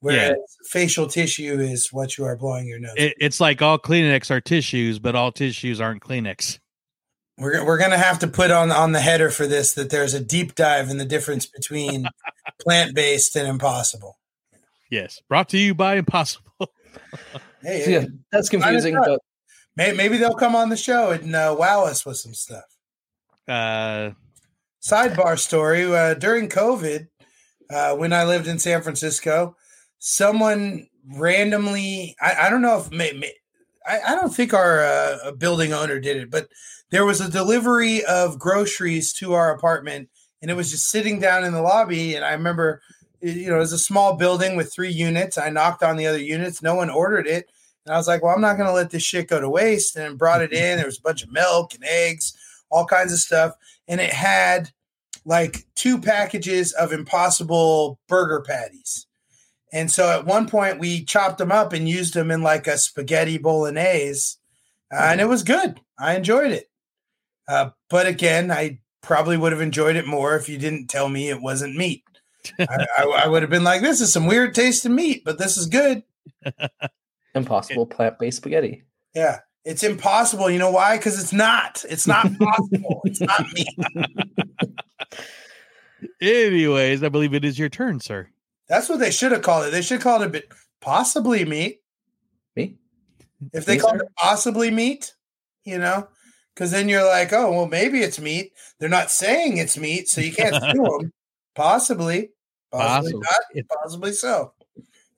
whereas 0.01 0.37
facial 0.65 1.07
tissue 1.07 1.59
is 1.61 1.93
what 1.93 2.19
you 2.19 2.25
are 2.25 2.37
blowing 2.37 2.67
your 2.67 2.79
nose. 2.79 2.95
It, 2.97 3.15
it's 3.21 3.41
like 3.41 3.63
all 3.63 3.79
Kleenex 3.79 4.31
are 4.31 4.41
tissues, 4.41 4.99
but 4.99 5.15
all 5.15 5.33
tissues 5.33 5.81
aren't 5.81 6.03
Kleenex. 6.03 6.59
We're 7.39 7.65
we're 7.65 7.79
gonna 7.79 7.97
have 7.97 8.19
to 8.19 8.27
put 8.27 8.51
on 8.51 8.71
on 8.71 8.93
the 8.93 9.01
header 9.01 9.31
for 9.31 9.47
this 9.47 9.73
that 9.75 9.89
there's 9.91 10.13
a 10.13 10.21
deep 10.21 10.55
dive 10.55 10.91
in 10.91 10.99
the 10.99 11.07
difference 11.07 11.47
between 11.47 12.07
plant 12.61 12.95
based 12.95 13.35
and 13.37 13.49
impossible. 13.49 14.19
Yes, 14.91 15.23
brought 15.29 15.49
to 15.51 15.59
you 15.59 15.75
by 15.75 15.97
Impossible. 15.97 16.47
Hey, 17.63 17.85
So, 17.85 17.91
yeah, 17.91 18.05
that's 18.33 18.49
confusing. 18.49 18.95
But 18.95 19.21
Maybe, 19.77 19.97
maybe 19.97 20.17
they'll 20.17 20.35
come 20.35 20.57
on 20.57 20.69
the 20.69 20.77
show 20.77 21.11
and 21.11 21.35
uh, 21.35 21.55
wow 21.59 21.85
us 21.85 22.05
with 22.05 22.17
some 22.17 22.35
stuff. 22.35 22.65
Uh, 23.47 24.11
Sidebar 24.83 25.39
story: 25.39 25.85
uh, 25.85 26.15
during 26.15 26.49
COVID, 26.49 27.09
uh, 27.71 27.97
when 27.97 28.13
I 28.13 28.25
lived 28.25 28.47
in 28.47 28.59
San 28.59 28.83
Francisco, 28.83 29.57
someone 30.01 30.89
randomly 31.15 32.17
I, 32.21 32.47
I 32.47 32.51
don't 32.51 32.63
know 32.63 32.79
if 32.79 32.91
may, 32.91 33.13
may, 33.13 33.33
I, 33.87 34.01
I 34.09 34.15
don't 34.17 34.35
think 34.35 34.53
our 34.53 34.85
uh, 34.85 35.33
building 35.33 35.73
owner 35.73 36.01
did 36.01 36.17
it, 36.17 36.31
but 36.31 36.49
there 36.91 37.05
was 37.05 37.21
a 37.21 37.31
delivery 37.31 38.05
of 38.05 38.39
groceries 38.39 39.13
to 39.15 39.35
our 39.35 39.55
apartment, 39.55 40.09
and 40.43 40.51
it 40.51 40.55
was 40.55 40.71
just 40.71 40.91
sitting 40.91 41.21
down 41.21 41.45
in 41.45 41.53
the 41.53 41.63
lobby. 41.63 42.17
And 42.17 42.25
I 42.25 42.33
remember, 42.33 42.83
you 43.21 43.49
know, 43.49 43.57
it 43.57 43.61
was 43.61 43.73
a 43.73 43.79
small 43.79 44.17
building 44.17 44.57
with 44.57 44.73
three 44.73 44.91
units. 44.91 45.39
I 45.39 45.51
knocked 45.51 45.83
on 45.83 45.97
the 45.97 46.07
other 46.07 46.19
units, 46.19 46.63
no 46.63 46.75
one 46.75 46.91
ordered 46.91 47.27
it. 47.27 47.47
And 47.87 47.95
I 47.95 47.97
was 47.97 48.09
like, 48.09 48.23
well, 48.23 48.35
I'm 48.35 48.41
not 48.41 48.57
going 48.57 48.69
to 48.69 48.75
let 48.75 48.91
this 48.91 49.03
shit 49.03 49.29
go 49.29 49.41
to 49.41 49.49
waste. 49.49 49.97
And 49.97 50.19
brought 50.19 50.43
it 50.43 50.53
in. 50.53 50.77
There 50.77 50.87
was 50.87 50.99
a 50.99 51.03
bunch 51.03 51.23
of 51.23 51.33
milk 51.33 51.75
and 51.75 51.85
eggs, 51.85 52.37
all 52.71 52.85
kinds 52.85 53.13
of 53.13 53.19
stuff. 53.19 53.55
And 53.89 54.01
it 54.01 54.13
had 54.13 54.71
like 55.25 55.67
two 55.77 55.99
packages 55.99 56.73
of 56.73 56.93
impossible 56.93 57.99
burger 58.09 58.43
patties. 58.47 59.07
And 59.73 59.91
so 59.91 60.11
at 60.11 60.27
one 60.27 60.49
point 60.49 60.79
we 60.79 61.05
chopped 61.05 61.39
them 61.39 61.53
up 61.53 61.73
and 61.73 61.89
used 61.89 62.15
them 62.15 62.31
in 62.31 62.43
like 62.43 62.67
a 62.67 62.79
spaghetti 62.79 63.39
bolognese. 63.39 64.37
Uh, 64.93 65.03
and 65.03 65.21
it 65.21 65.29
was 65.29 65.43
good. 65.43 65.81
I 65.99 66.17
enjoyed 66.17 66.51
it. 66.53 66.71
Uh, 67.47 67.71
but 67.89 68.07
again, 68.07 68.51
I 68.51 68.81
probably 69.03 69.37
would 69.37 69.53
have 69.53 69.61
enjoyed 69.61 69.97
it 69.97 70.07
more 70.07 70.37
if 70.37 70.49
you 70.49 70.59
didn't 70.59 70.89
tell 70.89 71.09
me 71.09 71.29
it 71.29 71.41
wasn't 71.41 71.77
meat. 71.77 72.03
I, 72.59 72.67
I, 72.99 73.03
I 73.25 73.29
would 73.29 73.43
have 73.43 73.51
been 73.51 73.65
like, 73.65 73.83
this 73.83 74.01
is 74.01 74.13
some 74.13 74.27
weird 74.27 74.55
taste 74.55 74.85
of 74.87 74.93
meat, 74.93 75.23
but 75.25 75.39
this 75.39 75.57
is 75.57 75.67
good. 75.67 76.03
impossible 77.35 77.87
plant 77.87 78.19
based 78.19 78.39
spaghetti. 78.39 78.83
Yeah. 79.15 79.41
It's 79.65 79.83
impossible. 79.83 80.51
You 80.51 80.59
know 80.59 80.71
why? 80.71 80.97
Because 80.97 81.21
it's 81.23 81.33
not. 81.33 81.85
It's 81.89 82.07
not 82.07 82.27
possible. 82.39 83.03
it's 83.05 83.21
not 83.21 83.45
meat. 83.53 83.69
anyways, 86.21 87.03
I 87.03 87.09
believe 87.11 87.35
it 87.35 87.45
is 87.45 87.59
your 87.59 87.69
turn, 87.69 88.01
sir. 88.01 88.29
That's 88.71 88.89
what 88.89 89.01
they 89.01 89.11
should 89.11 89.33
have 89.33 89.43
called 89.43 89.67
it. 89.67 89.71
They 89.73 89.83
should 89.83 90.01
called 90.01 90.23
it 90.23 90.27
a 90.27 90.31
bit 90.31 90.49
possibly 90.81 91.45
meat. 91.45 91.81
Me? 92.57 92.77
If 93.53 93.67
they 93.67 93.75
Me, 93.75 93.81
called 93.81 93.99
sir? 93.99 94.05
it 94.05 94.13
possibly 94.17 94.71
meat, 94.71 95.13
you 95.65 95.77
know, 95.79 96.09
because 96.55 96.71
then 96.71 96.89
you're 96.89 97.05
like, 97.05 97.33
oh, 97.33 97.51
well, 97.51 97.67
maybe 97.67 97.99
it's 98.01 98.21
meat. 98.21 98.53
They're 98.79 98.89
not 98.89 99.11
saying 99.11 99.59
it's 99.59 99.77
meat, 99.77 100.09
so 100.09 100.21
you 100.23 100.33
can't 100.33 100.55
sue 100.55 100.83
them. 101.01 101.13
Possibly, 101.57 102.31
possibly 102.73 103.13
Possible. 103.13 103.21
not, 103.57 103.65
possibly 103.83 104.13
so. 104.13 104.53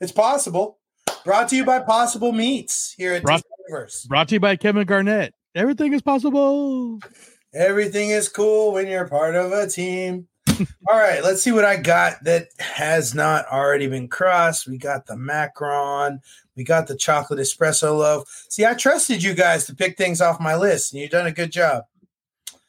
It's 0.00 0.12
possible. 0.12 0.78
Brought 1.24 1.48
to 1.50 1.57
you 1.57 1.64
by 1.64 1.78
Possible 1.80 2.32
Meats 2.32 2.92
here 2.96 3.12
at 3.12 3.22
Brought- 3.22 3.42
Disneyverse. 3.70 4.09
Brought 4.09 4.28
to 4.28 4.36
you 4.36 4.40
by 4.40 4.57
Kevin 4.57 4.86
Garnett. 4.86 5.34
Everything 5.55 5.92
is 5.92 6.00
possible. 6.03 6.98
Everything 7.55 8.09
is 8.11 8.28
cool 8.30 8.72
when 8.72 8.88
you're 8.88 9.07
part 9.07 9.34
of 9.36 9.53
a 9.53 9.66
team. 9.68 10.26
All 10.88 10.98
right, 10.98 11.22
let's 11.22 11.42
see 11.42 11.52
what 11.52 11.64
I 11.64 11.76
got 11.76 12.24
that 12.24 12.48
has 12.58 13.14
not 13.14 13.46
already 13.46 13.86
been 13.86 14.08
crossed. 14.08 14.66
We 14.66 14.78
got 14.78 15.06
the 15.06 15.14
macaron. 15.14 16.18
We 16.56 16.64
got 16.64 16.86
the 16.86 16.96
chocolate 16.96 17.40
espresso 17.40 17.96
loaf. 17.96 18.46
See, 18.48 18.66
I 18.66 18.74
trusted 18.74 19.22
you 19.22 19.34
guys 19.34 19.66
to 19.66 19.74
pick 19.74 19.96
things 19.96 20.20
off 20.20 20.40
my 20.40 20.56
list, 20.56 20.92
and 20.92 21.00
you've 21.00 21.10
done 21.10 21.26
a 21.26 21.32
good 21.32 21.52
job. 21.52 21.84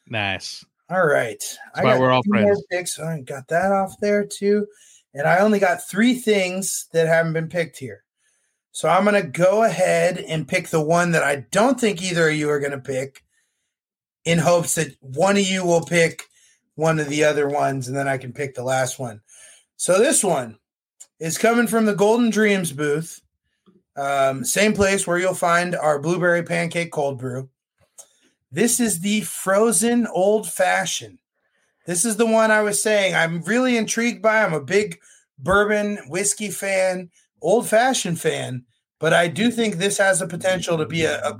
Nice. 0.08 0.64
All 0.90 1.06
right. 1.06 1.42
That's 1.74 1.84
why 1.84 1.98
we're 1.98 2.10
all 2.10 2.22
friends. 2.28 2.62
Picks. 2.70 2.98
I 2.98 3.20
got 3.20 3.48
that 3.48 3.72
off 3.72 3.98
there 4.00 4.24
too. 4.24 4.66
And 5.14 5.26
I 5.26 5.38
only 5.38 5.58
got 5.58 5.88
three 5.88 6.14
things 6.14 6.88
that 6.92 7.06
haven't 7.06 7.32
been 7.32 7.48
picked 7.48 7.78
here. 7.78 8.04
So 8.72 8.88
I'm 8.88 9.04
going 9.04 9.20
to 9.20 9.28
go 9.28 9.62
ahead 9.62 10.18
and 10.18 10.48
pick 10.48 10.68
the 10.68 10.80
one 10.80 11.12
that 11.12 11.22
I 11.22 11.46
don't 11.52 11.80
think 11.80 12.02
either 12.02 12.28
of 12.28 12.34
you 12.34 12.50
are 12.50 12.58
going 12.58 12.72
to 12.72 12.78
pick 12.78 13.24
in 14.24 14.38
hopes 14.38 14.74
that 14.74 14.96
one 15.00 15.36
of 15.36 15.46
you 15.46 15.64
will 15.64 15.84
pick 15.84 16.24
one 16.76 16.98
of 16.98 17.08
the 17.08 17.24
other 17.24 17.48
ones 17.48 17.88
and 17.88 17.96
then 17.96 18.08
I 18.08 18.18
can 18.18 18.32
pick 18.32 18.54
the 18.54 18.64
last 18.64 18.98
one. 18.98 19.20
So 19.76 19.98
this 19.98 20.24
one 20.24 20.58
is 21.20 21.38
coming 21.38 21.66
from 21.66 21.84
the 21.84 21.94
Golden 21.94 22.30
Dreams 22.30 22.72
booth. 22.72 23.20
Um, 23.96 24.44
same 24.44 24.72
place 24.72 25.06
where 25.06 25.18
you'll 25.18 25.34
find 25.34 25.76
our 25.76 26.00
blueberry 26.00 26.42
pancake 26.42 26.90
cold 26.90 27.18
brew. 27.18 27.48
This 28.50 28.80
is 28.80 29.00
the 29.00 29.20
frozen 29.22 30.06
old 30.08 30.48
fashioned. 30.48 31.18
This 31.86 32.04
is 32.04 32.16
the 32.16 32.26
one 32.26 32.50
I 32.50 32.62
was 32.62 32.82
saying 32.82 33.14
I'm 33.14 33.42
really 33.42 33.76
intrigued 33.76 34.22
by. 34.22 34.42
I'm 34.42 34.54
a 34.54 34.60
big 34.60 34.98
bourbon 35.38 35.98
whiskey 36.08 36.50
fan, 36.50 37.10
old 37.42 37.68
fashioned 37.68 38.20
fan, 38.20 38.64
but 38.98 39.12
I 39.12 39.28
do 39.28 39.50
think 39.50 39.76
this 39.76 39.98
has 39.98 40.20
the 40.20 40.26
potential 40.26 40.78
to 40.78 40.86
be 40.86 41.04
a, 41.04 41.20
a. 41.20 41.36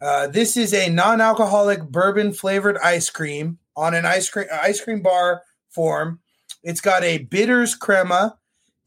Uh, 0.00 0.26
this 0.26 0.56
is 0.56 0.74
a 0.74 0.90
non 0.90 1.20
alcoholic 1.20 1.82
bourbon 1.84 2.32
flavored 2.32 2.76
ice 2.78 3.08
cream 3.08 3.58
on 3.76 3.94
an 3.94 4.06
ice 4.06 4.28
cream 4.28 4.46
ice 4.52 4.80
cream 4.80 5.02
bar 5.02 5.42
form. 5.68 6.20
It's 6.62 6.80
got 6.80 7.02
a 7.04 7.18
bitters 7.18 7.74
crema 7.74 8.38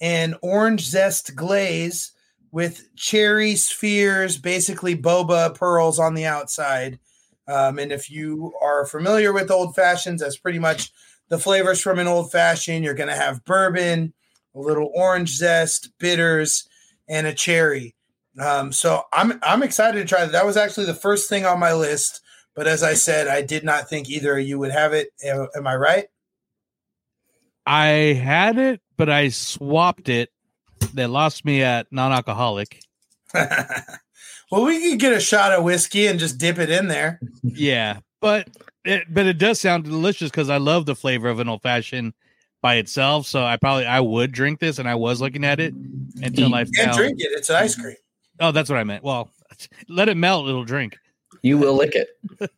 and 0.02 0.36
orange 0.42 0.82
zest 0.82 1.36
glaze 1.36 2.12
with 2.52 2.96
cherry 2.96 3.56
spheres, 3.56 4.38
basically 4.38 4.96
boba 4.96 5.54
pearls 5.56 6.00
on 6.00 6.14
the 6.14 6.26
outside. 6.26 7.00
Um, 7.48 7.80
and 7.80 7.92
if 7.92 8.10
you 8.10 8.54
are 8.62 8.86
familiar 8.86 9.34
with 9.34 9.52
old 9.52 9.76
fashions, 9.76 10.22
that's 10.22 10.38
pretty 10.38 10.60
much 10.60 10.92
the 11.30 11.40
flavors 11.40 11.82
from 11.82 12.00
an 12.00 12.08
old 12.08 12.32
fashioned. 12.32 12.84
You're 12.84 12.94
going 12.94 13.10
to 13.10 13.16
have 13.16 13.46
bourbon, 13.46 14.14
a 14.56 14.60
little 14.60 14.92
orange 14.94 15.36
zest, 15.36 15.92
bitters, 16.00 16.68
and 17.08 17.28
a 17.28 17.34
cherry. 17.34 17.96
Um, 18.40 18.72
so 18.72 19.04
I'm 19.12 19.40
I'm 19.42 19.64
excited 19.64 20.00
to 20.00 20.06
try 20.06 20.22
that. 20.22 20.32
That 20.32 20.46
was 20.46 20.58
actually 20.58 20.86
the 20.86 20.94
first 20.94 21.30
thing 21.30 21.46
on 21.46 21.60
my 21.60 21.74
list. 21.74 22.22
But 22.60 22.68
as 22.68 22.84
I 22.84 22.94
said, 22.94 23.30
I 23.30 23.42
did 23.42 23.64
not 23.64 23.88
think 23.88 24.10
either 24.10 24.38
of 24.38 24.46
you 24.46 24.60
would 24.60 24.72
have 24.72 24.92
it. 24.92 25.14
Am 25.24 25.66
I 25.66 25.78
right? 25.78 26.08
I 27.66 27.86
had 28.22 28.58
it, 28.58 28.82
but 28.98 29.10
I 29.10 29.30
swapped 29.30 30.10
it. 30.10 30.30
They 30.94 31.06
lost 31.06 31.46
me 31.46 31.64
at 31.64 31.88
non-alcoholic. 31.90 32.84
well, 33.34 34.66
we 34.66 34.90
could 34.90 35.00
get 35.00 35.14
a 35.14 35.22
shot 35.22 35.54
of 35.54 35.64
whiskey 35.64 36.08
and 36.08 36.20
just 36.20 36.38
dip 36.38 36.60
it 36.60 36.70
in 36.70 36.90
there. 36.90 37.22
Yeah, 37.44 38.00
but 38.20 38.50
it 38.84 39.06
but 39.10 39.26
it 39.26 39.38
does 39.38 39.62
sound 39.62 39.86
delicious 39.86 40.30
because 40.30 40.50
I 40.50 40.58
love 40.58 40.86
the 40.86 40.96
flavor 40.96 41.30
of 41.30 41.40
an 41.40 41.48
old 41.48 41.62
fashioned 41.62 42.12
by 42.62 42.76
itself. 42.76 43.26
So 43.26 43.42
I 43.42 43.56
probably 43.56 43.86
I 43.86 44.02
would 44.02 44.34
drink 44.34 44.60
this, 44.60 44.80
and 44.80 44.90
I 44.90 44.96
was 44.96 45.22
looking 45.22 45.46
at 45.46 45.62
it 45.62 45.74
until 46.22 46.54
I 46.54 46.66
can't 46.66 46.76
found 46.76 46.98
drink 46.98 47.22
it; 47.22 47.30
it's 47.32 47.50
ice 47.50 47.76
cream. 47.76 47.96
Oh, 48.42 48.52
that's 48.52 48.70
what 48.70 48.80
I 48.80 48.84
meant. 48.84 49.06
Well, 49.06 49.32
let 49.88 50.10
it 50.10 50.18
melt. 50.18 50.50
It'll 50.50 50.66
drink. 50.66 50.98
You 51.42 51.58
will 51.58 51.76
lick 51.76 51.96
it. 51.96 52.10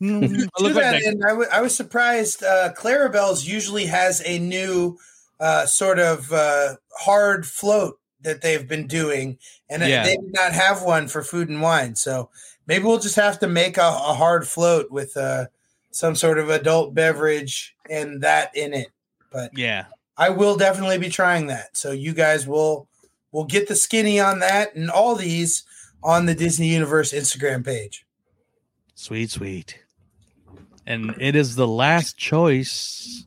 Mm, 0.00 0.24
I 0.24 0.28
To 0.28 0.62
look 0.62 0.74
like 0.76 0.84
that 0.84 0.92
that- 1.02 1.04
end, 1.04 1.22
I 1.52 1.60
was 1.60 1.74
surprised. 1.76 2.42
Uh, 2.42 2.72
Clarabelle's 2.74 3.46
usually 3.46 3.84
has 3.86 4.22
a 4.24 4.38
new 4.38 4.96
uh, 5.38 5.66
sort 5.66 5.98
of 5.98 6.32
uh, 6.32 6.76
hard 6.98 7.46
float 7.46 7.98
that 8.22 8.40
they've 8.40 8.66
been 8.66 8.86
doing, 8.86 9.36
and 9.68 9.82
Yeah. 9.82 10.04
they 10.04 10.16
did 10.16 10.32
not 10.32 10.52
have 10.52 10.82
one 10.82 11.06
for 11.06 11.22
food 11.22 11.50
and 11.50 11.60
wine. 11.60 11.96
So 11.96 12.30
maybe 12.66 12.84
we'll 12.84 12.98
just 12.98 13.16
have 13.16 13.38
to 13.40 13.46
make 13.46 13.76
a, 13.76 13.82
a 13.82 14.14
hard 14.14 14.48
float 14.48 14.90
with 14.90 15.16
uh, 15.18 15.46
some 15.90 16.14
sort 16.14 16.38
of 16.38 16.48
adult 16.48 16.94
beverage 16.94 17.74
and 17.90 18.22
that 18.22 18.56
in 18.56 18.72
it. 18.72 18.88
But 19.30 19.50
yeah. 19.56 19.84
I 20.16 20.30
will 20.30 20.56
definitely 20.56 20.98
be 20.98 21.10
trying 21.10 21.48
that. 21.48 21.76
So 21.76 21.92
you 21.92 22.14
guys 22.14 22.46
will 22.46 22.88
will 23.32 23.44
get 23.44 23.68
the 23.68 23.76
skinny 23.76 24.18
on 24.18 24.38
that 24.40 24.74
and 24.74 24.90
all 24.90 25.14
these 25.14 25.64
on 26.02 26.24
the 26.26 26.34
Disney 26.34 26.68
Universe 26.68 27.12
Instagram 27.12 27.64
page. 27.64 28.06
Sweet, 29.00 29.30
sweet. 29.30 29.78
And 30.86 31.14
it 31.18 31.34
is 31.34 31.56
the 31.56 31.66
last 31.66 32.18
choice 32.18 33.24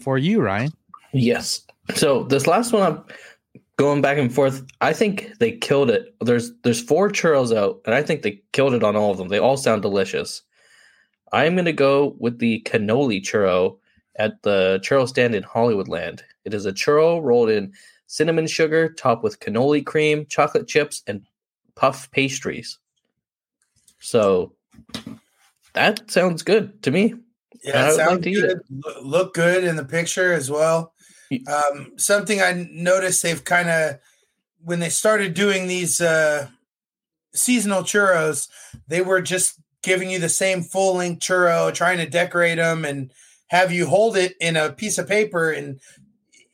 for 0.00 0.18
you, 0.18 0.40
Ryan. 0.42 0.72
Yes. 1.12 1.64
So 1.94 2.24
this 2.24 2.48
last 2.48 2.72
one, 2.72 2.82
I'm 2.82 3.04
going 3.76 4.02
back 4.02 4.18
and 4.18 4.34
forth. 4.34 4.66
I 4.80 4.92
think 4.92 5.38
they 5.38 5.52
killed 5.52 5.90
it. 5.90 6.12
There's 6.20 6.50
there's 6.64 6.82
four 6.82 7.08
churros 7.08 7.56
out, 7.56 7.80
and 7.86 7.94
I 7.94 8.02
think 8.02 8.22
they 8.22 8.42
killed 8.50 8.74
it 8.74 8.82
on 8.82 8.96
all 8.96 9.12
of 9.12 9.16
them. 9.18 9.28
They 9.28 9.38
all 9.38 9.56
sound 9.56 9.82
delicious. 9.82 10.42
I'm 11.32 11.54
gonna 11.54 11.72
go 11.72 12.16
with 12.18 12.40
the 12.40 12.60
cannoli 12.66 13.22
churro 13.22 13.78
at 14.16 14.42
the 14.42 14.80
churro 14.82 15.06
stand 15.06 15.36
in 15.36 15.44
Hollywoodland. 15.44 16.22
It 16.44 16.52
is 16.52 16.66
a 16.66 16.72
churro 16.72 17.22
rolled 17.22 17.50
in 17.50 17.72
cinnamon 18.08 18.48
sugar, 18.48 18.88
topped 18.88 19.22
with 19.22 19.38
cannoli 19.38 19.86
cream, 19.86 20.26
chocolate 20.26 20.66
chips, 20.66 21.04
and 21.06 21.24
puff 21.76 22.10
pastries. 22.10 22.80
So 24.00 24.52
that 25.80 26.10
sounds 26.10 26.42
good 26.42 26.82
to 26.82 26.90
me. 26.90 27.14
Yeah, 27.62 27.86
I 27.86 27.90
sounds 27.92 28.24
like 28.26 28.34
good. 28.34 28.60
Lo- 28.70 29.02
Look 29.02 29.34
good 29.34 29.64
in 29.64 29.76
the 29.76 29.84
picture 29.84 30.32
as 30.32 30.50
well. 30.50 30.92
Um, 31.46 31.92
something 31.96 32.40
I 32.40 32.68
noticed 32.72 33.22
they've 33.22 33.44
kind 33.44 33.68
of 33.68 33.98
when 34.62 34.80
they 34.80 34.88
started 34.88 35.34
doing 35.34 35.66
these 35.66 36.00
uh, 36.00 36.48
seasonal 37.32 37.82
churros, 37.82 38.48
they 38.88 39.00
were 39.00 39.22
just 39.22 39.60
giving 39.82 40.10
you 40.10 40.18
the 40.18 40.28
same 40.28 40.62
full 40.62 40.96
length 40.96 41.22
churro, 41.22 41.72
trying 41.72 41.98
to 41.98 42.08
decorate 42.08 42.58
them 42.58 42.84
and 42.84 43.12
have 43.48 43.72
you 43.72 43.86
hold 43.86 44.16
it 44.16 44.34
in 44.40 44.56
a 44.56 44.70
piece 44.70 44.98
of 44.98 45.08
paper, 45.08 45.50
and 45.50 45.80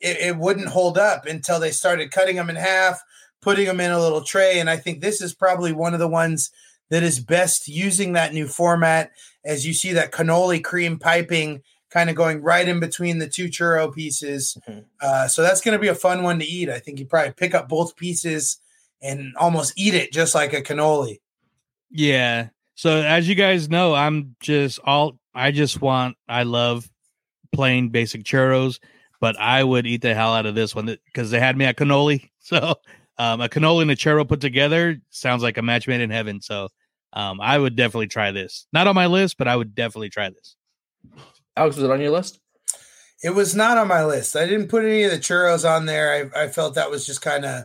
it, 0.01 0.17
it 0.19 0.37
wouldn't 0.37 0.69
hold 0.69 0.97
up 0.97 1.27
until 1.27 1.61
they 1.61 1.71
started 1.71 2.11
cutting 2.11 2.37
them 2.37 2.49
in 2.49 2.57
half, 2.57 3.01
putting 3.43 3.67
them 3.67 3.81
in 3.81 3.91
a 3.91 4.01
little 4.01 4.23
tray. 4.23 4.61
And 4.61 4.71
I 4.71 4.77
think 4.77 5.01
this 5.01 5.21
is 5.21 5.35
probably 5.35 5.73
one 5.73 5.93
of 5.93 6.01
the 6.01 6.09
ones 6.09 6.51
that 6.91 7.03
is 7.03 7.21
best 7.21 7.69
using 7.69 8.13
that 8.13 8.33
new 8.33 8.47
format 8.47 9.13
as 9.45 9.67
you 9.67 9.75
see 9.75 9.93
that 9.93 10.13
cannoli 10.13 10.63
cream 10.63 10.99
piping 10.99 11.63
kind 11.91 12.11
of 12.11 12.17
going 12.17 12.43
right 12.43 12.69
in 12.69 12.81
between 12.81 13.19
the 13.19 13.29
two 13.29 13.47
churro 13.47 13.93
pieces. 13.93 14.59
Uh, 15.01 15.29
so 15.29 15.43
that's 15.43 15.61
going 15.61 15.73
to 15.73 15.81
be 15.81 15.89
a 15.89 15.95
fun 15.95 16.23
one 16.23 16.39
to 16.39 16.45
eat. 16.45 16.69
I 16.69 16.79
think 16.79 16.99
you 16.99 17.07
probably 17.07 17.33
pick 17.33 17.55
up 17.55 17.69
both 17.69 17.97
pieces 17.97 18.59
and 19.01 19.35
almost 19.37 19.73
eat 19.77 19.95
it 19.95 20.13
just 20.13 20.35
like 20.35 20.53
a 20.53 20.63
cannoli. 20.63 21.21
Yeah. 21.91 22.49
So 22.75 23.01
as 23.01 23.29
you 23.29 23.35
guys 23.35 23.71
know, 23.71 23.95
I'm 23.95 24.37
just 24.41 24.79
all 24.85 25.19
I 25.35 25.51
just 25.51 25.81
want 25.81 26.17
I 26.29 26.43
love 26.43 26.91
plain 27.53 27.89
basic 27.89 28.25
churros, 28.25 28.81
but 29.21 29.39
I 29.39 29.63
would 29.63 29.87
eat 29.87 30.03
the 30.03 30.15
hell 30.15 30.35
out 30.35 30.47
of 30.47 30.55
this 30.55 30.75
one 30.75 30.95
because 31.07 31.31
they 31.31 31.41
had 31.41 31.57
me 31.57 31.65
at 31.65 31.77
cannoli. 31.77 32.31
So 32.47 32.77
um, 33.19 33.41
a 33.41 33.49
cannoli 33.49 33.83
and 33.83 33.91
a 33.91 33.97
churro 33.97 34.29
put 34.29 34.41
together 34.41 34.99
sounds 35.11 35.43
like 35.43 35.59
a 35.59 35.63
match 35.63 35.89
made 35.89 36.01
in 36.01 36.11
heaven. 36.11 36.41
So 36.41 36.69
um, 37.13 37.41
I 37.41 37.59
would 37.59 37.77
definitely 37.77 38.09
try 38.09 38.31
this. 38.31 38.67
Not 38.73 38.87
on 38.87 38.95
my 38.95 39.07
list, 39.07 39.39
but 39.39 39.49
I 39.49 39.57
would 39.57 39.75
definitely 39.75 40.11
try 40.11 40.31
this. 40.31 40.57
Alex, 41.57 41.77
was 41.77 41.85
it 41.85 41.91
on 41.91 42.01
your 42.01 42.11
list? 42.11 42.41
It 43.23 43.31
was 43.31 43.55
not 43.55 43.79
on 43.79 43.89
my 43.89 44.05
list. 44.05 44.37
I 44.37 44.47
didn't 44.47 44.69
put 44.69 44.85
any 44.85 45.05
of 45.05 45.11
the 45.11 45.19
churros 45.19 45.69
on 45.69 45.87
there. 45.87 46.31
I, 46.35 46.45
I 46.45 46.49
felt 46.49 46.75
that 46.75 46.91
was 46.91 47.07
just 47.07 47.23
kind 47.23 47.45
of 47.45 47.65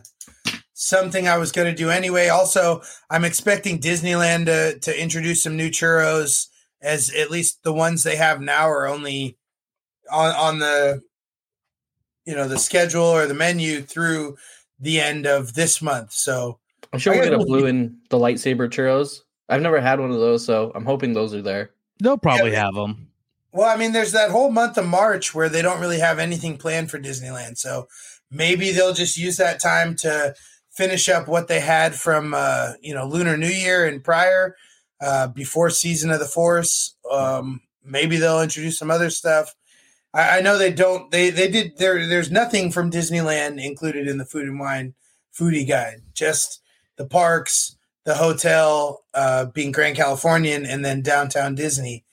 something 0.72 1.28
I 1.28 1.36
was 1.36 1.52
going 1.52 1.68
to 1.68 1.76
do 1.76 1.90
anyway. 1.90 2.28
Also, 2.28 2.82
I'm 3.10 3.24
expecting 3.24 3.78
Disneyland 3.78 4.46
to, 4.46 4.78
to 4.78 5.00
introduce 5.00 5.42
some 5.42 5.56
new 5.56 5.68
churros, 5.68 6.48
as 6.80 7.10
at 7.10 7.30
least 7.30 7.62
the 7.62 7.72
ones 7.72 8.02
they 8.02 8.16
have 8.16 8.40
now 8.40 8.68
are 8.68 8.88
only 8.88 9.36
on 10.10 10.34
on 10.34 10.58
the 10.58 11.00
you 12.24 12.34
know 12.34 12.48
the 12.48 12.58
schedule 12.58 13.04
or 13.04 13.26
the 13.26 13.34
menu 13.34 13.82
through 13.82 14.36
the 14.80 15.00
end 15.00 15.26
of 15.26 15.54
this 15.54 15.80
month. 15.80 16.12
So 16.12 16.58
I'm 16.92 16.98
sure 16.98 17.12
I 17.12 17.16
we're 17.16 17.22
guess 17.22 17.30
gonna 17.30 17.44
blue 17.44 17.66
in 17.66 17.98
the 18.10 18.18
lightsaber 18.18 18.68
churros. 18.68 19.20
I've 19.52 19.62
never 19.62 19.80
had 19.80 20.00
one 20.00 20.10
of 20.10 20.18
those, 20.18 20.44
so 20.44 20.72
I'm 20.74 20.84
hoping 20.84 21.12
those 21.12 21.34
are 21.34 21.42
there. 21.42 21.70
They'll 22.00 22.18
probably 22.18 22.54
have 22.54 22.74
them. 22.74 23.08
Well, 23.52 23.68
I 23.68 23.76
mean, 23.76 23.92
there's 23.92 24.12
that 24.12 24.30
whole 24.30 24.50
month 24.50 24.78
of 24.78 24.86
March 24.86 25.34
where 25.34 25.48
they 25.48 25.60
don't 25.60 25.80
really 25.80 25.98
have 25.98 26.18
anything 26.18 26.56
planned 26.56 26.90
for 26.90 26.98
Disneyland. 26.98 27.58
So 27.58 27.86
maybe 28.30 28.72
they'll 28.72 28.94
just 28.94 29.18
use 29.18 29.36
that 29.36 29.60
time 29.60 29.94
to 29.96 30.34
finish 30.70 31.08
up 31.08 31.28
what 31.28 31.48
they 31.48 31.60
had 31.60 31.94
from, 31.94 32.32
uh, 32.34 32.72
you 32.80 32.94
know, 32.94 33.06
Lunar 33.06 33.36
New 33.36 33.46
Year 33.46 33.86
and 33.86 34.02
prior, 34.02 34.56
uh, 35.02 35.28
before 35.28 35.68
Season 35.68 36.10
of 36.10 36.18
the 36.18 36.24
Force. 36.24 36.96
Um, 37.10 37.60
maybe 37.84 38.16
they'll 38.16 38.40
introduce 38.40 38.78
some 38.78 38.90
other 38.90 39.10
stuff. 39.10 39.54
I, 40.14 40.38
I 40.38 40.40
know 40.40 40.56
they 40.56 40.72
don't. 40.72 41.10
They 41.10 41.30
they 41.30 41.48
did. 41.48 41.76
There 41.76 42.06
there's 42.06 42.30
nothing 42.30 42.70
from 42.70 42.90
Disneyland 42.90 43.62
included 43.62 44.08
in 44.08 44.18
the 44.18 44.24
Food 44.24 44.48
and 44.48 44.58
Wine 44.58 44.94
foodie 45.38 45.68
guide. 45.68 46.02
Just 46.14 46.60
the 46.96 47.06
parks, 47.06 47.76
the 48.04 48.14
hotel, 48.14 49.04
uh, 49.14 49.46
being 49.46 49.72
Grand 49.72 49.96
Californian, 49.96 50.66
and 50.66 50.84
then 50.84 51.02
downtown 51.02 51.54
Disney. 51.54 52.04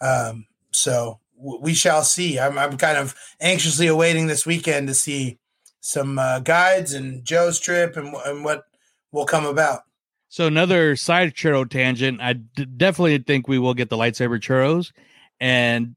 Um, 0.00 0.46
so 0.70 1.20
w- 1.36 1.60
we 1.60 1.74
shall 1.74 2.02
see. 2.02 2.38
I'm, 2.38 2.58
I'm 2.58 2.76
kind 2.76 2.98
of 2.98 3.14
anxiously 3.40 3.86
awaiting 3.86 4.26
this 4.26 4.44
weekend 4.46 4.88
to 4.88 4.94
see 4.94 5.38
some 5.80 6.18
uh, 6.18 6.40
guides 6.40 6.92
and 6.92 7.24
Joe's 7.24 7.58
trip 7.58 7.96
and, 7.96 8.14
and 8.26 8.44
what 8.44 8.64
will 9.12 9.24
come 9.24 9.46
about. 9.46 9.82
So 10.28 10.46
another 10.46 10.94
side 10.94 11.34
churro 11.34 11.68
tangent. 11.68 12.20
I 12.20 12.34
d- 12.34 12.64
definitely 12.64 13.18
think 13.18 13.48
we 13.48 13.58
will 13.58 13.74
get 13.74 13.90
the 13.90 13.96
lightsaber 13.96 14.38
churros, 14.38 14.92
and 15.40 15.96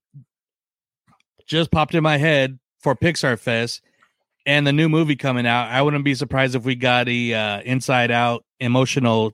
just 1.45 1.69
popped 1.69 1.93
in 1.93 2.01
my 2.01 2.17
head 2.17 2.57
for 2.79 2.95
Pixar 2.95 3.37
Fest 3.37 3.81
and 4.45 4.65
the 4.67 4.73
new 4.73 4.89
movie 4.89 5.15
coming 5.15 5.45
out. 5.47 5.69
I 5.69 5.81
wouldn't 5.81 6.03
be 6.03 6.15
surprised 6.15 6.55
if 6.55 6.63
we 6.63 6.75
got 6.75 7.07
a 7.07 7.33
uh, 7.33 7.61
Inside 7.61 8.11
Out 8.11 8.43
emotional 8.59 9.33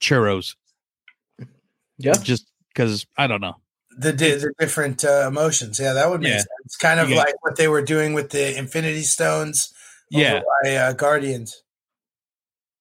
churros. 0.00 0.56
Yeah, 1.98 2.14
just 2.14 2.46
because 2.68 3.06
I 3.16 3.26
don't 3.26 3.40
know. 3.40 3.54
The, 3.96 4.12
di- 4.12 4.34
the 4.34 4.52
different 4.58 5.04
uh, 5.04 5.26
emotions. 5.28 5.78
Yeah, 5.78 5.92
that 5.92 6.10
would 6.10 6.20
make 6.20 6.30
Yeah. 6.32 6.38
sense. 6.38 6.76
Kind 6.80 6.98
of 6.98 7.08
Yeah. 7.10 7.18
like 7.18 7.34
what 7.42 7.56
they 7.56 7.68
were 7.68 7.82
doing 7.82 8.12
with 8.12 8.30
the 8.30 8.58
Infinity 8.58 9.02
Stones 9.02 9.72
Yeah. 10.10 10.40
by 10.64 10.74
uh, 10.74 10.92
Guardians. 10.94 11.62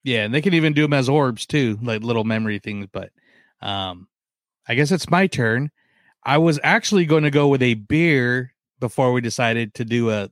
Yeah, 0.04 0.24
and 0.26 0.34
they 0.34 0.42
can 0.42 0.56
even 0.56 0.74
do 0.74 0.82
them 0.82 0.94
as 0.94 1.08
orbs 1.08 1.46
too, 1.46 1.78
like 1.84 2.02
little 2.02 2.24
memory 2.24 2.58
things. 2.60 2.88
But 2.92 3.12
um, 3.62 4.08
I 4.68 4.74
guess 4.76 4.92
it's 4.92 5.10
my 5.10 5.28
turn. 5.28 5.70
I 6.24 6.40
was 6.40 6.60
actually 6.64 7.06
going 7.06 7.24
to 7.24 7.32
go 7.32 7.48
with 7.48 7.62
a 7.62 7.76
beer 7.76 8.54
before 8.80 9.14
we 9.14 9.22
decided 9.22 9.76
to 9.76 9.86
do 9.86 10.10
a 10.10 10.30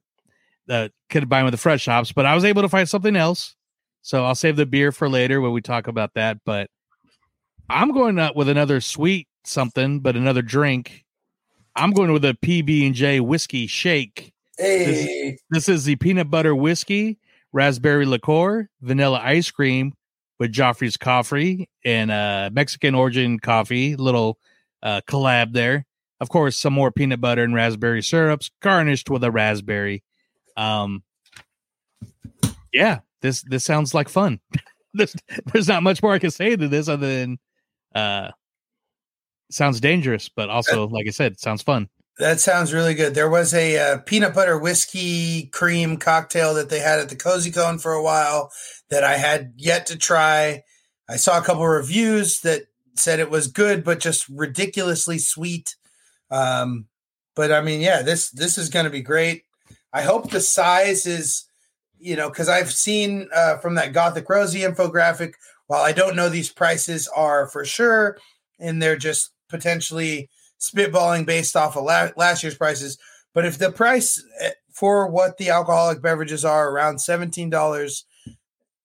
the 0.65 0.91
combine 1.11 1.45
with 1.45 1.53
the 1.53 1.57
fresh 1.57 1.85
hops, 1.85 2.11
but 2.11 2.25
I 2.25 2.35
was 2.35 2.43
able 2.43 2.61
to 2.61 2.69
find 2.69 2.87
something 2.87 3.15
else. 3.15 3.55
So 4.01 4.25
I'll 4.25 4.35
save 4.35 4.55
the 4.55 4.65
beer 4.65 4.91
for 4.91 5.07
later 5.07 5.41
when 5.41 5.51
we 5.51 5.61
talk 5.61 5.87
about 5.87 6.15
that. 6.15 6.39
But 6.45 6.69
I'm 7.69 7.91
going 7.91 8.19
out 8.19 8.35
with 8.35 8.49
another 8.49 8.81
sweet 8.81 9.27
something, 9.45 9.99
but 9.99 10.15
another 10.15 10.41
drink. 10.41 11.05
I'm 11.75 11.91
going 11.91 12.11
with 12.11 12.25
a 12.25 12.37
PB 12.43 12.85
and 12.85 12.95
J 12.95 13.19
whiskey 13.19 13.67
shake. 13.67 14.33
This, 14.57 15.05
Hey, 15.05 15.37
this 15.49 15.69
is 15.69 15.85
the 15.85 15.95
peanut 15.95 16.29
butter 16.29 16.55
whiskey, 16.55 17.19
raspberry 17.53 18.05
liqueur, 18.05 18.69
vanilla 18.81 19.21
ice 19.23 19.49
cream 19.49 19.93
with 20.39 20.51
Joffrey's 20.51 20.97
coffee 20.97 21.69
and 21.85 22.11
uh, 22.11 22.49
Mexican 22.51 22.95
origin 22.95 23.39
coffee. 23.39 23.95
Little 23.95 24.37
uh, 24.83 25.01
collab 25.07 25.53
there. 25.53 25.85
Of 26.19 26.29
course, 26.29 26.57
some 26.57 26.73
more 26.73 26.91
peanut 26.91 27.21
butter 27.21 27.43
and 27.43 27.55
raspberry 27.55 28.03
syrups, 28.03 28.51
garnished 28.61 29.09
with 29.09 29.23
a 29.23 29.31
raspberry. 29.31 30.03
Um, 30.61 31.03
yeah, 32.71 32.99
this 33.21 33.41
this 33.41 33.63
sounds 33.63 33.93
like 33.93 34.09
fun. 34.09 34.39
there's 34.93 35.15
there's 35.51 35.67
not 35.67 35.83
much 35.83 36.03
more 36.03 36.13
I 36.13 36.19
can 36.19 36.31
say 36.31 36.55
to 36.55 36.67
this 36.67 36.87
other 36.87 37.07
than 37.07 37.39
uh, 37.95 38.29
sounds 39.49 39.79
dangerous, 39.79 40.29
but 40.29 40.49
also, 40.49 40.87
like 40.87 41.07
I 41.07 41.11
said, 41.11 41.39
sounds 41.39 41.63
fun. 41.63 41.89
that 42.19 42.39
sounds 42.39 42.73
really 42.73 42.93
good. 42.93 43.15
There 43.15 43.29
was 43.29 43.53
a 43.53 43.77
uh, 43.77 43.97
peanut 43.99 44.35
butter 44.35 44.57
whiskey 44.59 45.47
cream 45.47 45.97
cocktail 45.97 46.53
that 46.53 46.69
they 46.69 46.79
had 46.79 46.99
at 46.99 47.09
the 47.09 47.15
Cozy 47.15 47.51
Cone 47.51 47.79
for 47.79 47.93
a 47.93 48.03
while 48.03 48.51
that 48.89 49.03
I 49.03 49.17
had 49.17 49.53
yet 49.57 49.87
to 49.87 49.97
try. 49.97 50.63
I 51.09 51.15
saw 51.15 51.39
a 51.39 51.43
couple 51.43 51.67
reviews 51.67 52.41
that 52.41 52.63
said 52.95 53.19
it 53.19 53.31
was 53.31 53.47
good, 53.47 53.83
but 53.83 53.99
just 53.99 54.29
ridiculously 54.29 55.17
sweet. 55.17 55.75
Um, 56.29 56.85
but 57.35 57.51
I 57.51 57.61
mean, 57.61 57.81
yeah, 57.81 58.03
this 58.03 58.29
this 58.29 58.57
is 58.57 58.69
going 58.69 58.85
to 58.85 58.91
be 58.91 59.01
great. 59.01 59.45
I 59.93 60.01
hope 60.01 60.31
the 60.31 60.41
size 60.41 61.05
is 61.05 61.45
you 62.01 62.15
know, 62.15 62.29
because 62.29 62.49
I've 62.49 62.71
seen 62.71 63.29
uh, 63.33 63.57
from 63.57 63.75
that 63.75 63.93
Gothic 63.93 64.27
Rosie 64.27 64.61
infographic, 64.61 65.33
while 65.67 65.83
I 65.83 65.91
don't 65.91 66.15
know 66.15 66.27
these 66.27 66.51
prices 66.51 67.07
are 67.15 67.47
for 67.47 67.63
sure, 67.63 68.17
and 68.59 68.81
they're 68.81 68.97
just 68.97 69.31
potentially 69.49 70.29
spitballing 70.59 71.25
based 71.25 71.55
off 71.55 71.77
of 71.77 71.83
la- 71.83 72.09
last 72.17 72.43
year's 72.43 72.57
prices. 72.57 72.97
But 73.33 73.45
if 73.45 73.57
the 73.57 73.71
price 73.71 74.21
eh, 74.41 74.51
for 74.73 75.07
what 75.07 75.37
the 75.37 75.49
alcoholic 75.49 76.01
beverages 76.01 76.43
are 76.43 76.69
around 76.69 76.97
$17, 76.97 78.03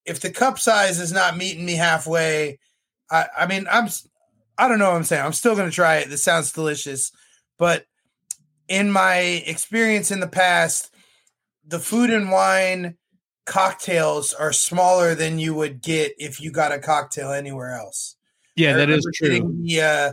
if 0.05 0.20
the 0.20 0.31
cup 0.31 0.59
size 0.59 1.01
is 1.01 1.12
not 1.12 1.37
meeting 1.37 1.65
me 1.65 1.74
halfway, 1.74 2.59
I, 3.11 3.27
I 3.37 3.47
mean, 3.47 3.66
I'm, 3.70 3.89
I 4.59 4.69
don't 4.69 4.78
know 4.78 4.91
what 4.91 4.97
I'm 4.97 5.05
saying. 5.05 5.24
I'm 5.24 5.33
still 5.33 5.57
going 5.57 5.69
to 5.69 5.74
try 5.74 5.97
it. 5.97 6.11
This 6.11 6.23
sounds 6.23 6.53
delicious. 6.53 7.11
But 7.59 7.87
in 8.69 8.91
my 8.91 9.16
experience 9.16 10.11
in 10.11 10.20
the 10.20 10.28
past, 10.28 10.91
the 11.67 11.79
food 11.79 12.11
and 12.11 12.31
wine 12.31 12.97
cocktails 13.45 14.33
are 14.33 14.53
smaller 14.53 15.15
than 15.15 15.39
you 15.39 15.55
would 15.55 15.83
get 15.83 16.13
if 16.19 16.41
you 16.41 16.51
got 16.51 16.73
a 16.73 16.79
cocktail 16.79 17.33
anywhere 17.33 17.75
else. 17.75 18.17
Yeah, 18.57 18.75
that 18.75 18.91
is 18.91 19.07
true. 19.15 19.61
The, 19.63 19.81
uh, 19.81 20.13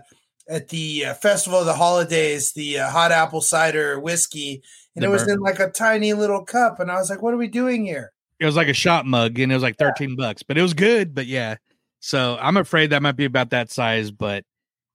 at 0.50 0.70
the 0.70 1.06
uh, 1.06 1.14
festival 1.16 1.60
of 1.60 1.66
the 1.66 1.74
holidays, 1.74 2.52
the 2.52 2.80
uh, 2.80 2.90
hot 2.90 3.12
apple 3.12 3.42
cider 3.42 4.00
whiskey, 4.00 4.62
and 4.96 5.04
The 5.04 5.08
it 5.08 5.12
was 5.12 5.28
in 5.28 5.40
like 5.40 5.60
a 5.60 5.70
tiny 5.70 6.14
little 6.14 6.44
cup, 6.44 6.80
and 6.80 6.92
I 6.92 6.96
was 6.96 7.10
like, 7.10 7.22
"What 7.22 7.34
are 7.34 7.38
we 7.38 7.48
doing 7.48 7.86
here?" 7.86 8.12
It 8.40 8.46
was 8.46 8.56
like 8.56 8.68
a 8.68 8.74
shot 8.74 9.06
mug 9.06 9.40
and 9.40 9.52
it 9.52 9.56
was 9.56 9.64
like 9.64 9.78
13 9.78 10.18
bucks, 10.18 10.44
but 10.44 10.58
it 10.58 10.62
was 10.62 10.74
good. 10.74 11.16
But 11.16 11.28
yeah, 11.28 11.56
so 12.02 12.38
I'm 12.42 12.58
afraid 12.58 12.90
that 12.90 13.02
might 13.02 13.16
be 13.16 13.24
about 13.24 13.52
that 13.52 13.72
size, 13.72 14.12
but 14.12 14.44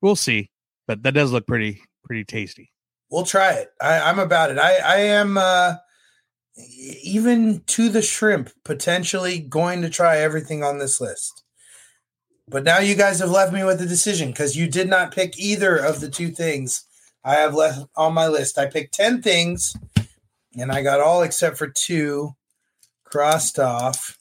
we'll 0.03 0.17
see. 0.17 0.51
But 0.87 1.03
that 1.05 1.15
does 1.15 1.33
look 1.33 1.47
pretty, 1.47 1.81
pretty 2.05 2.25
tasty. 2.25 2.71
We'll 3.11 3.25
try 3.25 3.53
it. 3.53 3.69
I, 3.81 4.01
I'm 4.01 4.19
about 4.19 4.51
it. 4.51 4.59
I, 4.59 4.77
I 4.77 4.97
am 4.97 5.39
uh, 5.39 5.77
even 6.59 7.63
to 7.67 7.89
the 7.89 8.03
shrimp 8.03 8.51
potentially 8.65 9.39
going 9.39 9.83
to 9.83 9.91
try 9.91 10.19
everything 10.19 10.63
on 10.63 10.79
this 10.79 11.01
list. 11.01 11.45
But 12.49 12.65
now 12.65 12.79
you 12.79 12.95
guys 12.95 13.21
have 13.21 13.31
left 13.31 13.53
me 13.53 13.63
with 13.63 13.81
a 13.83 13.87
decision 13.87 14.31
because 14.31 14.57
you 14.57 14.69
did 14.69 14.89
not 14.89 15.15
pick 15.15 15.39
either 15.39 15.77
of 15.77 16.01
the 16.01 16.09
two 16.09 16.31
things 16.31 16.85
I 17.23 17.35
have 17.35 17.55
left 17.55 17.81
on 17.95 18.15
my 18.15 18.27
list. 18.27 18.59
I 18.59 18.67
picked 18.67 18.95
10 18.95 19.23
things 19.23 19.77
and 20.59 20.73
I 20.73 20.83
got 20.83 21.01
all 21.01 21.23
except 21.23 21.59
for 21.59 21.69
two 21.69 22.35
crossed 23.05 23.59
off, 23.59 24.19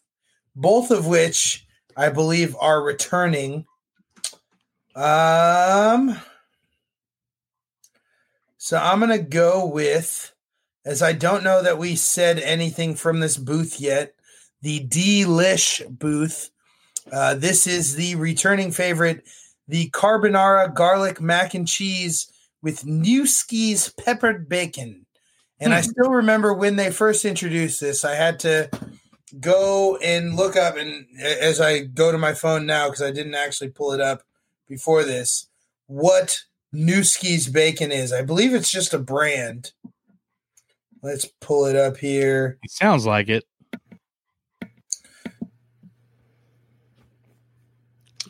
both 0.55 0.91
of 0.91 1.07
which 1.07 1.65
I 1.95 2.09
believe 2.09 2.55
are 2.59 2.83
returning. 2.83 3.65
Um, 4.95 6.19
so 8.57 8.77
I'm 8.77 8.99
going 8.99 9.11
to 9.11 9.19
go 9.19 9.65
with, 9.65 10.33
as 10.87 11.01
I 11.01 11.11
don't 11.11 11.43
know 11.43 11.61
that 11.61 11.77
we 11.77 11.97
said 11.97 12.39
anything 12.39 12.95
from 12.95 13.19
this 13.19 13.35
booth 13.35 13.77
yet, 13.79 14.13
the 14.61 14.87
Delish 14.87 15.85
booth. 15.99 16.49
Uh, 17.11 17.33
this 17.35 17.67
is 17.67 17.95
the 17.95 18.15
returning 18.15 18.71
favorite, 18.71 19.27
the 19.67 19.89
carbonara 19.89 20.73
garlic 20.73 21.19
mac 21.19 21.53
and 21.53 21.67
cheese 21.67 22.31
with 22.61 22.85
Newski's 22.85 23.93
peppered 24.03 24.47
bacon. 24.47 25.05
And 25.59 25.73
I 25.73 25.81
Hmm. 25.81 25.89
still 25.89 26.09
remember 26.09 26.53
when 26.53 26.77
they 26.77 26.89
first 26.89 27.25
introduced 27.25 27.81
this, 27.81 28.05
I 28.05 28.15
had 28.15 28.39
to 28.39 28.69
go 29.41 29.97
and 29.97 30.37
look 30.37 30.55
up, 30.55 30.77
and 30.77 31.05
as 31.21 31.59
I 31.59 31.79
go 31.81 32.13
to 32.13 32.17
my 32.17 32.33
phone 32.33 32.65
now, 32.65 32.87
because 32.87 33.01
I 33.01 33.11
didn't 33.11 33.35
actually 33.35 33.69
pull 33.71 33.91
it 33.91 33.99
up 33.99 34.23
before 34.69 35.03
this, 35.03 35.47
what 35.87 36.43
Newski's 36.73 37.49
bacon 37.49 37.91
is. 37.91 38.13
I 38.13 38.21
believe 38.21 38.53
it's 38.53 38.71
just 38.71 38.93
a 38.93 38.99
brand. 38.99 39.73
Let's 41.03 41.25
pull 41.41 41.65
it 41.65 41.75
up 41.75 41.97
here. 41.97 42.57
It 42.63 42.71
sounds 42.71 43.05
like 43.05 43.29
it. 43.29 43.43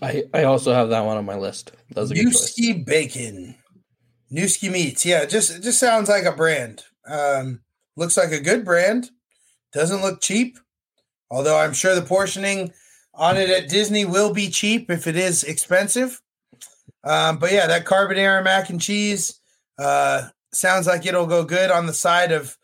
I, 0.02 0.24
I 0.34 0.44
also 0.44 0.74
have 0.74 0.90
that 0.90 1.06
one 1.06 1.18
on 1.18 1.26
my 1.26 1.38
list. 1.38 1.72
That 1.90 2.02
was 2.02 2.12
a 2.12 2.16
good 2.16 2.26
choice. 2.26 2.60
Newski 2.60 2.86
bacon. 2.86 3.56
Newski 4.32 4.72
meats. 4.72 5.06
Yeah, 5.06 5.26
just 5.26 5.56
it 5.56 5.64
just 5.64 5.80
sounds 5.80 6.10
like 6.10 6.26
a 6.26 6.32
brand. 6.32 6.84
Um, 7.08 7.62
looks 7.96 8.18
like 8.18 8.32
a 8.32 8.40
good 8.40 8.66
brand. 8.66 9.10
Doesn't 9.74 10.02
look 10.02 10.22
cheap. 10.22 10.60
Although 11.30 11.58
I'm 11.58 11.74
sure 11.74 11.96
the 11.96 12.02
portioning 12.02 12.72
on 13.14 13.38
it 13.38 13.50
at 13.50 13.70
Disney 13.70 14.06
will 14.06 14.34
be 14.34 14.50
cheap 14.50 14.90
if 14.92 15.08
it 15.08 15.16
is 15.16 15.44
expensive. 15.44 16.22
Um, 17.04 17.38
but 17.38 17.52
yeah, 17.52 17.68
that 17.68 17.86
carbonara 17.86 18.44
mac 18.44 18.70
and 18.70 18.82
cheese 18.82 19.40
uh, 19.80 20.28
sounds 20.54 20.88
like 20.88 21.06
it'll 21.06 21.26
go 21.26 21.44
good 21.44 21.72
on 21.72 21.86
the 21.86 21.94
side 21.94 22.32
of 22.32 22.57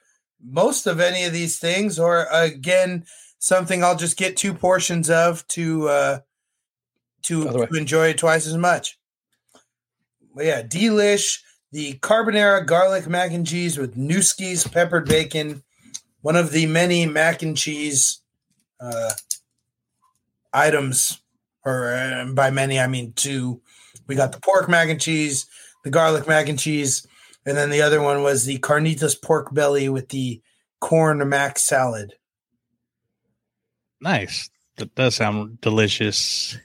most 0.45 0.87
of 0.87 0.99
any 0.99 1.23
of 1.23 1.33
these 1.33 1.59
things, 1.59 1.99
or 1.99 2.27
again, 2.31 3.05
something 3.39 3.83
I'll 3.83 3.97
just 3.97 4.17
get 4.17 4.37
two 4.37 4.53
portions 4.53 5.09
of 5.09 5.47
to 5.49 5.89
uh, 5.89 6.19
to, 7.23 7.67
to 7.67 7.75
enjoy 7.75 8.09
it 8.09 8.17
twice 8.17 8.45
as 8.47 8.57
much. 8.57 8.99
But 10.35 10.45
yeah, 10.45 10.61
delish 10.61 11.39
the 11.71 11.93
carbonara 11.99 12.65
garlic 12.65 13.07
mac 13.07 13.31
and 13.31 13.47
cheese 13.47 13.77
with 13.77 13.97
Newski's 13.97 14.67
peppered 14.67 15.07
bacon, 15.07 15.63
one 16.21 16.35
of 16.35 16.51
the 16.51 16.65
many 16.65 17.05
mac 17.05 17.41
and 17.41 17.57
cheese 17.57 18.21
uh, 18.79 19.11
items, 20.53 21.21
or 21.65 21.93
uh, 21.93 22.25
by 22.33 22.51
many 22.51 22.79
I 22.79 22.87
mean 22.87 23.13
two. 23.13 23.61
We 24.07 24.15
got 24.15 24.33
the 24.33 24.39
pork 24.39 24.67
mac 24.69 24.89
and 24.89 24.99
cheese, 24.99 25.45
the 25.83 25.89
garlic 25.89 26.27
mac 26.27 26.49
and 26.49 26.59
cheese, 26.59 27.07
and 27.45 27.57
then 27.57 27.69
the 27.69 27.81
other 27.81 28.01
one 28.01 28.23
was 28.23 28.45
the 28.45 28.59
carnitas 28.59 29.19
pork 29.21 29.53
belly 29.53 29.89
with 29.89 30.09
the 30.09 30.41
corn 30.79 31.27
mac 31.29 31.57
salad. 31.57 32.13
Nice. 34.01 34.49
That 34.77 34.93
does 34.95 35.15
sound 35.15 35.61
delicious. 35.61 36.57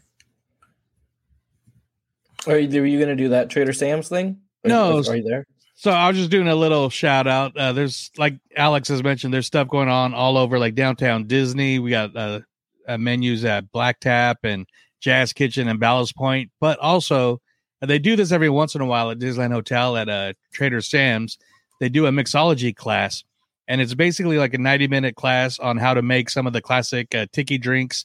Are 2.47 2.59
you, 2.59 2.81
were 2.81 2.87
you 2.87 2.99
going 2.99 3.17
to 3.17 3.23
do 3.23 3.31
that 3.31 3.51
Trader 3.51 3.73
Sam's 3.73 4.09
thing? 4.09 4.41
Or- 4.65 4.69
No. 4.69 4.99
Are 5.07 5.17
you 5.17 5.23
there? 5.23 5.47
So 5.75 5.93
I 5.93 6.09
was 6.09 6.17
just 6.17 6.31
doing 6.31 6.49
a 6.49 6.57
little 6.57 6.91
shout 6.91 7.29
out. 7.29 7.57
Uh, 7.57 7.73
there's 7.73 8.11
like 8.19 8.35
Alex 8.57 8.89
has 8.89 9.01
mentioned, 9.05 9.33
there's 9.33 9.47
stuff 9.47 9.69
going 9.69 9.89
on 9.89 10.13
all 10.13 10.37
over 10.37 10.59
like 10.59 10.75
downtown 10.75 11.29
Disney. 11.29 11.79
We 11.79 11.91
got 11.91 12.17
uh, 12.17 12.41
uh, 12.89 12.99
menus 12.99 13.45
at 13.45 13.71
Black 13.71 14.01
Tap 14.01 14.39
and 14.43 14.67
Jazz 15.01 15.33
Kitchen 15.33 15.69
and 15.69 15.79
Ballast 15.79 16.17
Point, 16.17 16.51
but 16.59 16.81
also 16.81 17.41
they 17.81 17.99
do 17.99 18.17
this 18.17 18.33
every 18.33 18.51
once 18.51 18.75
in 18.75 18.81
a 18.81 18.87
while 18.87 19.11
at 19.11 19.19
Disneyland 19.19 19.53
Hotel 19.53 19.97
at 19.97 20.09
uh, 20.09 20.33
Trader 20.53 20.81
Sam's. 20.81 21.39
They 21.81 21.89
do 21.89 22.07
a 22.07 22.11
mixology 22.11 22.75
class, 22.75 23.23
and 23.69 23.81
it's 23.81 23.95
basically 23.95 24.39
like 24.39 24.55
a 24.55 24.59
90 24.59 24.89
minute 24.89 25.15
class 25.17 25.59
on 25.59 25.77
how 25.77 25.95
to 25.95 26.03
make 26.03 26.31
some 26.31 26.47
of 26.47 26.53
the 26.53 26.61
classic 26.61 27.15
uh, 27.15 27.27
tiki 27.33 27.59
drinks 27.59 28.05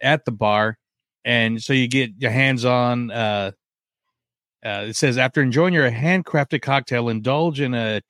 at 0.00 0.24
the 0.24 0.32
bar. 0.32 0.78
And 1.24 1.62
so 1.62 1.72
you 1.72 1.88
get 1.88 2.12
your 2.18 2.30
hands 2.30 2.64
on 2.64 3.10
uh, 3.10 3.50
uh, 4.64 4.86
it 4.88 4.96
says 4.96 5.18
after 5.18 5.40
enjoying 5.40 5.74
your 5.74 5.90
handcrafted 5.90 6.62
cocktail, 6.62 7.08
indulge 7.08 7.60
in 7.60 7.74
a 7.74 8.00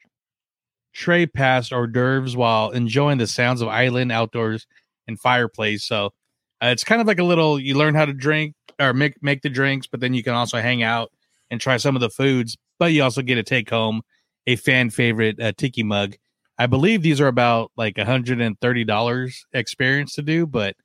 tray 0.95 1.27
past 1.27 1.73
hors 1.73 1.87
d'oeuvres 1.87 2.37
while 2.37 2.71
enjoying 2.71 3.19
the 3.19 3.27
sounds 3.27 3.61
of 3.61 3.69
island 3.69 4.11
outdoors 4.11 4.67
and 5.07 5.21
fireplace. 5.21 5.85
So 5.85 6.07
uh, 6.63 6.69
it's 6.69 6.85
kind 6.85 7.01
of 7.01 7.07
like 7.07 7.19
a 7.19 7.25
little. 7.25 7.61
You 7.61 7.77
learn 7.77 7.95
how 7.95 8.07
to 8.07 8.15
drink 8.15 8.55
or 8.81 8.93
make 8.93 9.23
make 9.23 9.43
the 9.43 9.51
drinks, 9.51 9.87
but 9.87 10.01
then 10.01 10.15
you 10.15 10.23
can 10.23 10.35
also 10.35 10.61
hang 10.61 10.83
out 10.83 11.11
and 11.51 11.61
try 11.61 11.77
some 11.77 11.97
of 11.97 12.01
the 12.01 12.11
foods. 12.11 12.57
But 12.79 12.93
you 12.93 13.03
also 13.03 13.23
get 13.23 13.37
to 13.37 13.43
take 13.43 13.71
home 13.71 14.03
a 14.47 14.57
fan 14.57 14.91
favorite 14.91 15.41
uh, 15.41 15.53
tiki 15.57 15.83
mug. 15.83 16.17
I 16.59 16.67
believe 16.67 17.03
these 17.03 17.21
are 17.21 17.29
about 17.29 17.71
like 17.77 17.99
hundred 17.99 18.41
and 18.41 18.59
thirty 18.61 18.85
dollars 18.85 19.47
experience 19.53 20.15
to 20.15 20.23
do, 20.23 20.47
but 20.47 20.77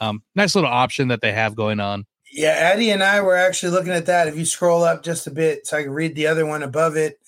um, 0.00 0.22
nice 0.34 0.54
little 0.54 0.70
option 0.70 1.08
that 1.08 1.20
they 1.20 1.32
have 1.32 1.54
going 1.54 1.80
on. 1.80 2.06
Yeah, 2.32 2.50
Addie 2.50 2.90
and 2.90 3.02
I 3.02 3.20
were 3.22 3.36
actually 3.36 3.72
looking 3.72 3.92
at 3.92 4.06
that. 4.06 4.28
If 4.28 4.36
you 4.36 4.44
scroll 4.44 4.84
up 4.84 5.02
just 5.02 5.26
a 5.26 5.32
bit, 5.32 5.66
so 5.66 5.76
I 5.76 5.82
can 5.82 5.92
read 5.92 6.14
the 6.14 6.28
other 6.28 6.46
one 6.46 6.62
above 6.62 6.96
it, 6.96 7.18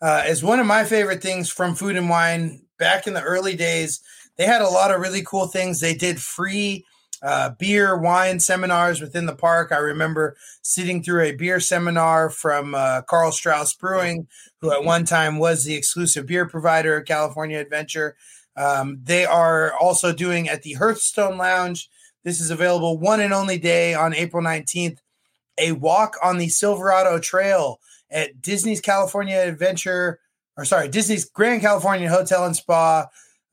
uh, 0.00 0.24
is 0.26 0.42
one 0.42 0.60
of 0.60 0.66
my 0.66 0.84
favorite 0.84 1.22
things 1.22 1.50
from 1.50 1.74
Food 1.74 1.96
and 1.96 2.08
Wine. 2.08 2.60
Back 2.78 3.06
in 3.06 3.14
the 3.14 3.22
early 3.22 3.54
days, 3.54 4.00
they 4.36 4.46
had 4.46 4.62
a 4.62 4.68
lot 4.68 4.90
of 4.90 5.00
really 5.00 5.22
cool 5.22 5.46
things. 5.46 5.78
They 5.78 5.94
did 5.94 6.20
free 6.20 6.84
uh, 7.22 7.50
beer, 7.50 7.96
wine 7.96 8.40
seminars 8.40 9.00
within 9.00 9.26
the 9.26 9.34
park. 9.34 9.70
I 9.70 9.78
remember 9.78 10.36
sitting 10.60 11.02
through 11.02 11.22
a 11.22 11.36
beer 11.36 11.60
seminar 11.60 12.30
from 12.30 12.74
uh, 12.74 13.02
Karl 13.02 13.30
Strauss 13.30 13.74
Brewing, 13.74 14.26
who 14.60 14.72
at 14.72 14.84
one 14.84 15.04
time 15.04 15.38
was 15.38 15.64
the 15.64 15.74
exclusive 15.74 16.26
beer 16.26 16.48
provider 16.48 16.96
of 16.96 17.06
California 17.06 17.58
Adventure. 17.58 18.16
Um, 18.56 18.98
they 19.02 19.24
are 19.24 19.72
also 19.78 20.12
doing 20.12 20.48
at 20.48 20.62
the 20.62 20.74
Hearthstone 20.74 21.38
Lounge. 21.38 21.88
This 22.24 22.40
is 22.40 22.50
available 22.50 22.98
one 22.98 23.20
and 23.20 23.32
only 23.32 23.58
day 23.58 23.94
on 23.94 24.14
April 24.14 24.42
19th. 24.42 24.98
A 25.58 25.72
walk 25.72 26.16
on 26.22 26.38
the 26.38 26.48
Silverado 26.48 27.18
Trail 27.18 27.78
at 28.10 28.40
Disney's 28.42 28.80
California 28.80 29.38
Adventure, 29.38 30.18
or 30.56 30.64
sorry, 30.64 30.88
Disney's 30.88 31.24
Grand 31.24 31.62
California 31.62 32.08
Hotel 32.08 32.44
and 32.44 32.56
Spa 32.56 33.06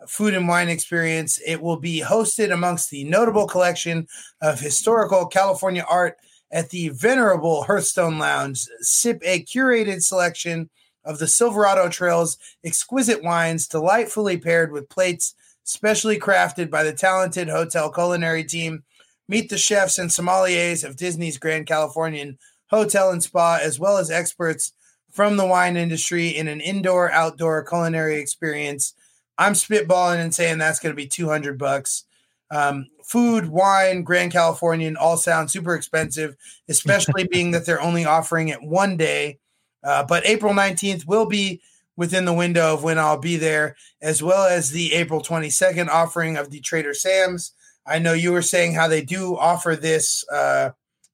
food 0.08 0.34
and 0.34 0.48
wine 0.48 0.70
experience. 0.70 1.40
It 1.46 1.62
will 1.62 1.78
be 1.78 2.02
hosted 2.02 2.52
amongst 2.52 2.90
the 2.90 3.04
notable 3.04 3.48
collection 3.48 4.08
of 4.42 4.60
historical 4.60 5.26
California 5.26 5.86
art 5.90 6.18
at 6.52 6.70
the 6.70 6.90
venerable 6.90 7.64
Hearthstone 7.64 8.18
Lounge. 8.18 8.66
Sip 8.82 9.22
a 9.24 9.44
curated 9.44 10.02
selection 10.02 10.70
of 11.06 11.20
the 11.20 11.28
Silverado 11.28 11.90
Trail's 11.90 12.38
exquisite 12.64 13.24
wines, 13.24 13.68
delightfully 13.68 14.38
paired 14.38 14.72
with 14.72 14.90
plates 14.90 15.36
specially 15.64 16.20
crafted 16.20 16.70
by 16.70 16.84
the 16.84 16.94
talented 16.94 17.48
hotel 17.48 17.92
culinary 17.92 18.44
team. 18.44 18.84
Meet 19.28 19.50
the 19.50 19.58
chefs 19.58 20.00
and 20.00 20.10
sommeliers 20.10 20.84
of 20.84 20.96
Disney's 20.96 21.38
Grand 21.38 21.68
Californian 21.68 22.40
Hotel 22.72 23.12
and 23.12 23.22
Spa, 23.22 23.60
as 23.62 23.80
well 23.80 23.98
as 23.98 24.10
experts 24.10 24.74
from 25.12 25.38
the 25.38 25.46
wine 25.46 25.78
industry 25.78 26.30
in 26.30 26.48
an 26.48 26.62
indoor 26.62 27.12
outdoor 27.12 27.64
culinary 27.64 28.18
experience. 28.18 28.94
I'm 29.40 29.54
spitballing 29.54 30.20
and 30.20 30.36
saying 30.36 30.58
that's 30.58 30.80
going 30.80 30.92
to 30.92 30.98
be 30.98 31.08
200 31.08 31.58
bucks. 31.58 32.04
Um, 32.52 32.88
food, 33.06 33.48
wine, 33.48 34.04
Grand 34.04 34.34
Californian 34.34 34.98
all 34.98 35.18
sound 35.18 35.50
super 35.50 35.74
expensive, 35.74 36.36
especially 36.68 37.28
being 37.32 37.52
that 37.52 37.66
they're 37.66 37.82
only 37.82 38.06
offering 38.06 38.50
it 38.50 38.62
one 38.62 38.98
day. 38.98 39.40
Uh, 39.84 40.04
but 40.04 40.26
April 40.26 40.54
19th 40.54 41.08
will 41.08 41.26
be 41.26 41.62
within 41.96 42.26
the 42.26 42.34
window 42.34 42.74
of 42.74 42.84
when 42.84 43.00
I'll 43.00 43.18
be 43.18 43.38
there, 43.38 43.76
as 44.02 44.22
well 44.22 44.46
as 44.46 44.72
the 44.72 44.94
April 44.94 45.22
22nd 45.22 45.88
offering 45.88 46.36
of 46.36 46.52
the 46.52 46.60
Trader 46.60 46.94
Sam's. 46.94 47.54
I 47.86 47.98
know 48.00 48.14
you 48.14 48.34
were 48.34 48.42
saying 48.42 48.74
how 48.74 48.88
they 48.88 49.02
do 49.02 49.38
offer 49.38 49.76
this 49.76 50.24
uh, 50.30 50.72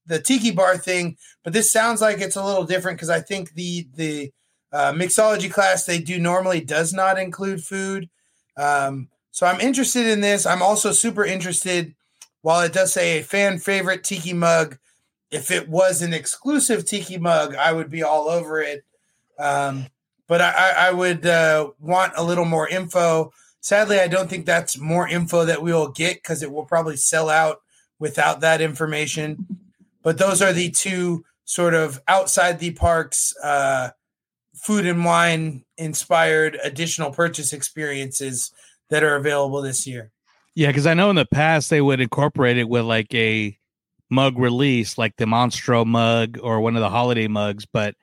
the 0.08 0.20
tiki 0.20 0.52
bar 0.52 0.78
thing, 0.78 1.18
but 1.44 1.54
this 1.54 1.72
sounds 1.72 2.02
like 2.02 2.20
it's 2.20 2.36
a 2.36 2.44
little 2.44 2.66
different 2.66 2.98
because 2.98 3.10
I 3.10 3.22
think 3.22 3.54
the 3.54 3.88
the 3.96 4.32
uh, 4.72 4.92
mixology 4.92 5.52
class 5.52 5.86
they 5.86 6.00
do 6.00 6.20
normally 6.20 6.62
does 6.62 6.92
not 6.92 7.18
include 7.18 7.64
food. 7.64 8.10
Um, 8.58 9.10
so 9.32 9.46
I'm 9.46 9.60
interested 9.60 10.08
in 10.08 10.22
this. 10.22 10.46
I'm 10.46 10.62
also 10.62 10.92
super 10.92 11.26
interested, 11.26 11.94
while 12.42 12.62
it 12.62 12.74
does 12.74 12.94
say 12.94 13.20
a 13.20 13.24
fan 13.24 13.60
favorite 13.60 14.04
tiki 14.04 14.34
mug. 14.34 14.78
If 15.32 15.52
it 15.52 15.68
was 15.68 16.02
an 16.02 16.14
exclusive 16.14 16.86
tiki 16.86 17.18
mug, 17.18 17.56
I 17.56 17.74
would 17.74 17.90
be 17.90 18.04
all 18.04 18.30
over 18.30 18.62
it. 18.62 18.86
Um, 19.38 19.88
but 20.28 20.42
I, 20.42 20.88
I 20.88 20.92
would 20.92 21.26
uh, 21.26 21.72
want 21.80 22.14
a 22.16 22.24
little 22.24 22.46
more 22.46 22.68
info. 22.68 23.32
Sadly, 23.60 24.00
I 24.00 24.08
don't 24.08 24.30
think 24.30 24.46
that's 24.46 24.78
more 24.78 25.08
info 25.08 25.46
that 25.46 25.62
we 25.62 25.74
will 25.74 25.90
get 25.90 26.16
because 26.16 26.42
it 26.42 26.52
will 26.52 26.66
probably 26.66 26.98
sell 26.98 27.30
out 27.30 27.62
without 28.00 28.42
that 28.42 28.62
information. 28.62 29.46
But 30.02 30.18
those 30.18 30.42
are 30.42 30.54
the 30.54 30.70
two 30.70 31.26
sort 31.46 31.74
of 31.74 32.02
outside 32.08 32.60
the 32.60 32.72
parks 32.72 33.34
uh, 33.44 33.90
food 34.56 34.86
and 34.86 35.06
wine 35.06 35.64
inspired 35.78 36.58
additional 36.64 37.12
purchase 37.12 37.54
experiences 37.54 38.52
that 38.90 39.04
are 39.04 39.16
available 39.16 39.62
this 39.62 39.86
year. 39.86 40.12
Yeah, 40.56 40.68
because 40.68 40.88
I 40.88 40.94
know 40.94 41.10
in 41.10 41.16
the 41.16 41.26
past 41.26 41.70
they 41.70 41.82
would 41.82 42.00
incorporate 42.00 42.58
it 42.58 42.70
with 42.70 42.86
like 42.86 43.14
a 43.14 43.58
mug 44.10 44.38
release, 44.38 44.98
like 44.98 45.16
the 45.18 45.26
Monstro 45.26 45.86
mug 45.86 46.38
or 46.42 46.62
one 46.62 46.76
of 46.76 46.82
the 46.82 46.90
holiday 46.90 47.28
mugs. 47.28 47.66
But 47.66 47.96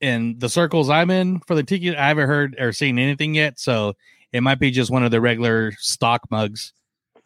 in 0.00 0.38
the 0.38 0.48
circles 0.48 0.90
I'm 0.90 1.10
in 1.10 1.40
for 1.40 1.54
the 1.54 1.62
tiki, 1.62 1.96
I 1.96 2.08
haven't 2.08 2.28
heard 2.28 2.56
or 2.60 2.72
seen 2.72 2.98
anything 2.98 3.34
yet. 3.34 3.58
So 3.58 3.94
it 4.32 4.42
might 4.42 4.58
be 4.58 4.70
just 4.70 4.90
one 4.90 5.04
of 5.04 5.10
the 5.10 5.20
regular 5.20 5.72
stock 5.78 6.22
mugs. 6.30 6.72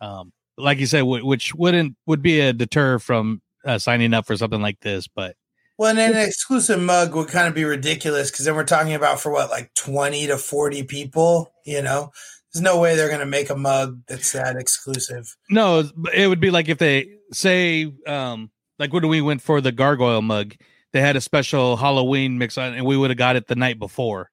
Um, 0.01 0.33
like 0.57 0.79
you 0.79 0.87
said, 0.87 1.01
w- 1.01 1.25
which 1.27 1.55
wouldn't 1.55 1.97
would 2.07 2.23
be 2.23 2.41
a 2.41 2.53
deter 2.53 2.99
from 2.99 3.43
uh, 3.65 3.79
signing 3.79 4.15
up 4.15 4.27
for 4.27 4.37
something 4.37 4.63
like 4.63 4.81
this. 4.81 5.09
But 5.09 5.37
well, 5.81 5.97
and 5.97 6.15
an 6.15 6.29
exclusive 6.29 6.79
mug 6.79 7.15
would 7.15 7.29
kind 7.29 7.49
of 7.49 7.55
be 7.55 7.65
ridiculous 7.65 8.31
because 8.31 8.45
then 8.45 8.55
we're 8.55 8.65
talking 8.65 8.93
about 8.93 9.19
for 9.19 9.33
what 9.33 9.49
like 9.49 9.73
twenty 9.73 10.27
to 10.27 10.37
forty 10.37 10.83
people. 10.83 11.55
You 11.65 11.81
know, 11.81 12.11
there's 12.53 12.61
no 12.61 12.79
way 12.79 12.97
they're 12.97 13.09
going 13.09 13.21
to 13.21 13.27
make 13.27 13.49
a 13.49 13.57
mug 13.57 14.03
that's 14.07 14.33
that 14.33 14.57
exclusive. 14.57 15.35
No, 15.49 15.89
it 16.13 16.27
would 16.27 16.39
be 16.39 16.51
like 16.51 16.69
if 16.69 16.77
they 16.77 17.09
say, 17.33 17.91
um, 18.07 18.51
like 18.79 18.93
when 18.93 19.09
we 19.09 19.23
went 19.23 19.41
for 19.41 19.63
the 19.63 19.73
gargoyle 19.73 20.21
mug, 20.21 20.55
they 20.93 21.01
had 21.01 21.17
a 21.17 21.21
special 21.23 21.79
Halloween 21.79 22.37
mix 22.37 22.59
on, 22.59 22.75
and 22.75 22.85
we 22.85 22.99
would 22.99 23.09
have 23.09 23.17
got 23.17 23.37
it 23.37 23.47
the 23.47 23.57
night 23.57 23.79
before 23.79 24.31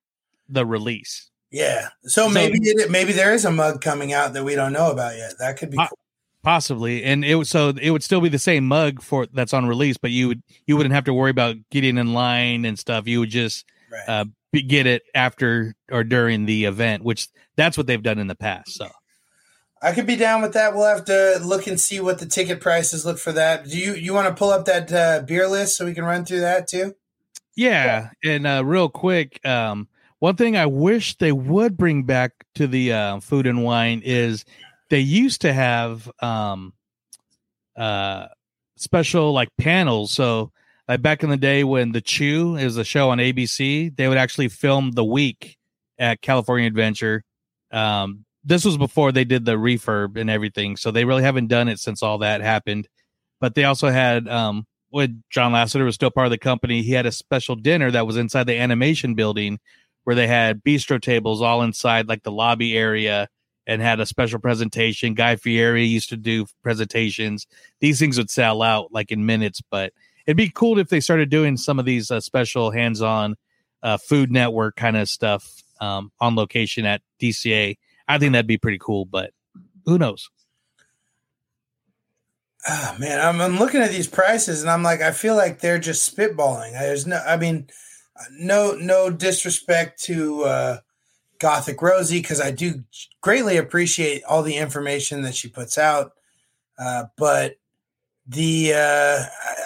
the 0.49 0.65
release. 0.65 1.29
Yeah, 1.49 1.87
so, 2.03 2.27
so 2.27 2.29
maybe 2.29 2.59
it, 2.61 2.91
maybe 2.91 3.13
there 3.13 3.33
is 3.33 3.45
a 3.45 3.51
mug 3.51 3.79
coming 3.79 4.11
out 4.11 4.33
that 4.33 4.43
we 4.43 4.55
don't 4.55 4.73
know 4.73 4.91
about 4.91 5.15
yet. 5.15 5.35
That 5.39 5.55
could 5.55 5.71
be. 5.71 5.77
Uh, 5.77 5.87
cool. 5.87 5.97
Possibly, 6.43 7.03
and 7.03 7.25
it 7.25 7.35
would 7.35 7.47
so 7.47 7.73
it 7.81 7.91
would 7.91 8.03
still 8.03 8.21
be 8.21 8.29
the 8.29 8.39
same 8.39 8.67
mug 8.67 9.01
for 9.01 9.25
that's 9.25 9.53
on 9.53 9.65
release, 9.65 9.97
but 9.97 10.11
you 10.11 10.29
would 10.29 10.43
you 10.65 10.77
wouldn't 10.77 10.95
have 10.95 11.03
to 11.05 11.13
worry 11.13 11.31
about 11.31 11.57
getting 11.71 11.97
in 11.97 12.13
line 12.13 12.63
and 12.63 12.79
stuff. 12.79 13.07
You 13.07 13.19
would 13.19 13.29
just 13.29 13.65
right. 13.91 14.07
uh, 14.07 14.25
get 14.53 14.85
it 14.85 15.03
after 15.13 15.75
or 15.91 16.03
during 16.03 16.45
the 16.45 16.65
event, 16.65 17.03
which 17.03 17.27
that's 17.57 17.77
what 17.77 17.87
they've 17.87 18.01
done 18.01 18.19
in 18.19 18.27
the 18.27 18.35
past. 18.35 18.73
So 18.75 18.87
I 19.81 19.91
could 19.91 20.07
be 20.07 20.15
down 20.15 20.41
with 20.41 20.53
that. 20.53 20.73
We'll 20.73 20.85
have 20.85 21.05
to 21.05 21.39
look 21.43 21.67
and 21.67 21.79
see 21.79 21.99
what 21.99 22.19
the 22.19 22.25
ticket 22.25 22.61
prices 22.61 23.05
look 23.05 23.19
for 23.19 23.31
that. 23.33 23.65
Do 23.65 23.77
you 23.77 23.93
you 23.93 24.13
want 24.13 24.27
to 24.27 24.33
pull 24.33 24.49
up 24.49 24.65
that 24.65 24.91
uh, 24.91 25.21
beer 25.25 25.47
list 25.47 25.77
so 25.77 25.85
we 25.85 25.93
can 25.93 26.05
run 26.05 26.25
through 26.25 26.41
that 26.41 26.67
too? 26.67 26.95
Yeah, 27.55 28.11
and 28.23 28.45
uh, 28.45 28.63
real 28.63 28.87
quick, 28.87 29.43
um, 29.45 29.87
one 30.19 30.35
thing 30.35 30.55
I 30.55 30.67
wish 30.67 31.17
they 31.17 31.31
would 31.31 31.75
bring 31.75 32.03
back 32.03 32.45
to 32.55 32.67
the 32.67 32.93
uh, 32.93 33.19
food 33.19 33.47
and 33.47 33.63
wine 33.63 34.01
is 34.03 34.45
they 34.89 34.99
used 34.99 35.41
to 35.41 35.53
have 35.53 36.09
um 36.21 36.73
uh 37.75 38.27
special 38.77 39.33
like 39.33 39.49
panels. 39.57 40.11
So 40.11 40.51
like 40.87 41.01
back 41.01 41.23
in 41.23 41.29
the 41.29 41.37
day 41.37 41.63
when 41.63 41.91
the 41.91 42.01
chew 42.01 42.55
is 42.55 42.77
a 42.77 42.83
show 42.83 43.09
on 43.09 43.17
abc 43.17 43.95
they 43.95 44.07
would 44.07 44.17
actually 44.17 44.49
film 44.49 44.91
the 44.91 45.03
week 45.05 45.57
at 45.99 46.21
california 46.21 46.67
adventure. 46.67 47.23
Um 47.71 48.25
this 48.43 48.63
was 48.63 48.77
before 48.77 49.11
they 49.11 49.25
did 49.25 49.43
the 49.45 49.57
refurb 49.57 50.17
and 50.17 50.29
everything 50.29 50.77
so 50.77 50.91
they 50.91 51.05
really 51.05 51.23
haven't 51.23 51.47
done 51.47 51.67
it 51.67 51.79
since 51.79 52.01
all 52.01 52.19
that 52.19 52.41
happened. 52.41 52.87
But 53.39 53.55
they 53.55 53.65
also 53.65 53.89
had 53.89 54.27
um 54.27 54.65
when 54.89 55.23
john 55.29 55.51
lasseter 55.51 55.85
was 55.85 55.95
still 55.95 56.11
part 56.11 56.27
of 56.27 56.31
the 56.31 56.37
company 56.37 56.81
he 56.81 56.93
had 56.93 57.05
a 57.05 57.11
special 57.11 57.55
dinner 57.55 57.91
that 57.91 58.07
was 58.07 58.15
inside 58.15 58.45
the 58.45 58.57
animation 58.57 59.15
building 59.15 59.59
where 60.05 60.15
they 60.15 60.27
had 60.27 60.63
bistro 60.63 61.01
tables 61.01 61.41
all 61.41 61.61
inside 61.61 62.07
like 62.07 62.23
the 62.23 62.31
lobby 62.31 62.77
area 62.77 63.27
and 63.67 63.81
had 63.81 63.99
a 63.99 64.05
special 64.05 64.39
presentation. 64.39 65.13
Guy 65.13 65.35
Fieri 65.35 65.85
used 65.85 66.09
to 66.09 66.17
do 66.17 66.45
presentations. 66.63 67.45
These 67.81 67.99
things 67.99 68.17
would 68.17 68.31
sell 68.31 68.61
out 68.63 68.91
like 68.91 69.11
in 69.11 69.25
minutes, 69.25 69.61
but 69.69 69.93
it'd 70.25 70.37
be 70.37 70.49
cool 70.49 70.79
if 70.79 70.87
they 70.87 71.01
started 71.01 71.29
doing 71.29 71.57
some 71.57 71.77
of 71.77 71.85
these 71.85 72.09
uh, 72.09 72.21
special 72.21 72.71
hands-on 72.71 73.35
uh, 73.83 73.97
Food 73.97 74.31
Network 74.31 74.77
kind 74.77 74.97
of 74.97 75.09
stuff 75.09 75.61
um, 75.81 76.11
on 76.19 76.35
location 76.35 76.85
at 76.85 77.01
DCA. 77.21 77.77
I 78.07 78.17
think 78.17 78.31
that'd 78.31 78.47
be 78.47 78.57
pretty 78.57 78.79
cool, 78.79 79.05
but 79.05 79.31
who 79.85 79.97
knows? 79.97 80.29
Oh, 82.69 82.95
man, 82.99 83.19
I'm, 83.19 83.39
I'm 83.39 83.59
looking 83.59 83.81
at 83.81 83.91
these 83.91 84.07
prices 84.07 84.61
and 84.61 84.69
I'm 84.69 84.83
like, 84.83 85.01
I 85.01 85.11
feel 85.11 85.35
like 85.35 85.59
they're 85.59 85.79
just 85.79 86.15
spitballing. 86.15 86.71
There's 86.71 87.05
no, 87.05 87.21
I 87.25 87.37
mean, 87.37 87.67
no, 88.31 88.73
no 88.73 89.09
disrespect 89.09 90.03
to 90.03 90.43
uh, 90.43 90.77
Gothic 91.39 91.81
Rosie 91.81 92.21
because 92.21 92.41
I 92.41 92.51
do 92.51 92.83
greatly 93.21 93.57
appreciate 93.57 94.23
all 94.23 94.43
the 94.43 94.57
information 94.57 95.21
that 95.23 95.35
she 95.35 95.47
puts 95.47 95.77
out. 95.77 96.13
Uh, 96.79 97.05
but 97.17 97.57
the 98.27 98.73
uh, 98.73 99.23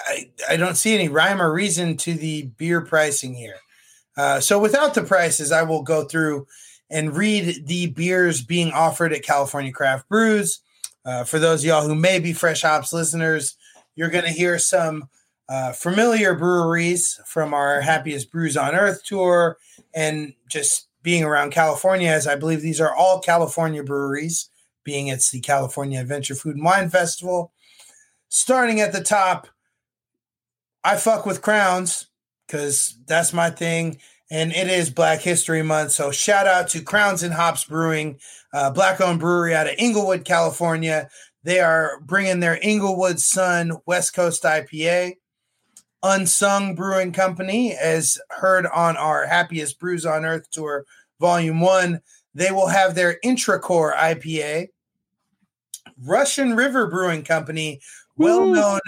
I, 0.07 0.30
I 0.49 0.57
don't 0.57 0.77
see 0.77 0.93
any 0.93 1.10
rhyme 1.10 1.41
or 1.41 1.52
reason 1.52 1.98
to 1.98 2.14
the 2.14 2.43
beer 2.57 2.81
pricing 2.81 3.34
here. 3.34 3.57
Uh, 4.15 4.39
so 4.39 4.60
without 4.60 4.93
the 4.93 5.03
prices, 5.03 5.52
I 5.52 5.64
will 5.64 5.84
go 5.84 6.06
through 6.06 6.48
and 6.89 7.15
read 7.15 7.68
the 7.68 7.88
beers 7.88 8.41
being 8.41 8.72
offered 8.72 9.14
at 9.14 9.23
California 9.23 9.72
Craft 9.72 10.07
Brews. 10.10 10.60
Uh, 11.03 11.23
for 11.23 11.39
those 11.39 11.61
of 11.61 11.65
y'all 11.65 11.88
who 11.88 11.95
may 11.95 12.19
be 12.19 12.34
Fresh 12.34 12.61
Hops 12.61 12.93
listeners, 12.93 13.56
you're 13.95 14.10
going 14.10 14.26
to 14.26 14.31
hear 14.31 14.60
some 14.60 15.10
uh, 15.49 15.72
familiar 15.72 16.35
breweries 16.35 17.19
from 17.26 17.53
our 17.53 17.81
Happiest 17.81 18.31
Brews 18.31 18.56
on 18.56 18.76
Earth 18.76 19.03
tour 19.03 19.57
and 19.93 20.34
just 20.49 20.88
being 21.03 21.23
around 21.23 21.52
California, 21.52 22.10
as 22.10 22.28
I 22.28 22.36
believe 22.36 22.61
these 22.61 22.82
are 22.82 22.94
all 22.94 23.19
California 23.19 23.84
breweries, 23.84 24.49
being 24.84 25.07
it's 25.07 25.32
the 25.32 25.40
California 25.40 25.99
Adventure 25.99 26.36
Food 26.36 26.56
and 26.56 26.65
Wine 26.65 26.90
Festival. 26.90 27.52
Starting 28.30 28.80
at 28.80 28.94
the 28.94 29.03
top, 29.03 29.48
I 30.84 30.98
fuck 30.98 31.26
with 31.26 31.41
crowns 31.41 32.07
because 32.48 32.98
that's 33.07 33.34
my 33.34 33.49
thing. 33.49 33.98
And 34.30 34.52
it 34.53 34.69
is 34.69 34.90
Black 34.90 35.19
History 35.19 35.61
Month. 35.61 35.91
So 35.91 36.11
shout 36.11 36.48
out 36.48 36.69
to 36.69 36.82
Crowns 36.82 37.23
and 37.23 37.34
Hops 37.34 37.65
Brewing, 37.65 38.19
uh, 38.53 38.69
black 38.72 39.02
owned 39.02 39.19
brewery 39.19 39.53
out 39.53 39.68
of 39.68 39.76
Inglewood, 39.78 40.23
California. 40.23 41.10
They 41.44 41.60
are 41.60 41.99
bringing 42.02 42.40
their 42.40 42.57
Inglewood 42.61 43.19
Sun 43.19 43.73
West 43.86 44.14
Coast 44.14 44.44
IPA. 44.44 45.18
Unsung 46.03 46.76
Brewing 46.76 47.11
Company, 47.11 47.73
as 47.73 48.18
heard 48.30 48.65
on 48.68 48.98
our 48.98 49.26
Happiest 49.26 49.80
Brews 49.80 50.06
on 50.06 50.26
Earth 50.26 50.49
tour, 50.52 50.86
Volume 51.19 51.60
1. 51.61 52.02
They 52.34 52.52
will 52.52 52.68
have 52.68 52.95
their 52.95 53.19
Intracore 53.23 53.95
IPA. 53.95 54.69
Russian 56.03 56.56
River 56.56 56.88
Brewing 56.88 57.23
Company, 57.23 57.80
well 58.18 58.45
known 58.45 58.80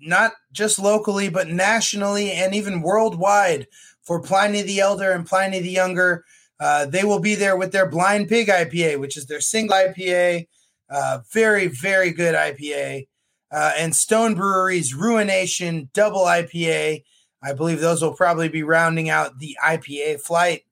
not 0.00 0.32
just 0.52 0.78
locally, 0.78 1.28
but 1.28 1.48
nationally 1.48 2.32
and 2.32 2.54
even 2.54 2.82
worldwide 2.82 3.66
for 4.02 4.20
Pliny 4.20 4.62
the 4.62 4.80
Elder 4.80 5.12
and 5.12 5.26
Pliny 5.26 5.60
the 5.60 5.70
Younger. 5.70 6.24
Uh, 6.60 6.86
they 6.86 7.04
will 7.04 7.20
be 7.20 7.34
there 7.34 7.56
with 7.56 7.72
their 7.72 7.88
Blind 7.88 8.28
Pig 8.28 8.48
IPA, 8.48 8.98
which 9.00 9.16
is 9.16 9.26
their 9.26 9.40
single 9.40 9.76
IPA. 9.76 10.46
Uh, 10.90 11.20
very, 11.32 11.68
very 11.68 12.10
good 12.10 12.34
IPA 12.34 13.06
uh, 13.50 13.72
and 13.76 13.94
Stone 13.94 14.34
Brewery's 14.34 14.94
Ruination 14.94 15.88
Double 15.92 16.22
IPA. 16.22 17.04
I 17.42 17.52
believe 17.52 17.80
those 17.80 18.02
will 18.02 18.14
probably 18.14 18.48
be 18.48 18.62
rounding 18.62 19.08
out 19.08 19.38
the 19.38 19.56
IPA 19.64 20.20
flight. 20.20 20.62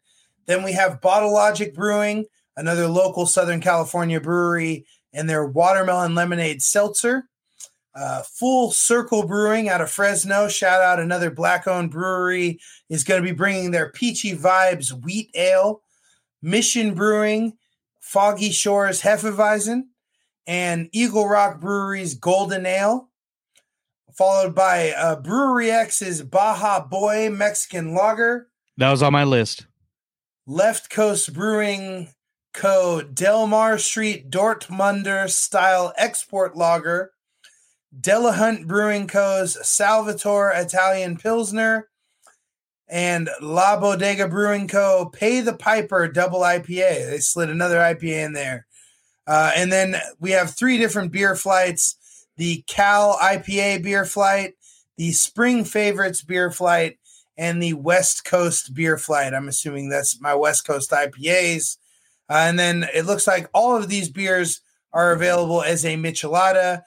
Then 0.46 0.62
we 0.62 0.72
have 0.72 1.00
Bottle 1.00 1.32
Logic 1.32 1.74
Brewing, 1.74 2.26
another 2.56 2.86
local 2.86 3.26
Southern 3.26 3.60
California 3.60 4.20
brewery, 4.20 4.86
and 5.12 5.28
their 5.28 5.46
watermelon 5.46 6.14
lemonade 6.14 6.62
seltzer. 6.62 7.24
Uh, 7.94 8.22
Full 8.22 8.72
Circle 8.72 9.26
Brewing 9.26 9.68
out 9.70 9.80
of 9.80 9.90
Fresno, 9.90 10.48
shout 10.48 10.82
out 10.82 11.00
another 11.00 11.30
black 11.30 11.66
owned 11.66 11.90
brewery, 11.90 12.60
is 12.90 13.04
going 13.04 13.22
to 13.22 13.26
be 13.26 13.34
bringing 13.34 13.70
their 13.70 13.90
Peachy 13.90 14.36
Vibes 14.36 14.92
Wheat 14.92 15.30
Ale. 15.34 15.80
Mission 16.42 16.94
Brewing, 16.94 17.54
Foggy 18.00 18.52
Shores 18.52 19.02
Hefeweizen, 19.02 19.84
and 20.46 20.88
Eagle 20.92 21.28
Rock 21.28 21.60
Brewery's 21.60 22.14
Golden 22.14 22.66
Ale. 22.66 23.10
Followed 24.16 24.54
by 24.54 24.92
uh, 24.92 25.16
Brewery 25.16 25.70
X's 25.70 26.22
Baja 26.22 26.80
Boy 26.80 27.28
Mexican 27.30 27.94
Lager. 27.94 28.48
That 28.78 28.90
was 28.90 29.02
on 29.02 29.12
my 29.12 29.24
list. 29.24 29.66
Left 30.46 30.88
Coast 30.88 31.34
Brewing 31.34 32.08
Co. 32.56 33.02
Delmar 33.02 33.76
Street 33.76 34.30
Dortmunder 34.30 35.28
style 35.28 35.92
export 35.98 36.56
lager, 36.56 37.12
Delahunt 38.00 38.66
Brewing 38.66 39.06
Co.'s 39.06 39.58
Salvatore 39.68 40.52
Italian 40.54 41.18
Pilsner, 41.18 41.88
and 42.88 43.28
La 43.42 43.78
Bodega 43.78 44.26
Brewing 44.28 44.68
Co. 44.68 45.10
Pay 45.12 45.42
the 45.42 45.52
Piper 45.52 46.08
Double 46.08 46.40
IPA. 46.40 47.10
They 47.10 47.18
slid 47.18 47.50
another 47.50 47.76
IPA 47.76 48.24
in 48.24 48.32
there. 48.32 48.66
Uh, 49.26 49.52
and 49.56 49.72
then 49.72 49.96
we 50.20 50.30
have 50.30 50.54
three 50.54 50.78
different 50.78 51.12
beer 51.12 51.34
flights 51.34 51.96
the 52.36 52.62
Cal 52.66 53.16
IPA 53.16 53.82
beer 53.82 54.04
flight, 54.04 54.54
the 54.96 55.12
Spring 55.12 55.64
Favorites 55.64 56.22
beer 56.22 56.50
flight, 56.50 56.98
and 57.38 57.62
the 57.62 57.74
West 57.74 58.24
Coast 58.24 58.74
beer 58.74 58.98
flight. 58.98 59.34
I'm 59.34 59.48
assuming 59.48 59.88
that's 59.88 60.20
my 60.20 60.34
West 60.34 60.66
Coast 60.66 60.90
IPAs. 60.90 61.78
Uh, 62.28 62.34
and 62.34 62.58
then 62.58 62.86
it 62.94 63.06
looks 63.06 63.26
like 63.26 63.48
all 63.54 63.76
of 63.76 63.88
these 63.88 64.10
beers 64.10 64.60
are 64.92 65.12
available 65.12 65.62
as 65.62 65.84
a 65.84 65.96
Michelada. 65.96 66.82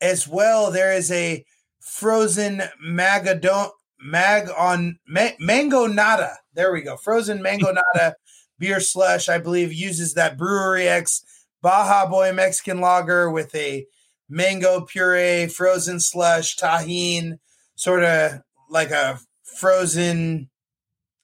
As 0.00 0.26
well, 0.26 0.70
there 0.70 0.92
is 0.92 1.10
a 1.12 1.44
frozen 1.80 2.62
magadon 2.84 3.70
mag 4.00 4.48
on 4.56 4.98
ma- 5.06 5.36
mango 5.38 5.86
nada. 5.86 6.38
There 6.54 6.72
we 6.72 6.80
go. 6.82 6.96
Frozen 6.96 7.42
mango 7.42 7.72
nada 7.72 8.16
beer 8.58 8.80
slush. 8.80 9.28
I 9.28 9.38
believe 9.38 9.72
uses 9.72 10.14
that 10.14 10.38
Brewery 10.38 10.88
X 10.88 11.24
Baja 11.62 12.08
Boy 12.08 12.32
Mexican 12.32 12.80
lager 12.80 13.30
with 13.30 13.54
a 13.54 13.86
mango 14.28 14.82
puree, 14.82 15.46
frozen 15.46 16.00
slush, 16.00 16.56
tahine, 16.56 17.38
sort 17.76 18.04
of 18.04 18.42
like 18.68 18.90
a 18.90 19.20
frozen. 19.42 20.48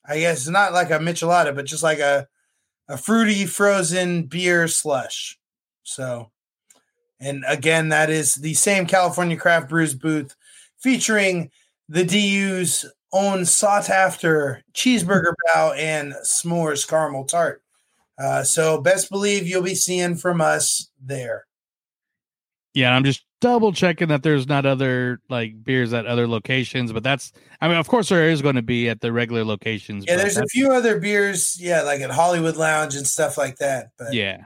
I 0.09 0.21
guess 0.21 0.47
not 0.47 0.73
like 0.73 0.91
a 0.91 0.99
michelada, 0.99 1.55
but 1.55 1.67
just 1.67 1.83
like 1.83 1.99
a 1.99 2.29
a 2.89 2.97
fruity 2.97 3.47
frozen 3.47 4.25
beer 4.25 4.69
slush. 4.69 5.39
So, 5.83 6.31
and 7.21 7.45
again, 7.49 7.89
that 7.89 8.11
is 8.11 8.35
the 8.35 8.55
same 8.55 8.87
California 8.87 9.37
Craft 9.37 9.69
Brews 9.69 9.95
booth 9.95 10.37
featuring 10.79 11.51
the 11.89 12.05
DU's 12.05 12.85
own 13.13 13.45
sought 13.45 13.89
after 13.89 14.63
cheeseburger 14.75 15.33
bao 15.49 15.77
and 15.77 16.15
s'mores 16.25 16.87
caramel 16.87 17.25
tart. 17.25 17.63
Uh, 18.19 18.43
so, 18.43 18.81
best 18.81 19.11
believe 19.11 19.47
you'll 19.47 19.63
be 19.63 19.75
seeing 19.75 20.17
from 20.17 20.41
us 20.41 20.91
there. 21.03 21.47
Yeah, 22.73 22.95
I'm 22.95 23.05
just 23.05 23.25
double 23.41 23.73
checking 23.73 24.09
that 24.09 24.23
there's 24.23 24.47
not 24.47 24.67
other 24.67 25.21
like 25.29 25.63
beers 25.63 25.93
at 25.93 26.07
other 26.07 26.27
locations, 26.27 26.93
but 26.93 27.03
that's 27.03 27.33
I 27.61 27.69
mean, 27.69 27.77
of 27.77 27.89
course 27.89 28.09
there 28.09 28.29
is 28.29 28.43
going 28.43 28.57
to 28.57 28.63
be 28.63 28.89
at 28.89 29.01
the 29.01 29.13
regular 29.13 29.45
locations. 29.45 30.05
Yeah, 30.07 30.17
there's 30.17 30.37
a 30.37 30.47
few 30.47 30.73
other 30.73 30.99
beers, 30.99 31.57
yeah, 31.61 31.83
like 31.83 32.01
at 32.01 32.11
Hollywood 32.11 32.57
Lounge 32.57 32.95
and 32.95 33.07
stuff 33.07 33.39
like 33.39 33.57
that. 33.57 33.91
But 33.99 34.13
Yeah. 34.13 34.45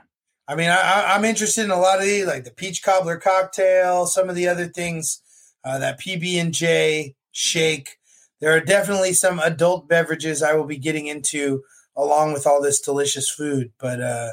I 0.49 0.57
mean, 0.57 0.69
I, 0.69 1.15
I'm 1.15 1.25
interested 1.25 1.65
in 1.65 1.71
a 1.71 1.79
lot 1.79 1.99
of 1.99 2.05
these, 2.05 2.27
like 2.27 2.43
the 2.43 2.51
peach 2.51 2.83
cobbler 2.83 3.19
cocktail, 3.19 4.07
some 4.07 4.29
of 4.29 4.35
the 4.35 4.49
other 4.49 4.67
things, 4.67 5.23
uh, 5.65 5.79
that 5.79 6.01
PB 6.01 6.41
and 6.41 6.53
J 6.53 7.15
shake. 7.31 7.99
There 8.41 8.53
are 8.53 8.61
definitely 8.61 9.13
some 9.13 9.39
adult 9.39 9.89
beverages 9.89 10.43
I 10.43 10.55
will 10.55 10.65
be 10.65 10.79
getting 10.79 11.07
into 11.07 11.63
along 11.97 12.33
with 12.33 12.47
all 12.47 12.63
this 12.63 12.81
delicious 12.81 13.31
food. 13.31 13.73
But 13.79 14.01
uh, 14.01 14.31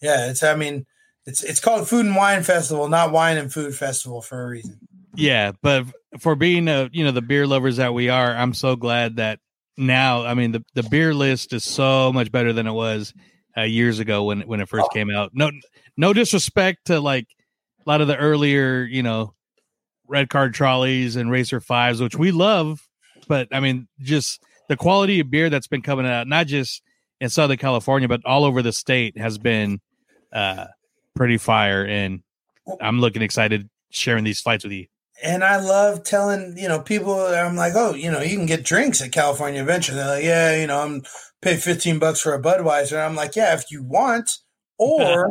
yeah, 0.00 0.30
it's 0.30 0.42
I 0.42 0.54
mean, 0.54 0.86
it's 1.26 1.42
it's 1.42 1.60
called 1.60 1.88
Food 1.88 2.06
and 2.06 2.16
Wine 2.16 2.42
Festival, 2.42 2.88
not 2.88 3.12
Wine 3.12 3.36
and 3.36 3.52
Food 3.52 3.74
Festival 3.74 4.22
for 4.22 4.42
a 4.42 4.48
reason. 4.48 4.78
Yeah, 5.14 5.52
but 5.62 5.86
for 6.20 6.34
being 6.34 6.68
a 6.68 6.88
you 6.92 7.04
know 7.04 7.10
the 7.10 7.22
beer 7.22 7.46
lovers 7.46 7.76
that 7.76 7.94
we 7.94 8.08
are, 8.08 8.34
I'm 8.34 8.54
so 8.54 8.76
glad 8.76 9.16
that 9.16 9.40
now. 9.76 10.24
I 10.24 10.34
mean, 10.34 10.52
the 10.52 10.64
the 10.74 10.82
beer 10.84 11.14
list 11.14 11.52
is 11.52 11.64
so 11.64 12.12
much 12.12 12.32
better 12.32 12.52
than 12.52 12.66
it 12.66 12.72
was 12.72 13.12
uh, 13.56 13.62
years 13.62 13.98
ago 13.98 14.24
when 14.24 14.42
when 14.42 14.60
it 14.60 14.68
first 14.68 14.90
came 14.92 15.10
out. 15.10 15.30
No, 15.34 15.50
no 15.96 16.12
disrespect 16.12 16.86
to 16.86 17.00
like 17.00 17.26
a 17.84 17.88
lot 17.88 18.00
of 18.00 18.08
the 18.08 18.16
earlier, 18.16 18.84
you 18.84 19.02
know, 19.02 19.34
Red 20.06 20.28
Car 20.28 20.50
Trolleys 20.50 21.16
and 21.16 21.30
racer 21.30 21.60
fives, 21.60 22.00
which 22.00 22.16
we 22.16 22.32
love, 22.32 22.86
but 23.28 23.48
I 23.52 23.60
mean, 23.60 23.88
just 24.00 24.42
the 24.68 24.76
quality 24.76 25.20
of 25.20 25.30
beer 25.30 25.50
that's 25.50 25.66
been 25.66 25.82
coming 25.82 26.06
out, 26.06 26.26
not 26.26 26.46
just 26.46 26.82
in 27.20 27.28
Southern 27.28 27.58
California, 27.58 28.08
but 28.08 28.20
all 28.24 28.44
over 28.44 28.62
the 28.62 28.72
state, 28.72 29.18
has 29.18 29.38
been 29.38 29.80
uh 30.32 30.66
pretty 31.14 31.38
fire, 31.38 31.84
and 31.84 32.22
I'm 32.80 33.00
looking 33.00 33.22
excited 33.22 33.68
sharing 33.90 34.24
these 34.24 34.40
fights 34.40 34.64
with 34.64 34.72
you. 34.72 34.86
And 35.22 35.44
I 35.44 35.58
love 35.60 36.02
telling, 36.02 36.56
you 36.56 36.68
know, 36.68 36.80
people, 36.80 37.14
I'm 37.14 37.54
like, 37.54 37.74
oh, 37.76 37.94
you 37.94 38.10
know, 38.10 38.20
you 38.20 38.36
can 38.36 38.46
get 38.46 38.64
drinks 38.64 39.00
at 39.02 39.12
California 39.12 39.60
Adventure. 39.60 39.94
They're 39.94 40.06
like, 40.06 40.24
yeah, 40.24 40.56
you 40.60 40.66
know, 40.66 40.80
I'm 40.80 41.02
pay 41.42 41.56
15 41.56 41.98
bucks 41.98 42.20
for 42.20 42.34
a 42.34 42.42
Budweiser. 42.42 43.04
I'm 43.04 43.14
like, 43.14 43.36
yeah, 43.36 43.54
if 43.54 43.70
you 43.70 43.82
want, 43.82 44.38
or 44.78 45.30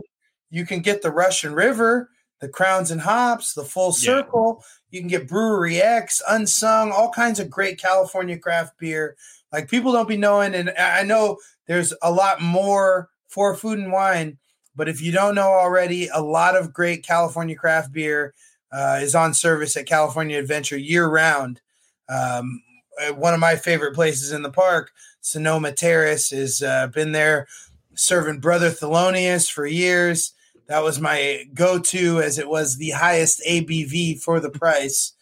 you 0.50 0.66
can 0.66 0.80
get 0.80 1.02
the 1.02 1.12
Russian 1.12 1.54
River, 1.54 2.10
the 2.42 2.50
Crowns 2.50 2.92
and 2.92 3.02
Hops, 3.02 3.54
the 3.54 3.64
Full 3.64 3.94
Circle. 3.94 4.64
You 4.90 5.00
can 5.00 5.08
get 5.08 5.28
Brewery 5.28 5.82
X, 5.82 6.22
Unsung, 6.28 6.92
all 6.92 7.12
kinds 7.12 7.40
of 7.40 7.50
great 7.50 7.80
California 7.80 8.38
craft 8.38 8.78
beer. 8.78 9.16
Like 9.54 9.70
people 9.70 9.92
don't 9.92 10.10
be 10.10 10.18
knowing, 10.18 10.54
and 10.56 10.72
I 10.78 11.00
I 11.00 11.04
know 11.04 11.38
there's 11.68 11.94
a 12.02 12.12
lot 12.12 12.42
more 12.42 13.10
for 13.28 13.56
food 13.56 13.80
and 13.80 13.92
wine, 13.92 14.38
but 14.76 14.90
if 14.90 15.02
you 15.02 15.12
don't 15.12 15.36
know 15.36 15.52
already, 15.52 16.08
a 16.08 16.22
lot 16.22 16.58
of 16.58 16.74
great 16.74 17.06
California 17.06 17.56
craft 17.56 17.94
beer 17.94 18.34
uh, 18.72 19.00
is 19.02 19.16
on 19.16 19.34
service 19.34 19.78
at 19.78 19.86
California 19.86 20.38
Adventure 20.38 20.78
year 20.78 21.08
round. 21.08 21.62
Um, 22.10 22.62
uh, 23.02 23.14
one 23.14 23.34
of 23.34 23.40
my 23.40 23.56
favorite 23.56 23.96
places 23.96 24.32
in 24.32 24.42
the 24.42 24.50
park, 24.50 24.92
Sonoma 25.22 25.72
Terrace, 25.72 26.32
has 26.32 26.62
uh, 26.62 26.88
been 26.88 27.12
there 27.12 27.48
serving 27.94 28.40
Brother 28.40 28.70
Thelonious 28.70 29.50
for 29.50 29.66
years. 29.66 30.34
That 30.68 30.84
was 30.84 31.00
my 31.00 31.46
go-to, 31.54 32.22
as 32.22 32.38
it 32.38 32.48
was 32.48 32.78
the 32.78 32.92
highest 32.92 33.42
ABV 33.48 34.22
for 34.22 34.40
the 34.40 34.50
price. 34.50 35.14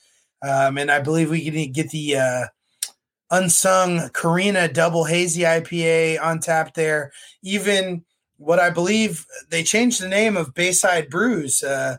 Um, 0.42 0.78
and 0.78 0.92
I 0.92 1.00
believe 1.00 1.30
we 1.30 1.50
can 1.50 1.72
get 1.72 1.90
the 1.90 2.18
uh, 2.18 2.46
unsung 3.32 4.10
Karina 4.14 4.68
Double 4.68 5.06
Hazy 5.06 5.42
IPA 5.42 6.22
on 6.22 6.40
tap 6.40 6.74
there. 6.74 7.12
Even 7.42 8.06
what 8.38 8.60
I 8.60 8.70
believe 8.70 9.26
they 9.50 9.64
changed 9.64 10.02
the 10.02 10.08
name 10.08 10.38
of 10.38 10.54
Bayside 10.54 11.10
Brews, 11.10 11.62
uh, 11.62 11.98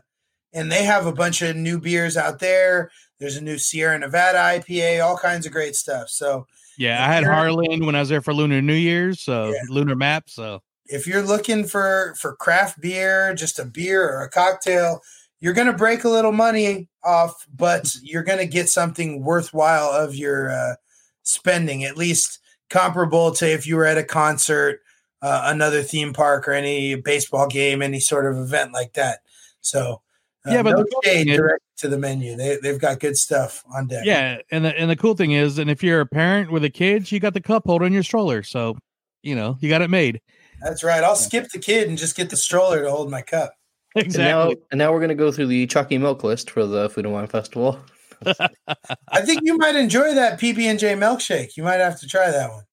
and 0.53 0.71
they 0.71 0.83
have 0.83 1.05
a 1.05 1.13
bunch 1.13 1.41
of 1.41 1.55
new 1.55 1.79
beers 1.79 2.17
out 2.17 2.39
there. 2.39 2.91
There's 3.19 3.37
a 3.37 3.43
new 3.43 3.57
Sierra 3.57 3.99
Nevada 3.99 4.39
IPA, 4.39 5.05
all 5.05 5.17
kinds 5.17 5.45
of 5.45 5.51
great 5.51 5.75
stuff. 5.75 6.09
So 6.09 6.47
Yeah, 6.77 7.03
I 7.05 7.13
had 7.13 7.23
Harland 7.23 7.85
when 7.85 7.95
I 7.95 7.99
was 7.99 8.09
there 8.09 8.21
for 8.21 8.33
Lunar 8.33 8.61
New 8.61 8.73
Year's, 8.73 9.21
so 9.21 9.53
Lunar 9.69 9.95
Map. 9.95 10.29
So 10.29 10.63
if 10.91 11.07
you're 11.07 11.21
looking 11.23 11.65
for 11.65 12.13
for 12.19 12.35
craft 12.35 12.79
beer, 12.81 13.33
just 13.33 13.59
a 13.59 13.65
beer 13.65 14.07
or 14.09 14.21
a 14.23 14.29
cocktail, 14.29 15.01
you're 15.39 15.53
going 15.53 15.67
to 15.67 15.73
break 15.73 16.03
a 16.03 16.09
little 16.09 16.31
money 16.31 16.87
off, 17.03 17.45
but 17.55 17.93
you're 18.03 18.23
going 18.23 18.39
to 18.39 18.45
get 18.45 18.69
something 18.69 19.23
worthwhile 19.23 19.89
of 19.89 20.15
your 20.15 20.51
uh, 20.51 20.75
spending, 21.23 21.83
at 21.83 21.97
least 21.97 22.39
comparable 22.69 23.31
to 23.31 23.45
if 23.51 23.65
you 23.67 23.75
were 23.75 23.85
at 23.85 23.97
a 23.97 24.03
concert, 24.03 24.79
uh, 25.21 25.41
another 25.45 25.81
theme 25.83 26.13
park, 26.13 26.47
or 26.47 26.53
any 26.53 26.95
baseball 26.95 27.47
game, 27.47 27.81
any 27.81 27.99
sort 27.99 28.25
of 28.25 28.37
event 28.37 28.71
like 28.73 28.93
that. 28.93 29.19
So, 29.61 30.01
uh, 30.45 30.51
Yeah, 30.51 30.63
but 30.63 30.71
no 30.77 30.83
the 31.03 31.09
is- 31.09 31.25
direct 31.37 31.63
to 31.77 31.87
the 31.87 31.97
menu. 31.97 32.35
They 32.35 32.57
they've 32.61 32.79
got 32.79 32.99
good 32.99 33.17
stuff 33.17 33.63
on 33.75 33.87
deck. 33.87 34.03
yeah, 34.05 34.37
and 34.51 34.63
the 34.65 34.77
and 34.77 34.89
the 34.89 34.95
cool 34.95 35.15
thing 35.15 35.31
is, 35.31 35.57
and 35.57 35.69
if 35.69 35.83
you're 35.83 36.01
a 36.01 36.05
parent 36.05 36.51
with 36.51 36.63
a 36.63 36.69
kid, 36.69 37.11
you 37.11 37.19
got 37.19 37.33
the 37.33 37.41
cup 37.41 37.63
holder 37.65 37.85
in 37.85 37.93
your 37.93 38.03
stroller, 38.03 38.43
so 38.43 38.77
you 39.23 39.35
know 39.35 39.57
you 39.61 39.69
got 39.69 39.81
it 39.81 39.89
made. 39.89 40.21
That's 40.61 40.83
right. 40.83 41.03
I'll 41.03 41.15
skip 41.15 41.49
the 41.49 41.59
kid 41.59 41.87
and 41.87 41.97
just 41.97 42.15
get 42.15 42.29
the 42.29 42.37
stroller 42.37 42.83
to 42.83 42.91
hold 42.91 43.09
my 43.09 43.21
cup. 43.21 43.53
And 43.93 44.17
now, 44.17 44.53
and 44.71 44.77
now 44.77 44.93
we're 44.93 44.99
going 44.99 45.09
to 45.09 45.15
go 45.15 45.33
through 45.33 45.47
the 45.47 45.67
Chucky 45.67 45.97
Milk 45.97 46.23
list 46.23 46.49
for 46.49 46.65
the 46.65 46.89
Food 46.89 47.03
and 47.03 47.13
Wine 47.13 47.27
Festival. 47.27 47.77
I 48.25 49.21
think 49.21 49.41
you 49.43 49.57
might 49.57 49.75
enjoy 49.75 50.13
that 50.13 50.39
PB 50.39 50.59
and 50.59 50.79
J 50.79 50.93
milkshake. 50.93 51.57
You 51.57 51.63
might 51.63 51.81
have 51.81 51.99
to 51.99 52.07
try 52.07 52.31
that 52.31 52.49
one. 52.51 52.63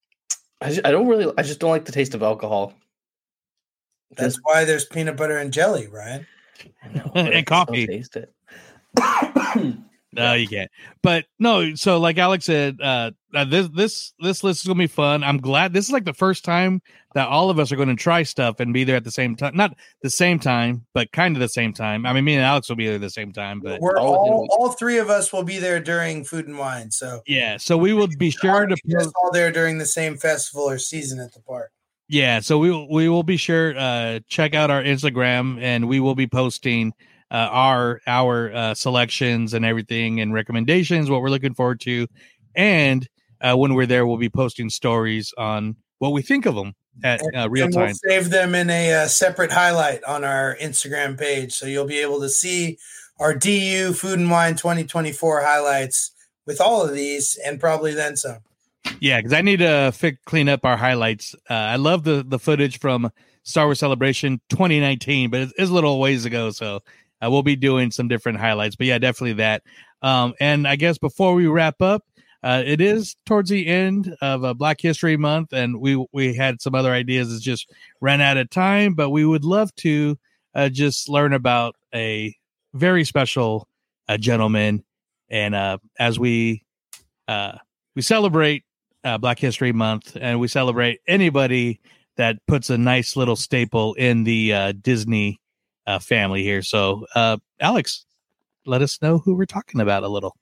I, 0.60 0.68
just, 0.68 0.86
I 0.86 0.92
don't 0.92 1.08
really, 1.08 1.32
I 1.36 1.42
just 1.42 1.58
don't 1.58 1.70
like 1.70 1.86
the 1.86 1.90
taste 1.90 2.14
of 2.14 2.22
alcohol. 2.22 2.72
That's 4.16 4.38
why 4.44 4.64
there's 4.64 4.84
peanut 4.84 5.16
butter 5.16 5.38
and 5.38 5.52
jelly, 5.52 5.88
Ryan. 5.88 6.24
and 7.16 7.44
coffee. 7.44 7.88
Taste 7.88 8.16
it. 8.16 8.32
No, 10.12 10.32
you 10.32 10.48
can't. 10.48 10.70
But 11.02 11.26
no, 11.38 11.74
so 11.74 11.98
like 11.98 12.18
Alex 12.18 12.46
said, 12.46 12.80
uh, 12.80 13.10
uh, 13.34 13.44
this 13.44 13.68
this 13.74 14.12
this 14.20 14.42
list 14.42 14.62
is 14.62 14.66
gonna 14.66 14.78
be 14.78 14.86
fun. 14.86 15.22
I'm 15.22 15.38
glad 15.38 15.72
this 15.72 15.86
is 15.86 15.92
like 15.92 16.04
the 16.04 16.14
first 16.14 16.44
time 16.44 16.80
that 17.14 17.28
all 17.28 17.50
of 17.50 17.58
us 17.58 17.72
are 17.72 17.76
going 17.76 17.88
to 17.88 17.96
try 17.96 18.22
stuff 18.22 18.60
and 18.60 18.72
be 18.72 18.84
there 18.84 18.96
at 18.96 19.04
the 19.04 19.10
same 19.10 19.34
time. 19.34 19.56
Not 19.56 19.74
the 20.02 20.10
same 20.10 20.38
time, 20.38 20.86
but 20.92 21.10
kind 21.10 21.34
of 21.34 21.40
the 21.40 21.48
same 21.48 21.72
time. 21.72 22.06
I 22.06 22.12
mean, 22.12 22.24
me 22.24 22.34
and 22.34 22.44
Alex 22.44 22.68
will 22.68 22.76
be 22.76 22.86
there 22.86 22.96
at 22.96 23.00
the 23.00 23.10
same 23.10 23.32
time, 23.32 23.60
but 23.60 23.80
We're 23.80 23.98
all, 23.98 24.46
all 24.50 24.70
three 24.72 24.98
of 24.98 25.08
us 25.08 25.32
will 25.32 25.42
be 25.42 25.58
there 25.58 25.80
during 25.80 26.22
Food 26.24 26.46
and 26.46 26.58
Wine. 26.58 26.90
So 26.90 27.22
yeah, 27.26 27.56
so 27.56 27.76
we 27.76 27.92
will 27.92 28.08
be 28.18 28.30
sure 28.30 28.66
to 28.66 28.76
just 28.86 29.12
all 29.22 29.32
there 29.32 29.50
during 29.50 29.78
the 29.78 29.86
same 29.86 30.16
festival 30.16 30.68
or 30.68 30.78
season 30.78 31.18
at 31.18 31.32
the 31.32 31.40
park. 31.40 31.72
Yeah, 32.08 32.40
so 32.40 32.58
we 32.58 32.70
will, 32.70 32.88
we 32.90 33.08
will 33.08 33.22
be 33.22 33.36
sure 33.36 33.76
uh 33.76 34.20
check 34.28 34.54
out 34.54 34.70
our 34.70 34.82
Instagram 34.82 35.60
and 35.60 35.88
we 35.88 36.00
will 36.00 36.14
be 36.14 36.26
posting 36.26 36.92
uh, 37.30 37.48
our 37.50 38.00
our 38.06 38.54
uh, 38.54 38.74
selections 38.74 39.54
and 39.54 39.64
everything 39.64 40.20
and 40.20 40.32
recommendations, 40.32 41.10
what 41.10 41.20
we're 41.20 41.28
looking 41.28 41.54
forward 41.54 41.80
to, 41.80 42.06
and 42.54 43.08
uh, 43.40 43.56
when 43.56 43.74
we're 43.74 43.86
there, 43.86 44.06
we'll 44.06 44.16
be 44.16 44.28
posting 44.28 44.70
stories 44.70 45.32
on 45.36 45.76
what 45.98 46.12
we 46.12 46.22
think 46.22 46.46
of 46.46 46.54
them 46.54 46.74
at 47.02 47.20
uh, 47.34 47.48
real 47.50 47.66
and 47.66 47.74
time. 47.74 47.86
We'll 47.86 48.20
save 48.20 48.30
them 48.30 48.54
in 48.54 48.70
a 48.70 48.92
uh, 48.92 49.08
separate 49.08 49.52
highlight 49.52 50.02
on 50.04 50.24
our 50.24 50.56
Instagram 50.60 51.18
page, 51.18 51.52
so 51.52 51.66
you'll 51.66 51.86
be 51.86 51.98
able 51.98 52.20
to 52.20 52.28
see 52.28 52.78
our 53.18 53.34
DU 53.34 53.92
Food 53.92 54.18
and 54.18 54.30
Wine 54.30 54.56
2024 54.56 55.42
highlights 55.42 56.12
with 56.46 56.60
all 56.60 56.84
of 56.84 56.94
these, 56.94 57.38
and 57.44 57.60
probably 57.60 57.94
then 57.94 58.16
some. 58.16 58.38
Yeah, 59.00 59.18
because 59.18 59.32
I 59.32 59.42
need 59.42 59.58
to 59.58 59.92
clean 60.24 60.48
up 60.48 60.64
our 60.64 60.76
highlights. 60.76 61.34
Uh, 61.48 61.54
I 61.54 61.76
love 61.76 62.04
the 62.04 62.24
the 62.26 62.38
footage 62.38 62.78
from 62.78 63.10
Star 63.42 63.66
Wars 63.66 63.78
Celebration 63.78 64.40
2019, 64.50 65.30
but 65.30 65.40
it's, 65.40 65.52
it's 65.56 65.70
a 65.70 65.74
little 65.74 66.00
ways 66.00 66.24
ago, 66.24 66.50
so 66.50 66.80
uh, 67.22 67.30
we'll 67.30 67.42
be 67.42 67.56
doing 67.56 67.90
some 67.90 68.08
different 68.08 68.38
highlights. 68.38 68.76
But 68.76 68.86
yeah, 68.86 68.98
definitely 68.98 69.34
that. 69.34 69.62
Um, 70.02 70.34
and 70.40 70.66
I 70.66 70.76
guess 70.76 70.98
before 70.98 71.34
we 71.34 71.46
wrap 71.46 71.82
up, 71.82 72.04
uh, 72.42 72.62
it 72.64 72.80
is 72.80 73.16
towards 73.26 73.50
the 73.50 73.66
end 73.66 74.16
of 74.20 74.44
uh, 74.44 74.54
Black 74.54 74.80
History 74.80 75.16
Month, 75.16 75.52
and 75.52 75.80
we 75.80 76.04
we 76.12 76.34
had 76.34 76.62
some 76.62 76.74
other 76.74 76.92
ideas. 76.92 77.32
It's 77.32 77.42
just 77.42 77.70
ran 78.00 78.20
out 78.20 78.36
of 78.36 78.48
time, 78.50 78.94
but 78.94 79.10
we 79.10 79.24
would 79.24 79.44
love 79.44 79.74
to 79.76 80.16
uh, 80.54 80.68
just 80.68 81.08
learn 81.08 81.32
about 81.32 81.74
a 81.94 82.34
very 82.74 83.04
special 83.04 83.66
uh, 84.08 84.16
gentleman. 84.18 84.84
And 85.28 85.54
uh, 85.54 85.78
as 85.98 86.18
we 86.18 86.64
uh, 87.26 87.58
we 87.96 88.02
celebrate 88.02 88.64
Black 89.20 89.38
History 89.38 89.72
Month, 89.72 90.16
and 90.20 90.38
we 90.38 90.48
celebrate 90.48 91.00
anybody 91.08 91.80
that 92.16 92.36
puts 92.46 92.70
a 92.70 92.78
nice 92.78 93.16
little 93.16 93.36
staple 93.36 93.94
in 93.94 94.24
the 94.24 94.74
Disney 94.80 95.40
family 96.00 96.42
here. 96.42 96.62
So, 96.62 97.06
Alex, 97.58 98.04
let 98.64 98.82
us 98.82 99.00
know 99.02 99.18
who 99.18 99.34
we're 99.34 99.46
talking 99.46 99.80
about 99.80 100.04
a 100.04 100.08
little. 100.08 100.36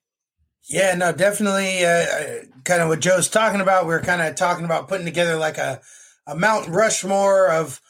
Yeah, 0.69 0.95
no, 0.95 1.13
definitely. 1.13 1.85
Uh, 1.85 2.45
kind 2.65 2.83
of 2.83 2.89
what 2.89 3.01
Joe's 3.01 3.29
talking 3.29 3.61
about. 3.61 3.87
We 3.87 3.95
are 3.95 4.01
kind 4.01 4.21
of 4.21 4.35
talking 4.35 4.65
about 4.65 4.89
putting 4.89 5.07
together 5.07 5.37
like 5.37 5.59
a 5.59 5.81
a 6.27 6.35
Mount 6.35 6.69
Rushmore 6.69 7.49
of 7.51 7.81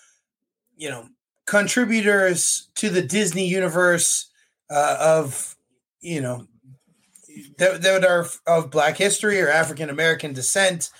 you 0.77 0.91
know 0.91 1.09
contributors 1.47 2.69
to 2.75 2.91
the 2.91 3.03
Disney 3.03 3.47
universe 3.49 4.31
uh, 4.71 4.97
of 5.01 5.57
you 6.01 6.21
know 6.21 6.47
that, 7.59 7.83
that 7.83 8.05
are 8.05 8.27
of 8.47 8.71
Black 8.71 8.99
history 8.99 9.41
or 9.41 9.49
African 9.49 9.89
American 9.89 10.35
descent. 10.35 10.91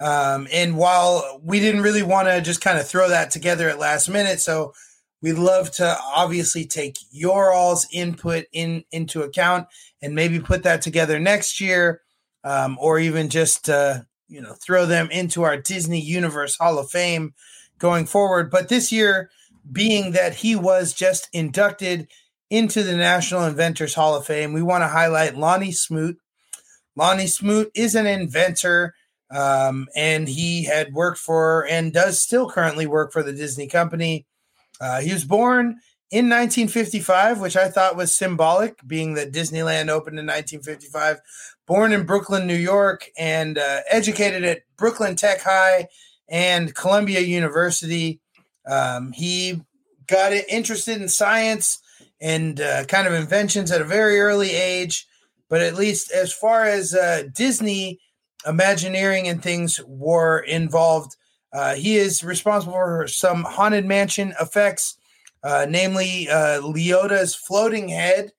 Um, 0.00 0.46
and 0.52 0.76
while 0.76 1.40
we 1.42 1.60
didn't 1.60 1.82
really 1.82 2.02
want 2.02 2.28
to 2.28 2.40
just 2.40 2.60
kind 2.60 2.78
of 2.78 2.86
throw 2.86 3.08
that 3.08 3.30
together 3.30 3.68
at 3.68 3.78
last 3.78 4.08
minute, 4.08 4.40
so 4.40 4.72
we'd 5.24 5.38
love 5.38 5.70
to 5.70 5.96
obviously 6.14 6.66
take 6.66 6.98
your 7.10 7.50
all's 7.50 7.88
input 7.90 8.44
in 8.52 8.84
into 8.92 9.22
account 9.22 9.66
and 10.02 10.14
maybe 10.14 10.38
put 10.38 10.62
that 10.64 10.82
together 10.82 11.18
next 11.18 11.62
year, 11.62 12.02
um, 12.44 12.76
or 12.78 12.98
even 12.98 13.30
just 13.30 13.70
uh, 13.70 14.00
you 14.28 14.42
know 14.42 14.52
throw 14.52 14.84
them 14.84 15.08
into 15.10 15.42
our 15.42 15.56
Disney 15.56 16.00
Universe 16.00 16.56
Hall 16.56 16.78
of 16.78 16.90
Fame 16.90 17.32
going 17.78 18.04
forward. 18.04 18.50
But 18.50 18.68
this 18.68 18.92
year, 18.92 19.30
being 19.72 20.12
that 20.12 20.34
he 20.36 20.54
was 20.54 20.92
just 20.92 21.30
inducted 21.32 22.06
into 22.50 22.82
the 22.82 22.94
National 22.96 23.44
Inventors 23.44 23.94
Hall 23.94 24.14
of 24.14 24.26
Fame, 24.26 24.52
we 24.52 24.62
want 24.62 24.82
to 24.82 24.88
highlight 24.88 25.38
Lanny 25.38 25.72
Smoot. 25.72 26.18
Lanny 26.96 27.28
Smoot 27.28 27.70
is 27.74 27.94
an 27.94 28.06
inventor, 28.06 28.94
um, 29.30 29.88
and 29.96 30.28
he 30.28 30.64
had 30.64 30.92
worked 30.92 31.18
for 31.18 31.66
and 31.66 31.94
does 31.94 32.20
still 32.20 32.50
currently 32.50 32.86
work 32.86 33.10
for 33.10 33.22
the 33.22 33.32
Disney 33.32 33.66
Company. 33.66 34.26
Uh, 34.84 35.00
he 35.00 35.14
was 35.14 35.24
born 35.24 35.80
in 36.10 36.28
1955, 36.28 37.40
which 37.40 37.56
I 37.56 37.70
thought 37.70 37.96
was 37.96 38.14
symbolic, 38.14 38.86
being 38.86 39.14
that 39.14 39.32
Disneyland 39.32 39.88
opened 39.88 40.18
in 40.18 40.26
1955. 40.26 41.20
Born 41.66 41.92
in 41.92 42.04
Brooklyn, 42.04 42.46
New 42.46 42.54
York, 42.54 43.08
and 43.16 43.56
uh, 43.56 43.80
educated 43.88 44.44
at 44.44 44.64
Brooklyn 44.76 45.16
Tech 45.16 45.40
High 45.40 45.88
and 46.28 46.74
Columbia 46.74 47.20
University. 47.20 48.20
Um, 48.66 49.12
he 49.12 49.62
got 50.06 50.32
interested 50.32 51.00
in 51.00 51.08
science 51.08 51.78
and 52.20 52.60
uh, 52.60 52.84
kind 52.84 53.06
of 53.06 53.14
inventions 53.14 53.72
at 53.72 53.80
a 53.80 53.84
very 53.84 54.20
early 54.20 54.50
age. 54.50 55.06
But 55.48 55.62
at 55.62 55.76
least 55.76 56.12
as 56.12 56.30
far 56.30 56.64
as 56.64 56.94
uh, 56.94 57.24
Disney 57.34 58.00
Imagineering 58.46 59.28
and 59.28 59.42
things 59.42 59.80
were 59.86 60.40
involved, 60.40 61.16
uh, 61.54 61.74
he 61.76 61.96
is 61.96 62.24
responsible 62.24 62.72
for 62.72 63.06
some 63.06 63.44
Haunted 63.44 63.86
Mansion 63.86 64.34
effects, 64.40 64.98
uh, 65.44 65.66
namely 65.68 66.28
uh, 66.28 66.60
Leota's 66.60 67.36
floating 67.36 67.88
head, 67.88 68.32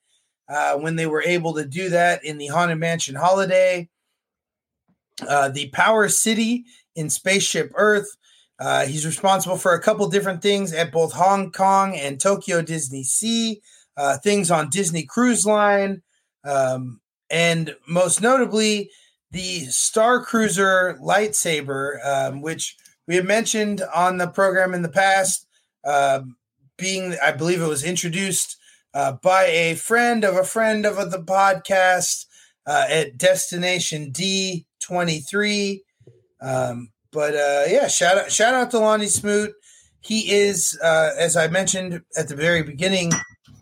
uh, 0.50 0.78
when 0.78 0.98
they 0.98 1.08
were 1.08 1.24
able 1.24 1.54
to 1.54 1.66
do 1.66 1.90
that 1.90 2.24
in 2.26 2.38
the 2.38 2.48
Haunted 2.48 2.78
Mansion 2.78 3.16
Holiday. 3.16 3.88
Uh, 5.26 5.48
the 5.48 5.70
Power 5.70 6.10
City 6.10 6.66
in 6.96 7.10
Spaceship 7.10 7.72
Earth. 7.76 8.18
Uh, 8.60 8.86
he's 8.86 9.06
responsible 9.06 9.56
for 9.56 9.74
a 9.74 9.82
couple 9.82 10.08
different 10.10 10.42
things 10.42 10.74
at 10.74 10.92
both 10.92 11.14
Hong 11.14 11.52
Kong 11.54 11.96
and 11.96 12.20
Tokyo 12.20 12.62
Disney 12.62 13.04
Sea, 13.04 13.62
things 14.24 14.52
on 14.52 14.70
Disney 14.70 15.04
Cruise 15.04 15.46
Line, 15.46 16.02
um, 16.44 17.00
and 17.30 17.76
most 17.88 18.22
notably 18.22 18.92
the 19.32 19.66
Star 19.66 20.22
Cruiser 20.22 20.98
lightsaber, 21.02 22.06
um, 22.06 22.42
which 22.42 22.76
we 23.08 23.16
had 23.16 23.26
mentioned 23.26 23.82
on 23.94 24.18
the 24.18 24.28
program 24.28 24.74
in 24.74 24.82
the 24.82 24.90
past, 24.90 25.48
uh, 25.84 26.22
being, 26.78 27.16
I 27.24 27.32
believe 27.32 27.62
it 27.62 27.68
was 27.68 27.84
introduced 27.84 28.58
uh, 28.94 29.14
by 29.14 29.46
a 29.46 29.76
friend 29.76 30.24
of 30.24 30.36
a 30.36 30.44
friend 30.44 30.86
of 30.86 30.96
the 31.12 31.22
podcast 31.22 32.26
uh, 32.66 32.86
at 32.90 33.18
Destination 33.18 34.12
D23. 34.12 35.80
Um, 36.42 36.92
but 37.12 37.36
uh, 37.36 37.64
yeah, 37.68 37.88
shout 37.88 38.18
out, 38.18 38.32
shout 38.32 38.54
out 38.54 38.72
to 38.72 38.80
Lanny 38.80 39.08
Smoot. 39.08 39.54
He 40.02 40.32
is, 40.32 40.78
uh, 40.84 41.12
as 41.18 41.36
I 41.36 41.48
mentioned 41.48 42.02
at 42.18 42.28
the 42.28 42.36
very 42.36 42.62
beginning, 42.62 43.12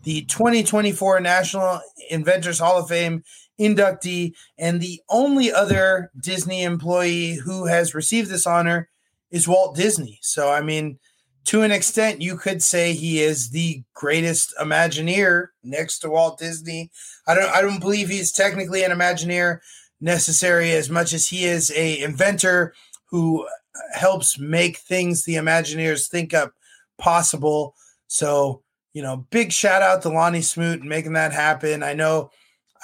the 0.02 0.22
2024 0.26 1.20
National 1.20 1.80
Inventors 2.10 2.58
Hall 2.58 2.78
of 2.78 2.88
Fame 2.88 3.24
inductee 3.58 4.34
and 4.58 4.80
the 4.80 5.00
only 5.08 5.52
other 5.52 6.10
Disney 6.20 6.62
employee 6.62 7.34
who 7.34 7.66
has 7.66 7.94
received 7.94 8.28
this 8.28 8.46
honor 8.46 8.88
is 9.34 9.48
Walt 9.48 9.74
Disney. 9.74 10.20
So, 10.22 10.48
I 10.48 10.60
mean, 10.60 11.00
to 11.46 11.62
an 11.62 11.72
extent, 11.72 12.22
you 12.22 12.36
could 12.36 12.62
say 12.62 12.92
he 12.92 13.20
is 13.20 13.50
the 13.50 13.82
greatest 13.92 14.54
Imagineer 14.60 15.48
next 15.64 15.98
to 15.98 16.10
Walt 16.10 16.38
Disney. 16.38 16.92
I 17.26 17.34
don't, 17.34 17.50
I 17.50 17.60
don't 17.60 17.80
believe 17.80 18.08
he's 18.08 18.30
technically 18.30 18.84
an 18.84 18.92
Imagineer 18.92 19.58
necessary 20.00 20.70
as 20.70 20.88
much 20.88 21.12
as 21.12 21.26
he 21.26 21.46
is 21.46 21.72
a 21.74 22.00
inventor 22.00 22.74
who 23.10 23.44
helps 23.92 24.38
make 24.38 24.76
things 24.78 25.24
the 25.24 25.34
Imagineers 25.34 26.08
think 26.08 26.32
up 26.32 26.52
possible. 26.96 27.74
So, 28.06 28.62
you 28.92 29.02
know, 29.02 29.26
big 29.30 29.50
shout 29.50 29.82
out 29.82 30.02
to 30.02 30.10
Lanny 30.10 30.42
Smoot 30.42 30.78
and 30.78 30.88
making 30.88 31.14
that 31.14 31.32
happen. 31.32 31.82
I 31.82 31.94
know 31.94 32.30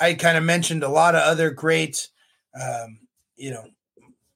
I 0.01 0.15
kind 0.15 0.37
of 0.37 0.43
mentioned 0.43 0.83
a 0.83 0.89
lot 0.89 1.15
of 1.15 1.23
other 1.23 1.51
great, 1.51 2.09
um, 2.61 2.99
you 3.37 3.53
know, 3.53 3.67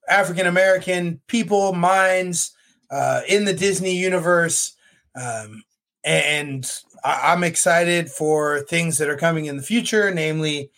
African 0.08 0.46
American 0.46 1.20
people, 1.26 1.72
minds 1.72 2.52
uh, 2.90 3.22
in 3.28 3.44
the 3.44 3.54
Disney 3.54 3.96
universe. 3.96 4.74
Um, 5.14 5.64
and 6.04 6.70
I- 7.04 7.32
I'm 7.32 7.44
excited 7.44 8.10
for 8.10 8.60
things 8.60 8.98
that 8.98 9.08
are 9.08 9.16
coming 9.16 9.46
in 9.46 9.56
the 9.56 9.62
future, 9.62 10.12
namely 10.12 10.70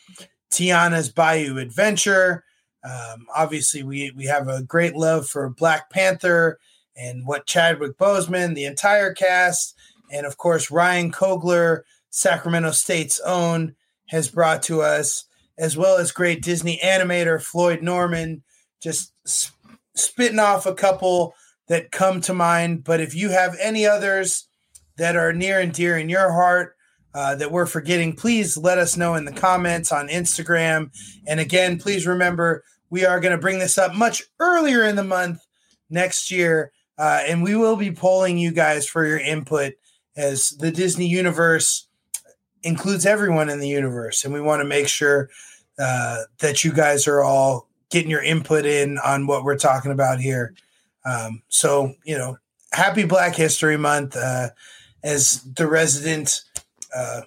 Tiana's 0.51 1.11
Bayou 1.11 1.59
Adventure. 1.59 2.45
Um, 2.85 3.27
obviously, 3.35 3.83
we, 3.83 4.13
we 4.17 4.27
have 4.27 4.49
a 4.49 4.63
great 4.63 4.95
love 4.95 5.29
for 5.29 5.49
Black 5.51 5.91
Panther 5.91 6.59
and 6.97 7.27
what 7.27 7.47
Chadwick 7.47 7.99
Boseman, 7.99 8.55
the 8.55 8.65
entire 8.65 9.13
cast, 9.13 9.75
and 10.13 10.25
of 10.25 10.37
course, 10.37 10.71
Ryan 10.71 11.11
Coogler, 11.11 11.81
Sacramento 12.11 12.71
State's 12.71 13.21
own, 13.21 13.75
has 14.09 14.29
brought 14.29 14.63
to 14.63 14.83
us, 14.83 15.25
as 15.59 15.77
well 15.77 15.97
as 15.97 16.13
great 16.13 16.43
Disney 16.43 16.79
animator 16.83 17.43
Floyd 17.43 17.83
Norman, 17.83 18.45
just 18.87 19.13
sp- 19.27 19.59
spitting 19.97 20.39
off 20.39 20.65
a 20.65 20.75
couple 20.75 21.35
that 21.67 21.91
come 21.91 22.21
to 22.21 22.33
mind. 22.33 22.85
But 22.85 23.01
if 23.01 23.17
you 23.17 23.31
have 23.31 23.57
any 23.61 23.85
others 23.85 24.47
that 24.97 25.17
are 25.17 25.33
near 25.33 25.59
and 25.59 25.73
dear 25.73 25.99
in 25.99 26.09
your 26.09 26.33
heart, 26.33 26.77
uh, 27.13 27.35
that 27.35 27.51
we're 27.51 27.67
forgetting, 27.67 28.15
please 28.15 28.57
let 28.57 28.79
us 28.79 28.97
know 28.97 29.15
in 29.15 29.25
the 29.25 29.33
comments 29.33 29.91
on 29.91 30.07
Instagram. 30.09 30.91
And 31.27 31.41
again, 31.41 31.79
please 31.79 32.07
remember 32.07 32.63
we 32.91 33.05
are 33.05 33.21
going 33.21 33.33
to 33.33 33.41
bring 33.41 33.59
this 33.59 33.79
up 33.79 33.95
much 33.95 34.23
earlier 34.39 34.85
in 34.85 34.97
the 34.97 35.03
month 35.03 35.41
next 35.91 36.31
year. 36.31 36.73
Uh, 36.99 37.23
and 37.27 37.43
we 37.43 37.57
will 37.57 37.77
be 37.77 37.91
polling 37.91 38.39
you 38.39 38.53
guys 38.53 38.87
for 38.87 39.05
your 39.07 39.19
input 39.19 39.73
as 40.15 40.51
the 40.51 40.71
Disney 40.71 41.09
universe 41.09 41.89
includes 42.63 43.07
everyone 43.07 43.49
in 43.49 43.61
the 43.61 43.69
universe. 43.69 44.25
And 44.25 44.33
we 44.33 44.41
want 44.41 44.61
to 44.61 44.69
make 44.69 44.87
sure 44.87 45.29
uh, 45.79 46.23
that 46.41 46.65
you 46.65 46.73
guys 46.73 47.09
are 47.09 47.23
all 47.23 47.66
getting 47.91 48.11
your 48.11 48.23
input 48.23 48.67
in 48.67 48.99
on 48.99 49.27
what 49.27 49.45
we're 49.45 49.59
talking 49.59 49.93
about 49.93 50.21
here. 50.21 50.55
Um, 51.05 51.43
so, 51.49 51.95
you 52.05 52.19
know, 52.19 52.39
happy 52.73 53.05
Black 53.05 53.35
History 53.35 53.77
Month. 53.77 54.17
Uh, 54.17 54.49
as 55.03 55.43
the 55.43 55.69
resident 55.69 56.43
uh, 56.95 57.23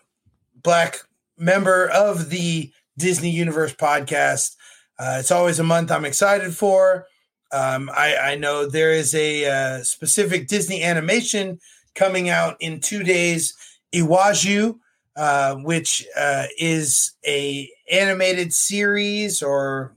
Black 0.62 0.98
member 1.38 1.90
of 1.90 2.30
the 2.30 2.72
Disney 2.98 3.32
Universe 3.32 3.74
podcast, 3.74 4.56
uh, 5.00 5.18
it's 5.20 5.32
always 5.32 5.60
a 5.60 5.64
month 5.64 5.92
I'm 5.92 6.06
excited 6.06 6.54
for. 6.54 7.08
Um, 7.52 7.90
I, 7.94 8.16
I, 8.16 8.36
know 8.36 8.70
there 8.70 8.92
is 8.92 9.16
a 9.16 9.46
uh, 9.46 9.84
specific 9.84 10.48
Disney 10.48 10.84
animation 10.84 11.60
coming 11.96 12.30
out 12.30 12.58
in 12.60 12.80
two 12.80 13.02
days, 13.02 13.56
Iwaju, 13.92 14.78
uh, 15.16 15.56
which 15.56 16.06
uh, 16.16 16.46
is 16.60 17.14
a 17.26 17.72
animated 17.92 18.54
series 18.54 19.42
or 19.42 19.96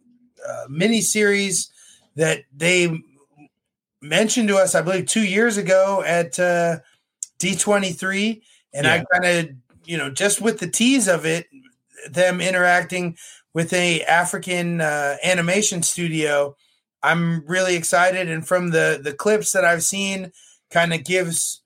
uh, 0.48 0.64
mini 0.68 1.00
series 1.00 1.70
that 2.16 2.44
they 2.54 3.00
mentioned 4.00 4.48
to 4.48 4.56
us, 4.56 4.74
I 4.74 4.82
believe, 4.82 5.06
two 5.06 5.24
years 5.24 5.56
ago 5.56 6.02
at 6.04 6.38
uh, 6.38 6.78
D23. 7.38 8.42
And 8.74 8.86
yeah. 8.86 8.94
I 8.94 9.18
kind 9.18 9.24
of, 9.24 9.54
you 9.84 9.96
know, 9.96 10.10
just 10.10 10.40
with 10.40 10.58
the 10.58 10.68
tease 10.68 11.08
of 11.08 11.24
it, 11.24 11.46
them 12.10 12.40
interacting 12.40 13.16
with 13.54 13.72
a 13.72 14.02
African 14.04 14.80
uh, 14.80 15.16
animation 15.22 15.82
studio, 15.82 16.56
I'm 17.02 17.44
really 17.46 17.76
excited. 17.76 18.28
And 18.28 18.46
from 18.46 18.70
the 18.70 19.00
the 19.02 19.12
clips 19.12 19.52
that 19.52 19.64
I've 19.64 19.82
seen, 19.82 20.32
kind 20.70 20.94
of 20.94 21.04
gives 21.04 21.62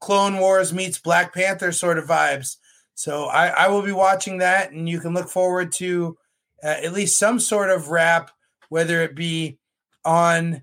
Clone 0.00 0.38
Wars 0.38 0.72
meets 0.72 0.98
Black 0.98 1.34
Panther 1.34 1.72
sort 1.72 1.98
of 1.98 2.06
vibes. 2.06 2.56
So 2.94 3.26
I, 3.26 3.48
I 3.48 3.68
will 3.68 3.82
be 3.82 3.92
watching 3.92 4.38
that, 4.38 4.72
and 4.72 4.88
you 4.88 5.00
can 5.00 5.14
look 5.14 5.28
forward 5.28 5.72
to 5.72 6.16
uh, 6.62 6.66
at 6.82 6.92
least 6.92 7.18
some 7.18 7.40
sort 7.40 7.70
of 7.70 7.88
wrap, 7.88 8.30
whether 8.68 9.02
it 9.02 9.14
be 9.14 9.58
on 10.04 10.62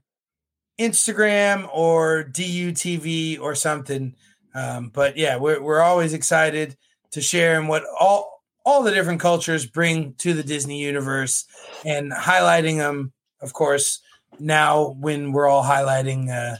Instagram 0.80 1.70
or 1.74 2.24
DUTV 2.24 3.40
or 3.40 3.56
something. 3.56 4.16
Um, 4.54 4.90
but 4.94 5.18
yeah, 5.18 5.38
we're 5.38 5.62
we're 5.62 5.82
always 5.82 6.14
excited 6.14 6.78
to 7.12 7.22
share 7.22 7.60
and 7.60 7.70
what 7.70 7.84
all 8.00 8.42
all 8.66 8.84
the 8.84 8.92
different 8.92 9.22
cultures 9.22 9.66
bring 9.66 10.14
to 10.16 10.34
the 10.34 10.44
Disney 10.44 10.82
universe 10.82 11.46
and 11.86 12.12
highlighting 12.12 12.78
them, 12.78 13.14
of 13.42 13.54
course, 13.54 14.02
now 14.40 14.96
when 15.00 15.32
we're 15.32 15.48
all 15.48 15.64
highlighting 15.64 16.30
uh, 16.30 16.58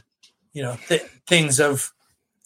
you 0.52 0.62
know 0.62 0.76
th- 0.88 1.02
things 1.26 1.60
of 1.60 1.92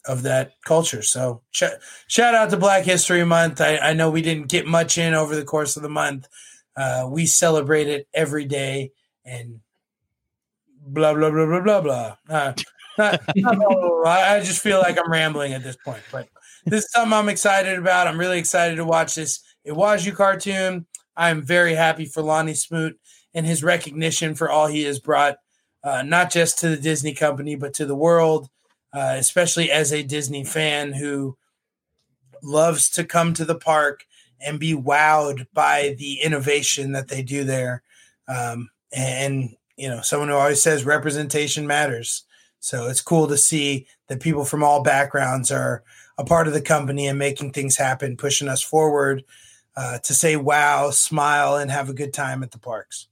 of 0.06 0.22
that 0.22 0.54
culture. 0.64 1.02
So 1.02 1.42
sh- 1.50 1.64
shout 2.06 2.34
out 2.34 2.50
to 2.50 2.56
Black 2.56 2.84
History 2.84 3.24
Month. 3.24 3.60
I, 3.60 3.76
I, 3.76 3.92
know 3.92 4.10
we 4.10 4.22
didn't 4.22 4.48
get 4.48 4.66
much 4.66 4.96
in 4.96 5.12
over 5.12 5.36
the 5.36 5.44
course 5.44 5.76
of 5.76 5.82
the 5.82 5.90
month. 5.90 6.26
Uh, 6.76 7.06
we 7.08 7.26
celebrate 7.26 7.88
it 7.88 8.06
every 8.14 8.44
day 8.44 8.92
and 9.24 9.60
blah 10.86 11.14
blah 11.14 11.30
blah 11.30 11.46
blah 11.46 11.60
blah 11.60 11.80
blah. 11.80 12.16
Uh, 12.28 12.52
not, 12.98 13.20
not, 13.36 14.06
I 14.06 14.40
just 14.40 14.62
feel 14.62 14.78
like 14.78 14.98
I'm 14.98 15.10
rambling 15.10 15.52
at 15.52 15.62
this 15.62 15.76
point, 15.84 16.02
but 16.10 16.28
this 16.66 16.84
is 16.84 16.92
something 16.92 17.12
I'm 17.12 17.28
excited 17.28 17.78
about. 17.78 18.06
I'm 18.06 18.18
really 18.18 18.38
excited 18.38 18.76
to 18.76 18.84
watch 18.84 19.14
this 19.14 19.40
Iwaju 19.66 20.14
cartoon. 20.14 20.86
I'm 21.16 21.42
very 21.42 21.74
happy 21.74 22.06
for 22.06 22.22
Lanny 22.22 22.54
Smoot 22.54 22.98
and 23.34 23.46
his 23.46 23.62
recognition 23.62 24.34
for 24.34 24.50
all 24.50 24.66
he 24.66 24.82
has 24.84 24.98
brought, 24.98 25.36
uh, 25.84 26.02
not 26.02 26.30
just 26.30 26.58
to 26.58 26.68
the 26.68 26.76
Disney 26.76 27.14
company, 27.14 27.56
but 27.56 27.74
to 27.74 27.86
the 27.86 27.94
world, 27.94 28.48
uh, 28.92 29.14
especially 29.18 29.70
as 29.70 29.92
a 29.92 30.02
Disney 30.02 30.44
fan 30.44 30.92
who 30.92 31.36
loves 32.42 32.88
to 32.90 33.04
come 33.04 33.34
to 33.34 33.44
the 33.44 33.54
park 33.54 34.04
and 34.44 34.60
be 34.60 34.74
wowed 34.74 35.46
by 35.52 35.94
the 35.98 36.20
innovation 36.20 36.92
that 36.92 37.08
they 37.08 37.22
do 37.22 37.44
there. 37.44 37.82
Um, 38.28 38.70
and, 38.92 39.50
you 39.76 39.88
know, 39.88 40.00
someone 40.00 40.28
who 40.28 40.34
always 40.34 40.62
says 40.62 40.84
representation 40.84 41.66
matters. 41.66 42.24
So 42.60 42.88
it's 42.88 43.00
cool 43.00 43.26
to 43.28 43.36
see 43.36 43.86
that 44.08 44.20
people 44.20 44.44
from 44.44 44.62
all 44.62 44.82
backgrounds 44.82 45.50
are 45.50 45.82
a 46.18 46.24
part 46.24 46.46
of 46.46 46.52
the 46.52 46.60
company 46.60 47.06
and 47.06 47.18
making 47.18 47.52
things 47.52 47.76
happen, 47.76 48.16
pushing 48.16 48.48
us 48.48 48.62
forward 48.62 49.24
uh, 49.76 49.98
to 50.00 50.14
say 50.14 50.36
wow, 50.36 50.90
smile, 50.90 51.56
and 51.56 51.70
have 51.70 51.88
a 51.88 51.94
good 51.94 52.12
time 52.12 52.42
at 52.42 52.50
the 52.50 52.58
parks. 52.58 53.06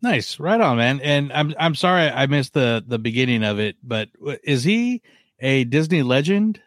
Nice, 0.00 0.38
right 0.38 0.60
on, 0.60 0.76
man. 0.76 1.00
And 1.00 1.32
I'm 1.32 1.54
I'm 1.58 1.74
sorry 1.74 2.08
I 2.08 2.26
missed 2.26 2.54
the 2.54 2.84
the 2.86 2.98
beginning 2.98 3.42
of 3.42 3.58
it, 3.58 3.76
but 3.82 4.10
is 4.42 4.64
he 4.64 5.02
a 5.40 5.64
Disney 5.64 6.02
legend? 6.02 6.60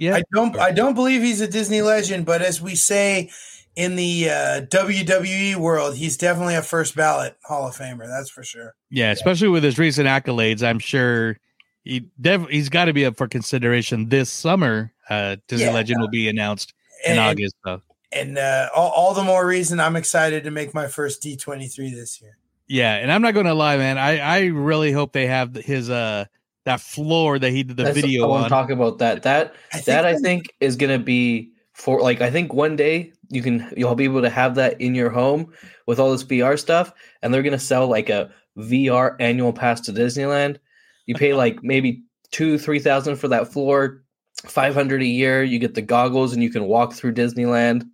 Yeah, 0.00 0.16
I 0.16 0.22
don't 0.32 0.58
I 0.58 0.70
don't 0.72 0.94
believe 0.94 1.20
he's 1.20 1.42
a 1.42 1.46
Disney 1.46 1.82
legend, 1.82 2.24
but 2.24 2.40
as 2.40 2.58
we 2.58 2.74
say 2.74 3.28
in 3.76 3.96
the 3.96 4.30
uh, 4.30 4.60
WWE 4.70 5.56
world, 5.56 5.94
he's 5.94 6.16
definitely 6.16 6.54
a 6.54 6.62
first 6.62 6.96
ballot 6.96 7.36
Hall 7.44 7.68
of 7.68 7.76
Famer. 7.76 8.06
That's 8.08 8.30
for 8.30 8.42
sure. 8.42 8.74
Yeah, 8.88 9.10
especially 9.10 9.48
with 9.48 9.62
his 9.62 9.78
recent 9.78 10.08
accolades, 10.08 10.66
I'm 10.66 10.78
sure 10.78 11.36
he 11.84 12.08
dev- 12.18 12.48
he's 12.48 12.70
got 12.70 12.86
to 12.86 12.94
be 12.94 13.04
up 13.04 13.18
for 13.18 13.28
consideration 13.28 14.08
this 14.08 14.30
summer. 14.30 14.90
Uh, 15.10 15.36
Disney 15.48 15.66
yeah, 15.66 15.74
Legend 15.74 16.00
will 16.00 16.08
be 16.08 16.30
announced 16.30 16.72
in 17.04 17.12
and, 17.12 17.20
August. 17.20 17.54
So. 17.66 17.82
And 18.10 18.38
uh, 18.38 18.70
all, 18.74 18.92
all 18.92 19.12
the 19.12 19.22
more 19.22 19.46
reason 19.46 19.80
I'm 19.80 19.96
excited 19.96 20.44
to 20.44 20.50
make 20.50 20.72
my 20.72 20.86
first 20.86 21.22
D23 21.22 21.90
this 21.94 22.22
year. 22.22 22.38
Yeah, 22.68 22.94
and 22.94 23.12
I'm 23.12 23.20
not 23.20 23.34
going 23.34 23.46
to 23.46 23.54
lie, 23.54 23.76
man. 23.76 23.98
I 23.98 24.18
I 24.18 24.44
really 24.46 24.92
hope 24.92 25.12
they 25.12 25.26
have 25.26 25.54
his 25.54 25.90
uh 25.90 26.24
that 26.64 26.80
floor 26.80 27.38
that 27.38 27.50
he 27.50 27.62
did 27.62 27.76
the 27.76 27.84
That's, 27.84 28.00
video 28.00 28.24
I 28.24 28.28
want 28.28 28.44
to 28.44 28.50
talk 28.50 28.70
about 28.70 28.98
that. 28.98 29.22
That 29.22 29.54
I 29.72 29.80
that 29.80 30.04
I 30.04 30.16
think 30.16 30.54
is 30.60 30.76
going 30.76 30.96
to 30.96 31.02
be 31.02 31.52
for 31.72 32.00
like 32.00 32.20
I 32.20 32.30
think 32.30 32.52
one 32.52 32.76
day 32.76 33.12
you 33.30 33.42
can 33.42 33.72
you'll 33.76 33.94
be 33.94 34.04
able 34.04 34.22
to 34.22 34.30
have 34.30 34.54
that 34.56 34.80
in 34.80 34.94
your 34.94 35.10
home 35.10 35.52
with 35.86 35.98
all 35.98 36.12
this 36.12 36.24
VR 36.24 36.58
stuff, 36.58 36.92
and 37.22 37.32
they're 37.32 37.42
going 37.42 37.52
to 37.52 37.58
sell 37.58 37.86
like 37.88 38.10
a 38.10 38.30
VR 38.58 39.16
annual 39.20 39.52
pass 39.52 39.80
to 39.82 39.92
Disneyland. 39.92 40.58
You 41.06 41.14
pay 41.14 41.34
like 41.34 41.58
maybe 41.62 42.02
two 42.30 42.58
three 42.58 42.78
thousand 42.78 43.16
for 43.16 43.28
that 43.28 43.52
floor, 43.52 44.02
five 44.44 44.74
hundred 44.74 45.02
a 45.02 45.06
year. 45.06 45.42
You 45.42 45.58
get 45.58 45.74
the 45.74 45.82
goggles 45.82 46.32
and 46.32 46.42
you 46.42 46.50
can 46.50 46.64
walk 46.64 46.92
through 46.92 47.14
Disneyland. 47.14 47.84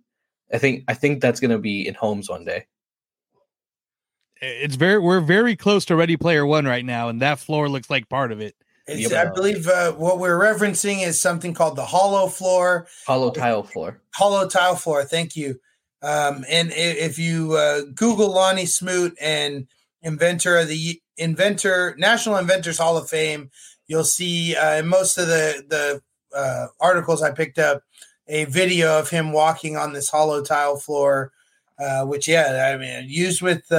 I 0.53 0.57
think 0.57 0.83
I 0.87 0.93
think 0.93 1.21
that's 1.21 1.39
going 1.39 1.51
to 1.51 1.59
be 1.59 1.87
in 1.87 1.93
homes 1.93 2.29
one 2.29 2.45
day 2.45 2.65
it's 4.41 4.75
very 4.75 4.99
we're 4.99 5.21
very 5.21 5.55
close 5.55 5.85
to 5.85 5.95
Ready 5.95 6.17
Player 6.17 6.45
One 6.45 6.65
right 6.65 6.85
now, 6.85 7.09
and 7.09 7.21
that 7.21 7.39
floor 7.39 7.69
looks 7.69 7.89
like 7.89 8.09
part 8.09 8.31
of 8.31 8.41
it. 8.41 8.55
Yep. 8.87 9.11
I 9.11 9.33
believe 9.33 9.67
uh, 9.67 9.91
what 9.93 10.17
we're 10.17 10.39
referencing 10.39 11.05
is 11.05 11.19
something 11.19 11.53
called 11.53 11.75
the 11.75 11.85
hollow 11.85 12.27
floor, 12.27 12.87
HoloTile 13.05 13.69
floor, 13.69 14.01
HoloTile 14.17 14.79
floor. 14.79 15.03
Thank 15.03 15.35
you. 15.35 15.59
Um, 16.01 16.45
and 16.49 16.71
if 16.73 17.19
you 17.19 17.53
uh, 17.53 17.81
Google 17.93 18.31
Lanny 18.31 18.65
Smoot 18.65 19.17
and 19.19 19.67
inventor 20.01 20.57
of 20.57 20.69
the 20.69 21.01
inventor 21.17 21.95
National 21.97 22.37
Inventors 22.37 22.77
Hall 22.77 22.97
of 22.97 23.09
Fame, 23.09 23.49
you'll 23.87 24.05
see 24.05 24.55
uh, 24.55 24.77
in 24.77 24.87
most 24.87 25.17
of 25.17 25.27
the 25.27 25.65
the 25.67 26.01
uh, 26.37 26.67
articles 26.79 27.21
I 27.21 27.31
picked 27.31 27.59
up 27.59 27.83
a 28.27 28.45
video 28.45 28.99
of 28.99 29.09
him 29.09 29.33
walking 29.33 29.75
on 29.75 29.91
this 29.93 30.11
HoloTile 30.11 30.81
floor, 30.81 31.31
uh, 31.79 32.05
which 32.05 32.27
yeah, 32.27 32.73
I 32.73 32.77
mean 32.77 33.09
used 33.09 33.41
with 33.41 33.69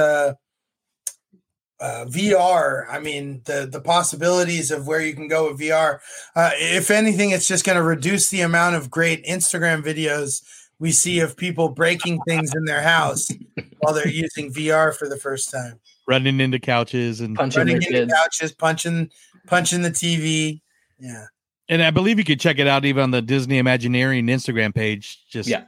uh, 1.81 2.05
VR, 2.09 2.85
I 2.89 2.99
mean, 2.99 3.41
the 3.45 3.67
the 3.71 3.81
possibilities 3.81 4.71
of 4.71 4.87
where 4.87 5.01
you 5.01 5.13
can 5.13 5.27
go 5.27 5.49
with 5.49 5.59
VR. 5.59 5.99
Uh, 6.35 6.51
if 6.55 6.91
anything, 6.91 7.31
it's 7.31 7.47
just 7.47 7.65
going 7.65 7.77
to 7.77 7.83
reduce 7.83 8.29
the 8.29 8.41
amount 8.41 8.75
of 8.75 8.91
great 8.91 9.25
Instagram 9.25 9.83
videos 9.83 10.41
we 10.79 10.91
see 10.91 11.19
of 11.19 11.35
people 11.35 11.69
breaking 11.69 12.19
things 12.27 12.53
in 12.55 12.65
their 12.65 12.81
house 12.81 13.29
while 13.79 13.93
they're 13.93 14.07
using 14.07 14.51
VR 14.51 14.95
for 14.95 15.07
the 15.07 15.17
first 15.17 15.51
time, 15.51 15.79
running 16.07 16.39
into 16.39 16.59
couches 16.59 17.21
and 17.21 17.35
punching 17.35 17.59
running 17.59 17.75
into 17.77 17.89
kids. 17.89 18.13
couches, 18.13 18.51
punching 18.51 19.09
punching 19.47 19.81
the 19.81 19.91
TV. 19.91 20.61
Yeah, 20.99 21.25
and 21.69 21.81
I 21.81 21.91
believe 21.91 22.17
you 22.17 22.25
could 22.25 22.39
check 22.39 22.59
it 22.59 22.67
out 22.67 22.83
even 22.83 23.03
on 23.03 23.11
the 23.11 23.21
Disney 23.21 23.57
Imagineering 23.57 24.27
Instagram 24.27 24.73
page. 24.73 25.23
Just 25.29 25.47
yeah. 25.47 25.63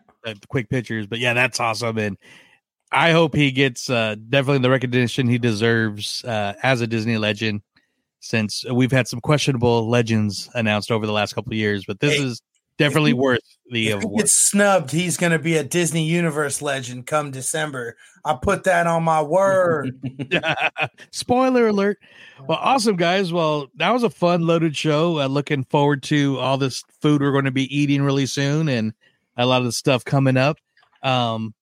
Quick 0.50 0.70
pictures, 0.70 1.08
but 1.08 1.18
yeah, 1.18 1.34
that's 1.34 1.60
awesome. 1.60 1.98
And 1.98 2.16
I 2.92 3.12
hope 3.12 3.36
he 3.36 3.52
gets 3.52 3.90
uh, 3.90 4.16
definitely 4.30 4.60
the 4.60 4.70
recognition 4.70 5.28
he 5.28 5.38
deserves 5.38 6.24
uh, 6.26 6.54
as 6.62 6.82
a 6.82 6.88
Disney 6.88 7.18
legend. 7.18 7.62
Since 8.24 8.66
we've 8.72 8.92
had 8.92 9.08
some 9.08 9.20
questionable 9.20 9.90
legends 9.90 10.48
announced 10.54 10.92
over 10.92 11.08
the 11.08 11.12
last 11.12 11.34
couple 11.34 11.54
of 11.54 11.58
years, 11.58 11.86
but 11.86 12.00
this 12.00 12.18
hey, 12.18 12.24
is 12.24 12.42
definitely 12.78 13.14
worth 13.14 13.42
the 13.70 13.90
if 13.90 14.04
award. 14.04 14.12
He 14.12 14.18
gets 14.24 14.34
snubbed. 14.34 14.92
He's 14.92 15.18
going 15.18 15.32
to 15.32 15.40
be 15.40 15.58
a 15.58 15.64
Disney 15.64 16.04
Universe 16.06 16.62
legend 16.62 17.08
come 17.08 17.32
December. 17.32 17.96
I 18.24 18.38
put 18.40 18.64
that 18.66 18.88
on 18.88 19.04
my 19.04 19.22
word. 19.22 20.00
Spoiler 21.12 21.68
alert. 21.68 21.98
Well, 22.48 22.60
awesome 22.62 22.96
guys. 22.96 23.32
Well, 23.32 23.68
that 23.76 23.92
was 23.92 24.04
a 24.04 24.10
fun, 24.10 24.46
loaded 24.46 24.76
show. 24.76 25.20
Uh, 25.20 25.28
looking 25.28 25.64
forward 25.64 26.04
to 26.04 26.38
all 26.40 26.58
this 26.58 26.84
food 27.00 27.22
we're 27.22 27.32
going 27.32 27.46
to 27.46 27.52
be 27.52 27.76
eating 27.76 28.02
really 28.02 28.26
soon, 28.26 28.70
and 28.70 28.94
a 29.38 29.46
lot 29.46 29.62
of 29.62 29.66
the 29.66 29.72
stuff 29.72 30.04
coming 30.06 30.38
up. 30.38 30.58
Um, 31.04 31.54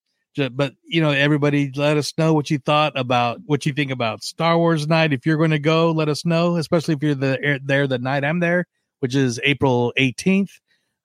but 0.48 0.74
you 0.84 1.00
know, 1.00 1.10
everybody, 1.10 1.70
let 1.76 1.96
us 1.96 2.12
know 2.16 2.32
what 2.32 2.50
you 2.50 2.58
thought 2.58 2.98
about 2.98 3.40
what 3.44 3.66
you 3.66 3.72
think 3.72 3.90
about 3.90 4.22
Star 4.22 4.56
Wars 4.56 4.88
night. 4.88 5.12
If 5.12 5.26
you're 5.26 5.36
going 5.36 5.50
to 5.50 5.58
go, 5.58 5.90
let 5.90 6.08
us 6.08 6.24
know. 6.24 6.56
Especially 6.56 6.94
if 6.94 7.02
you're 7.02 7.14
the, 7.14 7.60
there 7.62 7.86
the 7.86 7.98
night 7.98 8.24
I'm 8.24 8.40
there, 8.40 8.66
which 9.00 9.14
is 9.14 9.40
April 9.44 9.92
18th. 9.98 10.50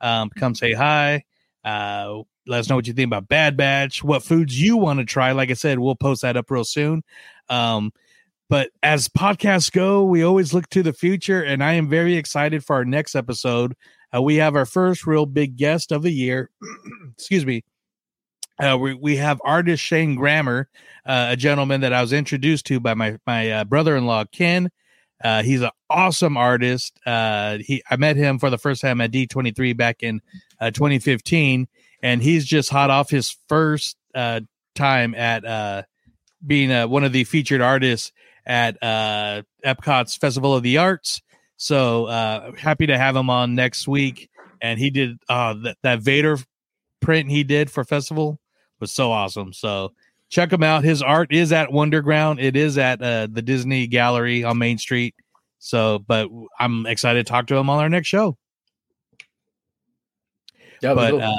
Um, 0.02 0.30
come 0.30 0.56
say 0.56 0.74
hi. 0.74 1.24
Uh, 1.64 2.22
let 2.48 2.60
us 2.60 2.70
know 2.70 2.76
what 2.76 2.88
you 2.88 2.94
think 2.94 3.08
about 3.08 3.28
Bad 3.28 3.58
Batch, 3.58 4.04
what 4.04 4.24
foods 4.24 4.60
you 4.60 4.78
want 4.78 5.00
to 5.00 5.06
try. 5.06 5.32
Like 5.32 5.50
I 5.50 5.54
said, 5.54 5.80
we'll 5.80 5.96
post 5.96 6.22
that 6.22 6.38
up 6.38 6.52
real 6.52 6.64
soon. 6.64 7.04
Um, 7.50 7.92
but 8.50 8.70
as 8.84 9.08
podcasts 9.08 9.72
go, 9.72 10.04
we 10.04 10.24
always 10.24 10.54
look 10.54 10.70
to 10.70 10.84
the 10.84 10.94
future, 10.94 11.42
and 11.42 11.64
I 11.64 11.74
am 11.74 11.90
very 11.90 12.16
excited 12.16 12.64
for 12.64 12.76
our 12.76 12.86
next 12.86 13.16
episode. 13.16 13.76
Uh, 14.16 14.22
we 14.22 14.36
have 14.36 14.56
our 14.56 14.68
first 14.68 15.08
real 15.08 15.26
big 15.26 15.58
guest 15.58 15.92
of 15.92 16.04
the 16.04 16.12
year. 16.12 16.52
Excuse 17.18 17.46
me. 17.46 17.64
Uh, 18.58 18.78
we, 18.80 18.94
we 18.94 19.16
have 19.18 19.42
artist 19.44 19.84
Shane 19.84 20.16
Grammer, 20.16 20.70
uh, 21.06 21.28
a 21.32 21.36
gentleman 21.36 21.82
that 21.82 21.94
I 21.94 22.02
was 22.02 22.14
introduced 22.14 22.66
to 22.68 22.80
by 22.80 22.94
my 22.94 23.18
my 23.26 23.52
uh, 23.52 23.64
brother 23.66 23.96
in 23.96 24.06
law 24.06 24.24
Ken. 24.26 24.70
Uh, 25.24 25.44
he's 25.44 25.62
an 25.62 25.72
awesome 25.90 26.38
artist. 26.38 26.98
Uh, 27.06 27.58
he 27.60 27.84
I 27.90 27.96
met 27.98 28.16
him 28.16 28.40
for 28.40 28.50
the 28.50 28.58
first 28.58 28.82
time 28.82 29.02
at 29.02 29.12
D23 29.12 29.76
back 29.76 30.04
in 30.04 30.22
2015, 30.62 31.68
and 32.02 32.22
he's 32.22 32.46
just 32.46 32.70
hot 32.70 32.90
off 32.90 33.10
his 33.10 33.36
first 33.50 33.98
time 34.14 35.16
at 35.16 35.86
being 36.46 36.90
one 36.90 37.04
of 37.04 37.12
the 37.12 37.24
featured 37.24 37.62
artists 37.62 38.12
at 38.46 38.82
uh, 38.84 39.42
Epcot's 39.66 40.16
Festival 40.16 40.54
of 40.54 40.64
the 40.64 40.78
Arts. 40.78 41.22
So 41.58 42.06
uh, 42.06 42.52
happy 42.54 42.86
to 42.88 42.98
have 42.98 43.16
him 43.16 43.30
on 43.30 43.56
next 43.56 43.88
week. 43.88 44.30
And 44.62 44.80
he 44.80 44.90
did 44.90 45.18
uh, 45.30 45.56
that 45.84 46.00
Vader 46.02 46.38
print 47.02 47.30
he 47.30 47.44
did 47.44 47.70
for 47.70 47.84
festival 47.84 48.40
was 48.80 48.92
so 48.92 49.12
awesome. 49.12 49.54
So 49.54 49.94
check 50.30 50.52
him 50.52 50.64
out. 50.64 50.84
His 50.84 51.02
art 51.02 51.32
is 51.32 51.52
at 51.52 51.70
Wonderground. 51.70 52.42
It 52.42 52.56
is 52.56 52.78
at 52.78 53.02
uh, 53.02 53.28
the 53.32 53.42
Disney 53.42 53.88
Gallery 53.88 54.44
on 54.44 54.58
Main 54.58 54.78
Street. 54.78 55.16
So, 55.60 56.00
but 56.00 56.30
I'm 56.60 56.86
excited 56.86 57.26
to 57.26 57.30
talk 57.32 57.48
to 57.48 57.56
him 57.56 57.70
on 57.70 57.80
our 57.80 57.90
next 57.90 58.08
show. 58.08 58.38
Yeah, 60.82 60.94
but 60.94 61.12
cool. 61.12 61.22
uh, 61.22 61.38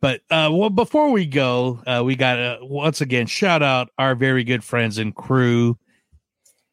but 0.00 0.20
uh, 0.30 0.50
well, 0.52 0.70
before 0.70 1.10
we 1.10 1.24
go, 1.24 1.80
uh, 1.86 2.02
we 2.04 2.16
got 2.16 2.36
to 2.36 2.58
once 2.62 3.00
again 3.00 3.26
shout 3.26 3.62
out 3.62 3.88
our 3.98 4.14
very 4.14 4.44
good 4.44 4.62
friends 4.62 4.98
and 4.98 5.14
crew 5.14 5.78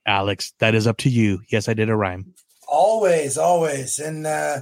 Alex, 0.06 0.54
that 0.60 0.76
is 0.76 0.88
up 0.88 0.98
to 0.98 1.10
you. 1.10 1.42
Yes, 1.50 1.70
I 1.70 1.74
did 1.74 1.90
a 1.90 1.96
rhyme. 1.96 2.34
Always, 2.68 3.38
always. 3.38 4.00
And 4.00 4.28
uh, 4.28 4.62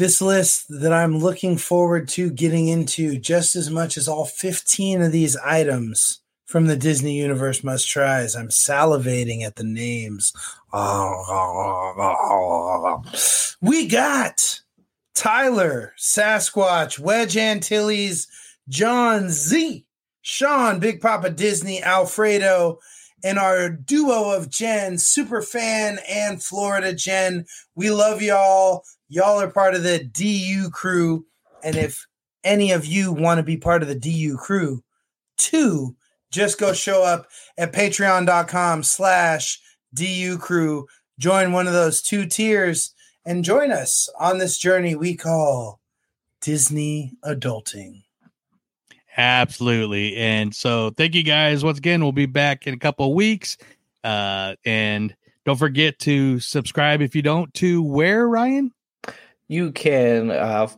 this 0.00 0.22
list 0.22 0.64
that 0.70 0.94
I'm 0.94 1.18
looking 1.18 1.58
forward 1.58 2.08
to 2.08 2.30
getting 2.30 2.68
into 2.68 3.18
just 3.18 3.54
as 3.54 3.68
much 3.70 3.98
as 3.98 4.08
all 4.08 4.24
15 4.24 5.02
of 5.02 5.12
these 5.12 5.36
items 5.36 6.22
from 6.46 6.66
the 6.66 6.76
Disney 6.76 7.18
Universe 7.18 7.62
must 7.62 7.86
tries. 7.86 8.34
I'm 8.34 8.48
salivating 8.48 9.42
at 9.42 9.56
the 9.56 9.64
names. 9.64 10.32
We 13.62 13.88
got 13.88 14.62
Tyler, 15.14 15.92
Sasquatch, 15.98 16.98
Wedge 16.98 17.36
Antilles, 17.36 18.26
John 18.70 19.28
Z, 19.28 19.84
Sean, 20.22 20.78
Big 20.78 21.02
Papa 21.02 21.28
Disney, 21.28 21.82
Alfredo, 21.82 22.78
and 23.22 23.38
our 23.38 23.68
duo 23.68 24.30
of 24.30 24.48
Jen, 24.48 24.96
super 24.96 25.42
fan 25.42 25.98
and 26.08 26.42
Florida 26.42 26.94
Jen. 26.94 27.44
We 27.74 27.90
love 27.90 28.22
y'all. 28.22 28.84
Y'all 29.12 29.40
are 29.40 29.50
part 29.50 29.74
of 29.74 29.82
the 29.82 30.04
DU 30.04 30.70
crew. 30.70 31.26
And 31.64 31.74
if 31.74 32.06
any 32.44 32.70
of 32.70 32.86
you 32.86 33.12
want 33.12 33.38
to 33.38 33.42
be 33.42 33.56
part 33.56 33.82
of 33.82 33.88
the 33.88 33.94
DU 33.96 34.36
crew, 34.36 34.84
too, 35.36 35.96
just 36.30 36.60
go 36.60 36.72
show 36.72 37.02
up 37.02 37.26
at 37.58 37.72
patreon.com 37.72 38.84
slash 38.84 39.60
DU 39.92 40.38
crew. 40.38 40.86
Join 41.18 41.50
one 41.50 41.66
of 41.66 41.72
those 41.72 42.00
two 42.00 42.24
tiers 42.24 42.94
and 43.26 43.44
join 43.44 43.72
us 43.72 44.08
on 44.18 44.38
this 44.38 44.56
journey 44.56 44.94
we 44.94 45.16
call 45.16 45.80
Disney 46.40 47.12
adulting. 47.24 48.04
Absolutely. 49.16 50.16
And 50.16 50.54
so 50.54 50.90
thank 50.90 51.16
you 51.16 51.24
guys 51.24 51.64
once 51.64 51.78
again. 51.78 52.00
We'll 52.00 52.12
be 52.12 52.26
back 52.26 52.68
in 52.68 52.74
a 52.74 52.78
couple 52.78 53.12
weeks. 53.12 53.56
Uh, 54.04 54.54
and 54.64 55.16
don't 55.44 55.58
forget 55.58 55.98
to 56.00 56.38
subscribe 56.38 57.02
if 57.02 57.16
you 57.16 57.22
don't 57.22 57.52
to 57.54 57.82
where, 57.82 58.28
Ryan? 58.28 58.70
You 59.50 59.72
can 59.72 60.30
uh, 60.30 60.68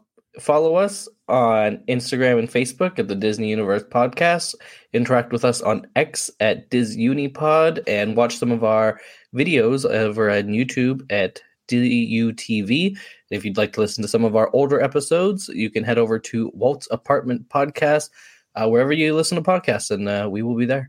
follow 0.40 0.76
us 0.76 1.06
on 1.28 1.84
Instagram 1.90 2.38
and 2.38 2.50
Facebook 2.50 2.98
at 2.98 3.06
the 3.06 3.14
Disney 3.14 3.50
Universe 3.50 3.82
Podcast. 3.82 4.54
Interact 4.94 5.30
with 5.30 5.44
us 5.44 5.60
on 5.60 5.86
X 5.94 6.30
at 6.40 6.70
DisUnipod 6.70 7.82
and 7.86 8.16
watch 8.16 8.38
some 8.38 8.50
of 8.50 8.64
our 8.64 8.98
videos 9.36 9.84
over 9.84 10.30
on 10.30 10.44
YouTube 10.44 11.02
at 11.12 11.42
DUTV. 11.68 12.96
If 13.30 13.44
you'd 13.44 13.58
like 13.58 13.74
to 13.74 13.80
listen 13.80 14.00
to 14.00 14.08
some 14.08 14.24
of 14.24 14.36
our 14.36 14.48
older 14.54 14.80
episodes, 14.80 15.48
you 15.48 15.68
can 15.68 15.84
head 15.84 15.98
over 15.98 16.18
to 16.20 16.50
Walt's 16.54 16.88
Apartment 16.90 17.50
Podcast, 17.50 18.08
uh, 18.54 18.66
wherever 18.70 18.94
you 18.94 19.14
listen 19.14 19.36
to 19.36 19.42
podcasts, 19.42 19.90
and 19.90 20.08
uh, 20.08 20.30
we 20.32 20.40
will 20.40 20.56
be 20.56 20.64
there. 20.64 20.88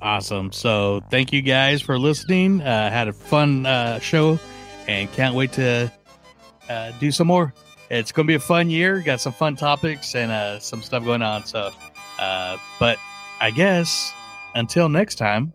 Awesome. 0.00 0.52
So 0.52 1.00
thank 1.10 1.32
you 1.32 1.42
guys 1.42 1.82
for 1.82 1.98
listening. 1.98 2.60
Uh, 2.60 2.90
had 2.90 3.08
a 3.08 3.12
fun 3.12 3.66
uh, 3.66 3.98
show 3.98 4.38
and 4.86 5.10
can't 5.10 5.34
wait 5.34 5.50
to 5.54 5.90
uh, 6.68 6.92
do 7.00 7.10
some 7.10 7.26
more. 7.26 7.52
It's 7.90 8.12
going 8.12 8.26
to 8.26 8.30
be 8.30 8.34
a 8.34 8.40
fun 8.40 8.70
year. 8.70 9.00
Got 9.00 9.20
some 9.20 9.32
fun 9.32 9.56
topics 9.56 10.14
and 10.14 10.32
uh, 10.32 10.58
some 10.58 10.82
stuff 10.82 11.04
going 11.04 11.22
on. 11.22 11.44
So, 11.44 11.70
uh, 12.18 12.56
but 12.78 12.98
I 13.40 13.50
guess 13.50 14.12
until 14.54 14.88
next 14.88 15.16
time, 15.16 15.52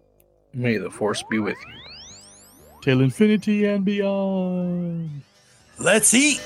may 0.54 0.78
the 0.78 0.90
force 0.90 1.24
be 1.30 1.40
with 1.40 1.58
you 1.66 1.80
till 2.82 3.02
infinity 3.02 3.66
and 3.66 3.84
beyond. 3.84 5.22
Let's 5.80 6.14
eat. 6.14 6.42